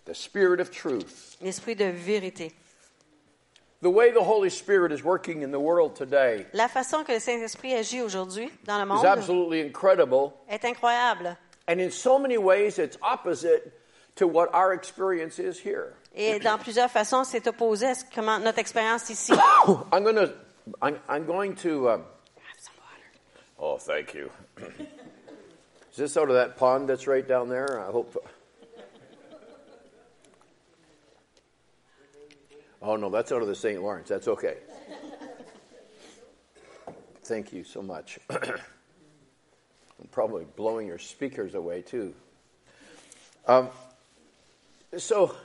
The 0.06 0.14
Spirit 0.14 0.60
of 0.60 0.70
truth. 0.70 1.36
L'Esprit 1.42 1.76
de 1.76 1.92
vérité. 1.92 2.52
The 3.82 3.90
way 3.90 4.12
the 4.12 4.24
Holy 4.24 4.50
Spirit 4.50 4.92
is 4.92 5.04
working 5.04 5.42
in 5.42 5.52
the 5.52 5.60
world 5.60 5.96
today 5.96 6.46
La 6.54 6.68
façon 6.68 7.06
que 7.06 7.14
le 7.14 7.20
Saint-Esprit 7.20 7.74
agit 7.74 8.02
aujourd'hui 8.02 8.52
dans 8.66 8.78
le 8.78 8.84
is 8.84 8.88
monde 8.88 9.06
absolutely 9.06 9.62
incredible. 9.62 10.34
est 10.50 10.66
incroyable. 10.66 11.38
And 11.68 11.80
in 11.80 11.90
so 11.90 12.20
many 12.20 12.38
ways, 12.38 12.78
it's 12.78 12.98
opposite 13.02 13.72
to 14.18 14.28
what 14.28 14.54
our 14.54 14.74
experience 14.74 15.40
is 15.40 15.60
here. 15.60 15.96
Et 16.16 16.40
dans 16.40 16.58
plusieurs 16.58 16.90
façons, 16.90 17.24
c'est 17.24 17.48
opposé 17.48 17.88
à 17.88 17.96
ce, 17.96 18.04
comment 18.14 18.40
notre 18.40 18.60
expérience 18.60 19.10
ici. 19.10 19.32
I'm 19.94 20.04
going 20.04 20.16
to, 20.16 20.34
I'm, 20.82 20.98
I'm 21.08 21.26
going 21.26 21.56
to, 21.58 21.90
um, 21.90 22.04
oh, 23.60 23.78
thank 23.78 24.14
you. 24.14 24.30
is 24.58 25.98
this 25.98 26.18
out 26.18 26.30
of 26.30 26.36
that 26.36 26.58
pond 26.58 26.90
that's 26.90 27.08
right 27.08 27.28
down 27.28 27.50
there? 27.50 27.80
I 27.80 27.92
hope. 27.92 28.18
Oh, 32.82 32.96
no, 32.96 33.10
that's 33.10 33.32
out 33.32 33.42
of 33.42 33.48
the 33.48 33.56
St. 33.56 33.82
Lawrence. 33.82 34.08
That's 34.08 34.28
okay. 34.28 34.58
Thank 37.24 37.54
you 37.54 37.64
so 37.64 37.82
much. 37.82 38.18
I'm 38.30 40.08
probably 40.12 40.46
blowing 40.56 40.88
your 40.88 40.98
speakers 40.98 41.56
away, 41.56 41.82
too. 41.82 42.16
Um, 43.46 43.70
so, 44.98 45.36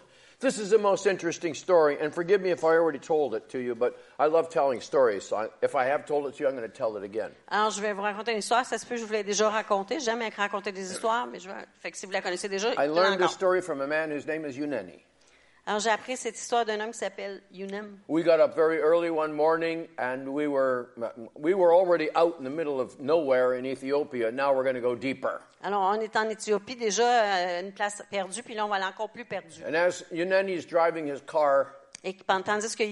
this 0.45 0.59
is 0.59 0.71
the 0.71 0.79
most 0.79 1.07
interesting 1.07 1.55
story, 1.55 1.97
and 2.01 2.15
forgive 2.15 2.41
me 2.41 2.51
if 2.51 2.63
I 2.63 2.77
already 2.77 2.99
told 2.99 3.35
it 3.35 3.49
to 3.51 3.59
you, 3.59 3.75
but 3.75 3.99
I 4.19 4.27
love 4.27 4.51
telling 4.51 4.81
stories. 4.81 5.25
So 5.25 5.37
I, 5.37 5.49
if 5.63 5.75
I 5.75 5.87
have 5.87 6.07
told 6.07 6.27
it 6.29 6.37
to 6.37 6.45
you, 6.45 6.49
I'm 6.49 6.55
going 6.55 6.71
to 6.71 6.77
tell 6.77 6.97
it 6.97 7.03
again. 7.03 7.33
Alors, 7.49 7.71
je 7.71 7.81
vais 7.81 7.93
vous 7.95 8.03
raconter 8.03 8.33
une 8.33 8.39
histoire. 8.39 8.65
Ça 8.65 8.79
se 8.79 8.87
peut 8.87 8.97
je 8.97 9.05
vous 9.05 9.13
l'ai 9.13 9.25
déjà 9.25 9.49
racontée. 9.49 9.99
J'ai 9.99 10.07
jamais 10.07 10.29
raconté 10.29 10.71
des 10.71 10.93
histoires, 10.93 11.27
mais 11.27 11.41
je 11.41 11.49
vais... 11.49 11.55
Fait 11.81 11.91
que 11.91 11.97
si 11.97 12.07
vous 12.07 12.13
la 12.13 12.21
connaissez 12.21 12.49
déjà, 12.49 12.73
I 12.75 12.87
learned 12.87 13.19
this 13.19 13.33
story 13.33 13.63
from 13.63 13.81
a 13.81 13.87
man 13.87 14.11
whose 14.11 14.27
name 14.27 14.45
is 14.45 14.57
Uneni. 14.57 15.01
Alors, 15.67 15.81
j'ai 15.81 15.89
appris 15.89 16.17
cette 16.19 16.37
histoire 16.37 16.67
d'un 16.67 16.79
homme 16.79 16.91
qui 16.91 16.99
s'appelle 16.99 17.41
Yunem. 17.51 17.99
We 18.07 18.23
got 18.23 18.39
up 18.39 18.55
very 18.55 18.81
early 18.81 19.09
one 19.09 19.33
morning, 19.33 19.87
and 19.99 20.29
we 20.29 20.47
were 20.47 20.91
we 21.35 21.55
were 21.55 21.73
already 21.73 22.11
out 22.15 22.37
in 22.39 22.45
the 22.45 22.51
middle 22.51 22.79
of 22.81 23.01
nowhere 23.01 23.55
in 23.55 23.65
Ethiopia. 23.65 24.31
Now 24.31 24.53
we're 24.55 24.63
going 24.63 24.75
to 24.75 24.83
go 24.83 24.95
deeper. 24.95 25.41
Alors, 25.63 25.81
on 25.81 26.01
est 26.03 26.15
en 26.17 26.29
Éthiopie 26.29 26.77
déjà, 26.77 27.03
euh, 27.03 27.61
une 27.63 27.73
place 27.73 28.03
perdue, 28.11 28.43
puis 28.43 28.55
là, 28.55 28.67
on 28.67 28.69
va 28.69 28.77
aller 28.77 28.85
encore 28.85 29.09
plus 29.09 29.25
perdu. 29.25 29.63
And 29.67 29.75
as 29.75 30.05
Uneni 30.13 30.53
is 30.53 30.67
driving 30.67 31.07
his 31.07 31.23
car, 31.27 31.69
Et 32.07 32.13
pendant- 32.27 32.43
tandis 32.45 32.77
que 32.77 32.85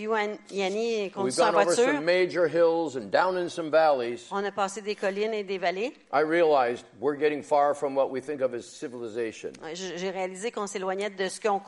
Yanni 0.51 1.03
we've 1.03 1.13
conduit 1.13 1.33
sa 1.33 1.51
gone 1.51 1.55
over 1.57 1.65
voiture, 1.67 1.93
some 1.97 2.05
major 2.05 2.47
hills 2.47 2.97
and 2.97 3.11
down 3.11 3.37
in 3.37 3.49
some 3.51 3.71
valleys. 3.71 4.27
on 4.31 4.43
a 4.45 4.51
passé 4.51 4.81
des 4.81 4.95
collines 4.95 5.35
et 5.35 5.45
des 5.45 5.59
vallées. 5.59 5.93
I 6.15 6.23
realized 6.23 6.87
we're 6.99 7.19
getting 7.19 7.43
far 7.43 7.75
from 7.75 7.95
what 7.95 8.11
we 8.11 8.23
think 8.23 8.41
of 8.41 8.55
as 8.55 8.63
civilization. 8.63 9.53
Ouais, 9.63 9.75
j- 9.75 9.93
J'ai 9.97 10.11
réalisé 10.11 10.51
qu'on 10.51 10.67
s'éloignait 10.67 11.11
de 11.11 11.29
ce 11.29 11.41
qu'on 11.41 11.59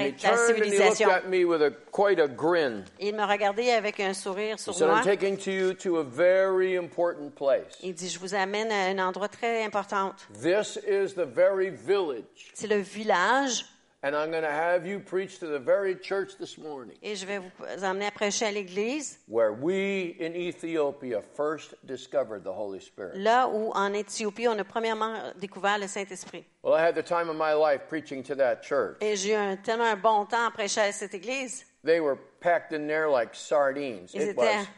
he 0.00 0.08
être 0.08 0.22
la 0.22 0.46
civilisation. 0.46 1.10
at 1.10 1.28
me 1.28 1.44
with 1.44 1.60
a 1.60 1.70
quite 1.92 2.18
a 2.18 2.26
grin. 2.26 2.84
Et 2.98 3.08
il 3.08 3.14
me 3.14 3.24
regardait 3.24 3.70
avec 3.72 4.00
un 4.00 4.14
sourire 4.14 4.58
sur 4.58 4.72
moi. 4.78 4.98
I'm 5.00 5.04
taking 5.04 5.36
to 5.36 5.50
you 5.50 5.74
to 5.74 5.98
a 5.98 6.02
very 6.04 6.76
important 6.78 7.30
place. 7.34 7.78
Il 7.82 7.92
dit, 7.94 8.08
je 8.08 8.18
vous 8.18 8.34
amène 8.34 8.72
à 8.72 8.86
un 8.86 8.98
endroit 8.98 9.28
très 9.28 9.62
important. 9.62 10.14
This 10.42 10.78
is 10.88 11.14
the 11.14 11.26
very 11.26 11.68
village 11.70 12.24
C'est 12.54 12.66
le 12.68 12.78
village 12.78 13.66
And 14.06 14.14
I'm 14.14 14.30
going 14.30 14.42
to 14.42 14.50
have 14.50 14.86
you 14.86 15.00
preach 15.00 15.38
to 15.38 15.46
the 15.46 15.58
very 15.58 15.94
church 15.98 16.36
this 16.38 16.58
morning 16.58 16.94
Et 17.02 17.16
je 17.16 17.24
vais 17.24 17.38
vous 17.38 17.84
emmener 17.84 18.04
à 18.06 18.10
prêcher 18.10 18.44
à 18.44 18.52
l'église, 18.52 19.18
where 19.26 19.50
we 19.52 20.14
in 20.20 20.34
Ethiopia 20.34 21.22
first 21.34 21.74
discovered 21.86 22.44
the 22.44 22.52
Holy 22.52 22.80
Spirit. 22.80 23.16
là 23.16 23.48
où 23.48 23.70
en 23.72 23.94
Éthiopie, 23.94 24.46
on 24.46 24.58
a 24.58 24.64
premièrement 24.64 25.32
découvert 25.40 25.78
le 25.78 25.86
Saint-Esprit. 25.86 26.44
Well, 26.62 26.74
I 26.74 26.82
had 26.86 26.94
the 26.94 27.02
time 27.02 27.30
of 27.30 27.36
my 27.36 27.54
life 27.54 27.88
preaching 27.88 28.22
to 28.24 28.34
that 28.34 28.56
church. 28.62 28.98
Et 29.00 29.16
j'ai 29.16 29.30
eu 29.32 29.36
un- 29.36 29.56
tellement 29.56 29.84
un 29.90 29.96
bon 29.96 30.26
temps 30.26 30.48
à 30.48 30.50
prêcher 30.50 30.82
à 30.82 30.92
cette 30.92 31.14
église. 31.14 31.64
They 31.82 32.00
were 32.00 32.18
packed 32.40 32.72
in 32.78 32.86
there 32.86 33.08
like 33.08 33.30
sardines. 33.34 34.10
Ils 34.12 34.20
It 34.28 34.36
was 34.36 34.44
étaient, 34.44 34.68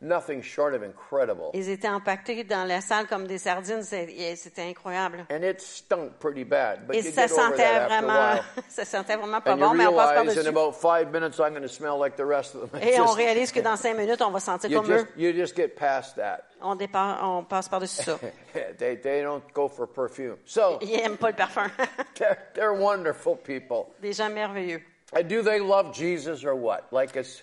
nothing 0.00 0.42
short 0.42 0.74
of 0.74 0.82
incredible. 0.82 1.50
ils 1.54 1.68
étaient 1.68 1.88
empaquetés 1.88 2.44
dans 2.44 2.64
la 2.66 2.80
salle 2.80 3.06
comme 3.06 3.26
des 3.26 3.38
sardines. 3.38 3.82
C'était 3.82 4.62
incroyable. 4.62 5.26
And 5.30 5.42
it 5.42 5.60
stunk 5.60 6.18
pretty 6.18 6.44
bad, 6.44 6.86
but 6.86 6.96
Et 6.96 7.04
you 7.04 7.12
ça 7.12 7.26
get 7.26 7.32
over 7.32 7.42
sentait 7.42 7.56
that 7.62 7.82
after 7.82 7.94
a 7.94 8.00
vraiment, 8.00 8.34
while. 8.34 8.44
ça 8.68 8.84
sentait 8.84 9.16
vraiment 9.16 9.40
pas 9.40 9.52
And 9.52 9.56
bon, 9.58 9.74
mais 9.74 9.86
on 9.86 9.94
passe 9.94 10.10
realize 10.10 10.36
in 10.38 10.42
par-dessus. 10.42 10.48
about 10.48 10.72
five 10.74 11.12
minutes 11.12 11.38
I'm 11.38 11.50
going 11.50 11.62
to 11.62 11.68
smell 11.68 11.98
like 11.98 12.16
the 12.16 12.24
rest 12.26 12.54
of 12.54 12.70
them. 12.70 12.80
Et 12.82 12.98
on 13.00 13.06
réalise 13.12 13.52
que 13.52 13.60
dans 13.60 13.76
cinq 13.76 13.96
minutes, 13.96 14.22
on 14.22 14.30
va 14.30 14.40
sentir 14.40 14.70
you, 14.70 14.80
comme 14.80 14.90
eux. 14.90 14.98
just, 15.04 15.16
you 15.16 15.32
just 15.32 15.56
get 15.56 15.76
past 15.76 16.16
that. 16.16 16.44
On, 16.62 16.74
départ, 16.76 17.20
on 17.22 17.44
passe 17.44 17.68
par-dessus 17.68 18.02
ça. 18.02 18.18
they, 18.78 18.96
they 18.96 19.22
don't 19.22 19.42
go 19.54 19.68
for 19.68 19.86
perfume. 19.86 20.36
So 20.44 20.78
Ils 20.82 20.96
n'aiment 20.96 21.16
pas 21.16 21.30
le 21.30 21.36
parfum. 21.36 21.70
they're, 22.18 22.38
they're 22.54 22.74
wonderful 22.74 23.36
people. 23.36 23.86
Des 24.00 24.12
gens 24.12 24.30
merveilleux. 24.30 24.82
And 25.12 25.24
do 25.28 25.42
they 25.42 25.58
love 25.58 25.92
Jesus 25.92 26.44
or 26.44 26.54
what? 26.54 26.84
Like 26.92 27.16
it's 27.16 27.42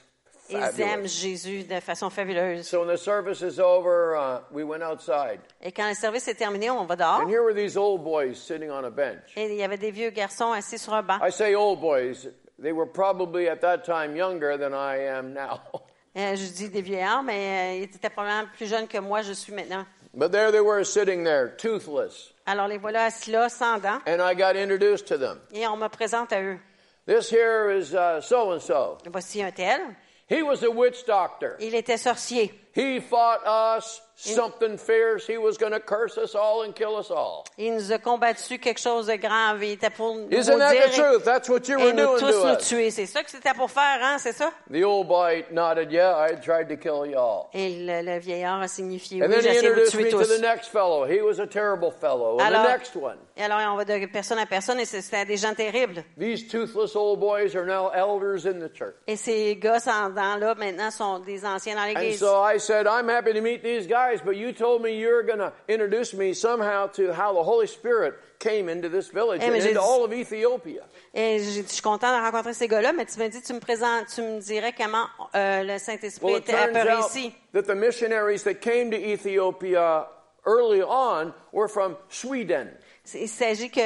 Ils 0.50 0.82
aiment. 0.82 1.08
Jésus 1.08 1.64
de 1.64 1.80
façon 1.80 2.10
fabuleuse. 2.10 2.66
So 2.68 2.82
when 2.84 2.94
the 2.94 3.00
service 3.00 3.42
is 3.42 3.60
over, 3.60 4.16
uh, 4.16 4.40
we 4.52 4.64
went 4.64 4.82
outside. 4.84 5.40
Et 5.62 5.72
quand 5.72 5.88
le 5.88 5.96
service 5.96 6.28
est 6.28 6.36
terminé, 6.36 6.70
on 6.70 6.86
va 6.86 6.96
dehors. 6.96 7.22
And 7.22 7.30
here 7.30 7.42
were 7.44 7.54
these 7.54 7.78
old 7.78 8.04
boys 8.04 8.36
sitting 8.36 8.70
on 8.72 8.84
a 8.86 8.90
bench. 8.90 9.36
Et 9.36 9.46
il 9.46 9.56
y 9.56 9.64
avait 9.64 9.78
des 9.78 9.92
vieux 9.92 10.10
garçons 10.12 10.52
assis 10.52 10.78
sur 10.78 10.94
un 10.94 11.04
banc. 11.04 11.20
I 11.22 11.32
say 11.32 11.56
old 11.56 11.80
boys. 11.80 12.30
They 12.62 12.72
were 12.72 12.88
probably 12.88 13.48
at 13.48 13.58
that 13.62 13.80
time 13.84 14.16
younger 14.16 14.58
than 14.58 14.74
I 14.74 14.98
am 15.08 15.34
now. 15.34 15.60
Euh, 16.18 16.36
je 16.36 16.48
dis 16.52 16.70
des 16.70 16.82
vieillards, 16.82 17.22
mais 17.22 17.36
euh, 17.36 17.84
ils 17.84 17.96
étaient 17.96 18.10
probablement 18.10 18.50
plus 18.56 18.66
jeunes 18.66 18.88
que 18.88 18.98
moi, 18.98 19.22
je 19.22 19.34
suis 19.34 19.54
maintenant. 19.54 19.86
But 20.16 20.32
there 20.32 20.52
they 20.52 20.62
were 20.62 20.84
sitting 20.84 21.24
there, 21.24 21.56
toothless. 21.58 22.34
Alors 22.48 22.68
les 22.68 22.80
voilà 22.80 23.04
assis 23.06 23.30
là, 23.30 23.50
sans 23.50 23.78
dents, 23.78 24.00
And 24.08 24.20
I 24.20 24.34
got 24.34 24.56
introduced 24.58 25.06
to 25.10 25.18
them. 25.20 25.40
et 25.54 25.68
on 25.68 25.78
me 25.78 25.88
présente 25.90 26.34
à 26.34 26.42
eux. 26.42 26.58
This 27.06 27.32
here 27.32 27.70
is 27.70 27.92
so 28.22 28.52
and 28.52 28.60
so. 28.60 28.98
Voici 29.12 29.44
un 29.44 29.52
tel. 29.52 29.80
He 30.28 30.44
was 30.44 30.62
a 30.64 30.70
witch 30.70 31.06
doctor. 31.06 31.56
Il 31.62 31.74
était 31.74 31.98
sorcier. 31.98 32.52
He 32.78 33.00
fought 33.00 33.42
us 33.46 34.02
something 34.20 34.78
fierce. 34.78 35.28
He 35.28 35.38
was 35.38 35.58
going 35.58 35.72
to 35.74 35.80
curse 35.80 36.18
us 36.18 36.34
all 36.36 36.64
and 36.64 36.74
kill 36.74 36.96
us 36.96 37.12
all. 37.12 37.44
Il 37.58 37.74
nous 37.74 37.92
a 37.92 37.98
combattu 38.00 38.58
quelque 38.60 38.80
chose 38.80 39.08
de 39.08 39.16
grave. 39.16 39.64
Il 39.64 39.72
était 39.74 39.90
pour 39.92 40.16
nous 40.16 40.28
Isn't 40.32 40.58
that 40.60 40.74
the 40.74 40.92
truth? 40.94 41.24
That's 41.24 41.50
what 41.50 41.68
you 41.68 41.78
were 41.80 41.90
et 41.90 41.94
nous 41.94 42.06
doing 42.06 42.20
tous 42.20 42.32
to 42.32 42.46
nous 42.48 42.54
us. 42.56 42.68
tuer. 42.68 42.90
C'est 42.92 43.06
ça 43.06 43.24
que 43.24 43.30
c'était 43.32 43.54
pour 43.56 43.70
faire, 43.70 44.00
hein? 44.02 44.18
C'est 44.20 44.34
ça? 44.34 44.52
The 44.72 44.84
old 44.84 45.08
boy 45.08 45.46
nodded, 45.52 45.92
yeah, 45.92 46.16
I 46.18 46.34
tried 46.36 46.68
to 46.70 46.78
kill 46.78 47.06
you 47.06 47.18
all. 47.18 47.50
Et 47.54 47.86
le, 47.86 48.02
le 48.02 48.20
vieillard 48.20 48.62
a 48.62 48.68
signifié, 48.68 49.22
And 49.24 49.28
oui, 49.28 49.36
then 49.36 49.42
j'ai 49.44 49.50
he 49.50 49.58
essayé 49.58 49.70
de 49.70 49.74
vous 49.76 49.82
introduced 49.82 49.96
me 49.96 50.10
tuer 50.10 50.28
to 50.28 50.36
the 50.38 50.42
next 50.42 50.68
fellow. 50.70 51.06
He 51.06 51.22
was 51.22 51.40
a 51.40 51.46
terrible 51.48 51.92
fellow. 51.92 52.38
And 52.40 52.42
Alors, 52.42 52.64
the 52.66 52.70
next 52.70 52.96
one. 52.96 53.18
et 53.36 53.44
alors, 53.44 53.60
on 53.74 53.78
va 53.78 53.86
de 53.86 54.06
personne 54.08 54.40
à 54.40 54.46
personne, 54.48 54.80
et 54.80 54.86
c'était 54.86 55.26
des 55.26 55.38
gens 55.38 55.54
terribles. 55.54 56.04
These 56.20 56.48
toothless 56.48 56.96
old 56.96 57.20
boys 57.20 57.56
are 57.56 57.66
now 57.66 57.90
elders 57.94 58.46
in 58.48 58.60
the 58.60 58.70
church. 58.74 58.96
Et 59.06 59.16
ces 59.16 59.56
gars 59.58 59.80
sans 59.80 60.10
dents-là, 60.10 60.56
maintenant, 60.56 60.90
sont 60.92 61.20
des 61.20 61.46
anciens 61.46 61.76
dans 61.76 61.82
And 61.82 62.00
l'Église. 62.00 62.20
so 62.20 62.44
I 62.44 62.58
said, 62.68 62.86
I'm 62.86 63.08
happy 63.08 63.32
to 63.34 63.42
meet 63.42 63.64
these 63.64 63.88
guys, 63.88 64.20
but 64.24 64.36
you 64.36 64.52
told 64.52 64.82
me 64.82 65.00
you're 65.00 65.24
going 65.24 65.40
to 65.40 65.52
introduce 65.68 66.14
me 66.14 66.34
somehow 66.34 66.88
to 66.98 67.14
how 67.14 67.34
the 67.34 67.42
Holy 67.44 67.66
Spirit 67.68 68.14
came 68.40 68.70
into 68.70 68.90
this 68.90 69.08
village 69.10 69.42
Eh, 69.42 69.46
and 69.48 69.56
into 69.56 69.70
dit- 69.70 69.78
all 69.78 70.04
of 70.04 70.12
Ethiopia. 70.14 70.84
Et 71.16 71.40
dit, 71.40 71.54
je 71.64 71.64
suis 71.68 71.82
content 71.82 72.12
de 72.16 72.22
rencontrer 72.22 72.54
ces 72.54 72.68
gars-là, 72.68 72.94
mais 72.94 73.06
tu 73.06 73.18
me 73.20 73.30
dis, 73.30 73.42
tu 73.42 73.54
me 73.54 73.60
présentes, 73.60 74.08
tu 74.14 74.22
me 74.22 74.40
dirais 74.42 74.74
comment 74.78 75.08
euh, 75.34 75.64
le 75.64 75.80
Saint-Esprit 75.80 76.26
Well, 76.26 76.36
it 76.38 76.44
était 76.44 76.52
turns 76.52 76.76
apparu 76.76 76.92
out 77.04 77.10
ici. 77.10 77.34
that 77.54 77.64
the 77.66 77.76
missionaries 77.76 78.44
that 78.44 78.56
came 78.62 78.92
to 78.92 78.98
Ethiopia 78.98 80.06
early 80.46 80.82
on 80.82 81.34
were 81.52 81.68
from 81.68 81.96
Sweden. 82.10 82.70
Il 83.14 83.30
s'agit 83.30 83.70
que 83.70 83.80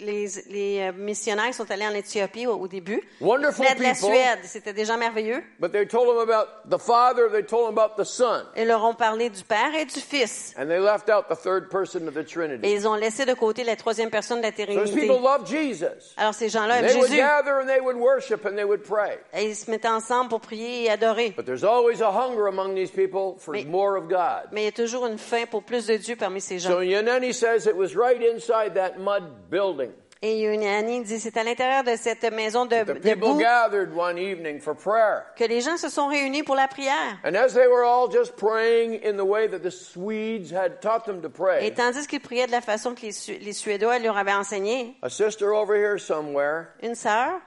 les, 0.00 0.26
les 0.50 0.80
euh, 0.80 0.92
missionnaires 0.96 1.52
sont 1.54 1.70
allés 1.70 1.86
en 1.86 1.94
Éthiopie 1.94 2.46
au, 2.46 2.54
au 2.54 2.68
début. 2.68 3.02
Wonderful 3.20 3.64
de 3.76 3.82
la 3.82 3.92
people. 3.94 4.10
Suède. 4.10 4.38
C'était 4.44 4.72
des 4.72 4.84
gens 4.84 4.96
merveilleux. 4.96 5.42
But 5.58 5.72
they 5.72 5.86
told 5.86 6.06
them 6.08 6.18
about 6.18 6.48
the 6.68 6.78
Father, 6.80 7.28
they 7.30 7.42
told 7.44 7.66
them 7.68 7.78
about 7.78 8.00
the 8.00 8.04
Son, 8.04 8.42
Ils 8.56 8.66
leur 8.66 8.84
ont 8.84 8.94
parlé 8.94 9.30
du 9.30 9.42
Père 9.42 9.74
et 9.74 9.84
du 9.84 10.00
Fils. 10.00 10.54
and 10.56 10.66
they 10.68 10.78
left 10.78 11.08
out 11.10 11.26
the 11.28 11.36
third 11.36 11.68
person 11.70 12.06
of 12.06 12.14
the 12.14 12.18
Et 12.18 12.24
Trinity. 12.24 12.68
ils 12.72 12.86
ont 12.86 12.94
laissé 12.94 13.24
de 13.24 13.34
côté 13.34 13.64
la 13.64 13.76
troisième 13.76 14.10
personne 14.10 14.38
de 14.40 14.44
la 14.44 14.52
Those 14.52 14.66
Trinité. 14.66 15.00
people 15.08 15.22
loved 15.22 15.46
Jesus. 15.46 16.14
Alors 16.16 16.34
ces 16.34 16.48
gens-là 16.48 16.78
aiment 16.78 16.86
They 16.86 16.96
would 16.96 17.08
Jésus. 17.10 17.16
gather 17.20 17.60
and 17.62 17.66
they 17.66 17.80
would 17.80 17.96
worship 17.96 18.44
and 18.46 18.54
they 18.54 18.64
would 18.64 18.82
pray. 18.82 19.18
Et 19.34 19.44
ils 19.50 19.56
se 19.56 19.70
mettaient 19.70 19.88
ensemble 19.88 20.28
pour 20.30 20.40
prier 20.40 20.84
et 20.84 20.90
adorer. 20.90 21.32
But 21.36 21.46
there's 21.46 21.64
always 21.64 22.00
a 22.00 22.10
hunger 22.10 22.46
among 22.46 22.74
these 22.74 22.90
people 22.90 23.36
for 23.38 23.52
Mais- 23.54 23.64
more 23.64 23.96
of 23.96 24.08
God. 24.08 24.48
Mais 24.52 24.62
il 24.62 24.64
y 24.66 24.68
a 24.68 24.72
toujours 24.72 25.06
une 25.06 25.18
faim 25.18 25.46
pour 25.50 25.62
plus 25.64 25.86
de 25.86 25.96
Dieu 25.96 26.16
parmi 26.16 26.40
ces 26.40 26.58
gens. 26.58 26.70
So 26.70 26.80
Yaneni 26.82 27.32
says 27.32 27.66
it 27.66 27.74
was 27.76 27.96
right 27.96 28.20
inside 28.22 28.51
that 28.74 28.98
mud 28.98 29.50
building. 29.50 29.92
Et 30.24 30.38
Yunani 30.38 31.02
dit, 31.02 31.18
c'est 31.18 31.36
à 31.36 31.42
l'intérieur 31.42 31.82
de 31.82 31.96
cette 31.96 32.22
maison 32.32 32.64
de, 32.64 32.84
de 32.84 32.92
people 32.92 33.32
boue 33.32 33.38
gathered 33.38 33.92
one 33.92 34.16
evening 34.16 34.60
for 34.60 34.72
prayer. 34.72 35.24
que 35.36 35.44
les 35.44 35.60
gens 35.60 35.76
se 35.76 35.88
sont 35.88 36.06
réunis 36.06 36.44
pour 36.44 36.54
la 36.54 36.68
prière. 36.68 37.18
And 37.24 37.34
as 37.34 37.54
they 37.54 37.66
were 37.66 37.82
all 37.84 38.08
just 38.08 38.36
praying 38.36 39.00
in 39.02 39.16
the 39.16 39.26
way 39.26 39.48
that 39.48 39.64
the 39.64 39.70
Swedes 39.72 40.52
had 40.52 40.80
taught 40.80 41.06
them 41.06 41.20
to 41.22 41.28
Et 41.60 41.74
tandis 41.74 42.06
qu'ils 42.06 42.20
priaient 42.20 42.46
de 42.46 42.52
la 42.52 42.60
façon 42.60 42.94
que 42.94 43.02
les, 43.02 43.38
les 43.40 43.52
Suédois 43.52 43.98
leur 43.98 44.16
avaient 44.16 44.32
enseigné, 44.32 44.96
a 45.02 45.10
sister 45.10 45.52
over 45.52 45.74
here 45.74 45.98
somewhere 45.98 46.68
une 46.80 46.94
sœur 46.94 47.40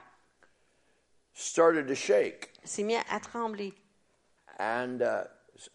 started 1.32 1.86
to 1.88 1.94
shake. 1.94 2.50
s'est 2.62 2.82
mise 2.82 2.98
à 3.10 3.20
trembler. 3.20 3.72
And 4.58 5.00
uh, 5.00 5.24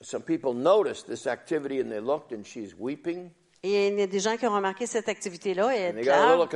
some 0.02 0.22
people 0.22 0.54
noticed 0.54 1.08
this 1.08 1.26
activity 1.26 1.80
and 1.80 1.92
they 1.92 2.00
looked 2.00 2.32
and 2.32 2.46
she's 2.46 2.76
weeping. 2.78 3.32
Et 3.64 3.88
il 3.89 3.99
y 3.99 4.01
a 4.01 4.07
des 4.07 4.20
gens 4.20 4.38
qui 4.38 4.47
ont 4.47 4.55
remarqué 4.55 4.88
cette 4.88 5.07
activité-là 5.07 5.76
et 5.76 5.80
elle 5.80 6.01
pleure 6.01 6.49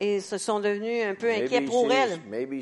et 0.00 0.20
se 0.20 0.38
sont 0.38 0.58
devenus 0.58 1.04
un 1.06 1.14
peu 1.14 1.30
inquiets 1.30 1.60
pour 1.60 1.90
elle. 1.92 2.18
Maybe. 2.28 2.60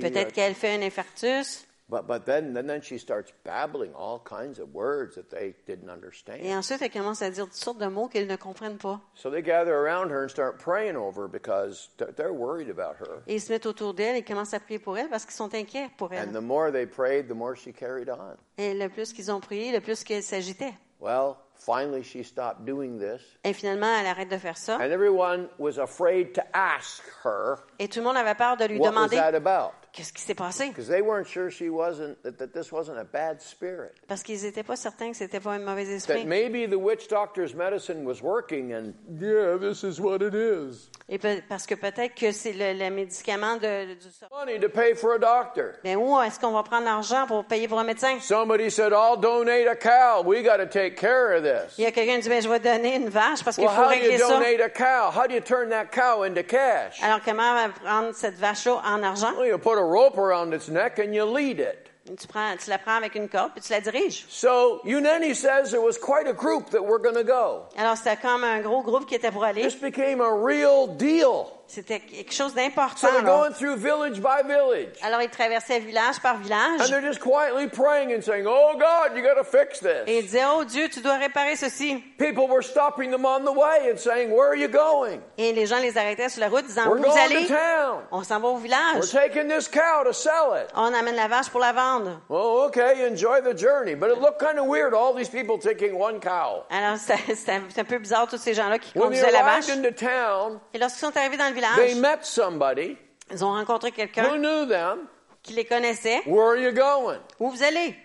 Peut-être 0.00 0.30
uh, 0.30 0.32
qu'elle 0.32 0.54
fait 0.54 0.74
un 0.74 0.82
infarctus. 0.82 1.66
but 1.92 2.06
but 2.06 2.24
then, 2.24 2.54
then 2.54 2.66
then 2.66 2.80
she 2.80 2.98
starts 2.98 3.32
babbling 3.44 3.92
all 3.94 4.18
kinds 4.24 4.58
of 4.58 4.74
words 4.74 5.14
that 5.14 5.28
they 5.28 5.54
didn't 5.66 5.88
Et 5.88 5.92
understand. 5.92 6.40
ensuite, 6.56 6.80
elle 6.80 6.90
commence 6.90 7.20
à 7.20 7.30
dire 7.30 7.44
toutes 7.44 7.52
sortes 7.54 7.78
de 7.78 7.86
mots 7.86 8.08
qu'ils 8.08 8.26
ne 8.26 8.36
comprennent 8.36 8.78
pas. 8.78 9.00
So 9.14 9.30
they 9.30 9.42
gather 9.42 9.74
around 9.74 10.10
her 10.10 10.24
and 10.24 10.28
start 10.28 10.58
praying 10.58 10.96
over 10.96 11.24
her 11.24 11.28
because 11.28 11.90
th- 11.98 12.14
they're 12.16 12.32
worried 12.32 12.70
about 12.70 12.96
her. 12.98 13.22
Et 13.26 13.34
ils 13.34 13.40
se 13.42 13.52
mettent 13.52 13.66
autour 13.66 13.92
d'elle 13.92 14.16
et 14.16 14.22
commencent 14.22 14.54
à 14.54 14.60
prier 14.60 14.78
pour 14.78 14.96
elle 14.96 15.10
parce 15.10 15.26
qu'ils 15.26 15.34
sont 15.34 15.54
inquiets 15.54 15.90
pour 15.98 16.10
And 16.12 16.16
elle. 16.16 16.32
the 16.32 16.40
more 16.40 16.72
they 16.72 16.86
prayed, 16.86 17.28
the 17.28 17.34
more 17.34 17.54
she 17.54 17.72
carried 17.74 18.08
on. 18.08 18.36
Et 18.56 18.72
le 18.72 18.88
plus 18.88 19.12
qu'ils 19.12 19.30
ont 19.30 19.40
prié, 19.40 19.70
le 19.70 19.80
plus 19.80 20.02
qu'elle 20.02 20.22
s'agitait. 20.22 20.72
Well, 21.02 21.38
finally 21.56 22.04
she 22.04 22.22
stopped 22.22 22.64
doing 22.64 22.96
this, 22.96 23.20
Et 23.42 23.52
finalement, 23.52 23.88
elle 23.98 24.06
arrête 24.06 24.28
de 24.30 24.38
faire 24.38 24.56
ça. 24.56 24.76
and 24.76 24.92
everyone 24.92 25.48
was 25.58 25.78
afraid 25.78 26.32
to 26.34 26.42
ask 26.54 27.02
her 27.24 27.56
Et 27.80 27.88
tout 27.88 27.98
le 27.98 28.04
monde 28.04 28.16
avait 28.16 28.36
peur 28.36 28.56
de 28.56 28.66
lui 28.66 28.78
what 28.78 28.92
was 28.94 29.08
that 29.10 29.34
about. 29.34 29.72
Qu'est-ce 29.92 30.12
qui 30.12 30.22
s'est 30.22 30.34
passé? 30.34 30.68
Because 30.68 30.88
they 30.88 31.02
weren't 31.02 31.26
sure 31.26 31.50
she 31.50 31.68
wasn't 31.68 32.16
that, 32.22 32.38
that 32.38 32.48
this 32.52 32.72
wasn't 32.72 32.98
a 32.98 33.04
bad 33.04 33.40
spirit. 33.40 33.92
Parce 34.08 34.22
qu'ils 34.22 34.42
n'étaient 34.42 34.62
pas 34.62 34.76
certains 34.76 35.10
que 35.10 35.16
c'était 35.16 35.40
pas 35.40 35.52
un 35.52 35.58
mauvais 35.58 35.84
That 35.84 35.90
esprit. 35.92 36.24
maybe 36.24 36.66
the 36.66 36.78
witch 36.78 37.08
doctor's 37.08 37.54
medicine 37.54 38.04
was 38.04 38.22
working 38.22 38.72
and 38.72 38.94
yeah, 39.20 39.56
this 39.58 39.82
is 39.84 40.00
what 40.00 40.22
it 40.22 40.34
is. 40.34 40.88
Et 41.08 41.18
parce 41.18 41.66
que 41.66 41.74
peut-être 41.74 42.14
que 42.14 42.32
c'est 42.32 42.52
le, 42.52 42.72
le 42.78 42.90
médicament 42.90 43.56
de, 43.56 43.94
du 43.94 44.10
sort. 44.10 44.28
Money 44.32 44.58
to 44.58 44.68
pay 44.68 44.94
for 44.94 45.14
a 45.14 45.18
doctor. 45.18 45.74
Ben 45.84 45.96
où 45.96 46.18
est-ce 46.22 46.40
qu'on 46.40 46.52
va 46.52 46.62
prendre 46.62 46.84
l'argent 46.86 47.26
pour 47.26 47.44
payer 47.44 47.68
pour 47.68 47.78
un 47.78 47.84
médecin? 47.84 48.18
Somebody 48.20 48.70
said, 48.70 48.92
I'll 48.92 49.16
donate 49.20 49.66
a 49.68 49.76
cow. 49.76 50.22
We 50.24 50.42
got 50.42 50.56
to 50.58 50.66
take 50.66 50.96
care 50.96 51.34
of 51.36 51.42
this. 51.42 51.76
Il 51.76 51.84
y 51.84 51.86
a 51.86 51.92
quelqu'un 51.92 52.16
qui 52.16 52.22
dit, 52.22 52.28
ben, 52.30 52.40
je 52.42 52.48
vais 52.48 52.60
donner 52.60 52.96
une 52.96 53.08
vache 53.10 53.44
parce 53.44 53.56
qu'il 53.56 53.66
Well, 53.66 53.74
faut 53.76 53.82
how 53.82 53.88
do 53.90 53.94
you 53.96 54.00
régler 54.10 54.18
ça. 54.18 54.28
donate 54.28 54.60
a 54.60 54.70
cow? 54.70 55.10
How 55.10 55.26
do 55.26 55.34
you 55.34 55.40
turn 55.40 55.68
that 55.70 55.86
cow 55.92 56.22
into 56.22 56.42
cash? 56.42 57.02
Alors 57.02 57.20
comment 57.22 57.42
on 57.42 57.54
va 57.54 57.68
prendre 57.68 58.14
cette 58.14 58.36
vache-là 58.38 58.80
en 58.84 59.02
argent? 59.02 59.34
Well, 59.36 59.48
you 59.48 59.58
put 59.58 59.76
a 59.82 59.84
rope 59.84 60.16
around 60.18 60.54
its 60.54 60.68
neck 60.68 60.98
and 60.98 61.14
you 61.14 61.24
lead 61.24 61.58
it. 61.58 61.88
Tu, 62.04 62.26
prends, 62.26 62.56
tu 62.56 62.68
la 62.68 62.78
prends 62.78 62.96
avec 62.96 63.14
une 63.14 63.28
corde 63.28 63.52
puis 63.52 63.62
tu 63.62 63.72
la 63.72 63.80
diriges. 63.80 64.24
So 64.28 64.80
Uneni 64.84 65.34
says 65.34 65.72
it 65.72 65.80
was 65.80 65.96
quite 65.98 66.26
a 66.26 66.32
group 66.32 66.70
that 66.70 66.82
we're 66.82 66.98
going 66.98 67.14
to 67.14 67.24
go. 67.24 67.68
Alors 67.76 67.96
c'était 67.96 68.20
comme 68.20 68.42
un 68.44 68.60
gros 68.60 68.82
groupe 68.82 69.06
qui 69.06 69.14
était 69.14 69.30
pour 69.30 69.44
aller. 69.44 69.62
This 69.62 69.76
became 69.76 70.20
a 70.20 70.32
real 70.32 70.88
deal. 70.96 71.46
C'était 71.74 72.00
quelque 72.00 72.34
chose 72.34 72.52
d'important. 72.52 72.98
So 72.98 73.06
they're 73.08 73.22
là. 73.22 73.30
going 73.48 73.52
through 73.54 73.76
village 73.76 74.20
by 74.20 74.46
village. 74.46 74.92
Alors, 75.02 75.22
ils 75.22 75.30
traversaient 75.30 75.80
village 75.80 76.20
par 76.22 76.36
village. 76.36 76.80
And 76.82 76.86
they're 76.88 77.00
just 77.00 77.18
quietly 77.20 77.66
praying 77.66 78.12
and 78.12 78.20
saying, 78.20 78.44
Oh 78.46 78.74
God, 78.74 79.16
you 79.16 79.22
got 79.22 79.36
to 79.36 79.44
fix 79.44 79.80
Et 79.82 80.04
this. 80.04 80.14
ils 80.18 80.22
disaient, 80.24 80.44
oh 80.46 80.64
Dieu, 80.64 80.90
tu 80.90 81.00
dois 81.00 81.16
réparer 81.16 81.56
ceci. 81.56 81.96
People 82.18 82.46
were 82.46 82.60
stopping 82.62 83.10
them 83.10 83.24
on 83.24 83.40
the 83.46 83.56
way 83.56 83.90
and 83.90 83.96
saying, 83.96 84.30
Where 84.30 84.48
are 84.50 84.54
you 84.56 84.68
going? 84.68 85.20
Et 85.38 85.54
les 85.54 85.64
gens 85.64 85.78
les 85.78 85.96
arrêtaient 85.96 86.28
sur 86.28 86.40
la 86.42 86.48
route 86.50 86.66
disant, 86.66 86.82
We're 86.88 86.98
où 86.98 87.02
vous 87.02 87.08
going 87.08 87.18
allez? 87.18 87.46
to 87.46 87.54
town. 87.54 88.02
On 88.10 88.22
s'en 88.22 88.38
va 88.38 88.48
au 88.48 88.56
We're 88.56 88.62
village. 88.64 89.10
taking 89.10 89.48
this 89.48 89.66
cow 89.66 90.04
to 90.04 90.12
sell 90.12 90.52
it. 90.54 90.68
On 90.74 90.92
amène 90.92 91.16
la 91.16 91.28
vache 91.28 91.48
pour 91.48 91.60
la 91.60 91.72
vendre. 91.72 92.20
Oh, 92.28 92.64
okay, 92.68 93.06
enjoy 93.08 93.40
the 93.40 93.56
journey. 93.58 93.94
But 93.94 94.10
it 94.10 94.20
looked 94.20 94.40
kind 94.40 94.58
of 94.58 94.66
weird, 94.66 94.92
all 94.92 95.14
these 95.14 95.30
people 95.30 95.58
taking 95.58 95.94
one 95.98 96.20
cow. 96.20 96.64
Alors, 96.68 96.98
c'était 96.98 97.34
c'était 97.34 97.80
un 97.80 97.84
peu 97.84 97.96
bizarre, 97.98 98.26
tous 98.28 98.36
ces 98.36 98.52
gens-là 98.52 98.78
qui 98.78 98.90
When 98.98 99.10
they 99.10 99.20
conduisaient 99.22 99.32
la 99.32 99.42
vache. 99.42 99.70
arrived 99.70 99.86
into 99.86 99.92
town, 99.98 100.60
Et 100.74 100.78
lorsqu'ils 100.78 101.00
sont 101.06 101.16
arrivés 101.16 101.38
dans 101.38 101.48
le 101.48 101.54
they 101.76 101.94
met 101.94 102.24
somebody 102.24 102.96
ils 103.30 103.44
ont 103.44 103.52
rencontré 103.52 103.90
who 103.90 103.94
quelqu'un 103.96 104.36
knew 104.38 104.66
them. 104.66 105.08
qui 105.42 105.54
les 105.54 105.64
connaissait. 105.64 106.22
Where 106.26 106.46
are 106.46 106.56
you 106.56 106.72
going? 106.72 107.18
Où 107.40 107.50
vous 107.50 107.62
allez? 107.62 107.96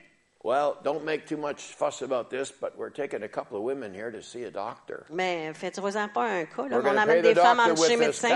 Well, 0.44 0.78
don't 0.84 1.04
make 1.04 1.26
too 1.26 1.36
much 1.36 1.74
fuss 1.76 2.02
about 2.02 2.30
this, 2.30 2.52
but 2.52 2.78
we're 2.78 2.90
taking 2.90 3.24
a 3.24 3.28
couple 3.28 3.58
of 3.58 3.64
women 3.64 3.94
here 3.94 4.12
to 4.12 4.22
see 4.22 4.44
a 4.44 4.52
doctor. 4.52 5.06
Mais 5.10 5.52
faites-vous-en 5.54 6.08
pas 6.10 6.26
un 6.26 6.46
cas. 6.46 6.64
Là. 6.64 6.78
We're 6.78 6.80
On 6.80 6.84
going 6.84 6.96
to 6.96 7.06
pay 7.06 7.20
amène 7.20 7.24
the 7.24 7.34
des 7.34 7.36
femmes 7.36 7.58
doctor 7.58 7.72
en 7.74 7.88
chez 7.88 7.98
this 7.98 8.24
médecin. 8.24 8.30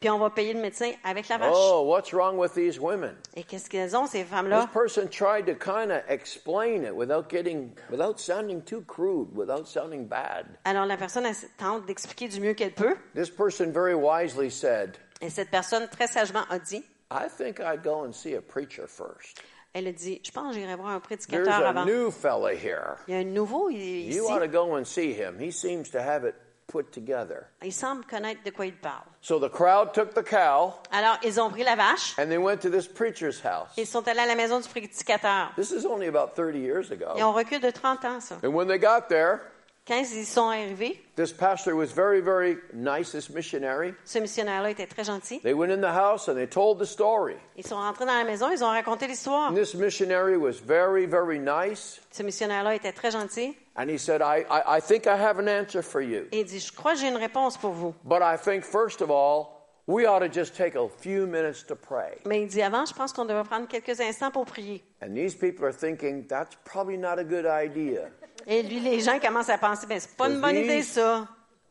Puis 0.00 0.10
on 0.10 0.18
va 0.18 0.30
payer 0.30 0.52
le 0.52 0.60
médecin 0.60 0.92
avec 1.04 1.28
la 1.28 1.38
vache. 1.38 1.52
Oh, 1.54 1.82
what's 1.86 2.12
wrong 2.12 2.36
with 2.38 2.52
these 2.54 2.78
women? 2.78 3.14
Et 3.34 3.42
qu'est-ce 3.44 3.68
qu'elles 3.70 3.96
ont, 3.96 4.06
ces 4.06 4.22
This 4.22 4.30
femmes-là? 4.30 4.68
person 4.72 5.08
tried 5.08 5.46
to 5.46 5.54
kind 5.54 5.90
of 5.90 6.02
explain 6.08 6.84
it 6.84 6.94
without 6.94 7.28
getting, 7.30 7.72
without 7.90 8.18
sounding 8.18 8.62
too 8.62 8.82
crude, 8.86 9.28
without 9.36 9.66
sounding 9.66 10.06
bad. 10.06 10.46
Alors, 10.64 10.86
la 10.86 10.96
personne 10.96 11.24
tente 11.58 11.86
d'expliquer 11.86 12.28
du 12.28 12.40
mieux 12.40 12.54
qu'elle 12.54 12.72
peut. 12.74 12.96
This 13.14 13.30
person 13.30 13.72
very 13.72 13.94
wisely 13.94 14.50
said, 14.50 14.96
Et 15.20 15.30
cette 15.30 15.50
personne, 15.50 15.88
très 15.88 16.06
sagement, 16.08 16.44
a 16.50 16.58
dit, 16.58 16.84
I 17.10 17.28
think 17.28 17.60
I'd 17.60 17.82
go 17.82 18.04
and 18.04 18.12
see 18.12 18.34
a 18.34 18.42
preacher 18.42 18.86
first. 18.86 19.40
elle 19.72 19.86
a 19.88 19.92
dit, 19.92 20.20
je 20.24 20.30
pense 20.30 20.54
que 20.54 20.60
j'irai 20.60 20.74
voir 20.76 20.88
un 20.88 21.00
There's 21.00 21.26
prédicateur 21.26 21.64
a 21.66 21.68
avant. 21.70 21.84
new 21.86 22.10
fella 22.10 22.52
here. 22.54 22.96
Il 23.08 23.14
y 23.14 23.16
a 23.16 23.20
un 23.20 23.24
nouveau 23.32 23.68
ici. 23.70 24.14
You 24.14 24.26
ought 24.28 24.40
to 24.40 24.48
go 24.48 24.76
and 24.76 24.84
see 24.84 25.12
him. 25.12 25.38
He 25.38 25.50
seems 25.52 25.90
to 25.90 25.98
have 26.00 26.24
it 26.26 26.34
put 26.66 26.90
together. 26.92 27.44
Il 27.62 27.72
semble 27.72 28.04
connaître 28.04 28.42
de 28.44 28.50
quoi 28.50 28.66
il 28.66 28.74
parle. 28.76 29.04
So 29.20 29.38
the 29.38 29.48
crowd 29.50 29.92
took 29.92 30.14
the 30.14 30.22
cow 30.22 30.74
Alors, 30.92 31.16
ils 31.24 31.40
ont 31.40 31.50
pris 31.50 31.62
la 31.64 31.76
vache. 31.76 32.14
and 32.18 32.26
they 32.28 32.38
went 32.38 32.58
to 32.58 32.70
this 32.70 32.86
preacher's 32.88 33.40
house. 33.44 33.68
Ils 33.76 33.86
sont 33.86 34.06
allés 34.08 34.20
à 34.20 34.26
la 34.26 34.34
maison 34.34 34.60
du 34.60 34.68
prédicateur. 34.68 35.52
This 35.56 35.70
is 35.70 35.86
only 35.86 36.08
about 36.08 36.34
30 36.34 36.54
years 36.56 36.90
Et 36.90 36.94
ago. 36.94 37.06
on 37.18 37.32
recule 37.32 37.60
de 37.60 37.70
30 37.70 38.04
ans, 38.04 38.20
ça. 38.20 38.36
And 38.42 38.48
when 38.54 38.66
they 38.68 38.78
got 38.78 39.08
there, 39.08 39.40
Quand 39.86 40.02
ils 40.02 40.26
sont 40.26 40.48
arrivés, 40.48 41.00
this 41.14 41.32
pastor 41.32 41.72
was 41.72 41.92
very, 41.94 42.20
very 42.20 42.58
nice, 42.74 43.12
this 43.12 43.30
missionary. 43.30 43.94
ce 44.04 44.18
missionnaire-là 44.18 44.70
était 44.70 44.88
très 44.88 45.04
gentil. 45.04 45.38
They 45.42 45.54
went 45.54 45.70
in 45.70 45.80
the 45.80 45.94
house 45.94 46.28
and 46.28 46.34
they 46.34 46.48
told 46.48 46.80
the 46.80 46.84
story. 46.84 47.36
Ils 47.56 47.64
sont 47.64 47.76
rentrés 47.76 48.04
dans 48.04 48.18
la 48.18 48.24
maison, 48.24 48.50
ils 48.50 48.64
ont 48.64 48.68
raconté 48.68 49.06
l'histoire. 49.06 49.52
And 49.52 49.54
this 49.54 49.74
missionary 49.74 50.36
was 50.36 50.54
very, 50.54 51.06
very 51.06 51.38
nice. 51.38 52.00
Ce 52.10 52.24
missionnaire-là 52.24 52.74
était 52.74 52.92
très 52.92 53.12
gentil. 53.12 53.54
And 53.76 53.88
he 53.88 53.96
said, 53.96 54.22
I, 54.22 54.44
I, 54.50 54.78
I 54.78 54.80
think 54.80 55.06
I 55.06 55.16
have 55.16 55.38
an 55.38 55.46
answer 55.46 55.82
for 55.82 56.00
you. 56.00 56.26
Et 56.32 56.40
il 56.40 56.46
dit, 56.46 56.58
je 56.58 56.72
crois 56.72 56.94
que 56.94 56.98
j'ai 56.98 57.08
une 57.08 57.16
réponse 57.16 57.56
pour 57.56 57.70
vous. 57.70 57.94
But 58.02 58.22
I 58.22 58.36
think, 58.36 58.64
first 58.64 59.00
of 59.00 59.10
all, 59.12 59.68
we 59.86 60.04
ought 60.04 60.18
to 60.18 60.28
just 60.28 60.56
take 60.56 60.74
a 60.74 60.88
few 60.88 61.28
minutes 61.28 61.62
to 61.68 61.76
pray. 61.76 62.18
Mais 62.24 62.42
il 62.42 62.48
dit, 62.48 62.60
avant, 62.60 62.86
je 62.86 62.92
pense 62.92 63.12
qu'on 63.12 63.24
devrait 63.24 63.44
prendre 63.44 63.68
quelques 63.68 64.00
instants 64.00 64.32
pour 64.32 64.46
prier. 64.46 64.82
And 65.00 65.14
these 65.14 65.36
people 65.36 65.64
are 65.64 65.72
thinking, 65.72 66.26
that's 66.26 66.56
probably 66.64 66.96
not 66.96 67.20
a 67.20 67.24
good 67.24 67.46
idea. 67.46 68.10
Et 68.46 68.62
lui, 68.62 68.80
les 68.80 69.00
gens 69.00 69.18
commencent 69.18 69.48
à 69.50 69.58
penser, 69.58 69.86
ben, 69.86 69.98
c'est 69.98 70.16
pas 70.16 70.28
une 70.28 70.40
bonne 70.40 70.54
These- 70.54 70.64
idée, 70.64 70.82
ça. 70.82 71.26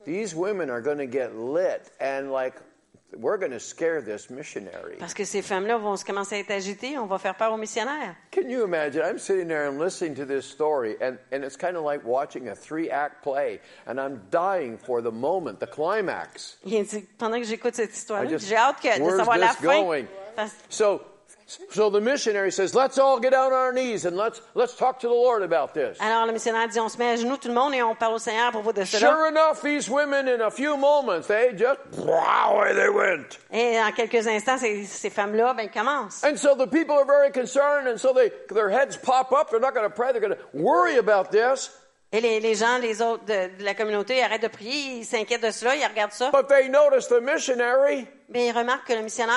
These 0.06 0.36
women 0.36 0.70
are 0.70 0.82
going 0.82 0.98
to 0.98 1.08
get 1.12 1.30
lit, 1.36 1.90
and 2.00 2.32
like, 2.32 2.54
we're 3.18 3.38
going 3.40 3.52
to 3.54 3.60
scare 3.60 4.04
this 4.04 4.30
missionary. 4.30 4.98
Parce 5.00 5.14
que 5.14 5.24
ces 5.24 5.42
femmes-là 5.42 5.78
vont 5.78 5.96
commencer 6.06 6.36
à 6.36 6.40
être 6.40 6.52
agitées, 6.52 6.98
on 7.00 7.06
va 7.08 7.18
faire 7.18 7.34
peur 7.36 7.54
aux 7.54 7.58
missionnaires. 7.58 8.16
Can 8.32 8.50
you 8.50 8.64
imagine? 8.66 9.02
I'm 9.02 9.18
sitting 9.18 9.48
there 9.48 9.68
and 9.68 9.80
listening 9.80 10.14
to 10.16 10.26
this 10.26 10.42
story, 10.46 10.96
and, 11.02 11.18
and 11.32 11.44
it's 11.44 11.56
kind 11.58 11.76
of 11.78 11.84
like 11.84 12.02
watching 12.06 12.50
a 12.50 12.56
three 12.56 12.90
act 12.90 13.24
play, 13.24 13.62
and 13.88 14.00
I'm 14.00 14.20
dying 14.30 14.78
for 14.78 15.02
the 15.02 15.12
moment, 15.12 15.60
the 15.60 15.68
climax. 15.68 16.58
Pendant 17.18 17.40
que 17.40 17.46
j'écoute 17.48 17.74
cette 17.76 17.96
just- 18.30 18.48
j'ai 18.48 18.58
hâte 18.58 18.82
que, 18.82 19.00
de 19.00 19.18
savoir 19.18 19.38
la 19.38 19.54
fin. 19.54 19.82
going? 19.82 20.06
So, 20.70 21.02
so 21.70 21.89
the 21.89 22.02
missionary 22.02 22.52
says, 22.52 22.74
let's 22.74 22.98
all 22.98 23.20
get 23.20 23.34
on 23.34 23.54
our 23.54 23.72
knees 23.72 24.06
and 24.06 24.18
let's, 24.18 24.41
let's 24.56 24.76
talk 24.76 25.00
to 25.02 25.08
the 25.08 25.14
Lord 25.14 25.43
about 25.43 25.74
this. 25.74 25.98
Alors 26.00 26.26
le 26.26 26.34
missionnaire 26.34 26.68
dit, 26.68 26.80
on 26.80 26.89
se 26.89 26.98
met 26.98 27.14
à 27.14 27.16
genoux 27.18 27.38
tout 27.38 27.48
le 27.50 27.54
monde 27.54 27.74
et 27.76 27.84
on 27.84 27.93
parle 27.96 28.16
au 28.16 28.20
Seigneur 28.20 28.48
à 28.48 28.52
propos 28.52 28.74
de 28.74 28.84
cela. 28.84 29.00
Sure 29.00 29.28
enough, 29.28 29.62
these 29.62 29.89
women, 29.89 30.28
in 30.28 30.41
a 30.41 30.50
few 30.50 30.76
moments, 30.76 31.28
they 31.28 31.54
just, 31.56 31.80
wow, 31.98 32.56
away 32.56 32.74
they 32.74 32.89
went. 32.89 33.38
Et 33.52 33.80
en 33.80 33.91
quelques 33.91 34.28
instants, 34.28 34.58
ces, 34.58 34.86
ces 34.86 35.10
femmes-là, 35.10 35.54
ben, 35.56 35.70
commencent. 35.70 36.24
And 36.24 36.38
so 36.38 36.56
the 36.56 36.68
people 36.68 36.96
are 36.96 37.06
very 37.06 37.32
concerned, 37.32 37.88
and 37.88 37.98
so 38.00 38.12
they, 38.14 38.32
their 38.54 38.70
heads 38.70 38.98
pop 38.98 39.32
up. 39.32 39.50
They're 39.52 39.60
not 39.60 39.76
going 39.76 39.88
to 39.88 39.96
pray, 39.96 40.12
they're 40.12 40.22
going 40.22 40.36
to 40.36 40.39
worry 40.54 40.98
about 40.98 41.32
this. 41.32 41.70
Et 42.12 42.22
les, 42.22 42.39
les 42.39 42.56
gens, 42.56 42.78
les 42.80 43.02
autres 43.02 43.26
de, 43.26 43.58
de 43.58 43.64
la 43.64 43.74
communauté, 43.74 44.18
ils 44.18 44.22
arrêtent 44.22 44.43
de 44.43 44.48
prier, 44.48 45.00
ils 45.00 45.06
s'inquiètent 45.06 45.43
de 45.43 45.52
cela, 45.52 45.76
ils 45.76 45.86
regardent 45.86 46.14
ça. 46.14 46.32
But 46.32 46.48
they 46.48 46.70
notice 46.70 47.08
the 47.08 47.20
missionary, 47.22 48.08
Mais 48.30 48.48
ils 48.48 48.52
remarquent 48.52 48.88
que 48.88 48.93
le 48.93 49.02
missionnaire, 49.02 49.36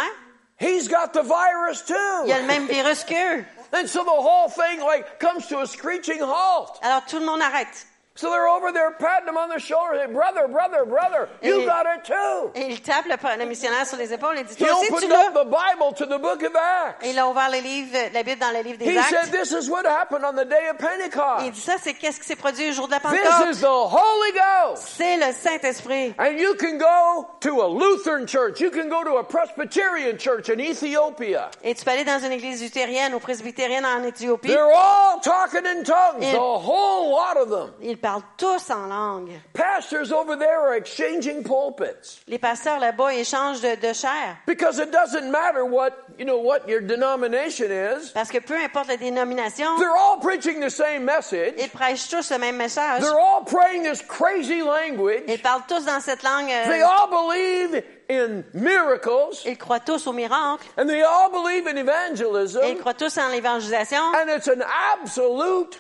he's 0.59 0.89
got 0.89 1.13
the 1.13 1.23
virus 1.23 1.83
too. 1.83 2.25
il 2.27 2.33
a 2.33 2.41
le 2.41 2.47
même 2.47 2.67
virus 2.67 3.05
qu'eux. 3.05 3.45
And 3.73 3.87
so 3.87 4.03
the 4.03 4.11
whole 4.11 4.49
thing 4.49 4.81
like 4.81 5.19
comes 5.19 5.47
to 5.49 5.61
a 5.61 5.67
screeching 5.67 6.21
halt. 6.21 6.79
Alors 6.83 7.05
tout 7.07 7.19
le 7.19 7.27
monde 7.27 7.41
arrête. 7.43 7.87
So 8.19 8.31
they're 8.31 8.49
over 8.49 8.73
there 8.73 8.91
patting 8.99 9.29
him 9.29 9.37
on 9.37 9.49
the 9.49 9.61
shoulder, 9.61 9.95
saying, 9.95 10.13
brother, 10.13 10.49
brother, 10.49 10.85
brother, 10.85 11.29
you 11.41 11.65
got 11.65 11.87
it 11.87 12.03
too. 12.03 12.51
Et 12.57 12.67
il 12.69 12.81
tape 12.83 13.05
le, 13.07 13.15
le 13.39 13.47
missionnaire 13.47 13.87
sur 13.87 13.97
les 13.97 14.13
épaules 14.13 14.37
et 14.39 14.43
dit, 14.43 14.55
He 14.55 14.67
toi 14.67 14.77
aussi 14.77 14.89
tu 14.89 14.93
opened 14.95 15.09
l'as. 15.11 15.29
up 15.29 15.35
the 15.35 15.47
Bible 15.47 15.95
to 15.95 16.05
the 16.05 16.21
book 16.21 16.43
of 16.43 16.51
Acts. 16.57 17.07
Il 17.07 17.17
a 17.17 17.29
ouvert 17.29 17.49
le 17.49 17.61
livre, 17.61 17.97
la 18.13 18.25
Bible 18.25 18.41
dans 18.41 18.51
le 18.51 18.63
livre 18.65 18.79
des 18.79 18.87
He 18.87 19.01
said, 19.05 19.31
this 19.31 19.53
is 19.53 19.71
what 19.71 19.87
happened 19.87 20.25
on 20.25 20.33
the 20.33 20.45
day 20.45 20.69
of 20.69 20.75
Et 20.81 21.05
il 21.05 21.11
Pentecost. 21.13 21.53
dit 21.53 21.61
ça, 21.61 21.75
c'est 21.81 21.95
qu'est-ce 21.95 22.19
qui 22.19 22.27
s'est 22.27 22.35
produit 22.35 22.71
au 22.71 22.73
jour 22.73 22.89
de 22.89 22.93
la 22.95 22.99
This 22.99 23.57
is 23.57 23.61
the 23.61 23.67
Holy 23.71 24.33
Ghost. 24.33 24.83
C'est 24.99 25.17
le 25.17 25.33
Saint-Esprit. 25.33 26.13
And 26.19 26.37
you 26.39 26.57
can 26.57 26.77
go 26.77 27.29
to 27.39 27.63
a 27.63 27.69
Lutheran 27.69 28.27
church. 28.27 28.59
You 28.61 28.73
can 28.73 28.89
go 28.89 29.05
to 29.05 29.19
a 29.19 29.23
Presbyterian 29.23 30.19
church 30.19 30.51
in 30.51 30.59
Ethiopia. 30.59 31.51
Et 31.63 31.73
tu 31.77 31.85
peux 31.85 31.93
aller 31.93 32.05
dans 32.05 32.19
une 32.19 32.33
église 32.33 32.61
luthérienne 32.63 33.15
ou 33.15 33.21
presbytérienne 33.21 33.87
en 33.87 34.03
Éthiopie. 34.03 34.49
They're 34.49 34.75
all 34.75 35.21
talking 35.23 35.65
in 35.65 35.85
tongues, 35.85 36.25
a 36.25 36.37
whole 36.37 37.11
lot 37.13 37.37
of 37.41 37.49
them. 37.51 37.71
Parlent 38.09 38.23
tous 38.39 38.71
en 38.71 38.87
langue. 38.89 39.39
Pastors 39.53 40.13
over 40.13 40.35
there 40.39 40.61
are 40.61 40.75
exchanging 40.77 41.43
pulpits 41.43 42.21
Les 42.27 42.39
pasteurs 42.39 42.79
là-bas 42.81 43.13
échangent 43.13 43.61
de, 43.61 43.75
de 43.77 43.93
chair. 43.93 44.39
because 44.47 44.79
it 44.79 44.91
doesn't 44.91 45.31
matter 45.31 45.63
what, 45.65 45.91
you 46.19 46.25
know, 46.25 46.39
what 46.39 46.67
your 46.67 46.81
denomination 46.81 47.71
is. 47.71 48.11
Parce 48.15 48.31
que 48.31 48.39
peu 48.41 48.57
importe 48.57 48.89
la 48.89 48.97
dénomination, 48.97 49.77
They're 49.79 49.95
all 49.95 50.19
preaching 50.21 50.61
the 50.61 50.71
same 50.71 51.05
message. 51.05 51.53
ils 51.59 51.69
prêchent 51.69 52.09
tous 52.09 52.31
le 52.31 52.39
même 52.39 52.57
message. 52.57 53.03
They're 53.03 53.19
all 53.19 53.45
praying 53.45 53.83
this 53.83 54.01
crazy 54.01 54.63
language. 54.63 55.25
Ils 55.29 55.43
parlent 55.43 55.65
tous 55.69 55.85
dans 55.85 56.01
cette 56.01 56.23
langue. 56.23 56.49
euh, 56.51 56.65
They 56.67 56.81
all 56.83 57.09
believe 57.11 57.83
in 58.11 58.43
miracles 58.55 59.37
ils 59.45 59.59
croient 59.59 59.81
tous 59.81 60.07
au 60.07 60.13
miracle. 60.15 60.65
and 60.79 60.87
they 60.87 61.03
all 61.03 61.29
believe 61.31 61.67
in 61.67 61.77
Et 61.77 61.81
ils 61.81 61.87
evangelism. 61.87 62.77
croient 62.81 62.95
tous 62.95 63.19
en 63.19 63.29
l'évangélisation. 63.29 64.01
And 64.15 64.29
it's 64.35 64.49
an 64.49 64.63
absolute 64.95 65.79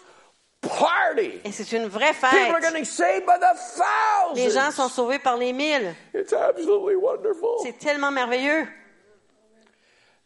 party. 0.61 1.41
Et 1.45 1.53
c'est 1.53 1.73
une 1.73 1.87
vraie 1.87 2.13
People 2.13 2.29
are 2.39 2.61
fête. 2.61 2.63
getting 2.63 2.85
saved 2.85 3.27
by 3.27 3.39
the 3.39 3.57
thousands. 3.57 4.35
Les 4.37 4.51
gens 4.51 4.71
sont 4.71 4.89
sauvés 4.89 5.19
par 5.19 5.37
les 5.37 5.53
mille. 5.53 5.95
It's 6.15 6.33
absolutely 6.33 6.97
wonderful. 6.97 7.59
C'est 7.63 7.79
tellement 7.79 8.11
merveilleux. 8.11 8.67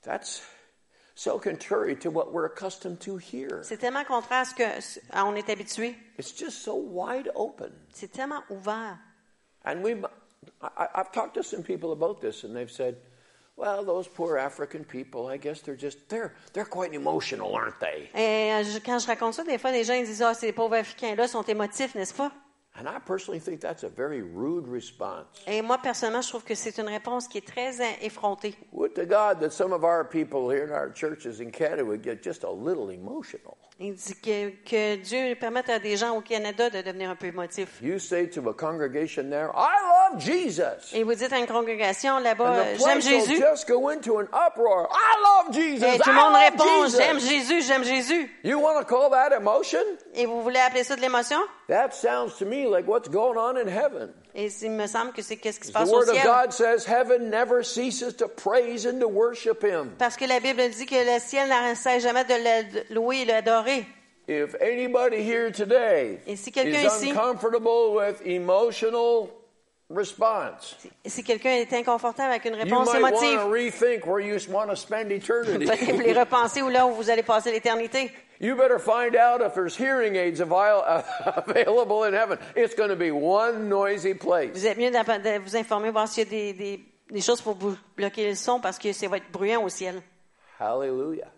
That's 0.02 0.42
so 1.14 1.38
contrary 1.38 1.94
to 1.96 2.10
what 2.10 2.32
we're 2.32 2.46
accustomed 2.46 3.00
to 3.00 3.16
here. 3.16 3.62
C'est 3.62 3.76
tellement 3.78 4.04
contraire 4.04 4.40
à 4.40 4.44
ce 4.44 4.54
que 4.54 4.64
à 5.12 5.24
on 5.26 5.34
est 5.34 5.48
habitué. 5.48 5.96
It's 6.18 6.32
just 6.36 6.62
so 6.62 6.74
wide 6.74 7.30
open. 7.34 7.70
C'est 7.92 8.10
tellement 8.10 8.42
ouvert. 8.50 8.98
And 9.64 9.82
we, 9.82 9.94
I, 10.60 10.88
I've 10.94 11.12
talked 11.12 11.34
to 11.34 11.42
some 11.44 11.62
people 11.62 11.92
about 11.92 12.20
this, 12.20 12.42
and 12.42 12.56
they've 12.56 12.70
said, 12.70 12.96
"Well, 13.56 13.84
those 13.84 14.08
poor 14.08 14.38
African 14.38 14.84
people. 14.84 15.28
I 15.28 15.36
guess 15.36 15.60
they're 15.62 15.76
just 15.76 16.08
they're 16.08 16.32
they're 16.52 16.64
quite 16.68 16.94
emotional, 16.94 17.54
aren't 17.54 17.78
they?" 17.80 18.10
Et 18.14 18.80
quand 18.84 18.98
je 18.98 19.06
raconte 19.06 19.34
ça, 19.34 19.44
des 19.44 19.58
fois, 19.58 19.70
les 19.72 19.84
gens 19.84 19.94
ils 19.94 20.06
disent 20.06 20.22
Ah, 20.22 20.34
ces 20.34 20.52
pauvres 20.52 20.76
Africains-là 20.76 21.28
sont 21.28 21.42
émotifs, 21.42 21.94
n'est-ce 21.94 22.14
pas? 22.14 22.32
And 22.74 22.88
I 22.88 22.98
personally 23.04 23.38
think 23.38 23.60
that's 23.60 23.84
a 23.84 23.88
very 23.90 24.22
rude 24.22 24.66
response. 24.66 25.26
Et 25.46 25.60
moi, 25.60 25.76
personnellement, 25.76 26.22
je 26.22 26.28
trouve 26.30 26.42
que 26.42 26.54
c'est 26.54 26.78
une 26.78 26.88
réponse 26.88 27.28
qui 27.28 27.36
est 27.38 27.46
très 27.46 27.74
effrontée. 28.00 28.54
Would 28.72 28.94
to 28.94 29.04
God 29.04 29.40
that 29.40 29.50
some 29.50 29.72
of 29.72 29.84
our 29.84 30.04
people 30.08 30.48
here 30.50 30.64
in 30.64 30.72
our 30.72 30.90
churches 30.90 31.40
in 31.40 31.50
Canada 31.50 31.84
would 31.84 32.02
get 32.02 32.22
just 32.22 32.44
a 32.44 32.50
little 32.50 32.90
emotional. 32.90 33.58
Il 33.78 33.94
dit 33.94 34.14
que, 34.22 34.50
que 34.64 34.96
Dieu 34.96 35.34
permette 35.34 35.68
à 35.68 35.78
des 35.78 35.96
gens 35.96 36.16
au 36.16 36.20
Canada 36.20 36.70
de 36.70 36.82
devenir 36.82 37.10
un 37.10 37.16
peu 37.16 37.26
émotifs. 37.26 37.80
You 37.82 37.98
say 37.98 38.28
to 38.28 38.48
a 38.48 38.54
congregation 38.54 39.28
there, 39.28 39.50
"I 39.54 40.12
love 40.12 40.20
Jesus." 40.20 40.94
Et 40.94 41.02
vous 41.02 41.14
dites 41.14 41.32
à 41.32 41.38
une 41.38 41.46
congrégation 41.46 42.18
là-bas, 42.20 42.74
j'aime 42.76 43.00
Jésus. 43.02 43.36
just 43.38 43.68
go 43.68 43.88
into 43.88 44.18
an 44.18 44.28
uproar. 44.32 44.88
I 44.90 45.44
love 45.46 45.54
Jesus. 45.54 45.84
Et 45.84 45.98
tout 45.98 46.10
le 46.10 46.14
monde 46.14 46.34
répond, 46.34 46.86
j'aime 46.96 47.18
Jésus, 47.18 47.62
j'aime 47.62 47.82
Jésus. 47.84 48.30
You 48.44 48.60
want 48.60 48.78
to 48.78 48.84
call 48.84 49.10
that 49.10 49.34
emotion? 49.34 49.80
Et 50.14 50.26
vous 50.26 50.42
voulez 50.42 50.60
appeler 50.60 50.84
ça 50.84 50.94
de 50.94 51.00
l'émotion? 51.00 51.38
That 51.68 51.92
sounds 51.92 52.36
to 52.38 52.44
me 52.46 52.61
me 52.62 52.68
like 52.68 52.86
what's 52.86 53.08
going 53.08 53.36
on 53.36 53.56
in 53.56 53.68
heaven? 53.68 54.10
Et 54.34 54.50
il 54.62 54.70
me 54.70 54.86
semble 54.86 55.12
que 55.12 55.22
c'est 55.22 55.36
qu'est-ce 55.36 55.60
qui 55.60 55.66
se 55.66 55.72
The 55.72 55.74
passe 55.74 55.88
au 55.88 55.92
Word 55.92 56.08
of 56.08 56.14
ciel. 56.14 56.24
God 56.24 56.52
says 56.52 56.84
heaven 56.86 57.28
never 57.30 57.62
ceases 57.62 58.14
to 58.16 58.28
praise 58.28 58.86
and 58.86 59.00
to 59.00 59.08
worship 59.08 59.62
Him. 59.62 59.90
Parce 59.98 60.16
que 60.16 60.26
la 60.26 60.40
Bible 60.40 60.68
dit 60.70 60.86
que 60.86 60.94
le 60.96 61.18
ciel 61.20 61.48
n'arrête 61.48 62.00
jamais 62.00 62.24
de 62.24 62.34
le 62.34 62.94
louer 62.94 63.22
et 63.22 63.24
l'adorer. 63.26 63.86
If 64.28 64.54
anybody 64.60 65.16
here 65.22 65.50
today 65.50 66.20
Et 66.26 66.36
si 66.36 66.52
quelqu'un 66.52 66.80
is 66.80 66.86
ici- 66.86 67.10
uncomfortable 67.10 67.92
with 67.96 68.22
emotional 68.24 69.28
response, 69.90 70.76
Si 71.04 71.22
quelqu'un 71.22 71.50
est 71.56 71.72
inconfortable 71.72 72.30
avec 72.30 72.44
une 72.44 72.54
you 72.54 72.62
réponse 72.62 72.92
might 72.94 73.02
want 73.02 73.08
émotive, 73.22 73.40
to 73.40 73.48
rethink 73.50 74.06
where 74.06 74.20
you 74.20 74.38
want 74.50 74.68
to 74.68 74.76
spend 74.76 75.10
eternity. 75.10 75.66
peut-être 75.66 75.92
vous 75.92 76.00
les 76.00 76.12
repenser 76.12 76.62
ou 76.62 76.68
là 76.68 76.86
où 76.86 76.92
vous 76.92 77.10
allez 77.10 77.22
passer 77.24 77.50
l'éternité. 77.50 78.10
You 78.42 78.56
better 78.56 78.80
find 78.80 79.14
out 79.14 79.40
if 79.40 79.54
there's 79.54 79.76
hearing 79.76 80.16
aids 80.16 80.40
avail- 80.40 80.82
available 81.46 82.02
in 82.02 82.12
heaven. 82.12 82.38
It's 82.56 82.74
going 82.74 82.90
to 82.90 82.96
be 82.96 83.12
one 83.12 83.68
noisy 83.68 84.14
place. 84.14 84.50
Vous 84.52 84.66
êtes 84.66 84.76
mieux 84.76 84.90
de 84.90 85.38
vous 85.38 85.56
informer, 85.56 85.90
voir 85.92 86.08
s'il 86.08 86.24
y 86.24 86.26
a 86.26 86.30
des, 86.30 86.52
des, 86.52 86.80
des 87.08 87.20
choses 87.20 87.40
pour 87.40 87.54
vous 87.54 87.76
bloquer 87.96 88.28
le 88.28 88.34
son 88.34 88.58
parce 88.58 88.78
que 88.78 88.92
ça 88.92 89.06
va 89.06 89.18
être 89.18 89.30
bruyant 89.30 89.62
au 89.62 89.68
ciel. 89.68 90.02
Hallelujah. 90.58 91.30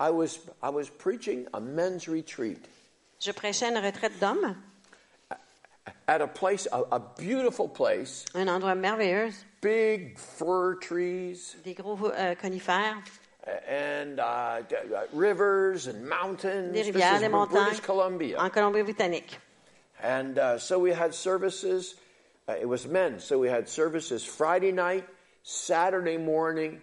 I 0.00 0.10
was, 0.10 0.38
I 0.62 0.70
was 0.70 0.88
preaching 0.88 1.46
a 1.52 1.60
men's 1.60 2.08
retreat 2.08 2.64
Je 3.20 3.32
prêchais 3.32 3.68
une 3.68 3.78
retraite 3.78 4.18
d'hommes, 4.20 4.54
at 6.06 6.20
a 6.22 6.26
place, 6.28 6.68
a, 6.70 6.82
a 6.92 7.00
beautiful 7.00 7.68
place, 7.68 8.24
un 8.34 8.46
endroit 8.46 8.76
merveilleux, 8.76 9.30
big 9.60 10.16
fir 10.16 10.76
trees 10.80 11.56
des 11.64 11.74
gros 11.74 11.98
euh, 12.12 12.36
conifères, 12.36 12.96
and 13.66 14.20
uh, 14.20 14.22
uh, 14.22 15.04
rivers 15.12 15.86
and 15.86 16.08
mountains. 16.08 16.72
des 16.72 16.82
rivières, 16.82 17.20
des 17.20 17.28
montagnes, 17.28 17.64
British 17.64 17.80
Columbia. 17.80 18.38
en 18.38 18.50
Colombie-Britannique. 18.50 19.38
And 20.02 20.38
uh, 20.38 20.58
so 20.58 20.78
we 20.78 20.92
had 20.92 21.14
services. 21.14 21.94
Uh, 22.48 22.54
it 22.60 22.68
was 22.68 22.86
men, 22.86 23.18
so 23.20 23.38
we 23.38 23.48
had 23.48 23.68
services 23.68 24.24
Friday 24.24 24.72
night, 24.72 25.04
Saturday 25.42 26.16
morning. 26.16 26.80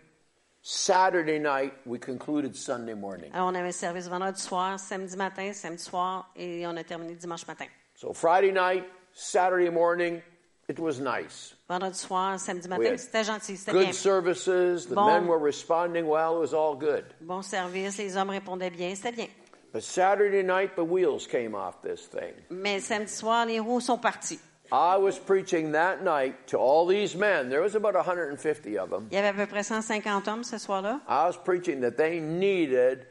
Saturday 0.68 1.38
night, 1.38 1.74
we 1.86 2.00
concluded 2.00 2.56
Sunday 2.56 2.96
morning. 2.96 3.30
Alors, 3.34 3.50
on 3.50 3.56
avait 3.56 3.72
service 3.72 4.08
vendredi 4.08 4.40
soir, 4.40 4.80
samedi 4.80 5.16
matin, 5.16 5.54
samedi 5.54 5.80
soir, 5.80 6.26
et 6.36 6.66
on 6.66 6.76
a 6.76 6.84
terminé 6.84 7.16
dimanche 7.20 7.46
matin. 7.48 7.68
So 7.94 8.14
Friday 8.14 8.52
night, 8.52 8.84
Saturday 9.14 9.70
morning, 9.70 10.24
it 10.68 10.80
was 10.80 11.00
nice. 11.00 11.56
Vendredi 11.70 11.98
soir, 11.98 12.40
samedi 12.40 12.68
matin, 12.68 12.98
c'était 12.98 13.24
gentil, 13.24 13.56
c'était 13.58 13.72
bien. 13.74 13.86
Good 13.86 13.94
services. 13.94 14.86
The 14.88 14.96
Bon. 14.96 15.06
men 15.08 15.28
were 15.28 15.40
responding 15.40 16.08
well. 16.08 16.36
It 16.38 16.40
was 16.40 16.54
all 16.54 16.76
good. 16.76 17.06
Bon 17.22 17.42
service, 17.42 17.98
les 17.98 18.16
hommes 18.18 18.30
répondaient 18.32 18.72
bien, 18.72 18.96
c'était 18.96 19.12
bien. 19.16 19.28
But 19.74 19.84
Saturday 19.84 20.42
night, 20.44 20.76
the 20.76 20.84
wheels 20.86 21.28
came 21.28 21.54
off 21.54 21.82
this 21.82 22.08
thing. 22.08 22.34
Mais 22.50 22.80
samedi 22.80 23.12
soir, 23.12 23.46
les 23.46 23.60
roues 23.60 23.82
sont 23.82 23.98
partis. 24.00 24.40
I 24.72 24.98
was 24.98 25.20
preaching 25.20 25.74
that 25.74 26.02
night 26.04 26.48
to 26.48 26.58
all 26.58 26.88
these 26.88 27.16
men. 27.16 27.50
There 27.50 27.62
was 27.62 27.76
about 27.76 27.94
150 27.96 28.78
of 28.80 28.90
them. 28.90 29.08
Il 29.12 29.16
y 29.16 29.18
avait 29.20 29.30
à 29.30 29.34
peu 29.34 29.46
près 29.46 29.64
150 29.64 30.28
hommes 30.28 30.44
ce 30.44 30.58
soir-là. 30.58 31.02
I 31.08 31.26
was 31.28 31.38
preaching 31.44 31.82
that 31.82 31.98
they 31.98 32.20
needed 32.20 33.06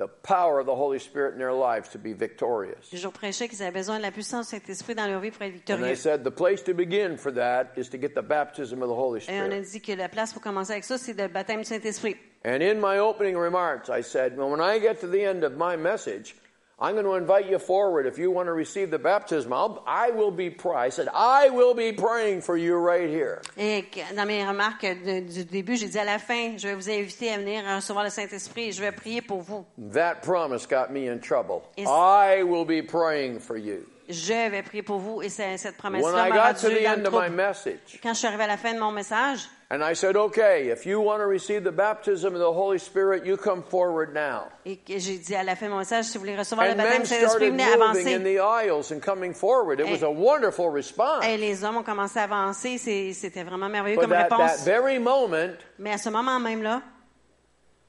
the 0.00 0.08
power 0.22 0.58
of 0.58 0.66
the 0.66 0.74
Holy 0.74 0.98
Spirit 0.98 1.34
in 1.34 1.38
their 1.38 1.52
lives 1.52 1.90
to 1.90 1.98
be 1.98 2.14
victorious. 2.14 2.88
Qu'ils 2.90 3.62
avaient 3.62 3.70
besoin 3.70 3.98
de 3.98 4.02
la 4.02 4.10
puissance 4.10 4.48
Saint-Esprit 4.48 4.94
dans 4.94 5.06
leur 5.06 5.20
vie 5.20 5.30
pour 5.30 5.42
être 5.42 5.50
And 5.52 5.56
victorieux. 5.56 5.84
they 5.84 5.94
said 5.94 6.24
the 6.24 6.30
place 6.30 6.62
to 6.64 6.72
begin 6.74 7.16
for 7.18 7.30
that 7.32 7.66
is 7.76 7.88
to 7.90 7.98
get 7.98 8.14
the 8.14 8.22
baptism 8.22 8.82
of 8.82 8.88
the 8.88 8.94
Holy 8.94 9.20
Et 9.28 9.40
on 9.40 9.52
a 9.52 9.62
Spirit. 9.62 9.70
dit 9.72 9.80
que 9.82 9.92
la 9.96 10.08
place 10.08 10.32
pour 10.32 10.40
commencer 10.42 10.72
avec 10.72 10.84
ça, 10.84 10.96
c'est 10.96 11.12
le 11.12 11.28
baptême 11.28 11.58
du 11.60 11.64
Saint-Esprit. 11.66 12.16
And 12.44 12.62
in 12.62 12.80
my 12.80 12.98
opening 12.98 13.36
remarks, 13.36 13.90
I 13.90 14.00
said, 14.02 14.34
well, 14.38 14.48
when 14.50 14.62
I 14.62 14.78
get 14.80 15.00
to 15.02 15.06
the 15.06 15.22
end 15.22 15.44
of 15.44 15.58
my 15.58 15.76
message, 15.76 16.34
I'm 16.82 16.94
going 16.94 17.04
to 17.04 17.14
invite 17.16 17.46
you 17.50 17.58
forward 17.58 18.06
if 18.06 18.16
you 18.18 18.30
want 18.30 18.46
to 18.46 18.54
receive 18.54 18.90
the 18.90 18.98
baptism. 18.98 19.52
I'll, 19.52 19.82
I 19.86 20.10
will 20.12 20.30
be. 20.30 20.50
I 20.74 20.88
said, 20.90 21.08
I 21.12 21.50
will 21.50 21.74
be 21.74 21.92
praying 21.92 22.40
for 22.40 22.56
you 22.56 22.76
right 22.76 23.08
here. 23.08 23.42
Et 23.58 23.84
dans 24.16 24.24
mes 24.26 24.46
remarques 24.46 24.86
de- 25.04 25.20
du 25.20 25.44
début, 25.44 25.76
j'ai 25.76 25.88
dit 25.88 25.98
à 25.98 26.04
la 26.04 26.18
fin, 26.18 26.56
je 26.56 26.68
vais 26.68 26.74
vous 26.74 26.88
inviter 26.88 27.32
à 27.32 27.36
venir 27.36 27.62
recevoir 27.76 28.02
le 28.04 28.10
Saint-Esprit 28.10 28.68
et 28.68 28.72
je 28.72 28.80
vais 28.80 28.92
prier 28.92 29.20
pour 29.20 29.42
vous. 29.42 29.66
That 29.92 30.22
promise 30.22 30.66
got 30.66 30.90
me 30.90 31.06
in 31.10 31.18
trouble. 31.18 31.62
I 31.76 32.42
will 32.42 32.64
be 32.64 32.80
praying 32.86 33.40
for 33.40 33.58
you. 33.58 33.84
Je 34.08 34.48
vais 34.50 34.62
prier 34.62 34.82
pour 34.82 34.98
vous 34.98 35.20
et 35.22 35.28
cette 35.28 35.62
When 35.64 35.74
promesse-là 35.74 36.26
I 36.26 36.30
m'a 36.30 36.36
got 36.52 36.58
to 36.60 36.66
rendu 36.68 36.78
the 36.80 36.82
dans 36.82 36.90
end 36.92 36.96
le 37.02 37.06
of 37.08 37.12
my 37.12 37.18
trouble. 37.26 37.36
message, 37.36 38.00
Quand 38.02 38.14
je 38.14 38.18
suis 38.18 38.26
arrivée 38.26 38.44
à 38.44 38.48
la 38.48 38.56
fin 38.56 38.72
de 38.74 38.80
mon 38.80 38.90
message, 38.90 39.48
and 39.72 39.84
I 39.84 39.94
said, 39.94 40.16
okay, 40.16 40.68
if 40.70 40.84
you 40.84 41.00
want 41.00 41.20
to 41.20 41.26
receive 41.26 41.62
the 41.62 41.70
baptism 41.70 42.34
of 42.34 42.40
the 42.40 42.52
Holy 42.52 42.78
Spirit, 42.78 43.24
you 43.24 43.36
come 43.36 43.62
forward 43.62 44.12
now. 44.12 44.48
et 44.66 44.80
j'ai 44.98 45.18
dit 45.18 45.34
à 45.36 45.44
la 45.44 45.54
fin 45.54 45.66
de 45.66 45.70
mon 45.70 45.78
message, 45.78 46.06
si 46.06 46.14
vous 46.18 46.24
voulez 46.24 46.36
recevoir 46.36 46.66
le 46.66 46.72
And 46.72 46.76
baptême 46.78 46.92
men 46.92 47.02
du 47.02 47.06
Saint-Esprit, 47.08 47.28
started 47.28 47.52
venez 47.52 47.64
moving 47.64 48.06
in 48.06 48.14
avancer. 48.16 48.18
the 48.24 48.38
aisles 48.40 48.90
and 48.92 49.00
coming 49.00 49.32
forward. 49.32 49.78
It 49.78 49.86
was 49.88 50.02
Eh. 50.02 50.06
a 50.06 50.10
wonderful 50.10 50.70
response. 50.70 51.24
Et 51.24 51.36
les 51.36 51.62
hommes 51.62 51.76
ont 51.76 51.84
commencé 51.84 52.18
à 52.18 52.24
avancer, 52.24 52.78
c'était 53.14 53.44
vraiment 53.44 53.68
merveilleux 53.68 53.96
But 53.96 54.02
comme 54.08 54.12
at 54.12 54.28
that 54.28 54.36
réponse. 54.36 54.64
very 54.64 54.98
moment, 54.98 55.54
Mais 55.78 55.92
à 55.92 55.98
ce 55.98 56.08
moment 56.10 56.40
même 56.40 56.62
là, 56.64 56.82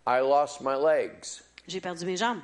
I 0.08 0.20
lost 0.22 0.62
my 0.62 0.76
legs. 0.76 1.42
j'ai 1.68 1.80
perdu 1.82 2.06
mes 2.06 2.16
jambes. 2.18 2.42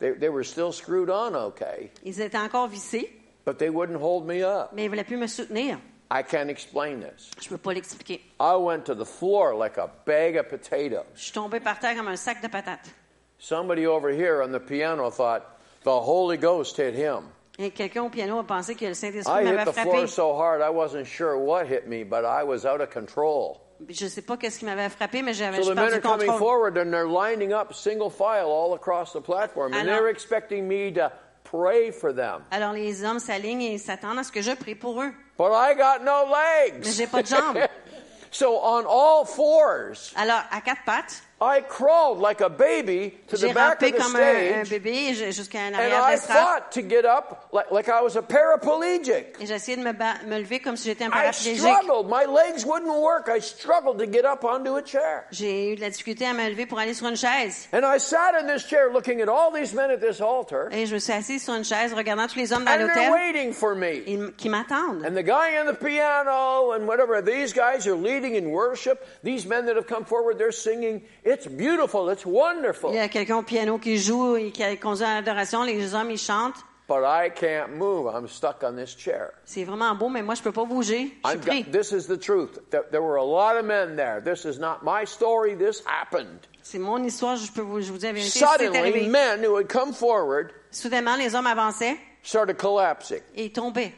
They, 0.00 0.12
they 0.18 0.28
were 0.28 0.42
still 0.44 0.72
screwed 0.72 1.08
on 1.10 1.34
okay, 1.36 1.92
Ils 2.04 2.20
étaient 2.20 2.36
encore 2.38 2.66
vissés, 2.66 3.12
but 3.46 3.58
they 3.58 3.68
wouldn't 3.68 4.00
hold 4.00 4.26
me 4.26 4.42
up. 4.42 4.70
mais 4.72 4.82
ils 4.82 4.86
ne 4.86 4.90
voulaient 4.90 5.04
plus 5.04 5.16
me 5.16 5.28
soutenir. 5.28 5.78
I 6.14 6.22
can't 6.22 6.50
explain 6.50 7.00
this. 7.00 7.30
Je 7.40 7.48
peux 7.48 7.56
pas 7.58 7.72
l'expliquer. 7.72 8.20
I 8.38 8.54
went 8.56 8.84
to 8.84 8.94
the 8.94 9.06
floor 9.06 9.54
like 9.54 9.78
a 9.78 9.88
bag 10.04 10.36
of 10.36 10.48
potatoes. 10.50 11.06
Je 11.14 11.22
suis 11.22 11.32
tombée 11.32 11.58
par 11.60 11.78
terre 11.78 11.96
comme 11.96 12.08
un 12.08 12.16
sac 12.16 12.42
de 12.42 12.48
patates. 12.48 12.90
Somebody 13.38 13.86
over 13.86 14.10
here 14.10 14.42
on 14.42 14.52
the 14.52 14.60
piano 14.60 15.10
thought 15.10 15.42
the 15.84 15.90
Holy 15.90 16.36
Ghost 16.36 16.76
hit 16.76 16.94
him. 16.94 17.24
Et 17.58 17.70
quelqu'un 17.70 18.02
au 18.04 18.08
piano 18.10 18.38
a 18.38 18.44
pensé 18.46 18.74
que 18.74 18.84
le 18.86 18.92
I 18.92 18.94
Saint-Esprit 18.94 19.44
hit 19.44 19.54
m'avait 19.54 19.64
the 19.64 19.72
floor 19.72 20.06
so 20.06 20.34
hard 20.34 20.60
I 20.60 20.70
wasn't 20.70 21.06
sure 21.06 21.36
what 21.38 21.66
hit 21.66 21.86
me, 21.88 22.02
but 22.04 22.24
I 22.24 22.42
was 22.44 22.64
out 22.66 22.80
of 22.80 22.90
control. 22.90 23.60
Je 23.88 24.06
sais 24.06 24.22
pas 24.22 24.36
qu'est-ce 24.36 24.58
qui 24.60 24.64
m'avait 24.64 24.88
frappé, 24.90 25.22
mais 25.22 25.32
j'avais 25.34 25.56
So 25.56 25.64
j'ai 25.64 25.70
the 25.70 25.74
men 25.74 25.90
perdu 25.90 25.94
are 25.94 25.96
le 25.96 26.02
coming 26.02 26.26
contrôle. 26.28 26.38
forward 26.38 26.76
and 26.78 26.92
they're 26.92 27.08
lining 27.08 27.52
up 27.52 27.72
single 27.74 28.10
file 28.10 28.46
all 28.50 28.74
across 28.74 29.12
the 29.12 29.20
platform, 29.20 29.72
and 29.72 29.88
Alors- 29.88 29.96
they're 30.02 30.08
expecting 30.10 30.68
me 30.68 30.92
to 30.92 31.10
pray 31.52 31.92
for 31.92 32.12
them. 32.14 32.42
Alors 32.50 32.72
les 32.72 33.04
hommes 33.04 33.18
s'alignent 33.18 33.62
et 33.62 33.78
s'attendent 33.78 34.18
à 34.18 34.24
ce 34.24 34.32
que 34.32 34.40
je 34.40 34.52
prie 34.52 34.74
pour 34.74 35.02
eux. 35.02 35.12
But 35.38 35.52
I 35.52 35.74
got 35.74 36.02
no 36.02 36.24
legs. 36.26 36.84
Mais 36.84 36.92
j'ai 36.92 37.06
pas 37.06 37.22
de 37.22 37.28
jambes. 37.28 37.58
so 38.30 38.58
on 38.62 38.84
all 38.86 39.26
fours, 39.26 40.12
Alors, 40.16 40.42
à 40.50 40.60
quatre 40.62 40.84
pattes, 40.84 41.22
I 41.42 41.60
crawled 41.60 42.20
like 42.20 42.40
a 42.40 42.48
baby 42.48 43.14
to 43.28 43.36
the 43.36 43.52
back 43.52 43.82
of 43.82 43.92
the 43.92 43.98
comme 43.98 44.14
un, 44.14 44.20
un 44.60 44.64
stage, 44.64 44.70
bébé 44.70 45.12
jusqu'à 45.32 45.58
and 45.58 45.72
de 45.76 45.92
I 45.92 46.16
fought 46.16 46.70
to 46.72 46.82
get 46.82 47.04
up 47.04 47.48
like, 47.52 47.70
like 47.72 47.88
I 47.88 48.00
was 48.00 48.14
a 48.16 48.22
paraplegic. 48.22 49.36
Et 49.40 49.46
j'ai 49.46 49.54
essayé 49.54 49.76
de 49.76 49.82
me, 49.82 49.92
ba- 49.92 50.20
me 50.24 50.38
lever 50.38 50.60
comme 50.60 50.76
si 50.76 50.88
j'étais 50.88 51.04
un 51.04 51.10
I 51.12 51.32
struggled. 51.32 52.08
My 52.08 52.26
legs 52.26 52.64
wouldn't 52.64 52.94
work. 52.94 53.28
I 53.28 53.40
struggled 53.40 53.98
to 53.98 54.06
get 54.06 54.24
up 54.24 54.44
onto 54.44 54.76
a 54.76 54.82
chair. 54.82 55.24
J'ai 55.32 55.72
eu 55.72 55.76
de 55.76 55.80
la 55.80 55.90
difficulté 55.90 56.26
à 56.26 56.32
me 56.32 56.48
lever 56.48 56.66
pour 56.66 56.78
aller 56.78 56.94
sur 56.94 57.08
une 57.08 57.16
chaise. 57.16 57.68
And 57.72 57.82
I 57.84 57.98
sat 57.98 58.34
in 58.40 58.46
this 58.46 58.64
chair 58.64 58.90
looking 58.92 59.20
at 59.20 59.28
all 59.28 59.50
these 59.52 59.74
men 59.74 59.90
at 59.90 59.98
this 60.00 60.20
altar, 60.20 60.68
Et 60.70 60.86
je 60.86 60.94
me 60.94 61.00
suis 61.00 61.12
assise 61.12 61.42
sur 61.42 61.54
une 61.54 61.64
chaise 61.64 61.92
regardant 61.92 62.28
tous 62.28 62.36
les 62.38 62.52
hommes 62.52 62.64
dans 62.64 62.72
and 62.72 62.88
they're 62.94 63.10
waiting 63.10 63.52
for 63.52 63.74
me. 63.74 64.02
qui 64.36 64.48
m'attendent. 64.48 65.04
And 65.04 65.16
the 65.16 65.24
guy 65.24 65.58
on 65.58 65.66
the 65.66 65.74
piano 65.74 66.72
and 66.72 66.86
whatever, 66.86 67.20
these 67.20 67.52
guys 67.52 67.86
are 67.86 67.96
leading 67.96 68.36
in 68.36 68.50
worship. 68.50 69.04
These 69.24 69.46
men 69.46 69.66
that 69.66 69.76
have 69.76 69.86
come 69.86 70.04
forward, 70.04 70.38
they're 70.38 70.52
singing. 70.52 71.02
It's 71.32 71.46
beautiful. 71.46 72.10
It's 72.10 72.26
wonderful. 72.26 72.90
Il 72.90 72.96
y 72.96 72.98
a 72.98 73.08
quelqu'un 73.08 73.38
au 73.38 73.42
piano 73.42 73.78
qui 73.78 73.96
joue 73.96 74.36
et 74.36 74.50
qui 74.50 74.62
conduit 74.78 75.04
à 75.04 75.14
l'adoration. 75.14 75.62
Les 75.62 75.94
hommes, 75.94 76.10
ils 76.10 76.18
chantent. 76.18 76.62
But 76.88 77.04
I 77.04 77.30
can't 77.30 77.76
move. 77.78 78.06
I'm 78.06 78.28
stuck 78.28 78.62
on 78.62 78.76
this 78.76 78.94
chair. 78.94 79.32
C'est 79.44 79.64
vraiment 79.64 79.94
beau, 79.94 80.10
mais 80.10 80.20
moi, 80.20 80.34
je 80.34 80.42
peux 80.42 80.52
pas 80.52 80.64
bouger. 80.64 81.16
Je 81.24 81.30
suis 81.30 81.38
pris. 81.38 81.62
got, 81.62 81.72
this 81.72 81.92
is 81.92 82.06
the 82.06 82.18
truth. 82.18 82.58
There, 82.70 82.84
there 82.90 83.02
were 83.02 83.16
a 83.16 83.24
lot 83.24 83.56
of 83.56 83.64
men 83.64 83.96
there. 83.96 84.20
This 84.20 84.44
is 84.44 84.58
not 84.58 84.82
my 84.82 85.06
story. 85.06 85.54
This 85.54 85.82
happened. 85.86 86.40
C'est 86.62 86.78
mon 86.78 87.02
histoire, 87.02 87.36
je 87.36 87.50
peux 87.50 87.62
vous, 87.62 87.80
je 87.80 87.90
vous 87.90 87.98
dis 87.98 88.06
la 88.06 88.12
vérité. 88.12 88.38
Suddenly, 88.38 89.08
men 89.08 89.42
who 89.42 89.56
had 89.56 89.68
come 89.68 89.92
forward 89.92 90.52
Soudainement, 90.70 91.16
les 91.16 91.34
hommes 91.34 91.46
avançaient 91.46 91.96
started 92.22 92.58
collapsing. 92.58 93.20
et 93.34 93.46
ils 93.46 93.52
tombaient. 93.52 93.92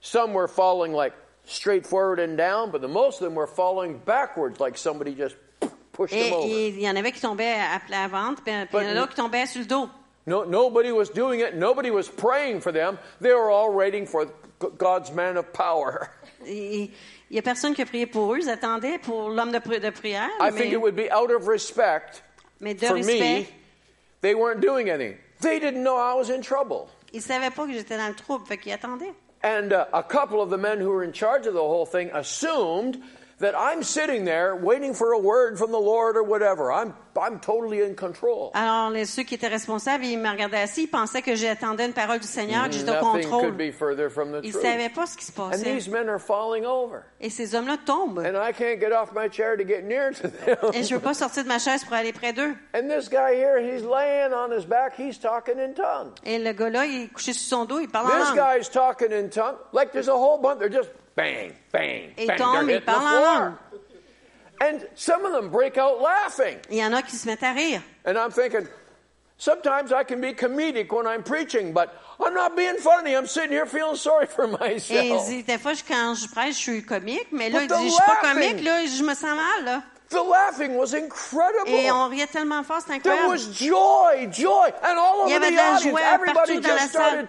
Some 0.00 0.34
were 0.34 0.48
falling 0.48 0.92
like 0.92 1.12
straight 1.44 1.86
forward 1.86 2.18
and 2.18 2.36
down, 2.36 2.70
but 2.70 2.80
the 2.80 2.88
most 2.88 3.20
of 3.20 3.24
them 3.24 3.34
were 3.34 3.46
falling 3.46 3.98
backwards, 4.04 4.58
like 4.58 4.76
somebody 4.76 5.14
just 5.14 5.36
pushed 5.96 6.12
Et 6.14 6.30
them 6.30 6.32
over. 6.34 6.48
et 6.52 6.68
il 6.68 6.80
y 6.80 6.88
en 6.88 6.96
avait 6.96 7.12
qui 7.12 7.20
tombaient 7.20 7.54
à 7.54 7.80
plat 7.80 8.06
ventre, 8.08 8.42
puis 8.42 8.52
il 8.52 8.82
y 8.82 8.86
en 8.86 8.90
a 8.90 8.94
d'autres 8.94 9.14
qui 9.14 9.20
tombaient 9.20 9.46
sur 9.46 9.60
le 9.60 9.66
dos. 9.66 9.88
No, 10.26 10.44
nobody 10.44 10.90
was 10.90 11.06
doing 11.14 11.40
it. 11.40 11.54
Nobody 11.54 11.90
was 11.90 12.08
praying 12.08 12.60
for 12.60 12.72
them. 12.72 12.98
They 13.20 13.32
were 13.32 13.48
all 13.50 13.72
waiting 13.72 14.06
for 14.06 14.26
God's 14.76 15.12
man 15.12 15.36
of 15.36 15.52
power. 15.52 16.08
Il 16.48 16.90
y 17.34 17.38
a 17.38 17.42
personne 17.42 17.74
qui 17.74 17.82
a 17.82 17.86
prié 17.86 18.06
pour 18.06 18.32
eux. 18.34 18.38
Ils 18.40 18.48
attendaient 18.48 18.98
pour 18.98 19.30
l'homme 19.30 19.50
de, 19.52 19.58
pri- 19.58 19.80
de 19.80 19.90
prière. 19.90 20.28
I 20.40 20.50
mais, 20.50 20.60
think 20.60 20.72
it 20.72 20.80
would 20.80 20.94
be 20.96 21.08
out 21.10 21.30
of 21.32 21.46
respect 21.48 22.22
mais 22.60 22.74
de 22.74 22.86
for 22.86 22.94
respect, 22.94 23.18
me. 23.20 23.46
They 24.20 24.34
weren't 24.34 24.60
doing 24.60 24.88
anything. 24.90 25.16
They 25.40 25.58
didn't 25.60 25.82
know 25.82 25.96
I 25.96 26.14
was 26.14 26.30
in 26.30 26.40
trouble. 26.42 26.88
ils 27.12 27.22
savaient 27.22 27.50
pas 27.50 27.66
que 27.66 27.72
j'étais 27.72 27.96
dans 27.96 28.08
le 28.08 28.14
trouble, 28.14 28.46
fait 28.46 28.58
qu'ils 28.58 28.72
attendaient. 28.72 29.12
And 29.44 29.72
uh, 29.72 29.84
a 29.92 30.02
couple 30.02 30.40
of 30.40 30.50
the 30.50 30.56
men 30.58 30.80
who 30.80 30.90
were 30.90 31.04
in 31.04 31.12
charge 31.12 31.46
of 31.46 31.54
the 31.54 31.62
whole 31.62 31.86
thing 31.86 32.10
assumed 32.14 32.98
that 33.38 33.54
I'm 33.54 33.82
sitting 33.82 34.24
there 34.24 34.56
waiting 34.56 34.94
for 34.94 35.12
a 35.12 35.18
word 35.18 35.58
from 35.58 35.70
the 35.70 35.78
Lord 35.78 36.16
or 36.16 36.22
whatever. 36.22 36.72
I'm, 36.72 36.94
I'm 37.20 37.38
totally 37.38 37.82
in 37.82 37.94
control. 37.94 38.50
Alors, 38.54 38.90
les, 38.90 39.04
ceux 39.04 39.24
qui 39.24 39.34
étaient 39.34 39.48
responsables, 39.48 40.04
ils 40.04 40.16
me 40.18 40.28
regardaient 40.30 40.62
assis, 40.62 40.84
ils 40.84 40.86
pensaient 40.86 41.20
que 41.20 41.34
j'attendais 41.34 41.84
une 41.84 41.92
parole 41.92 42.18
du 42.18 42.26
Seigneur, 42.26 42.66
que 42.66 42.72
j'étais 42.72 42.90
au 42.90 42.94
Nothing 42.94 43.28
could 43.30 43.58
be 43.58 43.70
further 43.70 44.08
from 44.08 44.32
the 44.32 44.40
Ils 44.42 44.52
truth. 44.52 44.62
savaient 44.64 44.88
pas 44.88 45.06
ce 45.06 45.16
qui 45.18 45.26
se 45.26 45.32
passait. 45.32 45.68
And 45.68 45.76
these 45.76 45.88
men 45.88 46.08
are 46.08 46.18
falling 46.18 46.64
over. 46.64 47.02
Et 47.20 47.28
ces 47.28 47.54
hommes-là 47.54 47.76
tombent. 47.84 48.20
And 48.20 48.36
I 48.36 48.52
can't 48.52 48.80
get 48.80 48.92
off 48.92 49.12
my 49.14 49.28
chair 49.28 49.56
to 49.56 49.64
get 49.64 49.82
near 49.82 50.12
to 50.12 50.28
them. 50.28 50.72
Et 50.72 50.82
je 50.84 50.94
veux 50.94 51.00
pas 51.00 51.14
sortir 51.14 51.42
de 51.44 51.48
ma 51.48 51.58
chaise 51.58 51.84
pour 51.84 51.94
aller 51.94 52.12
près 52.14 52.32
d'eux. 52.32 52.54
And 52.74 52.88
this 52.88 53.08
guy 53.10 53.34
here, 53.34 53.58
he's 53.58 53.82
laying 53.82 54.32
on 54.32 54.50
his 54.50 54.64
back, 54.64 54.94
he's 54.98 55.18
talking 55.18 55.58
in 55.58 55.74
tongues. 55.74 56.12
Et 56.24 56.38
le 56.38 56.52
gars-là, 56.52 56.86
il 56.86 57.02
est 57.04 57.12
couché 57.12 57.34
sur 57.34 57.58
son 57.58 57.64
dos, 57.66 57.80
il 57.80 57.88
parle 57.88 58.06
en 58.06 58.16
langue. 58.16 58.34
This 58.34 58.34
guy's 58.34 58.70
talking 58.70 59.12
in 59.12 59.28
tongues. 59.28 59.58
Like 59.74 59.92
there's 59.92 60.08
a 60.08 60.16
whole 60.16 60.38
bunch, 60.40 60.58
they're 60.58 60.70
just 60.72 60.88
bang, 61.16 61.52
bang, 61.72 62.12
Et 62.16 62.26
bang. 62.26 62.38
tombe, 62.38 62.52
They're 62.52 62.62
il 62.62 62.68
hitting 62.76 62.86
the 62.86 63.00
floor. 63.00 63.58
And 64.60 64.88
some 64.94 65.26
of 65.26 65.32
them 65.32 65.50
break 65.50 65.76
out 65.76 66.00
laughing. 66.00 66.58
Il 66.70 66.76
y 66.78 66.84
en 66.84 66.92
a 66.94 67.02
qui 67.02 67.16
se 67.16 67.26
mettent 67.26 67.42
à 67.42 67.52
rire. 67.52 67.82
And 68.06 68.16
I'm 68.16 68.30
thinking, 68.30 68.66
sometimes 69.36 69.92
I 69.92 70.02
can 70.04 70.20
be 70.20 70.32
comedic 70.32 70.90
when 70.92 71.06
I'm 71.06 71.22
preaching, 71.22 71.72
but 71.74 71.90
I'm 72.18 72.32
not 72.32 72.56
being 72.56 72.78
funny. 72.78 73.14
I'm 73.14 73.26
sitting 73.26 73.50
here 73.52 73.66
feeling 73.66 73.96
sorry 73.96 74.26
for 74.26 74.44
Et 74.48 74.48
il 74.48 74.58
myself. 74.76 75.26
dit, 75.28 75.42
des 75.42 75.58
fois, 75.58 75.72
quand 75.86 76.14
je 76.14 76.26
prêche, 76.28 76.56
je 76.56 76.60
suis 76.62 76.82
comique, 76.82 77.28
mais 77.32 77.50
là, 77.50 77.60
But 77.60 77.64
il 77.64 77.68
the 77.68 77.78
dit, 77.80 77.84
je 77.88 77.92
suis 77.92 78.02
pas 78.06 78.22
laughing- 78.22 78.50
comique, 78.52 78.64
là, 78.64 78.86
je 78.86 79.02
me 79.02 79.14
sens 79.14 79.36
mal, 79.36 79.64
là. 79.64 79.82
The 80.08 80.22
laughing 80.24 80.76
was 80.76 80.94
incredible. 80.94 81.68
Et 81.68 81.90
on 81.90 82.08
riait 82.08 82.28
tellement 82.28 82.62
fort, 82.62 82.80
c'est 82.86 83.00
There 83.02 83.26
was 83.28 83.52
joy, 83.52 84.28
joy, 84.30 84.70
and 84.82 84.96
all 84.98 85.22
over 85.26 85.38
the 85.40 85.46
audience, 85.52 85.84
everybody 85.84 86.62
just 86.62 86.90
started 86.90 87.28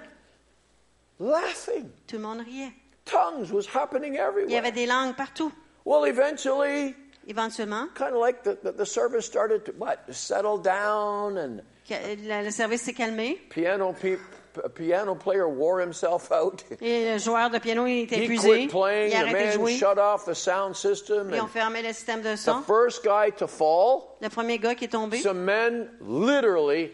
laughing. 1.20 1.90
Tout 2.08 2.18
le 2.18 2.22
monde 2.22 2.42
riait. 2.46 2.72
Tongues 3.10 3.51
was 3.51 3.66
happening 3.74 4.14
Il 4.14 4.18
y 4.18 4.20
everywhere. 4.20 4.58
avait 4.60 4.72
des 4.72 4.86
langues 4.86 5.16
partout. 5.16 5.51
Well, 5.86 6.05
eventually, 6.05 6.93
Éventuellement, 7.28 7.88
kind 7.93 8.14
of 8.14 8.22
like 8.22 8.43
the, 8.43 8.58
the, 8.64 8.72
the 8.72 8.86
service 8.86 9.26
started 9.26 9.64
to 9.66 9.74
what 9.78 9.97
settle 10.12 10.58
down, 10.58 11.38
and 11.38 11.62
que- 11.88 11.93
euh, 11.95 12.41
le 12.43 12.51
service 12.51 12.82
s'est 12.84 12.93
calmé. 12.93 13.38
piano 13.49 13.91
pe- 13.93 14.18
piano 14.76 15.14
player 15.14 15.45
wore 15.47 15.82
himself 15.82 16.32
out. 16.32 16.64
Et 16.82 17.12
le 17.12 17.18
joueur 17.20 17.49
de 17.49 17.60
piano, 17.60 17.86
il 17.86 18.03
était 18.03 18.24
épuisé. 18.24 18.47
He 18.49 18.68
quit 18.68 18.68
playing. 18.70 19.12
Il 19.12 19.16
a 19.16 19.20
The 19.20 19.24
arrêté 19.24 19.39
de 19.39 19.45
man 19.45 19.53
jouer. 19.53 19.78
shut 19.78 19.97
off 19.97 20.24
the 20.26 20.34
sound 20.34 20.74
system. 20.76 21.30
Ils 21.34 21.41
ont 21.41 21.47
fermé 21.47 21.82
le 21.82 21.91
système 21.93 22.22
de 22.22 22.34
the 22.36 22.66
first 22.66 23.03
guy 23.03 23.32
to 23.38 23.45
fall, 23.47 24.18
Le 24.22 24.30
premier 24.30 24.58
gars 24.58 24.74
qui 24.76 24.86
est 24.86 24.89
tombé, 24.89 25.18
some 25.20 25.39
men 25.43 25.89
literally 26.01 26.91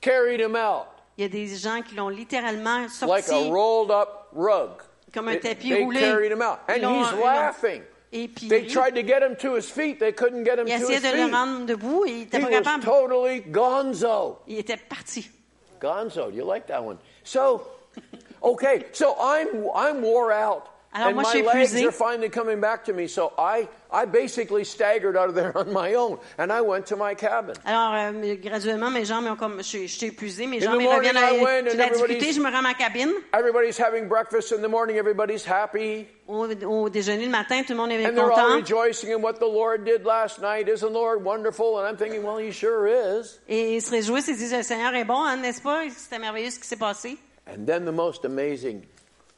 carried 0.00 0.40
him 0.40 0.56
out 0.56 0.86
il 1.18 1.22
y 1.22 1.24
a 1.24 1.28
des 1.30 1.46
gens 1.56 1.80
qui 1.82 1.94
l'ont 1.94 2.08
littéralement 2.10 2.88
sorti. 2.88 3.06
like 3.14 3.28
a 3.30 3.50
rolled 3.50 3.90
up 3.90 4.28
rug. 4.32 4.70
Comme 5.16 5.28
un 5.28 5.32
They- 5.38 5.54
tapis 5.54 5.70
they 5.70 5.82
roulé. 5.82 5.98
carried 6.00 6.30
him 6.32 6.42
out, 6.42 6.58
and 6.68 6.76
Ils 6.76 6.82
l'ont- 6.82 7.00
he's 7.02 7.12
ils 7.12 7.16
l'ont- 7.18 7.24
laughing. 7.24 7.82
Et 8.12 8.28
puis, 8.28 8.48
They 8.48 8.66
tried 8.66 8.94
to 8.94 9.02
get 9.02 9.22
him 9.22 9.34
to 9.36 9.54
his 9.56 9.68
feet. 9.68 9.98
They 9.98 10.12
couldn't 10.12 10.44
get 10.44 10.58
him 10.58 10.66
il 10.68 10.78
to 10.78 10.84
essayait 10.86 10.96
his 10.98 11.02
de 11.02 11.16
le 11.16 11.24
feet. 11.24 11.32
rendre 11.34 11.66
debout 11.66 12.04
et 12.06 12.10
il 12.10 12.22
était 12.22 12.38
He 12.38 12.40
pas 12.40 12.48
was 12.50 12.58
capable. 12.62 12.84
totally 12.84 13.40
gonzo. 13.50 14.38
Il 14.46 14.58
était 14.58 14.76
parti. 14.88 15.28
Gonzo, 15.80 16.28
you 16.32 16.44
like 16.44 16.66
that 16.68 16.82
one? 16.84 16.98
So, 17.24 17.62
okay, 18.42 18.86
so 18.92 19.16
I'm 19.18 19.48
I'm 19.74 20.02
wore 20.02 20.32
out, 20.32 20.68
Alors, 20.96 21.08
and 21.08 21.16
moi, 21.16 21.24
my 21.34 21.42
legs 21.42 21.74
are 21.84 21.92
finally 21.92 22.30
coming 22.30 22.58
back 22.58 22.84
to 22.86 22.94
me. 22.94 23.06
So 23.06 23.32
I 23.36 23.68
I 23.92 24.06
basically 24.06 24.64
staggered 24.64 25.14
out 25.14 25.28
of 25.28 25.34
there 25.34 25.52
on 25.58 25.70
my 25.70 25.92
own, 25.94 26.18
and 26.38 26.50
I 26.50 26.62
went 26.62 26.86
to 26.86 26.96
my 26.96 27.14
cabin. 27.14 27.52
Alors, 27.66 27.92
euh, 27.94 28.36
graduellement, 28.36 28.90
mes 28.90 29.04
jambes 29.04 29.26
ont 29.26 29.36
comme, 29.36 29.62
je, 29.62 29.86
je 29.86 29.86
suis 29.86 30.06
épuisé, 30.06 30.46
mes 30.46 30.58
jambes 30.60 30.80
reviennent 30.80 31.16
à 31.18 31.32
I 31.34 31.42
went 31.42 31.68
and 31.68 31.76
la 31.76 31.86
everybody's- 31.88 32.18
difficulté, 32.18 32.32
je 32.32 32.40
me 32.40 32.50
rends 32.50 32.58
à 32.60 32.62
ma 32.62 32.74
cabine. 32.74 33.12
Everybody's 33.34 33.78
having 33.78 34.08
breakfast 34.08 34.52
in 34.52 34.62
the 34.62 34.68
morning. 34.68 34.96
Everybody's 34.96 35.44
happy, 35.44 36.06
Au, 36.26 36.46
au 36.48 36.88
déjeuner 36.88 37.26
le 37.26 37.30
matin, 37.30 37.62
tout 37.62 37.72
le 37.74 37.76
monde 37.76 37.90
est 37.92 38.04
and 38.06 38.14
they're 38.16 38.32
all 38.32 38.56
rejoicing 38.56 39.12
in 39.12 39.20
what 39.20 39.34
the 39.34 39.46
Lord 39.46 39.84
did 39.84 40.04
last 40.06 40.40
night. 40.40 40.66
Isn't 40.68 40.88
the 40.88 40.98
Lord 40.98 41.22
wonderful? 41.22 41.78
And 41.78 41.86
I'm 41.86 41.96
thinking, 41.98 42.22
well, 42.24 42.38
He 42.38 42.50
sure 42.52 42.86
is. 42.88 43.38
Et 43.48 43.76
ils 43.76 43.82
se 43.82 43.90
réjouissent, 43.90 44.28
ils 44.28 44.36
disent, 44.36 44.54
le 44.54 44.62
Seigneur 44.62 44.94
est 44.94 45.04
bon, 45.04 45.22
hein, 45.22 45.36
n'est-ce 45.36 45.60
pas? 45.60 45.82
C'était 45.94 46.18
merveilleux 46.18 46.50
ce 46.50 46.58
qui 46.58 46.66
s'est 46.66 46.76
passé. 46.76 47.18
And 47.46 47.64
then 47.66 47.84
the 47.84 47.92
most 47.92 48.24
amazing. 48.24 48.82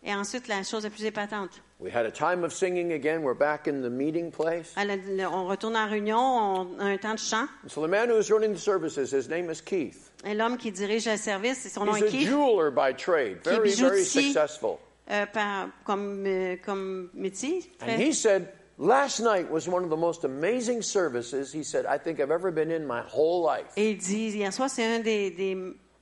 Et 0.03 0.15
ensuite, 0.15 0.47
la 0.49 0.63
chose 0.63 0.85
la 0.85 0.91
plus 0.91 1.05
épatante. 1.05 1.61
We 1.81 1.93
had 1.95 2.07
a 2.07 2.11
time 2.11 2.45
of 2.45 2.53
singing 2.53 2.93
again. 2.93 3.23
We're 3.23 3.35
back 3.39 3.67
in 3.67 3.83
the 3.83 3.91
meeting 3.91 4.31
place. 4.31 4.75
On 4.77 5.47
retourne 5.47 5.77
en 5.77 5.89
réunion, 5.89 6.19
on 6.19 6.79
a 6.81 6.85
un 6.85 6.97
temps 6.99 7.15
de 7.15 7.21
chant. 7.21 7.49
So 7.67 7.81
the 7.85 7.89
man 7.91 8.09
who 8.09 8.15
was 8.17 8.31
running 8.31 8.53
the 8.53 8.61
services, 8.61 9.13
his 9.13 9.29
name 9.29 9.51
is 9.51 9.61
Keith. 9.61 10.11
Et 10.25 10.35
l'homme 10.35 10.57
qui 10.57 10.71
dirige 10.73 11.07
le 11.09 11.17
service, 11.17 11.69
son 11.73 11.85
nom 11.85 11.95
He's 11.95 12.03
est 12.05 12.09
a 12.09 12.11
Keith, 12.11 12.29
jeweler 12.29 12.71
by 12.71 12.95
trade, 12.97 13.39
est 13.39 13.45
very, 13.45 13.57
very 13.57 13.71
bijoutier. 13.71 14.05
successful. 14.23 14.79
euh, 15.11 15.27
par- 15.27 15.69
comme, 15.85 16.25
euh, 16.27 16.57
comme 16.65 17.11
métier. 17.15 17.63
And 17.81 18.01
he 18.01 18.13
said, 18.13 18.49
last 18.79 19.21
night 19.21 19.51
was 19.51 19.67
one 19.69 19.83
of 19.85 19.91
the 19.91 19.97
most 19.97 20.25
amazing 20.25 20.83
services, 20.83 21.53
he 21.53 21.63
said, 21.65 21.87
I 21.87 21.99
think 21.99 22.21
I've 22.21 22.31
ever 22.33 22.51
been 22.53 22.71
in 22.71 22.87
my 22.87 23.01
whole 23.03 23.43
life. 23.43 23.73
Et 23.77 23.93
il 23.93 23.97
dit, 23.99 24.31
hier 24.37 24.53
soir, 24.53 24.69
c'est 24.69 24.85
un 24.85 25.01
des, 25.01 25.31
des 25.31 25.57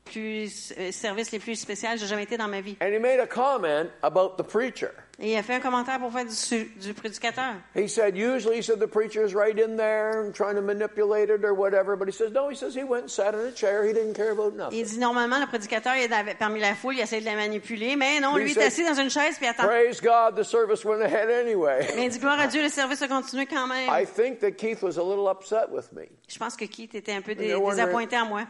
plus, 0.06 0.72
euh, 0.78 0.90
services 0.92 1.30
les 1.32 1.38
plus 1.38 1.56
spéciaux 1.56 1.90
que 1.92 1.98
j'ai 1.98 2.06
jamais 2.06 2.22
été 2.22 2.36
dans 2.36 2.48
ma 2.48 2.60
vie. 2.60 2.76
And 2.80 2.86
he 2.86 2.98
made 2.98 3.20
a 3.20 3.26
comment 3.26 3.90
about 4.02 4.36
the 4.36 4.46
preacher. 4.46 4.90
Et 5.18 5.32
il 5.32 5.36
a 5.38 5.42
fait 5.42 5.54
un 5.54 5.60
commentaire 5.60 5.98
pour 5.98 6.12
faire 6.12 6.26
du, 6.26 6.64
du 6.78 6.92
prédicateur. 6.92 7.54
He 7.74 7.88
said, 7.88 8.18
usually, 8.18 8.58
he 8.58 8.62
said, 8.62 8.78
the 8.80 8.86
preacher's 8.86 9.34
right 9.34 9.58
in 9.58 9.76
there 9.76 10.20
and 10.20 10.32
trying 10.32 10.56
to 10.56 10.60
manipulate 10.60 11.30
it 11.30 11.42
or 11.42 11.54
whatever. 11.54 11.96
But 11.96 12.06
he 12.06 12.12
says, 12.12 12.32
no, 12.32 12.50
he 12.50 12.54
says, 12.54 12.74
he 12.74 12.84
went 12.84 13.04
and 13.04 13.10
sat 13.10 13.34
in 13.34 13.40
a 13.40 13.52
chair. 13.52 13.86
He 13.86 13.94
didn't 13.94 14.12
care 14.12 14.32
about 14.32 14.54
nothing. 14.54 14.78
Il 14.78 14.84
dit, 14.84 14.98
normalement, 14.98 15.38
le 15.38 15.46
prédicateur 15.46 15.94
il 15.96 16.02
est 16.02 16.34
parmi 16.38 16.60
la 16.60 16.74
foule, 16.74 16.96
il 16.96 17.00
essaie 17.00 17.20
de 17.20 17.24
la 17.24 17.34
manipuler, 17.34 17.96
mais 17.96 18.20
non, 18.20 18.36
lui, 18.36 18.52
il 18.52 18.58
est 18.58 18.64
assis 18.64 18.84
dans 18.84 19.00
une 19.00 19.08
chaise, 19.08 19.36
puis 19.38 19.46
attend. 19.46 19.64
Praise 19.64 20.02
God, 20.02 20.36
the 20.36 20.44
service 20.44 20.84
went 20.84 21.00
ahead 21.00 21.30
anyway. 21.30 21.86
Mais 21.96 22.04
il 22.04 22.10
dit, 22.10 22.18
gloire 22.18 22.38
à 22.38 22.46
Dieu, 22.46 22.62
le 22.62 22.68
service 22.68 23.00
a 23.00 23.08
continué 23.08 23.46
quand 23.46 23.66
même. 23.66 23.88
I 23.88 24.04
think 24.04 24.40
that 24.40 24.52
Keith 24.52 24.82
was 24.82 24.98
a 24.98 25.02
little 25.02 25.30
upset 25.30 25.70
with 25.70 25.92
me. 25.92 26.04
Je 26.28 26.38
pense 26.38 26.56
que 26.56 26.66
Keith 26.66 26.94
était 26.94 27.12
un 27.12 27.22
peu 27.22 27.34
désappointé 27.34 28.18
en 28.18 28.26
moi. 28.26 28.42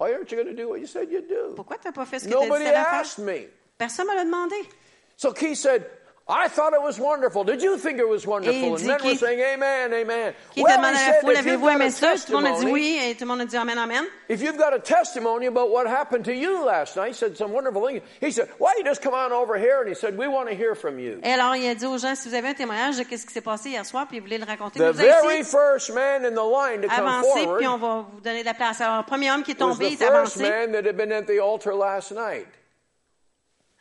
Why 0.00 0.14
aren't 0.14 0.30
you 0.32 0.42
going 0.42 0.48
to 0.48 0.54
do 0.56 0.66
what 0.70 0.80
you 0.80 0.86
said 0.86 1.10
you'd 1.10 1.28
do? 1.28 1.52
Pourquoi 1.54 1.76
t'as 1.76 1.92
pas 1.92 2.06
fait 2.06 2.18
ce 2.20 2.24
que 2.24 2.30
dit 2.30 2.34
Nobody 2.34 2.64
que 2.64 2.70
t'allais 2.70 2.84
faire? 2.84 3.00
asked 3.00 3.18
me. 3.18 3.48
Personne 3.76 4.06
me 4.06 4.14
l'a 4.14 4.24
demandé. 4.24 4.56
So 5.18 5.32
Keith 5.34 5.58
said, 5.58 5.84
I 6.28 6.46
thought 6.46 6.72
it 6.74 6.80
was 6.80 6.96
wonderful. 7.00 7.42
Did 7.42 7.60
you 7.60 7.76
think 7.76 7.98
it 7.98 8.08
was 8.08 8.24
wonderful? 8.24 8.76
And 8.76 8.86
men 8.86 8.98
were 9.04 9.16
saying, 9.16 9.40
Amen, 9.40 9.92
Amen. 9.92 10.32
Keith 10.54 10.62
Well, 10.62 10.74
a 10.74 10.78
demandé 10.78 10.94
he 10.94 11.02
à 11.02 11.06
la 11.08 11.12
said, 11.12 11.20
foule, 11.22 11.30
if 11.32 11.36
you've 11.38 11.46
avez-vous 11.46 11.66
got 11.66 11.74
aimé 11.74 11.86
a 11.86 11.90
ça? 11.90 12.14
Tout 12.26 12.32
le 12.32 12.34
monde 12.38 12.46
a 12.46 12.50
dit 12.50 12.54
testimony- 12.54 12.72
oui, 12.72 12.98
et 13.02 13.14
tout 13.16 13.20
le 13.22 13.26
monde 13.26 13.40
a 13.40 13.44
dit 13.46 13.56
amen, 13.56 13.78
amen. 13.78 14.04
If 14.28 14.40
you've 14.40 14.56
got 14.56 14.72
a 14.72 14.78
testimony 14.78 15.46
about 15.46 15.70
what 15.70 15.88
happened 15.88 16.24
to 16.26 16.32
you 16.32 16.64
last 16.64 16.94
night, 16.96 17.08
he 17.08 17.14
said 17.14 17.36
some 17.36 17.50
wonderful 17.50 17.84
thing. 17.84 18.00
He 18.20 18.30
said, 18.30 18.48
Why 18.58 18.74
don't 18.74 18.84
you 18.84 18.90
just 18.92 19.02
come 19.02 19.12
on 19.14 19.32
over 19.32 19.58
here? 19.58 19.80
And 19.80 19.88
he 19.88 19.94
said, 19.96 20.16
We 20.16 20.28
want 20.28 20.48
to 20.48 20.54
hear 20.54 20.76
from 20.76 21.00
you. 21.00 21.18
Et 21.24 21.32
alors, 21.32 21.56
il 21.56 21.66
a 21.68 21.74
dit 21.74 21.86
aux 21.86 21.98
gens, 21.98 22.14
si 22.14 22.28
vous 22.28 22.34
avez 22.36 22.50
un 22.50 22.54
témoignage 22.54 22.98
de 22.98 23.02
qu'est-ce 23.02 23.26
qui 23.26 23.32
s'est 23.32 23.40
passé 23.40 23.70
hier 23.70 23.84
soir, 23.84 24.06
puis 24.06 24.20
vous 24.20 24.26
voulez 24.26 24.38
le 24.38 24.44
raconter, 24.46 24.78
The 24.78 24.92
vous 24.92 24.98
very 24.98 25.40
ici, 25.40 25.50
first 25.50 25.92
man 25.92 26.24
in 26.24 26.34
the 26.34 26.44
line 26.44 26.80
to 26.82 26.88
come 26.88 27.08
avancez, 27.08 27.42
forward 27.42 27.58
puis 27.58 27.66
on 27.66 27.78
va 27.78 28.06
vous 28.08 28.20
donner 28.20 28.42
de 28.42 28.46
la 28.46 28.54
place. 28.54 28.80
Alors, 28.80 28.98
le 28.98 29.04
premier 29.04 29.32
homme 29.32 29.42
qui 29.42 29.50
est 29.50 29.54
tombé, 29.56 29.88
the 29.88 29.92
il 29.94 30.00
est 30.00 30.06
first 30.06 30.36
man 30.36 30.70
that 30.70 30.86
had 30.86 30.96
been 30.96 31.10
at 31.10 31.22
the 31.26 31.40
altar 31.40 31.74
last 31.74 32.12
night. 32.12 32.46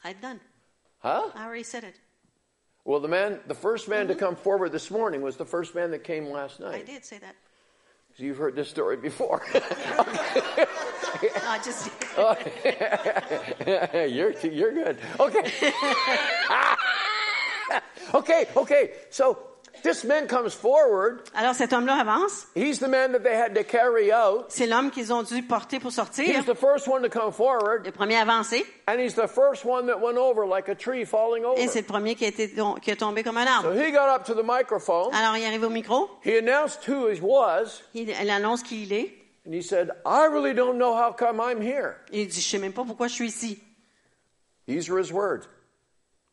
I'm 0.04 0.16
done. 0.20 0.40
Huh? 1.04 1.30
I 1.36 1.46
already 1.46 1.64
said 1.64 1.84
it. 1.84 1.94
Well, 2.86 2.99
the 2.99 3.07
man, 3.07 3.39
the 3.47 3.55
first 3.55 3.88
man 3.88 4.07
to 4.07 4.13
mm-hmm. 4.13 4.19
come 4.19 4.36
forward 4.36 4.71
this 4.71 4.89
morning 4.89 5.21
was 5.21 5.38
the 5.38 5.45
first 5.45 5.75
man 5.75 5.91
that 5.91 6.03
came 6.03 6.30
last 6.30 6.59
night. 6.59 6.82
I 6.82 6.91
did 6.91 7.05
say 7.05 7.19
that. 7.19 7.36
You've 8.17 8.38
heard 8.38 8.55
this 8.55 8.69
story 8.69 8.97
before. 8.97 9.43
I 9.53 11.59
just, 11.63 11.91
oh, 12.17 12.36
you're 14.07 14.32
you're 14.32 14.73
good. 14.73 14.97
Okay. 15.19 15.73
okay, 18.13 18.47
okay. 18.57 18.91
So 19.09 19.49
this 19.84 20.03
man 20.03 20.27
comes 20.27 20.53
forward. 20.53 21.21
alors, 21.36 21.53
cet 21.55 21.73
homme-là 21.73 21.95
avance. 21.99 22.47
He's 22.55 22.80
the 22.80 22.88
man 22.88 23.11
that 23.11 23.19
they 23.23 23.36
had 23.36 23.53
to 23.55 23.63
carry 23.63 24.11
out. 24.11 24.45
C'est 24.49 24.67
l'homme 24.67 24.91
qu'ils 24.91 25.11
ont 25.13 25.23
dû 25.23 25.43
porter 25.43 25.80
pour 25.80 25.91
sortir. 25.91 26.25
He's 26.25 26.45
the 26.45 26.55
first 26.57 26.88
one 26.88 27.01
to 27.03 27.09
come 27.09 27.32
forward, 27.32 27.86
Le 27.86 27.91
premier 27.91 28.17
avancé. 28.17 28.65
and 28.88 28.99
he's 28.99 29.15
the 29.15 29.27
first 29.27 29.65
one 29.65 29.88
that 29.88 29.99
went 29.99 30.17
over 30.17 30.45
like 30.45 30.69
a 30.69 30.75
tree 30.75 31.05
falling 31.05 31.45
over. 31.45 31.59
Et 31.61 31.67
c'est 31.67 31.82
le 31.82 31.88
premier 31.88 32.15
qui 32.15 32.25
a, 32.25 32.30
été, 32.30 32.53
qui 32.82 32.91
a 32.91 32.95
tombé 32.95 33.23
comme 33.23 33.38
un 33.38 33.45
arbre. 33.47 33.73
So 33.73 33.80
he 33.80 33.91
got 33.91 34.09
up 34.13 34.23
to 34.25 34.34
the 34.34 34.43
microphone. 34.45 35.13
Alors, 35.13 35.38
il 35.38 35.45
arrive 35.45 35.63
au 35.63 35.69
micro. 35.69 36.09
He 36.25 36.38
announced 36.38 36.88
who 36.88 37.07
he 37.09 37.19
was, 37.21 37.82
Il, 37.93 38.09
il 38.09 38.30
annonce 38.30 38.63
qui 38.63 38.84
il 38.84 38.93
est. 38.93 39.15
and 39.45 39.53
he 39.53 39.61
said, 39.63 39.89
"I 40.05 40.25
really 40.25 40.53
don't 40.53 40.77
know 40.77 40.93
how 40.93 41.11
come 41.11 41.39
I'm 41.39 41.61
here." 41.61 41.95
Il 42.11 42.27
dit, 42.27 42.39
je 42.41 42.47
sais 42.47 42.57
même 42.59 42.73
pas 42.73 42.84
pourquoi 42.84 43.07
je 43.07 43.13
suis 43.13 43.27
ici. 43.27 43.59
These 44.67 44.89
are 44.91 44.99
his 44.99 45.11
words. 45.11 45.47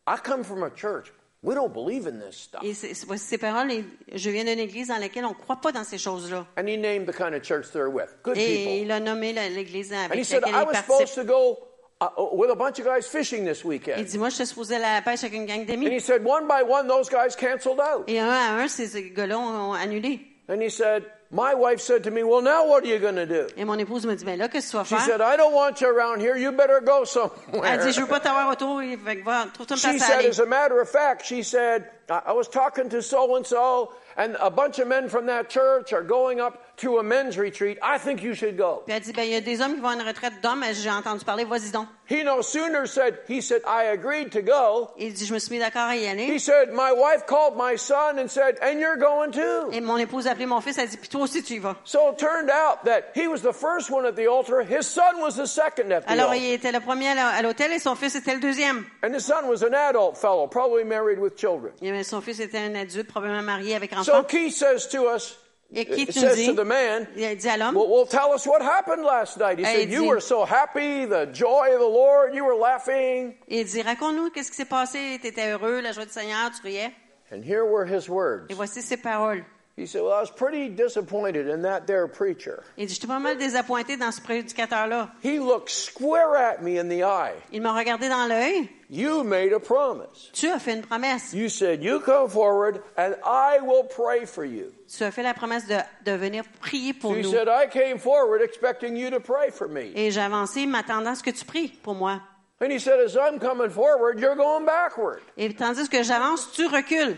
I 0.05 0.17
come 0.23 0.43
from 0.43 0.63
a 0.63 0.69
church. 0.69 1.11
We 1.43 1.53
don't 1.53 1.71
believe 1.71 2.07
in 2.07 2.19
this 2.19 2.35
stuff. 2.35 2.63
Et 2.63 2.73
voici 3.05 3.25
ses 3.25 3.37
paroles. 3.37 3.69
Je 4.11 4.29
viens 4.31 4.43
d'une 4.43 4.57
église 4.59 4.87
dans 4.87 4.97
laquelle 4.97 5.23
on 5.25 5.29
ne 5.29 5.33
croit 5.35 5.57
pas 5.61 5.71
dans 5.71 5.83
ces 5.83 5.97
choses-là. 5.99 6.47
And 6.57 6.67
he 6.67 6.77
named 6.77 7.05
the 7.07 7.15
kind 7.15 7.33
of 7.35 7.43
church 7.43 7.71
they're 7.71 7.89
with. 7.89 8.09
Good 8.23 8.37
Et 8.37 8.57
people. 8.65 8.73
il 8.83 8.91
a 8.91 8.99
nommé 8.99 9.33
l'église 9.33 9.93
And 9.93 9.95
he 9.95 10.05
avec 10.13 10.25
said, 10.25 10.41
laquelle 10.41 10.55
I 10.55 10.61
il 10.63 10.67
was 10.67 10.73
participe. 10.73 11.07
supposed 11.07 11.15
to 11.15 11.23
go 11.23 11.57
uh, 12.01 12.35
with 12.35 12.49
a 12.49 12.55
bunch 12.55 12.79
of 12.79 12.85
guys 12.85 13.05
fishing 13.07 13.45
this 13.45 13.61
Il 13.63 13.67
weekend. 13.69 14.03
dit, 14.03 14.17
moi, 14.17 14.29
je 14.29 14.35
suis 14.35 14.47
supposé 14.47 14.75
aller 14.75 14.85
à 14.85 14.93
la 14.95 15.01
pêche 15.03 15.23
avec 15.23 15.33
une 15.35 15.45
gang 15.45 15.61
And 15.61 15.65
d'amis. 15.65 15.87
he 15.95 15.99
said, 16.01 16.23
one 16.25 16.47
by 16.47 16.63
one, 16.67 16.87
those 16.87 17.07
guys 17.09 17.35
canceled 17.35 17.79
out. 17.79 18.05
Et 18.07 18.19
un 18.19 18.27
à 18.29 18.53
un, 18.63 18.67
ces 18.67 19.11
gars-là 19.11 19.37
ont, 19.37 19.69
ont 19.69 19.73
annulé. 19.73 20.19
And 20.49 20.59
he 20.61 20.69
said, 20.71 21.03
my 21.29 21.53
wife 21.53 21.81
said 21.81 22.03
to 22.05 22.11
me, 22.11 22.23
Well, 22.23 22.41
now 22.41 22.67
what 22.67 22.83
are 22.83 22.87
you 22.87 22.99
going 22.99 23.15
to 23.15 23.25
do? 23.25 23.47
Et 23.57 23.65
mon 23.65 23.77
épouse 23.77 24.05
me 24.05 24.15
dit, 24.15 24.23
ben 24.25 24.37
là, 24.39 24.47
qu'est-ce 24.49 24.67
que 24.67 24.71
tu 24.71 24.77
vas 24.77 24.83
She 24.85 24.95
faire? 24.95 25.05
said, 25.05 25.21
I 25.21 25.35
don't 25.35 25.53
want 25.53 25.81
you 25.81 25.87
around 25.89 26.21
here. 26.21 26.37
You 26.37 26.51
better 26.51 26.79
go 26.79 26.99
Elle 27.01 27.05
somewhere. 27.05 27.77
dit, 27.85 27.91
je 27.91 28.01
veux 28.01 28.07
pas 28.07 28.19
t'avoir 28.19 28.49
autour, 28.51 28.79
fait 28.81 29.17
que 29.17 29.23
va, 29.23 29.45
trouve-toi 29.53 29.75
une 29.75 29.81
She 29.81 29.87
place 29.97 30.01
à 30.03 30.05
said, 30.05 30.19
aller. 30.19 30.29
as 30.29 30.39
a 30.39 30.45
matter 30.45 30.79
of 30.79 30.89
fact, 30.89 31.25
she 31.25 31.43
said, 31.43 31.89
I 32.09 32.21
I 32.27 32.31
was 32.33 32.47
talking 32.47 32.89
to 32.89 33.01
so 33.01 33.35
and 33.35 33.45
so, 33.45 33.91
and 34.15 34.37
a 34.39 34.49
bunch 34.49 34.79
of 34.79 34.87
men 34.87 35.09
from 35.09 35.25
that 35.27 35.49
church 35.49 35.91
are 35.93 36.03
going 36.03 36.39
up 36.39 36.57
to 36.77 36.99
a 36.99 37.03
men's 37.03 37.37
retreat. 37.37 37.77
I 37.81 37.97
think 37.97 38.21
you 38.21 38.33
should 38.35 38.55
go. 38.55 38.83
Puis 38.85 38.95
elle 38.95 39.01
dit, 39.01 39.11
ben, 39.13 39.23
il 39.23 39.31
y 39.31 39.35
a 39.35 39.41
des 39.41 39.61
hommes 39.61 39.73
qui 39.75 39.81
vont 39.81 39.89
à 39.89 39.93
une 39.95 40.01
retraite 40.07 40.33
d'hommes, 40.43 40.63
j'ai 40.73 40.89
entendu 40.91 41.25
parler, 41.25 41.43
vas-y 41.43 41.71
donc. 41.71 41.87
He 42.09 42.23
no 42.23 42.41
sooner 42.41 42.85
said, 42.87 43.19
he 43.27 43.41
said, 43.41 43.61
I 43.65 43.87
agreed 43.91 44.31
to 44.31 44.41
go. 44.41 44.91
Il 44.97 45.11
dit, 45.13 45.25
je 45.25 45.33
me 45.33 45.39
suis 45.39 45.51
mis 45.53 45.59
d'accord 45.59 45.87
à 45.89 45.95
y 45.95 46.05
He 46.05 46.39
said, 46.39 46.69
my 46.71 46.91
wife 46.91 47.25
called 47.27 47.55
my 47.57 47.75
son 47.77 48.17
and 48.19 48.27
said, 48.29 48.57
and 48.61 48.79
you're 48.79 48.95
going 48.97 49.31
too. 49.31 49.71
Et 49.73 49.81
mon 49.81 49.97
épouse 49.97 50.27
a 50.27 50.31
appelé 50.31 50.45
mon 50.45 50.61
fils, 50.61 50.77
elle 50.77 50.87
dit, 50.87 50.97
puis 50.97 51.09
toi 51.09 51.21
aussi 51.23 51.43
tu 51.43 51.55
y 51.55 51.59
vas. 51.59 51.75
So 51.83 52.11
it 52.11 52.17
turned 52.17 52.49
out 52.49 52.85
that 52.85 53.11
he 53.15 53.27
was 53.27 53.39
the 53.41 53.51
first 53.53 53.89
one 53.91 54.05
at 54.05 54.13
the 54.15 54.27
altar. 54.27 54.61
His 54.61 54.83
son 54.83 55.19
was 55.19 55.31
the 55.35 55.47
second 55.47 55.91
at 55.91 56.01
the 56.01 56.11
Alors, 56.11 56.29
altar. 56.31 56.35
il 56.43 56.53
était 56.53 56.71
le 56.71 56.79
premier 56.79 57.09
à 57.09 57.15
la- 57.15 57.27
à 57.29 57.41
l'hôtel 57.41 57.73
et 57.73 57.79
son 57.79 57.95
fils 57.95 58.15
était 58.15 58.35
le 58.35 58.39
deuxième. 58.39 58.85
And 59.03 59.13
his 59.13 59.21
son 59.25 59.47
was 59.49 59.63
an 59.63 59.73
adult 59.73 60.15
fellow, 60.15 60.47
probably 60.47 60.83
married 60.85 61.19
with 61.19 61.35
children. 61.37 61.73
Et 61.81 62.03
son 62.03 62.21
fils 62.21 62.39
était 62.39 62.59
un 62.59 62.75
adulte, 62.75 63.07
probablement 63.07 63.41
marié 63.41 63.75
avec 63.75 63.93
So 63.95 63.99
enfant. 64.13 64.23
Keith 64.23 64.53
says 64.53 64.87
to 64.91 65.07
us, 65.13 65.37
it 65.71 66.13
says 66.13 66.35
dit, 66.37 66.47
to 66.47 66.53
the 66.53 66.65
man, 66.65 67.07
il 67.15 67.23
a 67.25 67.35
dit 67.35 67.47
à 67.47 67.57
l'homme, 67.57 67.75
well, 67.75 67.89
well, 67.89 68.05
tell 68.05 68.31
us 68.33 68.45
what 68.47 68.61
happened 68.61 69.03
last 69.03 69.37
night. 69.37 69.59
He 69.59 69.65
Hey, 69.65 69.81
said, 69.81 69.89
you 69.91 70.05
were 70.07 70.21
so 70.21 70.45
happy, 70.45 71.05
the 71.05 71.25
joy 71.33 71.73
of 71.73 71.79
the 71.79 71.87
Lord, 71.87 72.33
you 72.33 72.45
were 72.45 72.55
laughing. 72.55 73.35
il 73.49 73.65
dit, 73.65 73.81
raconte-nous 73.81 74.29
qu'est-ce 74.31 74.49
qui 74.51 74.57
s'est 74.57 74.65
passé, 74.65 75.19
tu 75.21 75.27
étais 75.27 75.51
heureux, 75.51 75.81
la 75.81 75.91
joie 75.91 76.05
du 76.05 76.11
Seigneur, 76.11 76.51
tu 76.51 76.61
riais. 76.65 76.91
And 77.31 77.43
here 77.43 77.65
were 77.65 77.85
his 77.85 78.07
words. 78.09 78.45
Et 78.49 78.53
voici 78.53 78.81
ses 78.81 78.97
paroles. 78.97 79.43
He 79.79 79.85
said, 79.85 80.01
well, 80.01 80.13
I 80.13 80.21
was 80.21 80.31
pretty 80.31 80.69
disappointed 80.69 81.47
in 81.47 81.61
that 81.61 81.85
there 81.85 82.07
preacher. 82.07 82.63
Il 82.77 82.87
dit, 82.87 82.95
j'étais 82.95 83.05
pas 83.05 83.19
mal 83.19 83.37
désappointé 83.37 83.95
dans 83.95 84.11
ce 84.11 84.19
prédicateur-là. 84.21 85.09
He 85.23 85.37
looked 85.37 85.69
square 85.69 86.35
at 86.35 86.63
me 86.63 86.79
in 86.79 86.89
the 86.89 87.03
eye. 87.03 87.35
Il 87.51 87.61
m'a 87.61 87.73
regardé 87.77 88.09
dans 88.09 88.25
l'œil. 88.27 88.67
You 88.89 89.23
made 89.23 89.53
a 89.53 89.59
promise. 89.59 90.31
Tu 90.33 90.47
as 90.49 90.57
fait 90.57 90.73
une 90.73 90.81
promesse. 90.81 91.31
You 91.33 91.47
said, 91.47 91.83
you 91.83 91.99
come 91.99 92.27
forward 92.27 92.81
and 92.97 93.13
I 93.23 93.59
will 93.61 93.83
pray 93.83 94.25
for 94.25 94.43
you. 94.45 94.71
Tu 94.87 95.03
as 95.03 95.11
fait 95.11 95.21
la 95.21 95.35
promesse 95.35 95.67
de, 95.67 95.77
de 96.05 96.11
venir 96.17 96.43
prier 96.59 96.93
pour 96.93 97.13
He 97.15 97.21
nous. 97.21 97.29
said, 97.29 97.47
I 97.47 97.67
came 97.67 97.99
forward 97.99 98.41
expecting 98.41 98.95
you 98.97 99.11
to 99.11 99.19
pray 99.19 99.51
for 99.51 99.67
me. 99.67 99.91
Et 99.93 100.09
j'ai 100.09 100.21
avancé 100.21 100.65
m'attendant 100.65 101.11
à 101.11 101.15
ce 101.15 101.21
que 101.21 101.29
tu 101.29 101.45
pries 101.45 101.67
pour 101.83 101.93
moi. 101.93 102.19
And 102.59 102.71
he 102.71 102.79
said, 102.79 102.99
as 102.99 103.15
I'm 103.15 103.37
coming 103.39 103.69
forward, 103.69 104.19
you're 104.19 104.35
going 104.35 104.65
backward, 104.65 105.21
Et 105.37 105.53
tandis 105.53 105.87
que 105.87 106.01
j'avance, 106.01 106.51
tu 106.53 106.65
recules, 106.65 107.15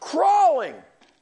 crawling. 0.00 0.74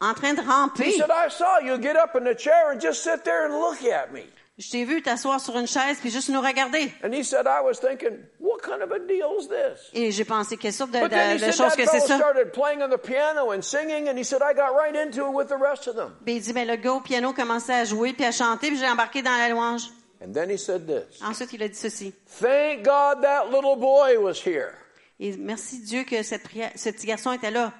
En 0.03 0.14
train 0.14 0.34
de 0.34 0.40
He 0.42 0.46
ramper. 0.46 0.90
said, 0.92 1.11
I 1.11 1.30
saw 1.30 1.61
you 1.61 1.78
get 1.78 1.96
up 1.96 2.14
in 2.16 2.24
the 2.24 2.36
chair 2.36 2.72
and 2.72 2.80
just 2.80 3.03
sit 3.03 3.22
there 3.24 3.46
and 3.46 3.55
look 3.59 3.82
at 3.84 4.12
me. 4.12 4.24
Je 4.59 4.70
t'ai 4.70 4.84
vu 4.84 5.00
t'asseoir 5.00 5.40
sur 5.40 5.57
une 5.57 5.66
chaise 5.66 5.96
puis 6.00 6.11
juste 6.11 6.28
nous 6.28 6.40
regarder. 6.40 6.92
And 7.03 7.12
he 7.14 7.24
said, 7.24 7.46
I 7.46 7.62
was 7.64 7.80
thinking, 7.80 8.18
what 8.38 8.61
kind 8.62 8.82
of 8.82 8.92
a 8.92 8.98
deal 8.98 9.32
is 9.40 9.48
this? 9.48 9.88
Et 9.94 10.11
j'ai 10.12 10.24
pensé 10.24 10.59
quelle 10.59 10.74
sorte 10.74 10.90
de, 10.90 10.98
he 10.98 11.53
chose 11.53 11.74
que 11.74 11.86
c'est 11.86 12.00
ça? 12.00 12.16
started 12.18 12.53
playing 12.53 12.82
on 12.82 12.90
the 12.90 12.98
piano 12.98 13.53
and 13.53 13.62
singing, 13.62 14.09
and 14.09 14.18
he 14.18 14.24
said, 14.24 14.42
I 14.42 14.53
got 14.55 14.74
right 14.76 14.94
into 14.94 15.26
it 15.26 15.32
with 15.34 15.48
the 15.48 15.57
rest 15.59 15.88
of 15.88 15.96
them. 15.96 16.14
Il 16.26 16.40
dit, 16.40 16.53
ben, 16.53 16.68
le 16.68 16.76
gars 16.76 16.92
au 16.92 17.00
piano 17.00 17.32
commençait 17.32 17.72
à 17.72 17.84
jouer 17.84 18.12
puis 18.12 18.26
à 18.26 18.32
chanter 18.32 18.68
puis 18.68 18.76
j'ai 18.78 18.88
embarqué 18.88 19.22
dans 19.22 19.36
la 19.36 19.48
louange. 19.48 19.84
And 20.24 20.32
then 20.32 20.50
he 20.50 20.59
said 20.59 20.86
this, 20.86 21.20
Ensuite, 21.22 21.53
il 21.55 21.62
a 21.62 21.68
dit 21.68 21.74
ceci. 21.74 22.12
Thank 22.40 22.84
God 22.84 23.22
that 23.22 23.46
little 23.50 23.76
boy 23.76 24.16
was 24.18 24.34
here. 24.44 24.74
Et 25.18 25.36
merci 25.38 25.80
Dieu 25.80 26.05
que 26.05 26.22
cette 26.22 26.42
prière, 26.42 26.72
ce 26.76 26.90
petit 26.90 27.07
garçon 27.07 27.32
était 27.32 27.50
là. 27.50 27.72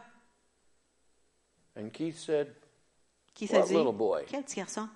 And 1.77 1.93
Keith 1.93 2.19
said, 2.19 2.49
What 3.51 3.69
dit? 3.69 3.75
little 3.77 3.93
boy? 3.93 4.25
Quel 4.29 4.43
petit 4.43 4.61
garçon? 4.61 4.89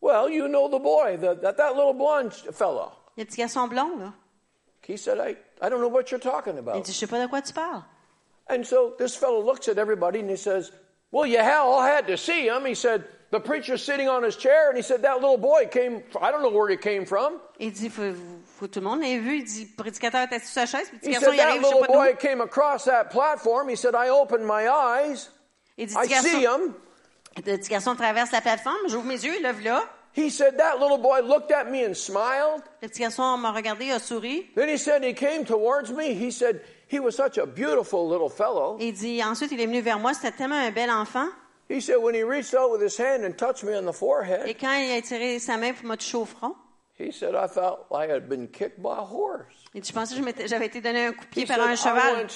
Well, 0.00 0.28
you 0.28 0.46
know 0.48 0.68
the 0.68 0.78
boy, 0.78 1.16
the, 1.16 1.34
that, 1.42 1.56
that 1.56 1.74
little 1.74 1.92
blonde 1.94 2.32
fellow. 2.32 2.92
Le 3.16 3.24
petit 3.24 3.42
garçon 3.42 3.68
blond, 3.68 3.98
là. 4.00 4.12
Keith 4.82 5.00
said, 5.00 5.18
I, 5.18 5.36
I 5.60 5.68
don't 5.68 5.80
know 5.80 5.88
what 5.88 6.10
you're 6.10 6.20
talking 6.20 6.58
about. 6.58 6.76
Il 6.76 6.82
dit, 6.82 6.92
je 6.92 6.98
sais 6.98 7.06
pas 7.08 7.18
de 7.20 7.28
quoi 7.28 7.42
tu 7.42 7.52
parles. 7.52 7.82
And 8.48 8.64
so 8.64 8.94
this 8.98 9.14
fellow 9.14 9.42
looks 9.44 9.68
at 9.68 9.76
everybody 9.76 10.20
and 10.20 10.30
he 10.30 10.36
says, 10.36 10.70
Well, 11.10 11.26
you 11.26 11.38
all 11.40 11.82
had 11.82 12.06
to 12.06 12.16
see 12.16 12.46
him. 12.48 12.64
He 12.64 12.74
said, 12.74 13.04
The 13.30 13.40
preacher's 13.40 13.82
sitting 13.82 14.08
on 14.08 14.22
his 14.22 14.36
chair, 14.36 14.68
and 14.68 14.76
he 14.76 14.82
said, 14.82 15.02
That 15.02 15.20
little 15.20 15.36
boy 15.36 15.66
came, 15.70 16.02
I 16.20 16.30
don't 16.30 16.42
know 16.42 16.50
where 16.50 16.70
he 16.70 16.76
came 16.78 17.04
from. 17.04 17.40
Il 17.58 17.72
dit, 17.72 17.90
faut, 17.90 18.14
faut 18.46 18.68
tout 18.68 18.80
le 18.80 18.86
monde 18.88 19.00
l'ait 19.00 19.18
vu. 19.18 19.38
Il 19.38 19.44
dit, 19.44 19.66
prédicateur 19.66 20.22
était 20.22 20.38
sur 20.38 20.48
sa 20.48 20.64
chaise, 20.66 20.88
puis 20.88 20.98
petit 20.98 21.10
He 21.10 21.12
garçon, 21.12 21.26
said, 21.26 21.34
il 21.34 21.38
That 21.38 21.48
arrive, 21.48 21.60
je 21.60 21.66
sais 21.66 21.74
little 21.74 21.94
boy 21.94 22.14
came 22.18 22.40
across 22.40 22.84
that 22.84 23.10
platform. 23.10 23.68
He 23.68 23.76
said, 23.76 23.94
I 23.94 24.08
opened 24.08 24.46
my 24.46 24.68
eyes. 24.68 25.28
Garçon 27.68 27.94
traverse 27.94 28.32
la 28.32 28.40
plateforme, 28.40 28.88
j'ouvre 28.88 29.04
mes 29.04 29.24
yeux, 29.24 29.34
il 29.36 29.42
lève 29.42 29.62
là. 29.62 29.82
He 30.14 30.30
said, 30.30 30.56
That 30.58 30.80
little 30.80 30.98
boy 30.98 31.20
looked 31.20 31.52
at 31.52 31.70
me 31.70 31.84
and 31.84 31.94
smiled. 31.94 32.62
Le 32.82 32.88
petit 32.88 33.02
garçon 33.02 33.36
m'a 33.38 33.52
regardé, 33.52 33.92
a 33.92 34.00
souri. 34.00 34.46
Then 34.56 34.68
he 34.68 34.76
said, 34.76 35.04
He 35.04 35.14
came 35.14 35.44
towards 35.44 35.92
me. 35.92 36.14
He 36.14 36.32
said, 36.32 36.60
He 36.88 36.98
was 36.98 37.12
such 37.14 37.38
a 37.38 37.46
beautiful 37.46 38.08
little 38.08 38.28
fellow. 38.28 38.78
Et 38.80 38.88
il 38.88 38.94
dit, 38.94 39.22
ensuite, 39.22 39.52
il 39.52 39.60
est 39.60 39.66
venu 39.66 39.80
vers 39.80 39.98
moi, 40.00 40.14
c'était 40.14 40.32
tellement 40.32 40.56
un 40.56 40.72
bel 40.72 40.90
enfant. 40.90 41.28
He 41.68 41.80
said, 41.80 41.98
When 41.98 42.14
he 42.14 42.24
reached 42.24 42.54
out 42.54 42.70
with 42.72 42.82
his 42.82 42.98
hand 42.98 43.24
and 43.24 43.36
touched 43.36 43.62
me 43.62 43.74
on 43.76 43.84
the 43.84 43.90
Et 43.90 43.94
forehead, 43.94 44.56
quand 44.58 44.72
il 44.72 44.90
a 44.90 45.02
tiré 45.02 45.38
sa 45.38 45.56
main 45.56 45.72
pour 45.72 45.86
me 45.86 45.96
toucher 45.96 46.16
au 46.16 46.24
front, 46.24 46.56
he 46.98 47.12
said, 47.12 47.34
I 47.36 47.46
felt 47.46 47.86
I 47.92 48.06
had 48.08 48.28
been 48.28 48.48
kicked 48.48 48.82
by 48.82 48.98
a 48.98 49.04
horse. 49.04 49.57
Il 49.74 49.80
dit, 49.82 49.88
je 49.88 49.92
pensais 49.94 50.14
que 50.18 50.46
j'avais 50.46 50.66
été 50.66 50.80
donné 50.80 51.06
un 51.06 51.12
coup 51.12 51.24
de 51.24 51.30
pied 51.30 51.42
He 51.42 51.46
par 51.46 51.56
said, 51.56 51.66
un 51.68 51.76
cheval? 51.76 52.26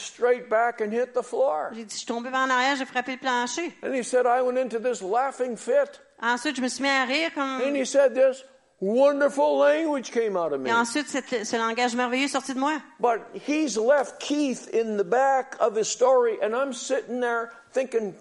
J'ai 1.74 1.84
dit, 1.84 1.92
je 1.94 1.96
suis 1.96 2.06
tombé 2.06 2.28
en 2.28 2.50
arrière, 2.50 2.76
j'ai 2.76 2.84
frappé 2.84 3.12
le 3.12 3.18
plancher. 3.18 3.74
And 3.82 3.94
he 3.94 4.02
said, 4.04 4.26
I 4.26 4.42
went 4.42 4.58
into 4.58 4.78
this 4.78 5.02
laughing 5.02 5.56
fit. 5.56 6.00
Ensuite, 6.20 6.56
je 6.56 6.62
me 6.62 6.68
suis 6.68 6.82
mis 6.82 6.88
à 6.88 7.04
rire 7.04 7.30
And 7.36 7.74
he 7.74 7.84
said, 7.84 8.14
This 8.14 8.44
wonderful 8.80 9.58
language 9.58 10.10
came 10.10 10.36
out 10.36 10.52
of 10.52 10.60
me. 10.60 10.68
Et 10.68 10.72
ensuite, 10.72 11.08
cette- 11.08 11.44
ce 11.46 11.56
langage 11.56 11.94
merveilleux 11.96 12.24
est 12.26 12.28
sorti 12.28 12.54
de 12.54 12.58
moi. 12.60 12.74
But 13.00 13.20
he's 13.34 13.76
left 13.76 14.20
Keith 14.20 14.68
in 14.72 14.96
the 14.96 15.04
back 15.04 15.56
of 15.60 15.76
his 15.76 15.88
story, 15.88 16.38
and 16.42 16.54
I'm 16.54 16.72
sitting 16.72 17.20
there 17.20 17.50
thinking, 17.72 18.14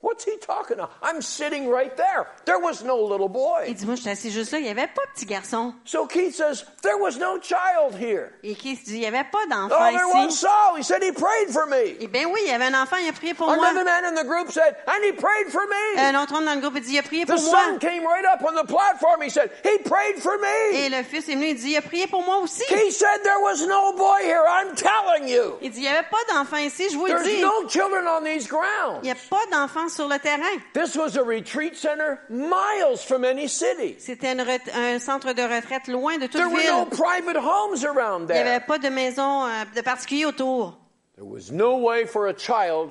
What's 0.00 0.24
he 0.24 0.36
talking 0.38 0.76
about? 0.78 0.90
I'm 1.02 1.22
sitting 1.22 1.66
right 1.70 1.96
there. 1.96 2.26
There 2.44 2.58
was 2.58 2.84
no 2.84 2.96
little 3.02 3.26
Il 3.26 3.32
boy. 3.32 3.72
dit, 3.74 3.86
moi, 3.86 3.94
j'étais 3.94 4.10
assis 4.10 4.30
juste 4.30 4.52
là, 4.52 4.58
il 4.58 4.64
n'y 4.64 4.70
avait 4.70 4.86
pas 4.86 5.00
de 5.06 5.12
petit 5.14 5.24
garçon. 5.24 5.72
So 5.86 6.06
Keith 6.06 6.34
says, 6.34 6.66
There 6.82 6.98
was 6.98 7.16
no 7.18 7.38
child 7.40 7.94
here. 7.98 8.32
Et 8.42 8.54
se 8.54 8.84
dit, 8.84 8.96
il 8.96 9.00
n'y 9.00 9.06
avait 9.06 9.24
pas 9.24 9.46
d'enfant 9.48 9.74
Oh, 9.80 9.90
there 9.90 10.06
was 10.12 10.26
ici. 10.28 10.40
Saul. 10.44 10.76
He 10.76 10.82
said 10.82 11.02
he 11.02 11.10
prayed 11.10 11.48
for 11.50 11.64
me. 11.66 11.96
Eh 12.00 12.06
bien 12.08 12.26
oui, 12.28 12.38
il 12.44 12.50
y 12.50 12.52
avait 12.52 12.66
un 12.66 12.82
enfant, 12.82 12.96
il 13.00 13.08
a 13.08 13.12
prié 13.14 13.32
pour 13.32 13.46
moi. 13.46 13.56
Another 13.56 13.82
man 13.84 14.04
in 14.04 14.14
the 14.14 14.26
group 14.28 14.52
said, 14.52 14.76
And 14.86 15.02
he 15.06 15.12
prayed 15.12 15.48
for 15.50 15.62
me. 15.66 15.98
Un 15.98 16.22
autre 16.22 16.34
homme 16.36 16.44
dans 16.44 16.54
le 16.54 16.60
groupe, 16.60 16.74
il 16.76 16.82
dit, 16.82 16.92
il 16.92 16.98
a 16.98 17.02
prié 17.02 17.24
The 17.24 17.28
pour 17.32 17.40
moi. 17.42 17.60
son 17.72 17.78
came 17.78 18.04
right 18.06 18.26
up 18.26 18.42
on 18.46 18.52
the 18.52 18.66
platform. 18.66 19.22
He 19.22 19.30
said, 19.30 19.50
He 19.64 19.78
prayed 19.88 20.18
for 20.20 20.36
me. 20.36 20.76
Et 20.84 20.90
le 20.90 21.02
fils 21.02 21.30
est 21.30 21.34
venu, 21.34 21.46
il 21.46 21.54
dit, 21.56 21.70
il 21.70 21.76
a 21.78 21.82
prié 21.82 22.06
pour 22.08 22.22
moi 22.22 22.40
aussi. 22.42 22.62
He 22.68 22.90
said 22.92 23.22
there 23.22 23.40
was 23.40 23.64
no 23.66 23.94
boy 23.96 24.20
here. 24.22 24.44
I'm 24.46 24.74
telling 24.76 25.28
you. 25.28 25.56
Il 25.62 25.70
dit, 25.70 25.78
il 25.78 25.82
n'y 25.84 25.88
avait 25.88 26.06
pas 26.10 26.20
d'enfant 26.34 26.58
ici, 26.58 26.90
je 26.92 26.96
vous 26.98 27.06
le 27.06 27.12
There's 27.14 27.24
dis. 27.24 27.40
no 27.40 27.66
children 27.68 28.06
on 28.06 28.22
these 28.22 28.46
grounds. 28.46 29.00
Il 29.02 29.06
n'y 29.06 29.12
a 29.12 29.16
pas 29.30 29.46
d'enfant 29.50 29.88
sur 29.94 30.08
le 30.08 30.18
terrain. 30.18 30.58
This 30.74 30.96
was 30.96 31.16
a 31.16 31.22
retreat 31.22 31.76
center 31.76 32.18
miles 32.28 33.02
from 33.04 33.24
any 33.24 33.46
city. 33.48 33.96
C'était 33.98 34.34
un 34.74 34.98
centre 34.98 35.32
de 35.32 35.42
retraite 35.42 35.88
loin 35.88 36.18
de 36.18 36.26
toute 36.26 36.32
There 36.32 36.48
were 36.48 36.62
no 36.64 36.84
ville. 36.84 36.98
private 36.98 37.36
homes 37.36 37.84
around 37.84 38.28
Il 38.30 38.34
n'y 38.34 38.40
avait 38.40 38.58
there. 38.58 38.66
pas 38.66 38.78
de 38.78 38.88
maison 38.90 39.44
euh, 39.46 39.64
de 39.74 39.80
particulier 39.82 40.26
autour. 40.26 40.78
There 41.16 41.24
was 41.26 41.50
no 41.52 41.76
way 41.78 42.06
for 42.06 42.26
a 42.28 42.34
child 42.34 42.90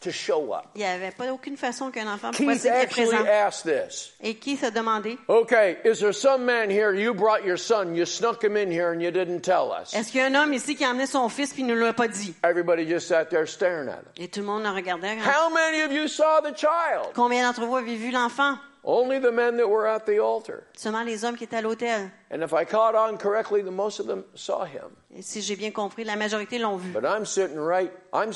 to 0.00 0.10
show 0.10 0.52
up. 0.52 0.64
Il 0.74 0.80
n'y 0.80 0.84
avait 0.86 1.10
pas 1.10 1.32
aucune 1.32 1.56
façon 1.56 1.90
qu'un 1.90 2.06
enfant 2.12 2.30
pouvait 2.30 2.54
Keith 2.54 2.66
être 2.66 2.90
présent. 2.90 3.12
actually 3.16 3.28
asked 3.30 3.64
this. 3.64 4.12
Et 4.22 4.34
qui 4.36 4.56
s'est 4.56 4.70
demandé, 4.70 5.18
Okay, 5.28 5.78
is 5.84 5.98
there 6.00 6.12
some 6.12 6.44
man 6.44 6.70
here? 6.70 6.92
You 6.94 7.14
brought 7.14 7.44
your 7.44 7.58
son, 7.58 7.94
you 7.94 8.04
snuck 8.04 8.42
him 8.44 8.56
in 8.56 8.70
here, 8.70 8.92
and 8.92 9.00
you 9.00 9.10
didn't 9.10 9.40
tell 9.40 9.70
us. 9.72 9.94
est-ce 9.94 10.10
qu'il 10.10 10.20
y 10.20 10.22
a 10.22 10.26
un 10.26 10.34
homme 10.34 10.52
ici 10.52 10.76
qui 10.76 10.84
a 10.84 10.90
emmené 10.90 11.06
son 11.06 11.28
fils 11.28 11.52
puis 11.52 11.62
ne 11.62 11.74
l'a 11.74 11.92
pas 11.92 12.08
dit? 12.08 12.34
Everybody 12.44 12.86
just 12.88 13.08
sat 13.08 13.26
there 13.26 13.46
staring 13.46 13.88
at 13.88 14.00
him. 14.00 14.04
Et 14.16 14.28
tout 14.28 14.40
le 14.40 14.46
monde 14.46 14.66
en 14.66 14.74
regardait. 14.74 15.16
How 15.18 15.50
many 15.52 15.82
of 15.82 15.92
you 15.92 16.08
saw 16.08 16.40
the 16.42 16.54
child? 16.56 17.12
Combien 17.14 17.46
d'entre 17.46 17.64
vous 17.66 17.76
avez 17.76 17.96
vu 17.96 18.10
l'enfant? 18.10 18.58
Only 18.88 19.18
the 19.20 19.32
men 19.32 19.56
that 19.56 19.66
were 19.66 19.88
at 19.88 20.04
the 20.06 20.20
altar. 20.20 20.62
Seulement 20.76 21.02
les 21.02 21.24
hommes 21.24 21.36
qui 21.36 21.42
étaient 21.42 21.56
à 21.56 21.60
l'hôtel. 21.60 22.08
And 22.30 22.40
if 22.42 22.52
I 22.52 22.64
caught 22.64 22.94
on 22.94 23.16
correctly, 23.16 23.60
the 23.64 23.72
most 23.72 23.98
of 23.98 24.06
them 24.06 24.22
saw 24.36 24.64
him. 24.64 24.90
Et 25.12 25.22
si 25.22 25.42
j'ai 25.42 25.56
bien 25.56 25.72
compris, 25.72 26.04
la 26.04 26.14
majorité 26.14 26.58
l'ont 26.60 26.76
vu. 26.76 26.90
But 26.92 27.02
I'm 27.02 27.24
sitting 27.26 27.58
right. 27.58 27.90
I'm. 28.12 28.30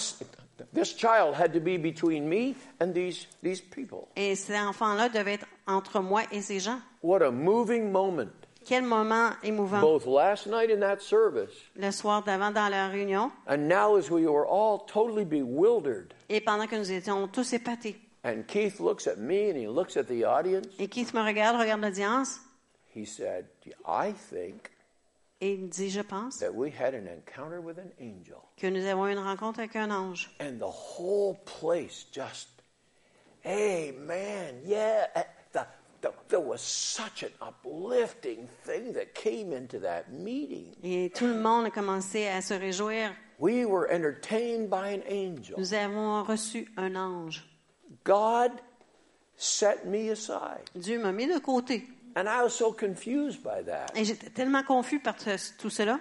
This 0.73 0.95
child 0.95 1.35
had 1.35 1.53
to 1.53 1.61
be 1.61 1.77
between 1.79 2.29
me 2.29 2.55
and 2.81 2.93
these 2.93 3.27
these 3.43 3.61
people. 3.61 4.09
Et 4.17 4.35
cet 4.37 4.57
enfant-là 4.57 5.09
devait 5.09 5.35
être 5.35 5.47
entre 5.67 6.01
moi 6.01 6.23
et 6.33 6.41
ces 6.43 6.61
gens. 6.61 6.81
What 7.03 7.23
a 7.23 7.31
moving 7.31 7.91
moment! 7.91 8.31
Quel 8.67 8.83
moment 8.85 9.31
émouvant. 9.43 9.81
Both 9.81 10.07
last 10.07 10.47
night 10.47 10.71
in 10.71 10.81
that 10.81 11.01
service, 11.01 11.51
Le 11.77 11.91
soir 11.91 12.23
d'avant 12.23 12.51
dans 12.53 12.69
la 12.71 12.89
réunion 12.89 13.33
and 13.47 13.69
now 13.69 13.97
as 13.97 14.11
we 14.11 14.27
were 14.27 14.47
all 14.47 14.81
totally 14.87 15.25
bewildered. 15.25 16.13
et 16.29 16.41
pendant 16.43 16.67
que 16.67 16.77
nous 16.77 16.93
étions 16.93 17.27
tous 17.33 17.53
épatés. 17.55 17.97
And 18.23 18.43
Keith 18.47 18.79
looks 18.79 19.07
at 19.07 19.17
me 19.17 19.49
and 19.51 19.57
he 19.57 19.67
looks 19.67 19.97
at 19.97 20.05
the 20.09 20.25
audience. 20.27 20.67
Et 20.79 20.89
Keith 20.89 21.15
me 21.15 21.21
regarde, 21.23 21.59
regarde 21.59 21.81
l'audience 21.81 22.39
He 22.95 23.07
said, 23.07 23.47
"I 23.87 24.13
think 24.13 24.71
et 25.41 25.53
il 25.55 25.69
dit, 25.69 25.91
je 25.91 26.01
pense 26.03 26.39
that 26.39 26.53
we 26.55 26.71
had 26.79 26.95
an 26.95 27.07
encounter 27.07 27.61
with 27.61 27.79
an 27.79 27.91
angel." 28.01 28.39
que 28.57 28.67
nous 28.69 28.85
avons 28.87 29.07
eu 29.07 29.13
une 29.13 29.19
rencontre 29.19 29.61
avec 29.61 29.77
un 29.77 29.91
ange. 29.91 30.31
And 30.41 30.59
the 30.59 30.65
whole 30.99 31.37
place 31.45 32.07
just 32.13 32.49
Amen. 33.47 34.61
Yeah. 34.67 35.07
Uh, 35.17 35.23
the- 35.53 35.67
the- 36.03 36.13
there 36.29 36.41
was 36.41 36.61
such 36.61 37.23
an 37.23 37.33
uplifting 37.41 38.49
thing 38.65 38.93
that 38.93 39.15
came 39.15 39.53
into 39.53 39.79
that 39.81 40.11
meeting. 40.13 40.75
Et 40.83 41.11
tout 41.15 41.27
le 41.27 41.41
monde 41.41 41.67
a 41.67 41.71
commencé 41.71 42.27
à 42.29 42.43
se 42.43 42.55
réjouir. 42.55 43.13
We 43.39 43.65
were 43.65 43.89
entertained 43.91 44.69
by 44.69 44.89
an 44.93 45.03
angel. 45.09 45.59
Nous 45.59 45.73
avons 45.73 46.23
reçu 46.23 46.69
un 46.77 46.95
ange. 46.97 47.43
God 48.05 48.53
set 49.37 49.87
me 49.87 50.11
aside. 50.11 50.69
Dieu 50.75 50.99
m'a 50.99 51.13
mis 51.13 51.27
de 51.27 51.39
côté. 51.39 51.89
And 52.17 52.29
I 52.29 52.43
was 52.43 52.55
so 52.55 52.73
confused 52.73 53.43
by 53.43 53.63
that. 53.65 53.93
Et 53.95 54.05
j'étais 54.05 54.31
tellement 54.31 54.63
confus 54.63 55.01
par 55.01 55.15
tout 55.17 55.71
cela. 55.71 56.01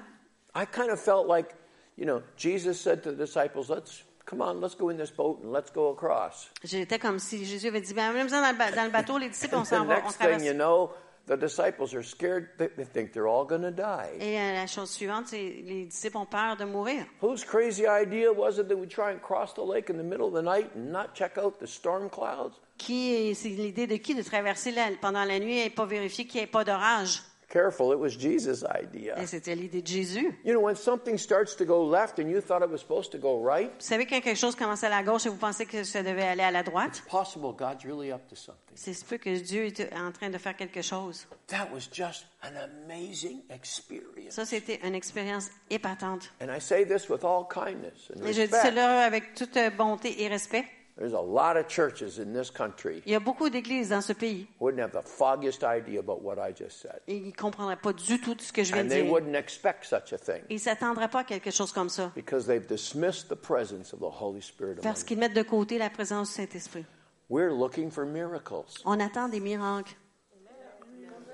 I 0.56 0.66
kind 0.66 0.90
of 0.90 1.00
felt 1.00 1.28
like, 1.28 1.56
you 1.98 2.06
know, 2.06 2.22
Jesus 2.36 2.80
said 2.82 3.04
to 3.04 3.12
the 3.12 3.18
disciples, 3.26 3.70
let's 3.70 4.04
come 4.26 4.42
on, 4.42 4.60
let's 4.60 4.76
go 4.76 4.90
in 4.90 4.98
this 4.98 5.12
boat 5.12 5.42
and 5.44 5.52
let's 5.52 5.72
go 5.72 5.92
across. 5.92 6.50
J'étais 6.64 7.00
comme 7.00 7.20
si 7.20 7.46
Jésus 7.46 7.68
avait 7.68 7.82
dit, 7.82 7.94
ben, 7.94 8.12
dans, 8.14 8.24
le 8.24 8.58
ba- 8.58 8.72
dans 8.72 8.86
le 8.86 8.92
bateau, 8.92 9.18
les 9.18 9.30
disciples, 9.30 9.56
on 9.56 9.64
s'en 9.66 9.86
va, 9.86 10.00
on 10.00 10.04
next 10.04 10.18
thing 10.20 10.44
you 10.44 10.54
know, 10.54 10.92
the 11.30 11.38
disciples 11.38 11.94
are 11.94 12.04
scared. 12.04 12.50
They, 12.58 12.68
think 12.84 13.14
they're 13.14 13.28
all 13.28 13.46
going 13.46 13.62
to 13.62 13.72
die. 13.72 14.10
Et 14.20 14.38
euh, 14.38 14.54
la 14.54 14.68
chose 14.68 14.90
suivante, 14.90 15.28
c'est 15.28 15.38
les 15.64 15.86
disciples 15.86 16.18
ont 16.18 16.26
peur 16.26 16.58
de 16.58 16.66
mourir. 16.66 17.06
Whose 17.22 17.46
crazy 17.46 17.86
idea 17.88 18.32
was 18.34 18.58
it 18.58 18.68
that 18.68 18.76
we 18.76 18.88
try 18.88 19.12
and 19.12 19.20
cross 19.22 19.54
the 19.54 19.62
lake 19.64 19.90
in 19.90 19.98
the 19.98 20.04
middle 20.04 20.28
of 20.28 20.34
the 20.34 20.42
night 20.42 20.70
and 20.76 20.92
not 20.92 21.14
check 21.14 21.38
out 21.38 21.60
the 21.60 21.68
storm 21.68 22.10
clouds? 22.10 22.56
Qui, 22.78 23.34
c'est 23.36 23.50
l'idée 23.50 23.88
de 23.88 23.98
qui 23.98 24.16
de 24.16 24.24
traverser 24.24 24.72
la- 24.72 24.90
pendant 25.02 25.24
la 25.26 25.40
nuit 25.40 25.60
et 25.60 25.70
pas 25.70 25.86
vérifier 25.86 26.26
qu'il 26.26 26.40
n'y 26.40 26.46
ait 26.46 26.48
pas 26.48 26.64
d'orage? 26.64 27.22
Careful, 27.50 27.92
it 27.92 28.00
was 28.00 28.10
Jesus' 28.12 28.64
idea. 28.64 29.20
Et 29.20 29.26
c'était 29.26 29.56
l'idée 29.56 29.82
de 29.82 29.88
Jésus. 29.88 30.38
You 30.46 30.54
know, 30.54 30.62
when 30.62 30.76
something 30.76 31.18
starts 31.18 31.56
to 31.58 31.66
go 31.66 31.84
left 31.84 32.20
and 32.20 32.30
you 32.30 32.42
thought 32.42 32.62
it 32.62 32.70
was 32.70 32.78
supposed 32.78 33.12
to 33.12 33.18
go 33.18 33.44
right, 33.44 33.72
Vous 33.80 33.88
savez 33.88 34.06
quand 34.06 34.22
quelque 34.22 34.38
chose 34.38 34.56
commence 34.56 34.84
à 34.84 34.90
la 34.90 35.02
gauche 35.02 35.26
et 35.26 35.30
vous 35.30 35.36
pensez 35.38 35.66
que 35.66 35.84
ça 35.84 36.04
devait 36.04 36.28
aller 36.28 36.44
à 36.44 36.52
la 36.52 36.62
droite? 36.62 37.02
possible 37.10 37.52
God's 37.58 37.84
really 37.84 38.12
up 38.12 38.22
to 38.30 38.36
something. 38.36 38.62
C'est 38.76 38.94
ce 38.94 39.04
que 39.16 39.40
Dieu 39.40 39.66
est 39.66 39.92
en 39.96 40.12
train 40.12 40.30
de 40.30 40.38
faire 40.38 40.56
quelque 40.56 40.84
chose. 40.84 41.26
That 41.48 41.70
was 41.74 41.90
just 41.92 42.28
an 42.44 42.52
amazing 42.56 43.42
experience. 43.50 44.36
Ça, 44.36 44.46
c'était 44.46 44.80
une 44.84 44.94
expérience 44.94 45.50
épatante. 45.72 46.32
And 46.40 46.56
I 46.56 46.62
say 46.62 46.86
this 46.86 47.10
with 47.10 47.24
all 47.24 47.48
kindness 47.48 48.12
and 48.16 48.24
Et 48.28 48.34
je 48.34 48.44
dis 48.44 48.50
cela 48.52 49.02
avec 49.06 49.34
toute 49.34 49.58
bonté 49.76 50.22
et 50.22 50.28
respect. 50.28 50.66
There's 51.00 51.14
a 51.14 51.22
lot 51.22 51.56
of 51.56 51.68
churches 51.70 52.20
in 52.20 52.34
this 52.34 52.52
country 52.52 53.02
Il 53.06 53.14
y 53.14 53.16
a 53.16 53.22
beaucoup 53.22 53.50
d'églises 53.50 53.88
dans 53.90 54.02
ce 54.02 54.12
pays 54.12 54.48
wouldn't 54.60 54.82
have 54.82 54.92
the 54.92 55.02
foggiest 55.02 55.64
idea 55.64 55.98
about 56.00 56.22
what 56.22 56.36
I 56.38 56.52
just 56.54 56.82
said. 56.82 57.00
et 57.08 57.16
ils 57.16 57.28
ne 57.28 57.32
comprendraient 57.32 57.78
pas 57.82 57.94
du 57.94 58.20
tout 58.20 58.36
ce 58.38 58.52
que 58.52 58.64
je 58.66 58.74
viens 58.74 58.82
And 58.82 58.88
de 58.88 58.90
they 58.90 59.04
dire. 59.04 59.12
wouldn't 59.12 59.34
expect 59.36 59.86
such 59.86 60.12
a 60.12 60.18
thing 60.18 60.42
Ils 60.50 60.56
ne 60.56 60.60
s'attendraient 60.60 61.08
pas 61.08 61.20
à 61.20 61.24
quelque 61.24 61.52
chose 61.52 61.72
comme 61.72 61.88
ça 61.88 62.12
because 62.16 62.46
they've 62.46 62.68
dismissed 62.68 63.30
the 63.30 63.36
presence 63.36 63.94
of 63.94 64.00
the 64.02 64.12
Holy 64.22 64.42
Spirit 64.42 64.76
parce 64.84 65.04
qu'ils 65.06 65.18
mettent 65.20 65.36
de 65.36 65.44
côté 65.44 65.78
la 65.78 65.90
présence 65.90 66.30
du 66.30 66.36
Saint-Esprit. 66.36 66.86
We're 67.30 67.54
looking 67.54 67.90
for 67.92 68.06
miracles. 68.06 68.82
On 68.84 69.00
attend 69.00 69.30
des 69.30 69.40
miracles. 69.40 69.96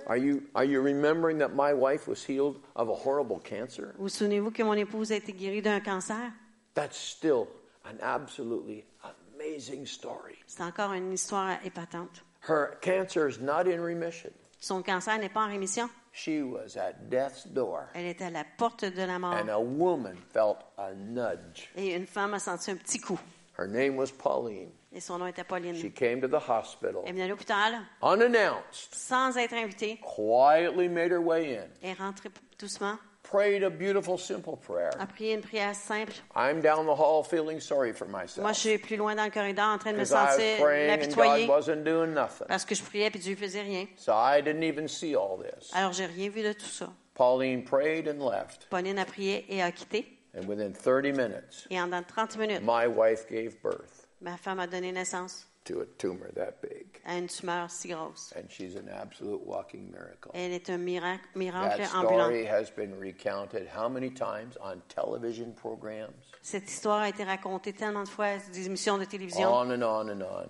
Are 0.07 0.17
you, 0.17 0.43
are 0.53 0.63
you 0.65 0.81
remembering 0.83 1.39
that 1.39 1.55
my 1.55 1.73
wife 1.73 2.07
was 2.07 2.23
healed 2.23 2.57
of 2.75 2.89
a 2.89 2.93
horrible 2.93 3.39
cancer? 3.39 3.95
Vous 3.97 4.09
souvenez-vous 4.09 4.51
que 4.51 4.61
mon 4.63 4.73
épouse 4.75 5.11
a 5.11 5.15
été 5.15 5.33
guérie 5.33 5.63
d'un 5.63 5.79
cancer? 5.79 6.31
That's 6.75 6.95
still 6.95 7.47
an 7.85 7.97
absolutely 8.03 8.85
amazing 9.45 9.85
story. 9.85 10.35
C'est 10.47 10.63
encore 10.63 10.93
une 10.93 11.11
histoire 11.13 11.57
épatante. 11.65 12.23
Her 12.47 12.77
cancer 12.81 13.27
is 13.27 13.39
not 13.41 13.67
in 13.67 13.81
remission. 13.81 14.31
Son 14.59 14.81
cancer 14.83 15.17
n'est 15.17 15.29
pas 15.29 15.41
en 15.41 15.47
rémission. 15.49 15.89
She 16.13 16.41
was 16.41 16.77
at 16.77 17.09
death's 17.09 17.45
door, 17.47 17.87
Elle 17.93 18.05
était 18.05 18.25
à 18.25 18.29
la 18.29 18.45
porte 18.57 18.85
de 18.85 19.01
la 19.05 19.19
mort. 19.19 19.33
and 19.33 19.49
a 19.49 19.59
woman 19.59 20.15
felt 20.33 20.59
a 20.77 20.93
nudge. 20.93 21.69
Et 21.75 21.93
une 21.93 22.07
femme 22.07 22.33
a 22.33 22.39
senti 22.39 22.71
un 22.71 22.77
petit 22.77 22.99
coup. 23.01 23.19
Her 23.57 23.67
name 23.67 23.97
was 23.97 24.11
Pauline. 24.17 24.69
Et 24.93 25.01
son 25.01 25.17
nom 25.17 25.27
était 25.27 25.43
Pauline. 25.43 25.75
She 25.75 25.93
came 25.93 26.21
to 26.21 26.27
the 26.27 26.39
hospital, 26.49 27.01
Elle 27.03 27.09
est 27.09 27.11
venue 27.13 27.23
à 27.23 27.27
l'hôpital 27.27 27.73
unannounced, 28.01 28.93
sans 28.95 29.35
être 29.37 29.53
invitée. 29.53 29.99
quietly 30.01 30.87
made 30.87 31.11
her 31.11 31.19
way 31.21 31.57
in, 31.57 31.67
Elle 31.81 31.89
est 31.89 31.93
rentrée 31.93 32.29
doucement, 32.57 32.97
prayed 33.35 33.63
a 33.63 33.69
beautiful, 33.69 34.17
simple 34.17 34.57
prayer. 34.57 34.91
a 34.99 35.05
prié 35.05 35.33
une 35.33 35.41
prière 35.41 35.75
simple. 35.75 36.13
I'm 36.35 36.61
down 36.61 36.85
the 36.85 36.95
hall 36.95 37.23
feeling 37.23 37.59
sorry 37.59 37.93
for 37.93 38.07
Moi, 38.07 38.21
myself 38.21 38.47
je 38.53 38.59
suis 38.59 38.77
plus 38.77 38.97
loin 38.97 39.15
dans 39.15 39.25
le 39.25 39.31
corridor 39.31 39.65
en 39.65 39.77
train 39.77 39.93
de 39.93 39.97
me 39.97 40.05
sentir 40.05 40.57
parce 42.47 42.65
que 42.65 42.75
je 42.75 42.83
priais 42.83 43.09
puis 43.09 43.19
Dieu 43.19 43.35
faisait 43.35 43.61
rien. 43.61 43.87
So 43.97 44.13
I 44.13 44.41
didn't 44.41 44.63
even 44.63 44.87
see 44.87 45.15
all 45.15 45.37
this. 45.37 45.71
Alors, 45.73 45.93
j'ai 45.93 46.05
rien 46.05 46.29
vu 46.29 46.43
de 46.43 46.53
tout 46.53 46.65
ça. 46.65 46.89
Pauline 47.13 47.63
prayed 47.63 48.07
and 48.07 48.19
left, 48.25 48.67
Pauline 48.69 48.99
a 48.99 49.05
prié 49.05 49.45
et 49.49 49.61
a 49.61 49.71
quitté. 49.71 50.05
and 50.33 50.47
within 50.47 50.73
30 50.73 51.13
minutes, 51.15 51.65
Et 51.69 51.79
en 51.79 51.87
dans 51.87 52.03
30 52.05 52.37
minutes, 52.37 52.61
my 52.61 52.87
wife 52.87 53.25
gave 53.29 53.55
birth 53.61 54.05
ma 54.21 54.37
femme 54.37 54.59
a 54.59 54.67
donné 54.67 54.91
naissance 54.91 55.47
to 55.65 55.81
a 55.81 55.85
tumor 55.97 56.31
that 56.35 56.61
big. 56.61 56.85
à 57.05 57.17
une 57.17 57.27
tumeur 57.27 57.69
si 57.69 57.89
grosse. 57.89 58.33
And 58.37 58.49
she's 58.49 58.75
an 58.75 58.87
absolute 58.89 59.41
walking 59.45 59.91
miracle. 59.91 60.31
Elle 60.33 60.53
est 60.53 60.69
un 60.69 60.77
miracle, 60.77 61.27
miracle 61.35 61.77
That 61.81 61.95
ambulant. 61.95 62.25
story 62.25 62.45
has 62.45 62.69
been 62.75 62.97
recounted 62.99 63.67
how 63.75 63.89
many 63.89 64.09
times 64.11 64.57
on 64.63 64.81
television 64.87 65.51
programs? 65.53 66.13
Cette 66.41 66.69
histoire 66.69 67.01
a 67.01 67.09
été 67.09 67.23
racontée 67.23 67.73
tellement 67.73 68.03
de 68.03 68.09
fois 68.09 68.25
à 68.25 68.37
des 68.37 68.65
émissions 68.67 68.97
de 68.97 69.05
télévision, 69.05 69.51
On 69.51 69.69
and 69.71 69.81
on 69.83 70.09
and 70.09 70.21
on. 70.21 70.49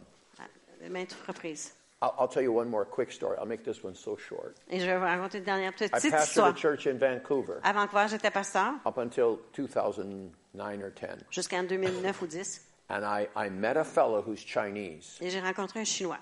à 0.86 0.90
maintes 0.90 1.16
reprises. 1.28 1.74
I'll, 2.02 2.14
I'll 2.20 2.28
tell 2.28 2.44
you 2.44 2.52
one 2.52 2.70
more 2.70 2.84
quick 2.86 3.10
story. 3.12 3.38
I'll 3.40 3.48
make 3.48 3.64
this 3.64 3.82
one 3.84 3.96
so 3.96 4.18
short. 4.18 4.56
Et 4.70 4.80
je 4.82 4.86
vais 4.86 4.98
vous 4.98 5.06
raconter 5.06 5.38
une 5.40 5.46
dernière 5.46 5.72
petite 5.72 5.88
I 5.96 6.12
pastored 6.12 6.24
histoire. 6.24 6.48
a 6.50 6.54
church 6.56 6.86
in 6.88 6.98
Vancouver 6.98 7.60
À 7.64 7.72
Vancouver, 7.72 8.08
j'étais 8.10 8.30
pasteur 8.32 8.74
up 8.86 8.98
until 8.98 9.40
2009 9.54 10.84
or 10.84 10.92
10. 10.92 11.26
jusqu'en 11.32 11.64
2009 11.64 12.22
ou 12.22 12.28
10. 12.28 12.65
And 12.90 13.04
I, 13.04 13.28
I 13.36 13.50
met 13.50 13.78
a 13.78 13.84
fellow 13.84 14.22
who's 14.22 14.44
Chinese. 14.44 15.18
Et 15.22 15.30
j'ai 15.30 15.40
rencontré 15.42 15.80
un 15.80 15.86
Chinois. 15.86 16.20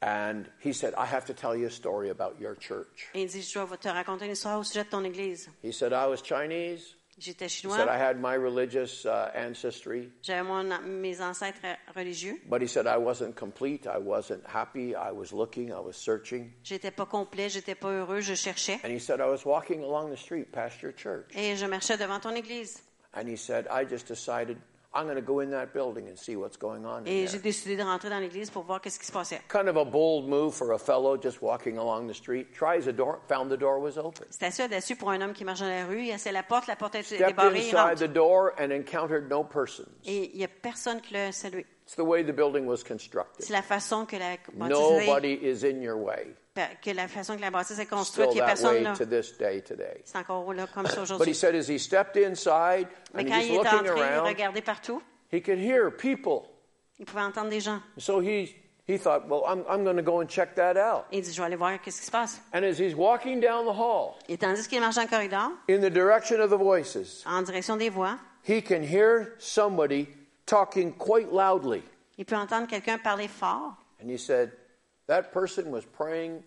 And 0.00 0.44
he 0.60 0.72
said, 0.72 0.94
I 0.96 1.06
have 1.06 1.24
to 1.26 1.34
tell 1.34 1.56
you 1.56 1.66
a 1.66 1.70
story 1.70 2.10
about 2.10 2.38
your 2.40 2.54
church. 2.54 3.08
Et 3.14 3.22
il 3.22 3.28
dit, 3.28 3.42
je 3.42 3.58
dois 3.58 3.76
te 3.76 3.88
raconter 3.88 4.26
une 4.26 4.32
histoire 4.32 4.58
au 4.58 4.62
sujet 4.64 4.84
de 4.84 4.90
ton 4.90 5.02
église. 5.04 5.48
He 5.62 5.72
said, 5.72 5.92
I 5.92 6.06
was 6.06 6.18
Chinese. 6.22 6.94
J'étais 7.20 7.46
He 7.46 7.48
chinois. 7.48 7.76
said, 7.76 7.88
I 7.88 7.96
had 7.98 8.20
my 8.20 8.34
religious 8.36 9.04
uh, 9.04 9.32
ancestry. 9.34 10.08
J'avais 10.22 10.44
mon- 10.46 10.80
mes 10.86 11.20
ancêtres 11.20 11.58
religieux. 11.96 12.40
But 12.48 12.62
he 12.62 12.68
said, 12.68 12.86
I 12.86 12.96
wasn't 12.96 13.34
complete. 13.34 13.88
I 13.88 13.98
wasn't 13.98 14.44
happy. 14.46 14.94
I 14.94 15.10
was 15.10 15.32
looking. 15.32 15.72
I 15.72 15.80
was 15.80 15.94
searching. 15.96 16.52
J'étais 16.62 16.92
pas 16.92 17.06
complet, 17.06 17.48
j'étais 17.48 17.74
pas 17.74 17.88
heureux, 17.90 18.20
je 18.20 18.34
cherchais. 18.34 18.78
And 18.84 18.92
he 18.92 19.00
said, 19.00 19.20
I 19.20 19.26
was 19.28 19.44
walking 19.44 19.82
along 19.82 20.10
the 20.12 20.16
street 20.16 20.52
past 20.52 20.80
your 20.80 20.92
church. 20.92 21.26
Et 21.34 21.56
je 21.56 21.66
marchais 21.66 21.96
devant 21.98 22.20
ton 22.20 22.36
église. 22.36 22.82
And 23.14 23.26
he 23.28 23.36
said, 23.36 23.66
I 23.68 23.84
just 23.84 24.06
decided 24.06 24.58
I'm 24.98 25.04
going 25.04 25.16
to 25.16 25.22
go 25.22 25.40
in 25.40 25.50
that 25.50 25.72
building 25.72 26.08
and 26.08 26.18
see 26.18 26.34
what's 26.34 26.56
going 26.56 26.84
on 26.84 27.06
Et 27.06 27.28
j'ai 27.28 27.38
décidé 27.38 27.76
de 27.76 27.82
rentrer 27.82 28.10
dans 28.10 28.18
l'église 28.18 28.50
pour 28.50 28.64
voir 28.64 28.80
qu'est-ce 28.80 28.98
qui 28.98 29.06
se 29.06 29.12
passait. 29.12 29.40
Kind 29.48 29.68
of 29.68 29.76
a 29.76 29.84
bold 29.84 30.28
move 30.28 30.52
for 30.52 30.72
a 30.72 30.78
fellow 30.78 31.16
just 31.16 31.40
walking 31.40 31.78
along 31.78 32.08
the 32.08 32.14
street. 32.14 32.48
Tries 32.52 32.84
the 32.84 32.92
door, 32.92 33.20
found 33.28 33.50
the 33.50 33.58
door 33.58 33.80
was 33.80 33.96
open. 33.96 34.26
C'était 34.30 34.46
assez 34.46 34.64
audacieux 34.64 34.96
pour 34.96 35.10
un 35.10 35.20
homme 35.20 35.32
qui 35.32 35.44
marche 35.44 35.60
dans 35.60 35.68
la 35.68 35.86
rue. 35.86 36.02
Il 36.02 36.12
a 36.12 36.32
la 36.32 36.42
porte, 36.42 36.66
la 36.66 36.76
porte 36.76 36.96
était 36.96 37.16
Stepped 37.16 37.28
débarrée, 37.28 37.68
il 37.68 37.76
inside 37.76 37.98
the 37.98 38.12
door 38.12 38.52
and 38.58 38.72
encountered 38.72 39.28
no 39.28 39.44
persons. 39.44 39.86
Et 40.04 40.32
il 40.32 40.38
n'y 40.38 40.44
a 40.44 40.48
personne 40.48 41.00
qui 41.00 41.14
l'a 41.14 41.30
salué. 41.30 41.64
It's 41.86 41.94
the 41.94 42.00
way 42.00 42.22
the 42.22 42.34
building 42.34 42.66
was 42.66 42.82
constructed. 42.86 43.46
C'est 43.46 43.52
la 43.52 43.62
façon 43.62 44.04
que 44.04 44.16
la 44.16 44.36
bâtisse 44.52 44.78
Nobody 44.78 45.38
is 45.40 45.64
in 45.64 45.80
your 45.80 45.96
way. 45.96 46.34
Que 46.82 46.90
la 46.90 47.08
façon 47.08 47.36
que 47.36 47.40
la 47.40 47.50
bâtisse 47.50 47.78
est 47.78 47.86
construite, 47.86 48.28
il 48.32 48.34
n'y 48.36 48.40
a 48.40 48.44
that 48.44 48.48
personne 48.52 48.74
way 48.74 48.82
là. 48.82 48.92
to 48.94 49.04
this 49.04 49.36
day 49.38 49.60
today. 49.62 50.00
C'est 50.04 50.18
encore 50.18 50.52
là 50.52 50.66
comme 50.72 50.86
ça 50.86 50.92
But 50.92 50.98
he 50.98 51.02
aujourd'hui. 51.02 51.34
said 51.34 51.54
as 51.54 51.68
he 51.68 51.78
stepped 51.78 52.16
inside 52.16 52.88
Mais 53.14 53.22
and 53.22 53.28
quand 53.28 53.38
he's 53.40 53.48
il 53.48 53.54
est 53.54 53.58
entré, 53.58 53.78
il 53.96 54.02
around, 54.02 54.26
regardait 54.26 54.62
partout. 54.62 55.02
he 55.32 55.40
could 55.42 55.58
hear 55.58 55.90
people. 55.90 56.48
Il 56.98 57.04
pouvait 57.06 57.22
entendre 57.22 57.48
des 57.50 57.60
gens. 57.60 57.80
So 57.98 58.20
he, 58.20 58.54
he 58.88 58.98
thought, 58.98 59.28
well, 59.28 59.42
I'm, 59.46 59.64
I'm 59.68 59.84
going 59.84 59.96
to 59.96 60.02
go 60.02 60.20
and 60.20 60.26
check 60.28 60.54
that 60.56 60.76
out. 60.76 61.04
Il 61.12 61.22
dit, 61.22 61.32
je 61.32 61.40
vais 61.40 61.46
aller 61.46 61.56
voir 61.56 61.80
qu'est-ce 61.80 62.00
qui 62.00 62.06
se 62.06 62.10
passe. 62.10 62.40
And 62.52 62.64
as 62.64 62.78
he's 62.78 62.94
walking 62.94 63.38
down 63.40 63.64
the 63.66 63.72
hall 63.78 64.16
Et 64.28 64.36
tandis 64.36 64.66
qu'il 64.66 64.80
marche 64.80 64.96
dans 64.96 65.02
le 65.02 65.08
corridor, 65.08 65.50
in 65.68 65.78
the 65.80 65.90
direction 65.92 66.40
of 66.40 66.50
the 66.50 66.56
voices, 66.58 67.22
en 67.24 67.42
direction 67.42 67.76
des 67.76 67.88
voix, 67.90 68.18
he 68.42 68.60
can 68.62 68.82
hear 68.82 69.34
somebody 69.38 70.08
talking 70.46 70.92
quite 70.92 71.30
loudly. 71.32 71.82
il 72.16 72.24
peut 72.24 72.34
entendre 72.36 72.66
quelqu'un 72.66 72.98
parler 72.98 73.28
fort. 73.28 73.74
And 74.02 74.08
he 74.10 74.16
said, 74.18 74.50
that 75.06 75.30
person 75.32 75.70
was 75.70 75.82
praying 75.84 76.42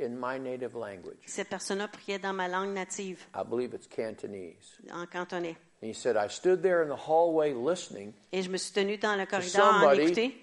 in 0.00 0.16
my 0.18 0.38
native 0.38 0.74
language. 0.74 1.18
Cette 1.26 1.48
personne-là 1.48 1.88
priait 1.88 2.18
dans 2.18 2.32
ma 2.32 2.48
langue 2.48 2.72
native, 2.74 3.24
I 3.34 3.42
believe 3.48 3.74
it's 3.74 3.86
Cantonese. 3.86 4.78
en 4.92 5.06
cantonais. 5.06 5.56
And 5.82 5.88
he 5.88 5.94
said, 5.94 6.16
I 6.16 6.28
stood 6.28 6.62
there 6.62 6.82
in 6.82 6.88
the 6.88 6.98
hallway 7.08 7.52
listening 7.52 8.12
Et 8.32 8.42
je 8.42 8.50
me 8.50 8.56
suis 8.56 8.72
tenue 8.72 8.96
dans 8.98 9.16
le 9.16 9.26
corridor 9.26 9.64
en 9.64 9.80
somebody- 9.80 10.02
écouter. 10.02 10.40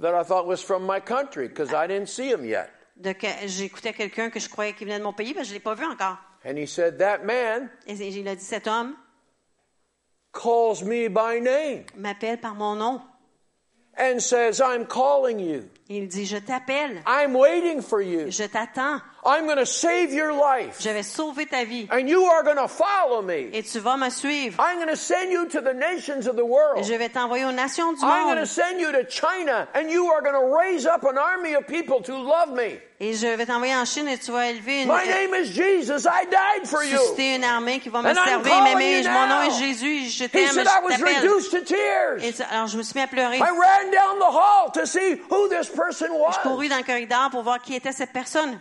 that 0.00 0.14
I 0.18 0.24
thought 0.24 0.46
was 0.46 0.58
from 0.62 0.86
my 0.86 1.00
country 1.00 1.48
because 1.48 1.72
I 1.72 1.86
didn't 1.88 2.08
see 2.08 2.30
him 2.30 2.44
yet. 2.44 2.70
De 2.96 3.12
que 3.12 3.26
j'écoutais 3.46 3.92
quelqu'un 3.92 4.30
que 4.30 4.40
je 4.40 4.48
croyais 4.48 4.72
qui 4.74 4.84
venait 4.84 4.98
de 4.98 5.04
mon 5.04 5.12
pays, 5.12 5.34
mais 5.34 5.44
je 5.44 5.50
ne 5.50 5.54
l'ai 5.54 5.60
pas 5.60 5.74
vu 5.74 5.84
encore. 5.84 6.16
And 6.44 6.56
he 6.56 6.66
said, 6.66 6.98
That 6.98 7.24
man 7.24 7.68
Et 7.86 7.94
il 7.94 8.26
a 8.28 8.34
dit, 8.36 8.44
cet 8.44 8.66
homme 8.68 8.94
calls 10.32 10.84
me 10.84 11.08
by 11.08 11.40
name. 11.40 11.84
m'appelle 11.96 12.40
par 12.40 12.54
mon 12.54 12.74
nom. 12.76 13.00
And 13.98 14.22
says, 14.22 14.60
I'm 14.60 14.86
calling 14.86 15.38
you. 15.40 15.68
Il 15.88 16.08
dit, 16.08 16.26
je 16.26 16.38
t'appelle, 16.38 17.02
I'm 17.06 17.34
waiting 17.34 17.82
for 17.82 18.00
you. 18.00 18.30
je 18.30 18.44
t'attends, 18.46 19.00
I'm 19.24 19.46
going 19.46 19.58
to 19.58 19.66
save 19.66 20.12
your 20.12 20.32
life. 20.32 20.80
je 20.80 20.90
vais 20.90 21.02
sauver 21.02 21.46
ta 21.46 21.64
vie 21.64 21.88
And 21.90 22.08
you 22.08 22.24
are 22.26 22.42
going 22.42 22.56
to 22.56 22.68
follow 22.68 23.20
me. 23.22 23.50
et 23.52 23.62
tu 23.64 23.80
vas 23.80 23.96
me 23.96 24.10
suivre. 24.10 24.56
I'm 24.60 24.76
going 24.76 24.88
to 24.88 24.96
send 24.96 25.32
you 25.32 25.46
to 25.48 25.60
the 25.60 25.74
nations 25.74 26.26
of 26.26 26.36
the 26.36 26.44
world. 26.44 26.84
Je 26.84 26.94
vais 26.94 27.08
t'envoyer 27.08 27.44
aux 27.44 27.52
nations 27.52 27.92
du 27.94 28.00
I'm 28.04 28.24
going 28.24 28.34
to 28.34 28.40
monde 28.40 28.46
send 28.46 28.80
you 28.80 28.92
to 28.92 29.04
China, 29.08 29.66
and 29.74 29.90
you 29.90 30.06
are 30.10 30.22
going 30.22 30.34
to 30.34 30.56
raise 30.56 30.86
up 30.86 31.02
an 31.04 31.18
army 31.18 31.54
of 31.54 31.66
people 31.66 32.00
to 32.02 32.16
love 32.16 32.52
me. 32.54 32.78
et 33.00 33.14
je 33.14 33.26
vais 33.36 33.46
t'envoyer 33.46 33.74
en 33.76 33.84
Chine 33.84 34.08
et 34.08 34.18
tu 34.18 34.32
vas 34.32 34.46
élever 34.50 34.82
une, 34.82 34.88
My 34.88 35.06
name 35.06 35.34
is 35.34 35.46
Jesus. 35.52 36.04
I 36.06 36.24
died 36.26 36.66
for 36.66 36.82
you. 36.84 36.98
susciter 36.98 37.36
une 37.36 37.44
armée 37.44 37.78
qui 37.80 37.88
va 37.90 38.02
me 38.02 38.10
And 38.10 38.14
servir. 38.14 38.52
you 38.52 39.10
mon 39.10 39.26
nom 39.28 39.42
est 39.42 39.58
Jésus, 39.58 40.10
je 40.10 40.24
t'aime, 40.24 40.54
t'appelle. 40.64 42.22
Et 42.22 42.34
alors 42.50 42.66
je 42.66 42.76
me 42.76 42.82
suis 42.82 42.94
mis 42.98 43.02
à 43.02 43.06
pleurer. 43.06 43.38
I 43.38 43.40
ran 43.40 43.90
down 43.92 44.18
the 44.18 44.30
hall 44.30 44.70
to 44.72 44.86
see 44.86 45.20
who 45.30 45.48
this 45.48 45.68
person 45.68 46.08
Je 46.08 46.18
was. 46.18 46.38
courus 46.42 46.68
dans 46.68 46.78
le 46.78 46.82
corridor 46.84 47.30
pour 47.30 47.42
voir 47.42 47.60
qui 47.60 47.74
était 47.74 47.92
cette 47.92 48.12
personne. 48.12 48.58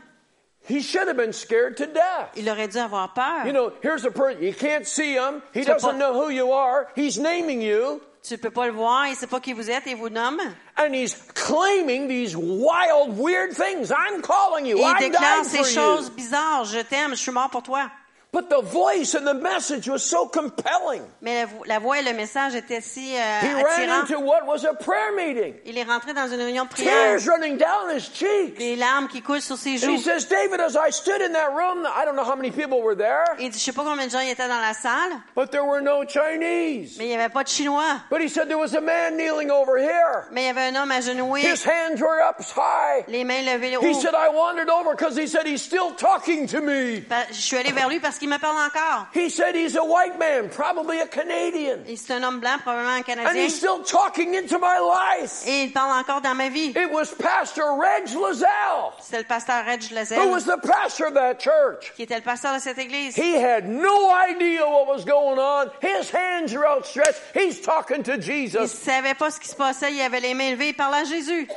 He 0.68 0.82
should 0.82 1.07
have 1.07 1.18
been 1.18 1.34
scared 1.34 1.78
to 1.78 1.86
death. 1.86 2.30
Il 2.36 2.49
aurait 2.49 2.68
dû 2.68 2.78
avoir 2.78 3.13
peur. 3.13 3.45
You 3.45 3.53
know, 3.53 3.72
here's 3.82 4.05
a 4.05 4.11
person, 4.11 4.41
you 4.43 4.53
can't 4.53 4.86
see 4.86 5.13
him. 5.13 5.41
He 5.53 5.61
Tu 5.61 5.68
doesn't 5.72 5.91
pas- 5.91 5.97
know 5.97 6.13
who 6.13 6.30
you 6.30 6.51
are. 6.51 6.88
He's 6.95 7.18
naming 7.20 7.61
you. 7.61 8.01
Tu 8.24 8.38
peux 8.38 8.51
pas 8.51 8.65
le 8.68 8.74
voir, 8.74 9.07
il 9.07 9.15
sait 9.15 9.28
pas 9.28 9.39
qui 9.39 9.53
vous 9.53 9.70
êtes 9.70 9.88
et 9.88 9.91
il 9.91 9.95
vous 9.97 10.09
nomme. 10.09 10.41
And 10.78 10.93
he's 10.93 11.13
claiming 11.34 12.09
these 12.09 12.36
wild, 12.36 13.18
weird 13.18 13.53
things. 13.53 13.89
I'm 13.91 14.22
calling 14.22 14.65
you. 14.65 14.78
Et 14.78 14.82
il 14.82 14.88
I 14.88 15.09
déclare 15.09 15.43
died 15.43 15.45
ces 15.45 15.57
for 15.59 15.65
choses 15.65 16.07
you. 16.09 16.15
bizarres. 16.15 16.65
Je 16.65 16.80
t'aime, 16.82 17.11
je 17.11 17.22
suis 17.22 17.32
mort 17.32 17.49
pour 17.49 17.63
toi. 17.63 17.89
But 18.38 18.49
the 18.49 18.61
voice 18.61 19.15
and 19.15 19.25
the 19.25 19.33
message 19.33 19.88
was 19.89 20.03
so 20.03 20.27
compelling. 20.27 21.01
Mais 21.21 21.39
la, 21.41 21.45
vo- 21.47 21.63
la 21.65 21.79
voix 21.79 21.97
et 21.99 22.03
le 22.03 22.13
message 22.13 22.53
étaient 22.53 22.81
si 22.81 23.15
euh, 23.15 23.41
He 23.41 23.53
ran 23.55 23.65
attirants. 23.65 24.01
into 24.01 24.19
what 24.19 24.45
was 24.45 24.63
a 24.63 24.75
prayer 24.75 25.11
meeting. 25.15 25.55
Il 25.65 25.75
est 25.75 25.83
rentré 25.83 26.13
dans 26.13 26.27
une 26.27 26.39
réunion 26.41 26.65
de 26.65 26.69
prière. 26.69 27.17
Tears 27.17 27.27
running 27.27 27.57
down 27.57 27.89
his 27.97 28.11
cheeks. 28.13 28.57
Des 28.59 28.75
larmes 28.75 29.07
qui 29.07 29.23
coulent 29.23 29.41
sur 29.41 29.57
ses 29.57 29.83
And 29.83 29.89
he 29.91 29.97
joues. 29.97 30.03
says, 30.03 30.25
David, 30.29 30.59
as 30.61 30.75
I 30.75 30.91
stood 30.91 31.19
in 31.21 31.33
that 31.33 31.49
room, 31.55 31.88
I 31.88 32.05
don't 32.05 32.15
know 32.15 32.23
how 32.23 32.35
many 32.35 32.51
people 32.51 32.79
were 32.83 32.95
there, 32.95 33.23
Il 33.39 33.49
dit, 33.49 33.57
je 33.57 33.63
sais 33.65 33.71
pas 33.71 33.83
combien 33.83 34.05
de 34.05 34.11
gens 34.11 34.19
étaient 34.19 34.47
dans 34.47 34.61
la 34.61 34.73
salle, 34.75 35.17
but 35.35 35.49
there 35.49 35.65
were 35.65 35.81
no 35.81 36.03
Chinese. 36.05 36.95
mais 36.99 37.05
il 37.05 37.09
y 37.11 37.15
avait 37.15 37.29
pas 37.29 37.43
de 37.43 37.49
Chinois. 37.49 38.01
But 38.11 38.21
he 38.21 38.29
said 38.29 38.47
there 38.47 38.59
was 38.59 38.75
a 38.75 38.81
man 38.81 39.17
kneeling 39.17 39.49
over 39.49 39.77
here. 39.79 40.27
Mais 40.31 40.43
il 40.43 40.45
y 40.45 40.49
avait 40.49 40.75
un 40.77 40.83
homme 40.83 40.91
agenouillé, 40.91 41.51
His 41.53 41.65
hands 41.65 41.99
were 42.01 42.21
up 42.21 42.38
high. 42.55 43.03
les 43.07 43.23
mains 43.23 43.41
levées 43.41 43.71
He 43.71 43.77
haut. 43.77 43.99
said, 43.99 44.13
I 44.13 44.29
wandered 44.29 44.69
over 44.69 44.91
because 44.95 45.17
he 45.17 45.25
said 45.27 45.47
he's 45.47 45.61
still 45.63 45.91
talking 45.97 46.45
to 46.47 46.61
me. 46.61 47.01
Pa- 47.01 47.25
Je 47.31 47.41
suis 47.41 47.57
allée 47.57 47.71
vers 47.71 47.89
lui 47.89 47.99
parce 47.99 48.17
qu'il 48.19 48.26
me 48.28 48.38
parle 48.38 48.57
encore. 48.57 49.07
He 49.13 49.30
said 49.30 49.55
he's 49.55 49.75
a 49.75 49.84
white 49.84 50.17
man, 50.19 50.49
probably 50.49 50.99
a 50.99 51.07
Canadian. 51.07 51.80
Et 51.88 51.95
c'est 51.95 52.13
un 52.13 52.23
homme 52.23 52.39
blanc, 52.39 52.57
probablement 52.63 53.01
un 53.07 53.25
And 53.25 53.36
he's 53.36 53.55
still 53.55 53.84
talking 53.84 54.36
into 54.36 54.59
my 54.59 54.78
life. 54.80 55.43
Et 55.47 55.63
il 55.63 55.71
parle 55.73 55.91
encore 55.99 56.21
dans 56.21 56.36
ma 56.36 56.49
vie. 56.49 56.73
It 56.75 56.91
was 56.91 57.07
Pastor 57.17 57.78
Reg 57.80 58.07
Lazelle, 58.13 58.91
C'est 59.01 59.17
le 59.17 59.23
pasteur 59.23 59.65
Reg 59.65 59.82
who 60.15 60.30
was 60.30 60.43
the 60.45 60.57
pastor 60.61 61.07
of 61.07 61.13
that 61.13 61.39
church. 61.39 61.93
qui 61.95 62.03
était 62.03 62.15
le 62.15 62.21
pasteur 62.21 62.53
de 62.53 62.59
cette 62.59 62.78
église. 62.78 63.15
He 63.15 63.36
had 63.36 63.67
no 63.67 64.11
idea 64.11 64.65
what 64.65 64.88
was 64.88 65.05
going 65.05 65.39
on. 65.39 65.69
His 65.82 66.09
hands 66.11 66.53
are 66.53 66.65
outstretched. 66.65 67.21
He's 67.34 67.61
talking 67.61 68.03
to 68.03 68.13
Il 68.15 68.21
Jesus. 68.21 68.67
savait 68.67 69.13
pas 69.15 69.32
ce 69.32 69.39
qui 69.39 69.47
se 69.49 69.55
passait, 69.55 69.93
il 69.93 70.01
avait 70.01 70.19
les 70.19 70.34
mains 70.34 70.51
levées, 70.51 70.69
il 70.69 70.75
parlait 70.75 70.99
à 70.99 71.03
Jésus. 71.03 71.47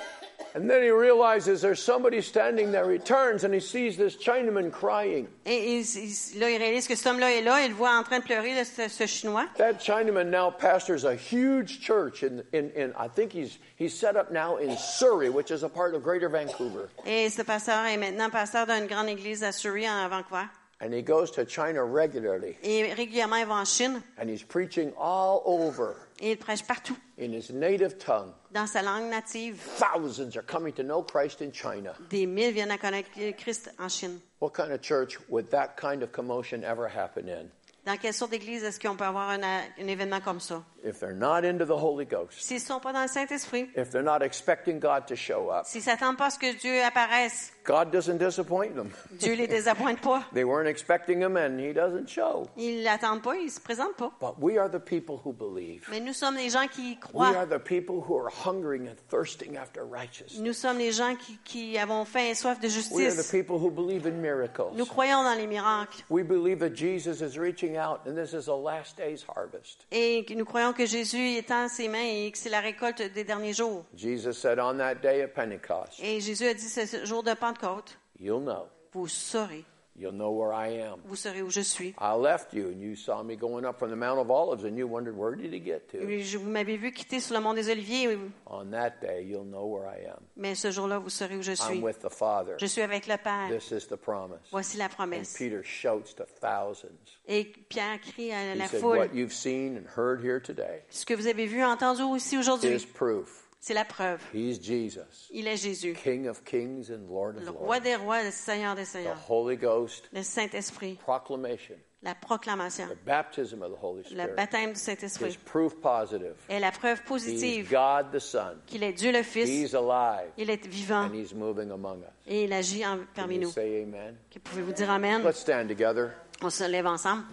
And 0.55 0.69
then 0.69 0.83
he 0.83 0.91
realizes 0.91 1.61
there's 1.61 1.81
somebody 1.83 2.21
standing 2.21 2.73
there. 2.73 2.91
He 2.91 2.99
turns 2.99 3.45
and 3.45 3.55
he 3.55 3.61
sees 3.61 3.97
this 3.97 4.17
Chinaman 4.17 4.73
crying. 4.73 5.29
Et 5.47 5.79
il- 5.79 5.97
il- 5.97 6.41
là, 6.41 6.51
il 6.51 6.59
réalise 6.59 6.89
que 6.89 6.97
cet 6.97 7.07
homme-là 7.07 7.31
est 7.37 7.43
là, 7.43 7.65
il 7.65 7.73
voit 7.73 7.91
en 7.97 8.03
train 8.03 8.19
de 8.19 8.25
pleurer, 8.25 8.55
là, 8.55 8.65
ce, 8.65 8.89
ce 8.89 9.07
Chinois. 9.07 9.47
That 9.59 9.75
Chinaman 9.81 10.29
now 10.31 10.51
pastors 10.51 11.05
a 11.05 11.15
huge 11.15 11.81
church 11.81 12.25
in, 12.25 12.43
in, 12.53 12.71
in 12.77 12.93
I 12.99 13.07
think 13.09 13.33
he's, 13.33 13.59
he's 13.77 13.95
set 13.97 14.17
up 14.17 14.33
now 14.33 14.57
in 14.57 14.77
Surrey, 14.77 15.29
which 15.31 15.51
is 15.53 15.63
a 15.63 15.69
part 15.69 15.95
of 15.95 16.03
Greater 16.03 16.29
Vancouver. 16.29 16.89
Et 17.07 17.29
ce 17.31 17.43
pasteur 17.43 17.85
est 17.87 17.97
maintenant 17.97 18.29
pasteur 18.31 18.67
d'une 18.67 18.87
grande 18.89 19.09
église 19.09 19.45
à 19.45 19.53
Surrey, 19.53 19.87
en 19.89 20.09
Vancouver. 20.09 20.47
And 20.83 20.95
he 20.95 21.03
goes 21.03 21.31
to 21.33 21.45
China 21.45 21.85
regularly. 21.85 22.57
Et 22.63 22.95
régulièrement, 22.95 23.37
il 23.37 23.45
va 23.47 23.55
en 23.57 23.65
Chine 23.67 24.01
And 24.19 24.29
he's 24.31 24.43
preaching 24.43 24.93
all 24.99 25.43
over 25.45 25.95
et 26.21 26.33
il 26.33 26.37
prêche 26.37 26.63
partout, 26.63 26.97
in 27.19 27.33
his 27.33 27.51
native 27.53 27.97
tongue. 27.99 28.33
dans 28.53 28.67
sa 28.67 28.83
langue 28.83 29.11
native. 29.11 29.57
Thousands 29.79 30.37
are 30.37 30.45
coming 30.45 30.73
to 30.75 30.83
know 30.83 31.03
Christ 31.03 31.41
in 31.43 31.51
China. 31.53 31.95
Des 32.11 32.27
mille 32.27 32.53
viennent 32.53 32.71
à 32.71 32.79
connaître 32.79 33.09
Christ 33.37 33.73
en 33.79 33.89
Chine. 33.89 34.21
What 34.41 34.51
kind 34.55 34.73
of 34.73 34.81
church 34.83 35.19
would 35.29 35.51
that 35.51 35.77
kind 35.77 36.03
of 36.03 36.13
commotion 36.13 36.63
ever 36.63 36.87
happen 36.89 37.29
in? 37.29 37.49
Dans 37.87 37.97
quelle 37.97 38.13
sorte 38.13 38.33
d'église 38.33 38.63
est-ce 38.63 38.79
qu'on 38.79 38.95
peut 38.95 39.05
avoir 39.05 39.31
un, 39.31 39.43
un 39.43 39.87
événement 39.87 40.21
comme 40.21 40.39
ça? 40.41 40.63
If 40.83 40.99
they're 41.01 41.13
not 41.13 41.45
into 41.45 41.65
the 41.67 41.77
Holy 41.77 42.07
Ghost, 42.07 42.41
S'ils 42.41 42.63
ne 42.63 42.67
sont 42.67 42.81
pas 42.81 42.93
dans 42.93 43.03
le 43.03 43.09
Saint-Esprit, 43.09 43.69
if 43.77 43.91
they're 43.91 44.03
not 44.03 44.23
expecting 44.23 44.79
God 44.81 45.07
to 45.09 45.15
show 45.15 45.51
up, 45.51 45.67
s'ils 45.67 45.81
ne 45.81 45.85
s'attendent 45.91 46.17
pas 46.17 46.27
à 46.27 46.31
ce 46.31 46.39
que 46.39 46.59
Dieu 46.59 46.83
apparaisse, 46.83 47.53
God 47.65 47.91
doesn't 47.93 48.17
disappoint 48.19 48.75
them. 48.75 48.91
Dieu 49.13 49.35
les 49.35 49.47
désappointe 49.47 50.01
pas. 50.01 50.25
They 50.33 50.45
weren't 50.45 50.69
expecting 50.69 51.21
him 51.21 51.37
and 51.37 51.59
he 51.61 51.73
doesn't 51.75 52.09
show. 52.09 52.49
Ils 52.57 52.83
l'attendent 52.83 53.23
pas, 53.23 53.37
ils 53.37 53.51
se 53.51 53.61
présentent 53.61 53.97
pas. 53.97 54.13
But 54.21 54.41
we 54.41 54.59
are 54.59 54.69
the 54.71 54.81
people 54.81 55.21
who 55.25 55.33
believe. 55.33 55.87
Mais 55.91 56.01
nous 56.01 56.15
sommes 56.15 56.37
les 56.37 56.49
gens 56.51 56.67
qui 56.67 56.93
We 56.93 56.99
croient. 57.01 57.37
are 57.37 57.47
the 57.47 57.59
people 57.63 58.03
who 58.09 58.17
are 58.17 58.31
hungering 58.31 58.89
and 58.89 58.97
thirsting 59.11 59.57
after 59.59 59.85
righteousness. 59.85 60.41
Nous 60.41 60.55
sommes 60.55 60.79
les 60.79 60.93
gens 60.93 61.15
qui, 61.17 61.39
qui 61.45 61.77
avons 61.79 62.05
faim 62.07 62.31
et 62.31 62.35
soif 62.35 62.59
de 62.61 62.69
We 62.69 63.05
are 63.07 63.11
the 63.11 63.17
justice. 63.17 63.31
people 63.31 63.59
who 63.59 63.71
believe 63.71 64.07
in 64.07 64.21
miracles. 64.23 64.73
Nous 64.75 64.87
croyons 64.87 65.23
dans 65.23 65.37
les 65.37 65.47
miracles. 65.47 66.03
We 66.09 66.23
believe 66.23 66.59
that 66.61 66.75
Jesus 66.75 67.21
is 67.21 67.37
reaching 67.39 67.77
out 67.77 68.01
and 68.07 68.15
this 68.17 68.33
is 68.33 68.49
a 68.49 68.55
last 68.55 68.97
day's 68.97 69.23
harvest. 69.29 69.85
Et 69.93 70.25
nous 70.35 70.47
croyons 70.47 70.70
que 70.73 70.87
Jésus 70.87 71.37
étend 71.37 71.69
ses 71.69 71.89
mains 71.89 71.99
et 72.03 72.31
que 72.31 72.39
c'est 72.39 72.49
la 72.51 72.61
récolte 72.61 73.03
des 73.03 73.25
derniers 73.25 73.53
jours. 73.53 73.85
Jesus 73.97 74.33
said 74.35 74.59
on 74.59 74.77
that 74.79 74.97
day 74.97 75.23
of 75.25 75.33
Pentecost, 75.33 76.01
Et 76.03 76.21
Jésus 76.21 76.47
a 76.47 76.55
dit 76.55 76.69
ce 76.69 77.05
jour 77.05 77.23
de 77.23 77.35
Pentecôte, 77.35 77.99
You'll 78.19 78.43
know. 78.43 78.67
vous 78.93 79.09
saurez, 79.09 79.65
You'll 80.01 80.15
know 80.15 80.31
where 80.31 80.55
I 80.55 80.81
am. 80.81 80.97
vous 81.05 81.15
saurez 81.15 81.43
où 81.43 81.51
je 81.51 81.61
suis. 81.61 81.95
I 82.01 82.15
left 82.17 82.55
you 82.55 82.69
and 82.69 82.81
you 82.81 82.97
saw 82.97 83.23
me 83.23 83.37
going 83.37 83.67
up 83.67 83.79
from 83.79 83.91
the 83.91 83.97
Mount 83.97 84.19
of 84.19 84.31
Olives 84.31 84.65
and 84.65 84.75
you 84.79 84.87
wondered 84.89 85.15
where 85.15 85.37
did 85.37 85.53
he 85.53 85.61
get 85.61 85.89
to? 85.91 85.99
Vous 86.39 86.49
m'avez 86.49 86.79
vu 86.79 86.91
quitter 86.91 87.21
sur 87.21 87.35
le 87.37 87.43
mont 87.43 87.53
des 87.53 87.69
Oliviers, 87.71 88.17
On 88.47 88.65
that 88.71 88.95
day, 89.03 89.23
you'll 89.23 89.45
know 89.45 89.67
where 89.67 89.87
I 89.87 90.07
am. 90.09 90.21
mais 90.37 90.55
ce 90.55 90.71
jour-là, 90.71 90.99
vous 90.99 91.11
saurez 91.11 91.37
où 91.37 91.43
je 91.43 91.53
suis. 91.53 91.77
I'm 91.77 91.83
with 91.83 91.99
the 92.01 92.09
Father. 92.09 92.55
Je 92.59 92.65
suis 92.67 92.81
avec 92.81 93.07
le 93.07 93.17
Père. 93.19 93.49
This 93.51 93.71
is 93.73 93.87
the 93.89 93.97
promise. 93.97 94.39
Voici 94.51 94.79
la 94.79 94.87
And 94.87 94.89
promesse. 94.89 95.35
Peter 95.37 95.63
shouts 95.63 96.15
to 96.17 96.25
thousands. 96.41 97.19
Et 97.29 97.45
Pierre 97.69 98.01
crie 98.01 98.33
à 98.33 98.55
He 98.55 98.59
la 98.59 98.69
said, 98.69 98.81
foule, 98.81 98.97
What 98.97 99.15
you've 99.15 99.35
seen 99.35 99.77
and 99.77 99.85
heard 100.01 100.25
here 100.25 100.41
today 100.41 100.83
ce 100.89 101.05
que 101.05 101.15
vous 101.15 101.27
avez 101.27 101.45
vu 101.45 101.59
et 101.59 101.65
entendu 101.65 102.03
aussi 102.03 102.37
is 102.37 102.39
aujourd'hui, 102.39 102.87
proof. 102.95 103.47
C'est 103.61 103.75
la 103.75 103.85
preuve. 103.85 104.21
He's 104.35 104.59
Jesus, 104.63 105.29
Il 105.31 105.47
est 105.47 105.57
Jésus, 105.59 105.93
King 105.95 106.27
of 106.29 106.43
kings 106.45 106.91
and 106.91 107.07
Lord 107.09 107.37
of 107.37 107.45
le 107.45 107.51
roi 107.51 107.79
des 107.81 107.95
rois, 107.97 108.23
le 108.23 108.31
Seigneur 108.31 108.75
des 108.75 108.83
The 108.85 108.87
Seigneurs, 108.87 109.19
Holy 109.31 109.57
Ghost 109.57 110.09
le 110.13 110.23
Saint-Esprit, 110.23 110.95
proclamation, 110.95 111.77
la 112.03 112.15
proclamation, 112.15 112.87
the 112.89 113.05
baptism 113.05 113.63
of 113.63 113.71
the 113.73 113.77
Holy 113.83 114.03
le 114.03 114.09
Spirit 114.09 114.35
baptême 114.35 114.73
du 114.73 114.79
Saint-Esprit 114.81 115.39
proof 115.45 115.75
positive. 115.83 116.35
est 116.49 116.59
la 116.59 116.71
preuve 116.73 117.03
positive 117.05 117.69
God 117.71 118.11
the 118.13 118.19
Son. 118.19 118.57
qu'il 118.67 118.83
est 118.83 118.95
Dieu 118.95 119.13
le 119.13 119.23
Fils, 119.23 119.49
He's 119.49 119.75
alive 119.75 120.31
il 120.39 120.49
est 120.49 120.67
vivant 120.67 121.05
and 121.11 121.13
He's 121.15 121.35
moving 121.35 121.71
among 121.71 122.01
us. 122.03 122.09
et 122.27 122.45
il 122.45 122.53
agit 122.55 122.87
en- 122.87 122.97
Can 122.99 123.05
parmi 123.15 123.35
you 123.35 123.43
nous. 123.43 123.51
say 123.51 123.83
amen? 123.83 124.17
Que 124.31 124.39
Pouvez-vous 124.39 124.73
dire 124.73 124.91
Amen? 124.91 125.23
Let's 125.23 125.41
stand 125.41 125.69
together. 125.69 126.13
On 126.43 126.49
se 126.49 126.65
lève 126.65 126.87
ensemble. 126.87 127.25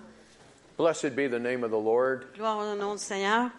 Blessed 0.78 1.16
be 1.16 1.30
the 1.30 1.40
name 1.40 1.64
of 1.64 1.72
the 1.72 1.82
Lord. 1.82 2.26
Gloire 2.36 2.58
au 2.60 2.76
nom 2.76 2.96
du 2.96 3.02
Seigneur. 3.02 3.50